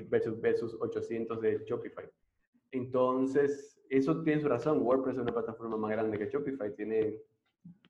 versus, 0.09 0.41
versus 0.41 0.77
800 0.81 1.41
de 1.41 1.65
Shopify. 1.67 2.07
Entonces, 2.73 3.76
eso 3.91 4.23
tiene 4.23 4.41
su 4.41 4.49
razón. 4.49 4.83
WordPress 4.83 5.17
es 5.17 5.23
una 5.23 5.33
plataforma 5.33 5.77
más 5.77 5.91
grande 5.91 6.19
que 6.19 6.29
Shopify, 6.29 6.75
tiene 6.75 7.21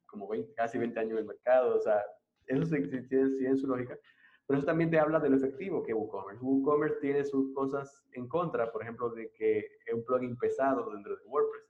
como 0.07 0.29
20, 0.29 0.55
casi 0.55 0.79
20 0.79 0.99
años 0.99 1.13
en 1.13 1.19
el 1.19 1.25
mercado, 1.27 1.77
o 1.77 1.81
sea, 1.81 2.03
eso 2.47 2.65
sí, 2.65 2.77
tiene, 3.09 3.57
su 3.57 3.67
lógica. 3.67 3.99
Pero 4.47 4.59
eso 4.59 4.67
también 4.67 4.91
te 4.91 4.99
habla 4.99 5.19
de 5.19 5.29
lo 5.29 5.37
efectivo 5.37 5.83
que 5.83 5.93
WooCommerce. 5.93 6.43
WooCommerce 6.43 7.01
tiene 7.01 7.25
sus 7.25 7.53
cosas 7.53 8.07
en 8.13 8.29
contra, 8.29 8.71
por 8.71 8.83
ejemplo, 8.83 9.11
de 9.11 9.31
que 9.33 9.59
es 9.59 9.95
un 9.95 10.05
plugin 10.05 10.37
pesado 10.37 10.91
dentro 10.93 11.17
de 11.17 11.23
WordPress. 11.25 11.65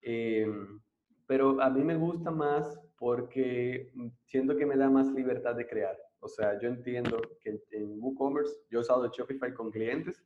Em, 0.00 0.80
pero 1.26 1.60
a 1.60 1.68
mí 1.68 1.82
me 1.84 1.96
gusta 1.96 2.30
más 2.30 2.80
porque 2.98 3.92
siento 4.24 4.56
que 4.56 4.64
me 4.64 4.76
da 4.76 4.88
más 4.88 5.12
libertad 5.12 5.54
de 5.54 5.66
crear. 5.66 5.96
O 6.20 6.28
sea, 6.28 6.58
yo 6.58 6.68
entiendo 6.68 7.20
que 7.40 7.60
en 7.72 8.00
WooCommerce 8.00 8.54
yo 8.70 8.78
he 8.78 8.82
usado 8.82 9.06
Shopify 9.08 9.52
con 9.52 9.70
clientes 9.70 10.24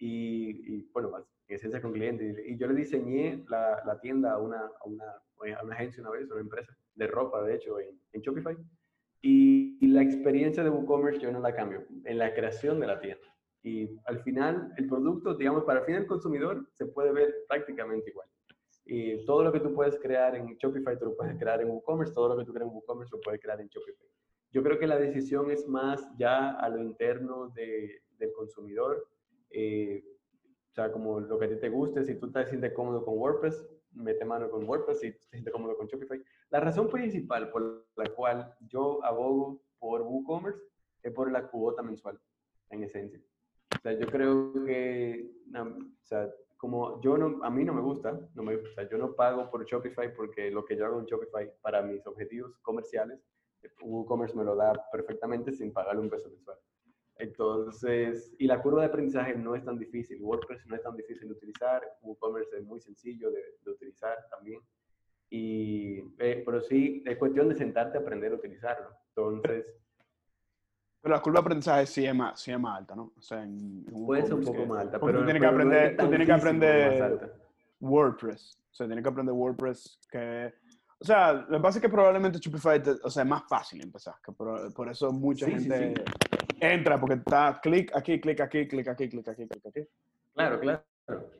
y, 0.00 0.74
y 0.74 0.90
bueno, 0.92 1.12
en 1.46 1.54
esencia 1.54 1.80
con 1.80 1.92
clientes. 1.92 2.38
Y, 2.44 2.56
yo 2.56 2.66
le 2.66 2.74
diseñé 2.74 3.44
la, 3.48 3.82
la 3.84 4.00
tienda 4.00 4.32
a 4.32 4.38
una, 4.38 4.58
a, 4.58 4.84
una, 4.86 5.04
a 5.04 5.62
una, 5.62 5.74
agencia 5.74 6.02
una 6.02 6.10
vez, 6.10 6.28
una 6.30 6.40
empresa 6.40 6.76
de 6.94 7.06
ropa, 7.06 7.42
de 7.42 7.54
hecho, 7.54 7.78
en, 7.78 8.00
en 8.12 8.20
Shopify. 8.20 8.56
Y, 9.22 9.86
la 9.86 10.02
experiencia 10.02 10.62
de 10.62 10.70
WooCommerce 10.70 11.20
yo 11.20 11.32
no 11.32 11.40
la 11.40 11.54
cambio 11.54 11.84
en 12.04 12.18
la 12.18 12.32
creación 12.32 12.80
de 12.80 12.86
la 12.86 13.00
tienda. 13.00 13.26
Y 13.62 13.98
al 14.06 14.22
final, 14.22 14.72
el 14.78 14.86
producto, 14.86 15.34
digamos, 15.34 15.64
para 15.64 15.80
el 15.80 15.86
fin 15.86 15.96
del 15.96 16.06
consumidor, 16.06 16.66
se 16.72 16.86
puede 16.86 17.12
ver 17.12 17.34
prácticamente 17.48 18.10
igual. 18.10 18.28
Y 18.86 19.24
todo 19.26 19.44
lo 19.44 19.52
que 19.52 19.60
tú 19.60 19.74
puedes 19.74 19.98
crear 19.98 20.34
en 20.34 20.56
Shopify, 20.56 20.98
tú 20.98 21.06
lo 21.06 21.16
puedes 21.16 21.36
crear 21.38 21.60
en 21.60 21.68
WooCommerce, 21.68 22.14
todo 22.14 22.30
lo 22.30 22.38
que 22.38 22.44
tú 22.44 22.52
creas 22.54 22.68
en 22.68 22.74
WooCommerce 22.74 23.14
lo 23.14 23.20
puedes 23.20 23.40
crear 23.40 23.60
en 23.60 23.68
Shopify. 23.68 24.06
Yo 24.52 24.62
creo 24.62 24.78
que 24.78 24.86
la 24.86 24.98
decisión 24.98 25.50
es 25.50 25.66
más 25.68 26.08
ya 26.16 26.50
a 26.52 26.68
lo 26.68 26.80
interno 26.80 27.48
de, 27.50 28.02
del 28.18 28.32
consumidor. 28.32 29.06
Eh, 29.50 30.04
o 30.70 30.74
sea, 30.74 30.92
como 30.92 31.20
lo 31.20 31.38
que 31.38 31.46
a 31.46 31.48
ti 31.48 31.56
te 31.56 31.68
guste, 31.68 32.04
si 32.04 32.14
tú 32.14 32.30
te 32.30 32.46
sientes 32.46 32.72
cómodo 32.72 33.04
con 33.04 33.18
WordPress, 33.18 33.66
mete 33.92 34.24
mano 34.24 34.50
con 34.50 34.68
WordPress, 34.68 35.00
si 35.00 35.12
te 35.12 35.18
sientes 35.18 35.52
cómodo 35.52 35.76
con 35.76 35.86
Shopify. 35.86 36.22
La 36.50 36.60
razón 36.60 36.88
principal 36.88 37.50
por 37.50 37.86
la 37.96 38.08
cual 38.14 38.54
yo 38.68 39.04
abogo 39.04 39.62
por 39.78 40.02
WooCommerce 40.02 40.60
es 41.02 41.12
por 41.12 41.32
la 41.32 41.48
cuota 41.48 41.82
mensual, 41.82 42.20
en 42.70 42.84
esencia. 42.84 43.20
O 43.76 43.80
sea, 43.82 43.92
yo 43.92 44.06
creo 44.06 44.52
que, 44.64 45.30
o 45.54 46.04
sea, 46.04 46.30
como 46.56 47.00
yo 47.00 47.16
no, 47.16 47.42
a 47.42 47.50
mí 47.50 47.64
no 47.64 47.72
me 47.72 47.80
gusta, 47.80 48.20
no 48.34 48.42
me, 48.42 48.56
o 48.56 48.74
sea, 48.74 48.88
yo 48.88 48.98
no 48.98 49.14
pago 49.14 49.50
por 49.50 49.64
Shopify 49.64 50.14
porque 50.14 50.50
lo 50.50 50.64
que 50.64 50.76
yo 50.76 50.86
hago 50.86 51.00
en 51.00 51.06
Shopify 51.06 51.50
para 51.62 51.82
mis 51.82 52.06
objetivos 52.06 52.56
comerciales, 52.58 53.18
WooCommerce 53.82 54.36
me 54.36 54.44
lo 54.44 54.54
da 54.54 54.72
perfectamente 54.92 55.52
sin 55.52 55.72
pagarle 55.72 56.02
un 56.02 56.10
peso 56.10 56.28
mensual. 56.28 56.58
Entonces, 57.20 58.34
y 58.38 58.46
la 58.46 58.62
curva 58.62 58.80
de 58.80 58.88
aprendizaje 58.88 59.34
no 59.34 59.54
es 59.54 59.64
tan 59.64 59.78
difícil. 59.78 60.22
WordPress 60.22 60.66
no 60.66 60.74
es 60.74 60.82
tan 60.82 60.96
difícil 60.96 61.28
de 61.28 61.34
utilizar. 61.34 61.82
WooCommerce 62.02 62.56
es 62.56 62.64
muy 62.64 62.80
sencillo 62.80 63.30
de, 63.30 63.70
utilizar 63.70 64.16
también. 64.30 64.60
Y, 65.28 65.98
eh, 66.18 66.42
pero 66.44 66.62
sí, 66.62 67.02
es 67.06 67.18
cuestión 67.18 67.48
de 67.48 67.56
sentarte 67.56 67.98
a 67.98 68.00
aprender 68.00 68.32
a 68.32 68.36
utilizarlo. 68.36 68.88
Entonces... 69.08 69.66
Pero 71.02 71.14
la 71.14 71.22
curva 71.22 71.38
de 71.38 71.40
aprendizaje 71.40 71.86
sí 71.86 72.06
es 72.06 72.14
más, 72.14 72.40
sí 72.40 72.52
es 72.52 72.60
más 72.60 72.78
alta, 72.78 72.94
¿no? 72.94 73.12
O 73.16 73.22
sea, 73.22 73.42
en, 73.42 73.84
puede 73.84 74.22
ser 74.22 74.34
un 74.34 74.44
poco 74.44 74.66
más 74.66 74.80
alta, 74.80 75.00
pero, 75.00 75.20
tú 75.20 75.24
tienes 75.24 75.40
que 75.40 75.48
aprender, 75.48 75.96
tú 75.96 76.08
tienes 76.08 76.26
que 76.26 76.32
aprender 76.32 77.32
WordPress. 77.80 78.58
O 78.70 78.74
sea, 78.74 78.86
tienes 78.86 79.02
que 79.02 79.08
aprender 79.08 79.34
WordPress 79.34 79.98
que 80.10 80.52
o 81.02 81.04
sea, 81.04 81.32
lo 81.32 81.56
que 81.56 81.60
pasa 81.60 81.78
es 81.78 81.82
que 81.82 81.88
probablemente 81.88 82.38
Shopify, 82.38 82.82
o 83.02 83.08
sea, 83.08 83.22
es 83.22 83.28
más 83.28 83.44
fácil 83.48 83.82
empezar. 83.82 84.16
Que 84.22 84.32
por, 84.32 84.72
por, 84.74 84.90
eso 84.90 85.10
mucha 85.10 85.46
gente 85.46 85.94
entra, 86.60 86.98
porque 86.98 87.14
está 87.14 87.60
clic 87.62 87.90
aquí, 87.94 88.20
clic 88.20 88.40
aquí, 88.40 88.66
clic 88.68 88.88
aquí, 88.88 89.08
clic 89.08 89.28
aquí, 89.28 89.46
clic 89.46 89.66
aquí. 89.66 89.88
Claro, 90.34 90.60
claro. 90.60 90.82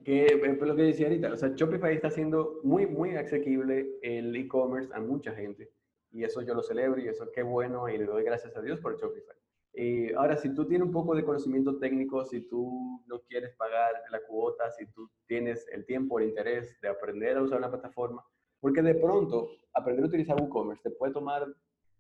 Que 0.05 0.27
es 0.27 0.61
lo 0.61 0.77
que 0.77 0.83
decía 0.83 1.07
ahorita. 1.07 1.33
O 1.33 1.37
sea, 1.37 1.51
Shopify 1.55 1.95
está 1.95 2.09
haciendo 2.09 2.61
muy, 2.65 2.87
muy 2.87 3.17
asequible 3.17 3.89
el 4.03 4.35
e-commerce 4.35 4.91
a 4.95 5.01
mucha 5.01 5.33
gente. 5.33 5.71
Y 6.13 6.25
eso 6.25 6.43
yo 6.43 6.55
lo 6.55 6.63
celebro 6.63 7.01
y 7.01 7.09
eso 7.09 7.31
qué 7.33 7.43
bueno 7.43 7.89
y 7.89 7.97
le 7.97 8.05
doy 8.05 8.25
gracias 8.25 8.57
a 8.57 8.63
Dios 8.63 8.81
por 8.81 8.99
Shopify. 8.99 9.37
Y 9.73 10.13
ahora, 10.15 10.37
si 10.37 10.53
tú 10.53 10.67
tienes 10.67 10.87
un 10.87 10.93
poco 10.93 11.15
de 11.15 11.25
conocimiento 11.25 11.79
técnico, 11.79 12.25
si 12.25 12.41
tú 12.41 13.01
no 13.07 13.21
quieres 13.21 13.55
pagar 13.57 13.93
la 14.11 14.21
cuota, 14.27 14.69
si 14.73 14.87
tú 14.87 15.09
tienes 15.27 15.69
el 15.69 15.87
tiempo, 15.87 16.19
el 16.19 16.29
interés 16.29 16.81
de 16.81 16.89
aprender 16.89 17.37
a 17.37 17.43
usar 17.43 17.59
una 17.59 17.71
plataforma, 17.71 18.25
porque 18.59 18.83
de 18.83 18.97
pronto, 18.97 19.49
aprender 19.73 20.05
a 20.05 20.09
utilizar 20.09 20.37
WooCommerce 20.41 20.83
te 20.83 20.91
puede 20.97 21.13
tomar 21.13 21.47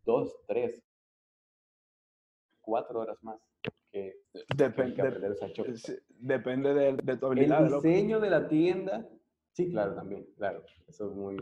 dos, 0.05 0.37
tres, 0.49 0.83
cuatro 2.71 3.01
horas 3.01 3.19
más 3.23 3.37
que, 3.91 4.21
depende, 4.57 5.03
aprender 5.03 5.33
a 5.33 5.35
usar 5.35 5.51
Depende 6.09 6.75
de, 6.75 7.17
tu 7.17 7.27
habilidad. 7.27 7.67
El 7.67 7.73
diseño 7.83 8.21
de 8.21 8.31
la 8.31 8.47
tienda 8.47 9.09
Sí, 9.53 9.69
claro, 9.69 9.95
también, 9.95 10.27
claro. 10.37 10.63
Eso 10.87 11.11
es 11.11 11.17
muy... 11.17 11.37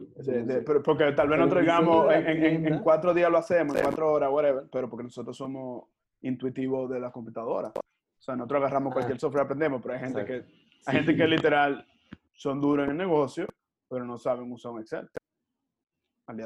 porque 0.83 1.13
tal 1.13 1.29
vez 1.29 1.39
nosotros 1.39 1.61
digamos, 1.61 2.13
en, 2.15 2.67
en, 2.67 2.79
cuatro 2.79 3.13
días 3.13 3.31
lo 3.31 3.37
hacemos, 3.37 3.77
en 3.77 3.83
cuatro 3.83 4.11
horas, 4.11 4.31
whatever, 4.33 4.65
pero 4.73 4.89
porque 4.89 5.05
nosotros 5.05 5.37
somos 5.37 5.85
intuitivos 6.23 6.89
de 6.91 7.01
la 7.01 7.11
computadora. 7.11 7.69
O 7.77 8.23
sea, 8.23 8.35
nosotros 8.35 8.63
agarramos 8.63 8.95
cualquier 8.95 9.17
ah. 9.17 9.21
software, 9.21 9.45
aprendemos, 9.45 9.83
pero 9.83 9.95
hay 9.95 10.01
gente 10.01 10.25
que, 10.25 10.45
hay 10.87 10.97
gente 10.97 11.17
que 11.17 11.27
literal 11.27 11.87
son 12.33 12.61
duros 12.61 12.87
en 12.87 12.93
el 12.93 12.97
negocio, 12.97 13.47
pero 13.89 14.07
no 14.07 14.17
saben 14.17 14.51
usar 14.51 14.73
un 14.73 14.81
Excel. 14.81 15.09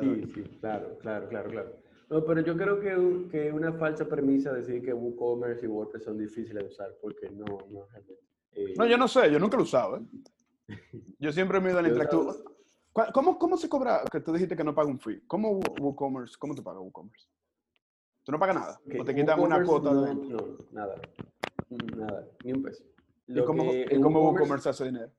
Sí, 0.00 0.32
sí, 0.34 0.42
claro, 0.60 0.98
claro, 0.98 1.28
claro, 1.28 1.50
claro. 1.50 1.72
No, 2.12 2.22
pero 2.22 2.42
yo 2.42 2.54
creo 2.54 2.78
que, 2.78 3.28
que 3.30 3.50
una 3.50 3.72
falsa 3.72 4.06
premisa 4.06 4.52
decir 4.52 4.84
que 4.84 4.92
WooCommerce 4.92 5.64
y 5.64 5.68
WordPress 5.68 6.04
son 6.04 6.18
difíciles 6.18 6.62
de 6.62 6.68
usar, 6.68 6.94
porque 7.00 7.30
no, 7.30 7.46
no 7.70 7.86
eh, 8.52 8.74
no, 8.76 8.86
yo 8.86 8.98
no 8.98 9.08
sé, 9.08 9.32
yo 9.32 9.38
nunca 9.38 9.56
lo 9.56 9.62
he 9.62 9.64
usado, 9.64 9.96
¿eh? 9.96 10.76
Yo 11.18 11.32
siempre 11.32 11.58
me 11.58 11.68
he 11.68 11.70
ido 11.70 11.78
al 11.78 11.86
interactivo. 11.88 12.34
¿Cómo, 13.14 13.38
¿Cómo 13.38 13.56
se 13.56 13.66
cobra? 13.66 14.02
Que 14.12 14.20
tú 14.20 14.30
dijiste 14.30 14.54
que 14.54 14.62
no 14.62 14.74
paga 14.74 14.90
un 14.90 15.00
fee. 15.00 15.22
¿Cómo 15.26 15.58
WooCommerce? 15.80 16.36
¿Cómo 16.38 16.54
te 16.54 16.60
paga 16.60 16.80
WooCommerce? 16.80 17.30
¿Tú 18.24 18.32
no 18.32 18.38
pagas 18.38 18.56
nada? 18.56 18.80
¿O 19.00 19.04
te 19.04 19.14
quitan 19.14 19.40
una 19.40 19.64
cuota 19.64 19.94
de 19.94 20.14
No, 20.14 20.58
nada. 20.70 21.00
Nada, 21.96 22.28
ni 22.44 22.52
un 22.52 22.62
peso. 22.62 22.84
¿Y 23.26 23.42
cómo, 23.42 23.72
¿y 23.72 24.00
cómo 24.02 24.20
WooCommerce 24.30 24.68
hace 24.68 24.84
dinero? 24.84 25.10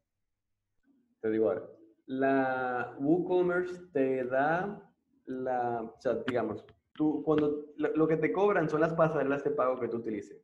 Te 1.21 1.31
digo 1.31 1.47
ahora. 1.47 1.63
La 2.05 2.95
WooCommerce 2.99 3.81
te 3.91 4.25
da 4.25 4.91
la, 5.25 5.81
o 5.81 5.95
sea, 5.99 6.15
digamos, 6.27 6.63
tú, 6.93 7.23
cuando 7.23 7.65
lo, 7.77 8.07
que 8.07 8.17
te 8.17 8.31
cobran 8.31 8.69
son 8.69 8.81
las 8.81 8.93
pasarelas 8.93 9.43
de 9.43 9.51
pago 9.51 9.79
que 9.79 9.87
tú 9.87 9.97
utilices 9.97 10.41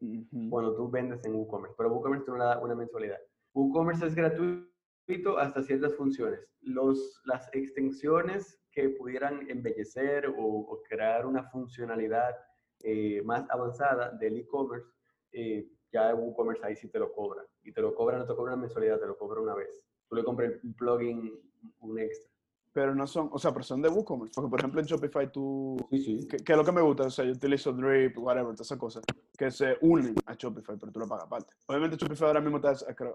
cuando 0.50 0.76
tú 0.76 0.90
vendes 0.90 1.24
en 1.26 1.36
WooCommerce, 1.36 1.76
pero 1.78 1.90
WooCommerce 1.90 2.26
te 2.26 2.38
da 2.38 2.60
una 2.60 2.76
mensualidad. 2.76 3.20
WooCommerce 3.54 4.08
es 4.08 4.16
gratuito 4.16 5.38
hasta 5.38 5.62
ciertas 5.62 5.96
funciones. 5.96 6.40
Los, 6.62 7.22
las 7.26 7.50
extensiones 7.54 8.60
que 8.72 8.90
pudieran 8.90 9.50
embellecer 9.50 10.34
o, 10.38 10.82
crear 10.88 11.26
una 11.26 11.44
funcionalidad 11.50 12.36
eh, 12.84 13.22
más 13.24 13.50
avanzada 13.50 14.12
del 14.12 14.38
e-commerce, 14.38 14.88
eh, 15.32 15.68
ya 15.92 16.14
WooCommerce 16.14 16.66
ahí 16.66 16.76
sí 16.76 16.88
te 16.90 17.00
lo 17.00 17.12
cobra. 17.12 17.46
Y 17.64 17.72
te 17.72 17.82
lo 17.82 17.94
cobra, 17.94 18.18
no 18.18 18.26
te 18.26 18.36
cobra 18.36 18.54
una 18.54 18.62
mensualidad, 18.62 19.00
te 19.00 19.08
lo 19.08 19.18
cobra 19.18 19.42
una 19.42 19.56
vez. 19.56 19.86
Tú 20.08 20.16
le 20.16 20.24
compras 20.24 20.54
un 20.64 20.74
plugin, 20.74 21.40
un 21.80 22.00
extra 22.00 22.39
pero 22.72 22.94
no 22.94 23.08
son, 23.08 23.30
o 23.32 23.40
sea, 23.40 23.52
pero 23.52 23.64
son 23.64 23.82
de 23.82 23.90
WooCommerce. 23.90 24.34
Porque, 24.36 24.50
por 24.50 24.60
ejemplo, 24.60 24.80
en 24.80 24.88
Shopify 24.88 25.32
tú, 25.32 25.78
sí, 25.90 26.04
sí. 26.04 26.28
Que, 26.28 26.38
es 26.38 26.58
lo 26.58 26.64
que 26.64 26.72
me 26.72 26.82
gusta, 26.82 27.04
o 27.04 27.10
sea, 27.10 27.26
yo 27.26 27.32
utilizo 27.32 27.74
Drip, 27.74 28.18
whatever, 28.18 28.54
todas 28.54 28.68
esas 28.68 28.78
cosas, 28.78 29.04
que 29.38 29.50
se 29.50 29.78
unen 29.82 30.16
a 30.26 30.36
Shopify, 30.36 30.78
pero 30.78 30.92
tú 30.92 31.00
lo 31.00 31.08
pagas 31.08 31.26
aparte. 31.26 31.54
Obviamente 31.68 31.98
Shopify 31.98 32.28
ahora 32.28 32.42
mismo 32.42 32.60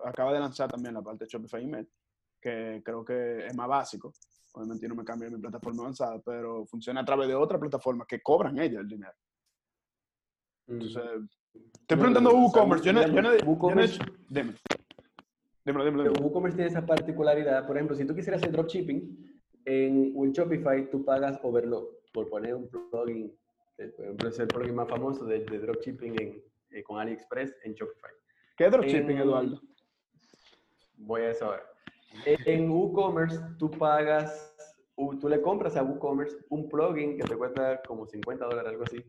acaba 0.04 0.32
de 0.32 0.40
lanzar 0.40 0.70
también 0.70 0.94
la 0.94 1.02
parte 1.02 1.24
de 1.24 1.30
Shopify 1.30 1.62
Email, 1.62 1.88
que 2.40 2.82
creo 2.84 3.04
que 3.04 3.46
es 3.46 3.54
más 3.56 3.68
básico. 3.68 4.12
Obviamente 4.54 4.88
no 4.88 4.94
me 4.94 5.04
cambia 5.04 5.30
mi 5.30 5.38
plataforma 5.38 5.82
avanzada, 5.82 6.20
pero 6.24 6.66
funciona 6.66 7.00
a 7.00 7.04
través 7.04 7.28
de 7.28 7.34
otra 7.34 7.58
plataforma 7.58 8.04
que 8.06 8.20
cobran 8.20 8.58
ellos 8.58 8.80
el 8.80 8.88
dinero. 8.88 9.14
Entonces, 10.66 11.02
estoy 11.52 11.96
preguntando 11.96 12.30
WooCommerce. 12.30 12.84
Yo 12.84 12.92
no, 12.92 13.06
yo 13.06 13.22
no, 13.22 13.30
WooCommerce, 13.44 13.98
dime. 14.28 14.54
Dime, 15.64 15.84
dime, 15.84 16.10
WooCommerce 16.10 16.56
tiene 16.56 16.70
esa 16.70 16.84
particularidad. 16.84 17.66
Por 17.66 17.76
ejemplo, 17.76 17.96
si 17.96 18.04
tú 18.04 18.14
quisieras 18.14 18.42
hacer 18.42 18.52
dropshipping, 18.52 19.33
en 19.64 20.32
Shopify 20.32 20.90
tú 20.90 21.04
pagas 21.04 21.38
Overload 21.42 21.86
por 22.12 22.28
poner 22.28 22.54
un 22.54 22.68
plugin, 22.68 23.36
eh, 23.78 23.88
por 23.88 24.04
ejemplo, 24.04 24.28
es 24.28 24.38
el 24.38 24.46
plugin 24.46 24.74
más 24.74 24.88
famoso 24.88 25.24
de, 25.24 25.40
dropshipping 25.44 26.20
en, 26.20 26.42
eh, 26.70 26.82
con 26.82 27.00
AliExpress 27.00 27.56
en 27.64 27.74
Shopify. 27.74 28.10
¿Qué 28.56 28.66
es 28.66 28.70
dropshipping, 28.72 29.18
Eduardo? 29.18 29.60
Voy 30.96 31.22
a 31.22 31.30
eso 31.30 31.46
ahora. 31.46 31.64
En 32.24 32.70
WooCommerce 32.70 33.40
tú 33.58 33.70
pagas, 33.70 34.54
tú 35.20 35.28
le 35.28 35.42
compras 35.42 35.76
a 35.76 35.82
WooCommerce 35.82 36.36
un 36.50 36.68
plugin 36.68 37.16
que 37.16 37.24
te 37.24 37.36
cuesta 37.36 37.82
como 37.82 38.06
50 38.06 38.44
dólares, 38.44 38.70
algo 38.70 38.84
así, 38.84 39.04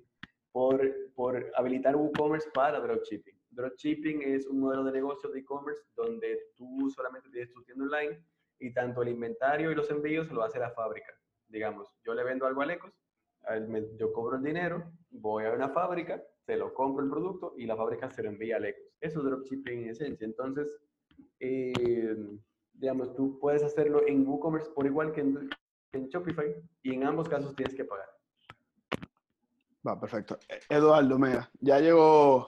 por, 0.51 0.81
por 1.13 1.51
habilitar 1.55 1.95
WooCommerce 1.95 2.49
para 2.51 2.79
dropshipping. 2.79 3.35
Dropshipping 3.51 4.21
es 4.23 4.47
un 4.47 4.59
modelo 4.59 4.83
de 4.83 4.93
negocio 4.93 5.29
de 5.29 5.39
e-commerce 5.39 5.81
donde 5.95 6.39
tú 6.55 6.89
solamente 6.89 7.29
tienes 7.29 7.51
tu 7.51 7.63
tienda 7.63 7.85
online 7.85 8.19
y 8.59 8.73
tanto 8.73 9.01
el 9.01 9.09
inventario 9.09 9.71
y 9.71 9.75
los 9.75 9.89
envíos 9.89 10.29
lo 10.31 10.43
hace 10.43 10.59
la 10.59 10.71
fábrica. 10.71 11.13
Digamos, 11.47 11.93
yo 12.03 12.13
le 12.13 12.23
vendo 12.23 12.45
algo 12.45 12.61
a 12.61 12.65
Lecos, 12.65 12.93
yo 13.97 14.11
cobro 14.11 14.37
el 14.37 14.43
dinero, 14.43 14.91
voy 15.11 15.45
a 15.45 15.51
una 15.51 15.69
fábrica, 15.69 16.21
se 16.45 16.57
lo 16.57 16.73
compro 16.73 17.03
el 17.03 17.11
producto 17.11 17.53
y 17.57 17.65
la 17.65 17.75
fábrica 17.75 18.09
se 18.09 18.23
lo 18.23 18.29
envía 18.29 18.57
a 18.57 18.59
Lecos. 18.59 18.83
Eso 18.99 19.19
es 19.19 19.25
dropshipping 19.25 19.83
en 19.83 19.89
esencia. 19.89 20.25
Entonces, 20.25 20.79
eh, 21.39 22.15
digamos, 22.73 23.15
tú 23.15 23.39
puedes 23.39 23.63
hacerlo 23.63 24.01
en 24.07 24.27
WooCommerce 24.27 24.71
por 24.71 24.85
igual 24.85 25.11
que 25.11 25.21
en, 25.21 25.49
Shopify 26.09 26.53
y 26.83 26.93
en 26.93 27.05
ambos 27.05 27.29
casos 27.29 27.55
tienes 27.55 27.73
que 27.73 27.85
pagar. 27.85 28.09
Va, 29.87 29.97
perfecto. 29.99 30.37
Eduardo, 30.67 31.17
mira, 31.17 31.49
ya 31.61 31.79
llegó 31.79 32.45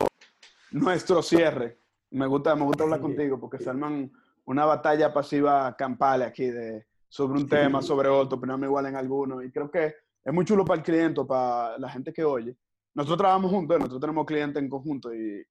nuestro 0.71 1.21
cierre. 1.21 1.79
Me 2.09 2.25
gusta, 2.27 2.55
me 2.55 2.63
gusta 2.63 2.83
hablar 2.83 2.99
contigo 3.01 3.39
porque 3.39 3.59
se 3.59 3.69
arman 3.69 4.11
una 4.47 4.65
batalla 4.65 5.13
pasiva 5.13 5.75
campal 5.75 6.23
aquí 6.23 6.45
de, 6.47 6.85
sobre 7.09 7.39
un 7.39 7.47
tema, 7.47 7.81
sobre 7.81 8.07
otro, 8.07 8.39
pero 8.39 8.53
no 8.53 8.57
me 8.57 8.67
igual 8.67 8.85
en 8.85 8.95
alguno. 8.95 9.43
Y 9.43 9.51
creo 9.51 9.69
que 9.69 9.93
es 10.23 10.33
muy 10.33 10.45
chulo 10.45 10.63
para 10.63 10.79
el 10.79 10.85
cliente, 10.85 11.23
para 11.25 11.77
la 11.77 11.89
gente 11.89 12.13
que 12.13 12.23
oye. 12.23 12.57
Nosotros 12.93 13.17
trabajamos 13.17 13.51
juntos, 13.51 13.77
nosotros 13.77 14.01
tenemos 14.01 14.25
clientes 14.25 14.61
en 14.61 14.69
conjunto 14.69 15.13
y 15.13 15.45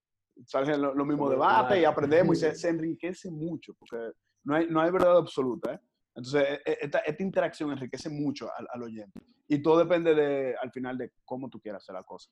salen 0.46 0.80
los 0.80 0.96
lo 0.96 1.04
mismos 1.04 1.30
debates 1.30 1.78
y 1.78 1.84
aprendemos 1.84 2.36
y 2.36 2.40
se, 2.40 2.54
se, 2.54 2.68
enriquece 2.68 3.30
mucho, 3.30 3.74
porque 3.78 3.96
no 4.44 4.56
hay, 4.56 4.66
no 4.68 4.80
hay 4.80 4.90
verdad 4.90 5.18
absoluta. 5.18 5.74
¿eh? 5.74 5.80
Entonces, 6.14 6.42
e, 6.42 6.70
e, 6.70 6.78
esta, 6.80 6.98
esta, 7.00 7.22
interacción 7.22 7.70
enriquece 7.70 8.08
mucho 8.08 8.48
al, 8.56 8.66
al, 8.72 8.82
oyente. 8.82 9.20
Y 9.46 9.62
todo 9.62 9.78
depende 9.78 10.14
de, 10.14 10.56
al 10.60 10.72
final 10.72 10.96
de 10.96 11.12
cómo 11.24 11.48
tú 11.50 11.60
quieras 11.60 11.82
hacer 11.82 11.94
la 11.94 12.02
cosa. 12.02 12.30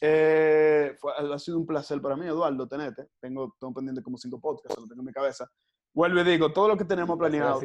Eh, 0.00 0.96
ha 1.32 1.38
sido 1.38 1.58
un 1.58 1.66
placer 1.66 2.00
para 2.00 2.16
mí, 2.16 2.26
Eduardo, 2.26 2.68
tenerte. 2.68 3.08
Tengo, 3.20 3.56
tengo 3.58 3.74
pendiente 3.74 4.02
como 4.02 4.16
cinco 4.16 4.40
podcasts, 4.40 4.80
lo 4.80 4.86
tengo 4.86 5.02
en 5.02 5.06
mi 5.06 5.12
cabeza. 5.12 5.48
Vuelvo 5.94 6.20
y 6.20 6.24
digo, 6.24 6.52
todo 6.52 6.68
lo 6.68 6.76
que 6.76 6.84
tenemos 6.84 7.16
planeado, 7.16 7.60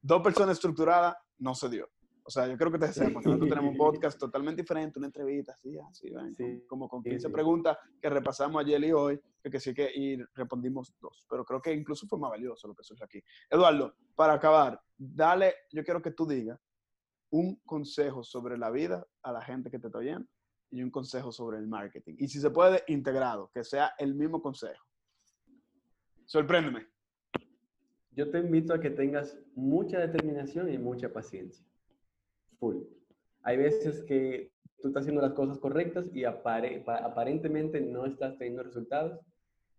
dos 0.00 0.22
personas 0.22 0.56
estructuradas, 0.56 1.14
no 1.38 1.54
se 1.54 1.68
dio. 1.68 1.88
O 2.22 2.30
sea, 2.30 2.46
yo 2.46 2.56
creo 2.56 2.70
que 2.70 2.78
te 2.78 2.86
decimos, 2.86 3.24
nosotros 3.24 3.48
tenemos 3.48 3.72
un 3.72 3.76
podcast 3.76 4.18
totalmente 4.18 4.62
diferente, 4.62 4.98
una 4.98 5.08
entrevista, 5.08 5.52
así, 5.52 5.76
así, 5.78 6.08
sí. 6.36 6.64
como 6.66 6.88
con 6.88 7.02
15 7.02 7.28
preguntas 7.28 7.76
que 8.00 8.08
repasamos 8.08 8.62
ayer 8.62 8.82
y 8.84 8.92
hoy, 8.92 9.20
que, 9.42 9.50
que 9.50 9.60
sí 9.60 9.74
que 9.74 9.90
y 9.94 10.16
respondimos 10.34 10.94
dos. 11.00 11.26
Pero 11.28 11.44
creo 11.44 11.60
que 11.60 11.74
incluso 11.74 12.06
fue 12.06 12.18
más 12.18 12.30
valioso 12.30 12.68
lo 12.68 12.74
que 12.74 12.84
surge 12.84 13.04
aquí. 13.04 13.22
Eduardo, 13.50 13.94
para 14.14 14.34
acabar, 14.34 14.80
dale, 14.96 15.54
yo 15.72 15.84
quiero 15.84 16.00
que 16.00 16.12
tú 16.12 16.26
digas 16.26 16.58
un 17.30 17.56
consejo 17.66 18.22
sobre 18.22 18.56
la 18.56 18.70
vida 18.70 19.06
a 19.22 19.32
la 19.32 19.42
gente 19.42 19.70
que 19.70 19.78
te 19.78 19.88
está 19.88 19.98
oyendo 19.98 20.26
y 20.70 20.82
un 20.82 20.90
consejo 20.90 21.32
sobre 21.32 21.58
el 21.58 21.66
marketing. 21.66 22.14
Y 22.18 22.28
si 22.28 22.38
se 22.40 22.50
puede, 22.50 22.82
integrado, 22.86 23.50
que 23.52 23.64
sea 23.64 23.92
el 23.98 24.14
mismo 24.14 24.40
consejo. 24.40 24.84
Sorpréndeme 26.26 26.86
yo 28.12 28.30
te 28.30 28.38
invito 28.38 28.74
a 28.74 28.80
que 28.80 28.90
tengas 28.90 29.38
mucha 29.54 29.98
determinación 29.98 30.72
y 30.72 30.78
mucha 30.78 31.12
paciencia. 31.12 31.64
Full. 32.58 32.82
Hay 33.42 33.56
veces 33.56 34.02
que 34.02 34.52
tú 34.80 34.88
estás 34.88 35.02
haciendo 35.02 35.22
las 35.22 35.32
cosas 35.32 35.58
correctas 35.58 36.06
y 36.12 36.24
aparentemente 36.24 37.80
no 37.80 38.06
estás 38.06 38.36
teniendo 38.38 38.62
resultados, 38.62 39.18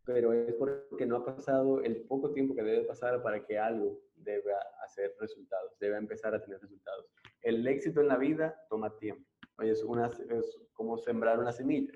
pero 0.06 0.34
es 0.34 0.54
porque 0.56 1.06
no 1.06 1.18
ha 1.18 1.26
pasado 1.26 1.82
el 1.84 2.04
poco 2.04 2.32
tiempo 2.32 2.56
que 2.56 2.64
debe 2.64 2.86
pasar 2.86 3.22
para 3.22 3.46
que 3.46 3.60
algo 3.60 4.00
deba 4.16 4.54
hacer 4.84 5.16
resultados, 5.20 5.78
debe 5.80 5.98
empezar 5.98 6.34
a 6.34 6.42
tener 6.42 6.60
resultados. 6.60 7.06
El 7.42 7.68
éxito 7.68 8.02
en 8.02 8.08
la 8.08 8.18
vida 8.18 8.56
toma 8.70 8.96
tiempo. 8.98 9.24
Es, 9.60 9.84
una, 9.84 10.10
como 10.74 10.98
sembrar 10.98 11.40
una 11.40 11.52
semilla. 11.52 11.94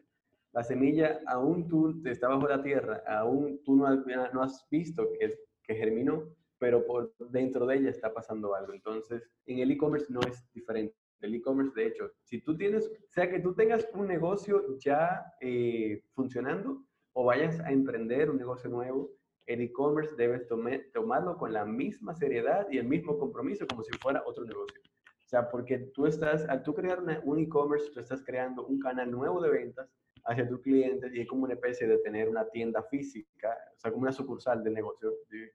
La 0.51 0.63
semilla, 0.63 1.19
aún 1.27 1.67
tú 1.67 2.01
está 2.05 2.29
bajo 2.29 2.47
la 2.47 2.61
tierra, 2.61 3.03
aún 3.07 3.61
tú 3.63 3.75
no 3.75 3.87
has, 3.87 3.99
no 4.33 4.41
has 4.41 4.65
visto 4.69 5.03
que 5.19 5.25
que 5.65 5.75
germinó, 5.75 6.23
pero 6.57 6.85
por 6.85 7.13
dentro 7.31 7.65
de 7.65 7.77
ella 7.77 7.89
está 7.89 8.13
pasando 8.13 8.55
algo. 8.55 8.73
Entonces, 8.73 9.29
en 9.45 9.59
el 9.59 9.71
e-commerce 9.71 10.11
no 10.11 10.21
es 10.21 10.43
diferente. 10.53 10.95
El 11.21 11.35
e-commerce, 11.35 11.73
de 11.75 11.87
hecho, 11.87 12.11
si 12.23 12.41
tú 12.41 12.55
tienes, 12.57 12.91
sea 13.09 13.29
que 13.29 13.39
tú 13.39 13.53
tengas 13.53 13.87
un 13.93 14.07
negocio 14.07 14.77
ya 14.77 15.33
eh, 15.41 16.03
funcionando 16.13 16.83
o 17.13 17.25
vayas 17.25 17.59
a 17.61 17.71
emprender 17.71 18.29
un 18.29 18.37
negocio 18.37 18.69
nuevo, 18.69 19.11
el 19.45 19.61
e-commerce 19.61 20.15
debes 20.15 20.47
tomarlo 20.93 21.37
con 21.37 21.53
la 21.53 21.65
misma 21.65 22.15
seriedad 22.15 22.67
y 22.69 22.77
el 22.77 22.87
mismo 22.87 23.17
compromiso 23.17 23.65
como 23.67 23.83
si 23.83 23.95
fuera 23.97 24.23
otro 24.25 24.43
negocio. 24.43 24.81
O 25.25 25.27
sea, 25.27 25.49
porque 25.49 25.77
tú 25.93 26.05
estás, 26.05 26.47
al 26.49 26.63
tú 26.63 26.73
crear 26.73 27.03
un 27.23 27.39
e-commerce, 27.39 27.91
tú 27.91 27.99
estás 27.99 28.23
creando 28.23 28.65
un 28.65 28.79
canal 28.79 29.09
nuevo 29.09 29.41
de 29.41 29.49
ventas 29.49 29.89
hacia 30.25 30.47
tus 30.47 30.61
clientes 30.61 31.13
y 31.13 31.21
es 31.21 31.27
como 31.27 31.43
una 31.43 31.53
especie 31.53 31.87
de 31.87 31.97
tener 31.99 32.27
una 32.29 32.49
tienda 32.49 32.83
física, 32.83 33.55
o 33.75 33.79
sea, 33.79 33.91
como 33.91 34.03
una 34.03 34.11
sucursal 34.11 34.63
de 34.63 34.71
negocio. 34.71 35.13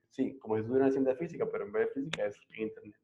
Sí, 0.08 0.38
como 0.38 0.56
si 0.56 0.62
tuviera 0.62 0.86
una 0.86 0.92
tienda 0.92 1.14
física, 1.16 1.48
pero 1.50 1.64
en 1.64 1.72
vez 1.72 1.88
de 1.88 2.00
física 2.00 2.26
es 2.26 2.40
internet. 2.56 2.94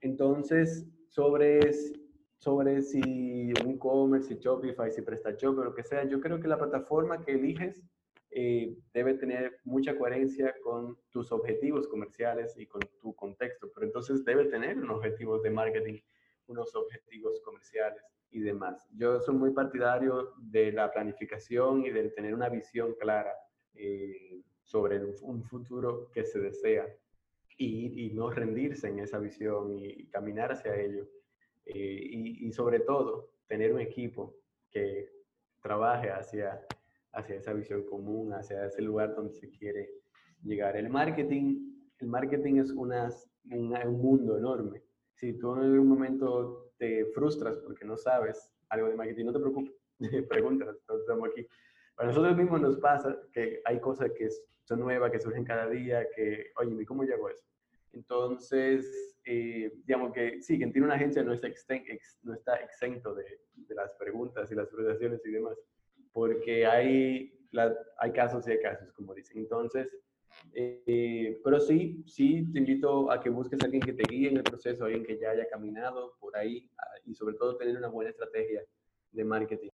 Entonces, 0.00 0.86
sobre, 1.08 1.60
sobre 2.38 2.82
si 2.82 3.52
un 3.64 3.70
e-commerce, 3.70 4.28
si 4.28 4.40
Shopify, 4.40 4.90
si 4.90 5.02
PrestaShop 5.02 5.58
o 5.58 5.64
lo 5.64 5.74
que 5.74 5.82
sea, 5.82 6.04
yo 6.04 6.20
creo 6.20 6.38
que 6.38 6.48
la 6.48 6.58
plataforma 6.58 7.24
que 7.24 7.32
eliges 7.32 7.82
eh, 8.30 8.76
debe 8.92 9.14
tener 9.14 9.60
mucha 9.64 9.96
coherencia 9.96 10.54
con 10.62 10.98
tus 11.10 11.32
objetivos 11.32 11.88
comerciales 11.88 12.56
y 12.58 12.66
con 12.66 12.82
tu 13.00 13.14
contexto, 13.14 13.70
pero 13.72 13.86
entonces 13.86 14.24
debe 14.24 14.46
tener 14.46 14.76
unos 14.76 14.96
objetivos 14.96 15.42
de 15.42 15.50
marketing, 15.50 16.00
unos 16.46 16.74
objetivos 16.74 17.40
comerciales 17.40 18.02
y 18.34 18.40
demás. 18.40 18.86
Yo 18.96 19.20
soy 19.20 19.36
muy 19.36 19.52
partidario 19.52 20.34
de 20.38 20.72
la 20.72 20.92
planificación 20.92 21.86
y 21.86 21.90
de 21.90 22.10
tener 22.10 22.34
una 22.34 22.48
visión 22.48 22.94
clara 23.00 23.32
eh, 23.74 24.42
sobre 24.62 25.00
un 25.22 25.44
futuro 25.44 26.10
que 26.12 26.24
se 26.24 26.40
desea 26.40 26.86
y, 27.56 28.10
no 28.14 28.30
rendirse 28.30 28.88
en 28.88 28.98
esa 28.98 29.18
visión 29.18 29.78
y, 29.78 30.08
caminar 30.08 30.52
hacia 30.52 30.74
ello. 30.76 31.06
Eh, 31.64 32.00
y, 32.02 32.46
y, 32.46 32.52
sobre 32.52 32.80
todo, 32.80 33.30
tener 33.46 33.72
un 33.72 33.80
equipo 33.80 34.36
que 34.70 35.08
trabaje 35.62 36.10
hacia, 36.10 36.60
hacia 37.12 37.36
esa 37.36 37.52
visión 37.52 37.84
común, 37.84 38.32
hacia 38.32 38.66
ese 38.66 38.82
lugar 38.82 39.14
donde 39.14 39.32
se 39.34 39.48
quiere 39.48 39.90
llegar. 40.42 40.76
El 40.76 40.90
marketing, 40.90 41.72
el 42.00 42.08
marketing 42.08 42.56
es 42.56 42.70
una, 42.72 43.08
un 43.44 44.02
mundo 44.02 44.36
enorme. 44.36 44.82
Si 45.14 45.38
tú 45.38 45.54
en 45.54 45.60
algún 45.60 45.88
momento 45.88 46.63
te 46.78 47.06
frustras 47.06 47.58
porque 47.58 47.84
no 47.84 47.96
sabes 47.96 48.52
algo 48.68 48.88
de 48.88 48.94
marketing, 48.94 49.26
no 49.26 49.32
te 49.32 49.40
preocupes, 49.40 49.74
pregúntanos, 50.28 50.76
estamos 50.76 51.28
aquí. 51.30 51.46
Para 51.94 52.08
nosotros 52.08 52.36
mismos 52.36 52.60
nos 52.60 52.76
pasa 52.78 53.16
que 53.32 53.60
hay 53.64 53.80
cosas 53.80 54.10
que 54.16 54.28
son 54.64 54.80
nuevas, 54.80 55.10
que 55.12 55.20
surgen 55.20 55.44
cada 55.44 55.68
día, 55.68 56.06
que, 56.14 56.50
oye, 56.56 56.84
¿cómo 56.86 57.04
yo 57.04 57.14
eso? 57.28 57.44
Entonces, 57.92 59.16
eh, 59.24 59.72
digamos 59.84 60.12
que 60.12 60.42
sí, 60.42 60.58
quien 60.58 60.72
tiene 60.72 60.86
una 60.86 60.96
agencia 60.96 61.22
no, 61.22 61.32
está, 61.32 61.48
no 62.22 62.34
está 62.34 62.56
exento 62.56 63.14
de, 63.14 63.24
de, 63.54 63.74
las 63.74 63.94
preguntas 63.94 64.50
y 64.50 64.54
las 64.56 64.68
frustraciones 64.68 65.24
y 65.24 65.30
demás, 65.30 65.56
porque 66.12 66.66
hay, 66.66 67.38
hay 67.98 68.12
casos 68.12 68.48
y 68.48 68.52
hay 68.52 68.60
casos, 68.60 68.92
como 68.94 69.14
dicen. 69.14 69.38
Entonces, 69.38 69.88
eh, 70.52 71.40
pero 71.42 71.60
sí, 71.60 72.02
sí 72.06 72.50
te 72.52 72.58
invito 72.58 73.10
a 73.10 73.20
que 73.20 73.30
busques 73.30 73.60
a 73.60 73.64
alguien 73.64 73.82
que 73.82 73.92
te 73.92 74.02
guíe 74.08 74.28
en 74.28 74.36
el 74.36 74.42
proceso, 74.42 74.84
alguien 74.84 75.04
que 75.04 75.18
ya 75.18 75.30
haya 75.30 75.48
caminado 75.48 76.16
por 76.20 76.36
ahí 76.36 76.70
ah, 76.78 76.84
y 77.04 77.14
sobre 77.14 77.34
todo 77.36 77.56
tener 77.56 77.76
una 77.76 77.88
buena 77.88 78.10
estrategia 78.10 78.62
de 79.12 79.24
marketing 79.24 79.70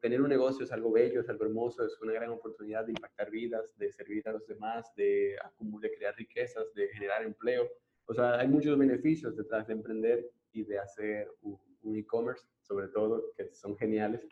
tener 0.00 0.22
un 0.22 0.28
negocio 0.28 0.64
es 0.64 0.72
algo 0.72 0.92
bello, 0.92 1.20
es 1.20 1.28
algo 1.28 1.44
hermoso, 1.44 1.84
es 1.84 2.00
una 2.00 2.12
gran 2.12 2.30
oportunidad 2.30 2.86
de 2.86 2.92
impactar 2.92 3.30
vidas, 3.30 3.76
de 3.76 3.92
servir 3.92 4.26
a 4.28 4.32
los 4.32 4.46
demás, 4.46 4.94
de, 4.96 5.36
de 5.58 5.92
crear 5.92 6.14
riquezas, 6.16 6.72
de 6.74 6.88
generar 6.88 7.22
empleo. 7.22 7.68
O 8.06 8.14
sea, 8.14 8.38
hay 8.38 8.48
muchos 8.48 8.78
beneficios 8.78 9.36
detrás 9.36 9.66
de 9.66 9.74
emprender 9.74 10.30
y 10.52 10.64
de 10.64 10.78
hacer 10.78 11.28
un, 11.42 11.58
e-commerce, 11.96 12.46
sobre 12.62 12.88
todo, 12.88 13.32
que 13.36 13.52
son 13.52 13.76
geniales. 13.76 14.26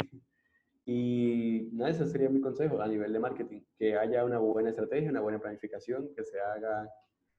Y 0.84 1.68
nada, 1.72 1.90
ese 1.90 2.06
sería 2.06 2.28
mi 2.28 2.40
consejo 2.40 2.80
a 2.80 2.88
nivel 2.88 3.12
de 3.12 3.18
marketing, 3.20 3.60
que 3.78 3.96
haya 3.96 4.24
una 4.24 4.38
buena 4.38 4.70
estrategia, 4.70 5.10
una 5.10 5.20
buena 5.20 5.38
planificación, 5.38 6.12
que 6.14 6.24
se 6.24 6.40
haga 6.40 6.88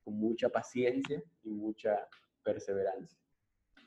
con 0.04 0.16
mucha 0.16 0.50
paciencia 0.50 1.22
y 1.44 1.50
mucha 1.50 2.08
perseverancia. 2.42 3.18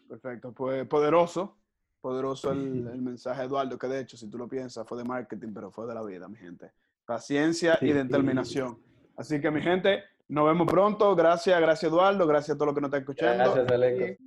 Perfecto, 0.08 0.52
pues 0.52 0.86
poderoso, 0.86 1.56
poderoso 2.00 2.52
el, 2.52 2.60
mensaje 3.02 3.44
Eduardo, 3.44 3.78
que 3.78 3.88
de 3.88 4.00
hecho, 4.00 4.16
si 4.16 4.28
tú 4.28 4.38
lo 4.38 4.48
piensas, 4.48 4.86
fue 4.86 4.98
de 4.98 5.04
marketing, 5.04 5.52
pero 5.54 5.70
fue 5.70 5.86
de 5.86 5.94
la 5.94 6.04
vida, 6.04 6.28
mi 6.28 6.36
gente. 6.36 6.72
Paciencia 7.04 7.78
y 7.80 7.92
determinación. 7.92 8.78
Así 9.16 9.40
que, 9.40 9.50
mi 9.50 9.62
gente, 9.62 10.02
nos 10.28 10.46
vemos 10.46 10.66
pronto. 10.66 11.14
Gracias, 11.14 11.58
gracias 11.60 11.90
Eduardo, 11.90 12.26
gracias 12.26 12.54
a 12.54 12.58
todos 12.58 12.66
los 12.66 12.74
que 12.74 12.80
nos 12.80 12.88
están 12.88 13.00
escuchando. 13.00 13.54
Gracias, 13.54 13.72
Aleco. 13.72 14.22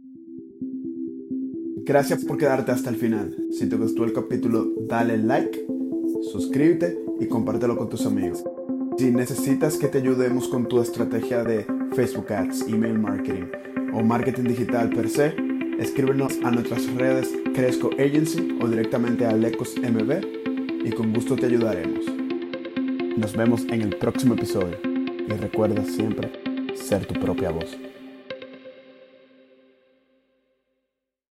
Gracias 1.90 2.24
por 2.24 2.38
quedarte 2.38 2.72
hasta 2.72 2.92
el 2.92 2.98
final. 2.98 3.36
Si 3.50 3.68
te 3.68 3.76
gustó 3.76 4.04
el 4.04 4.14
capítulo, 4.14 4.74
dale 4.88 5.18
like, 5.18 5.66
suscríbete 6.32 7.00
y 7.20 7.26
compártelo 7.26 7.76
con 7.78 7.90
tus 7.90 8.06
amigos. 8.06 8.44
Si 9.00 9.10
necesitas 9.10 9.76
que 9.76 9.88
te 9.88 9.98
ayudemos 9.98 10.50
con 10.50 10.68
tu 10.68 10.82
estrategia 10.82 11.44
de 11.44 11.66
Facebook 11.94 12.32
Ads, 12.32 12.68
email 12.68 13.00
marketing 13.00 13.46
o 13.92 14.04
marketing 14.04 14.44
digital 14.44 14.92
per 14.92 15.10
se, 15.10 15.34
escríbenos 15.80 16.38
a 16.44 16.52
nuestras 16.52 16.86
redes 16.94 17.34
Cresco 17.56 17.90
Agency 17.98 18.60
o 18.62 18.68
directamente 18.68 19.26
a 19.26 19.32
Lecos 19.32 19.74
MB 19.76 20.86
y 20.86 20.92
con 20.92 21.12
gusto 21.12 21.36
te 21.38 21.48
ayudaremos. 21.48 22.06
Nos 23.18 23.36
vemos 23.36 23.66
en 23.72 23.82
el 23.82 23.98
próximo 23.98 24.36
episodio 24.36 24.78
y 25.28 25.32
recuerda 25.32 25.84
siempre 25.86 26.30
ser 26.76 27.08
tu 27.08 27.20
propia 27.20 27.50
voz. 27.50 27.89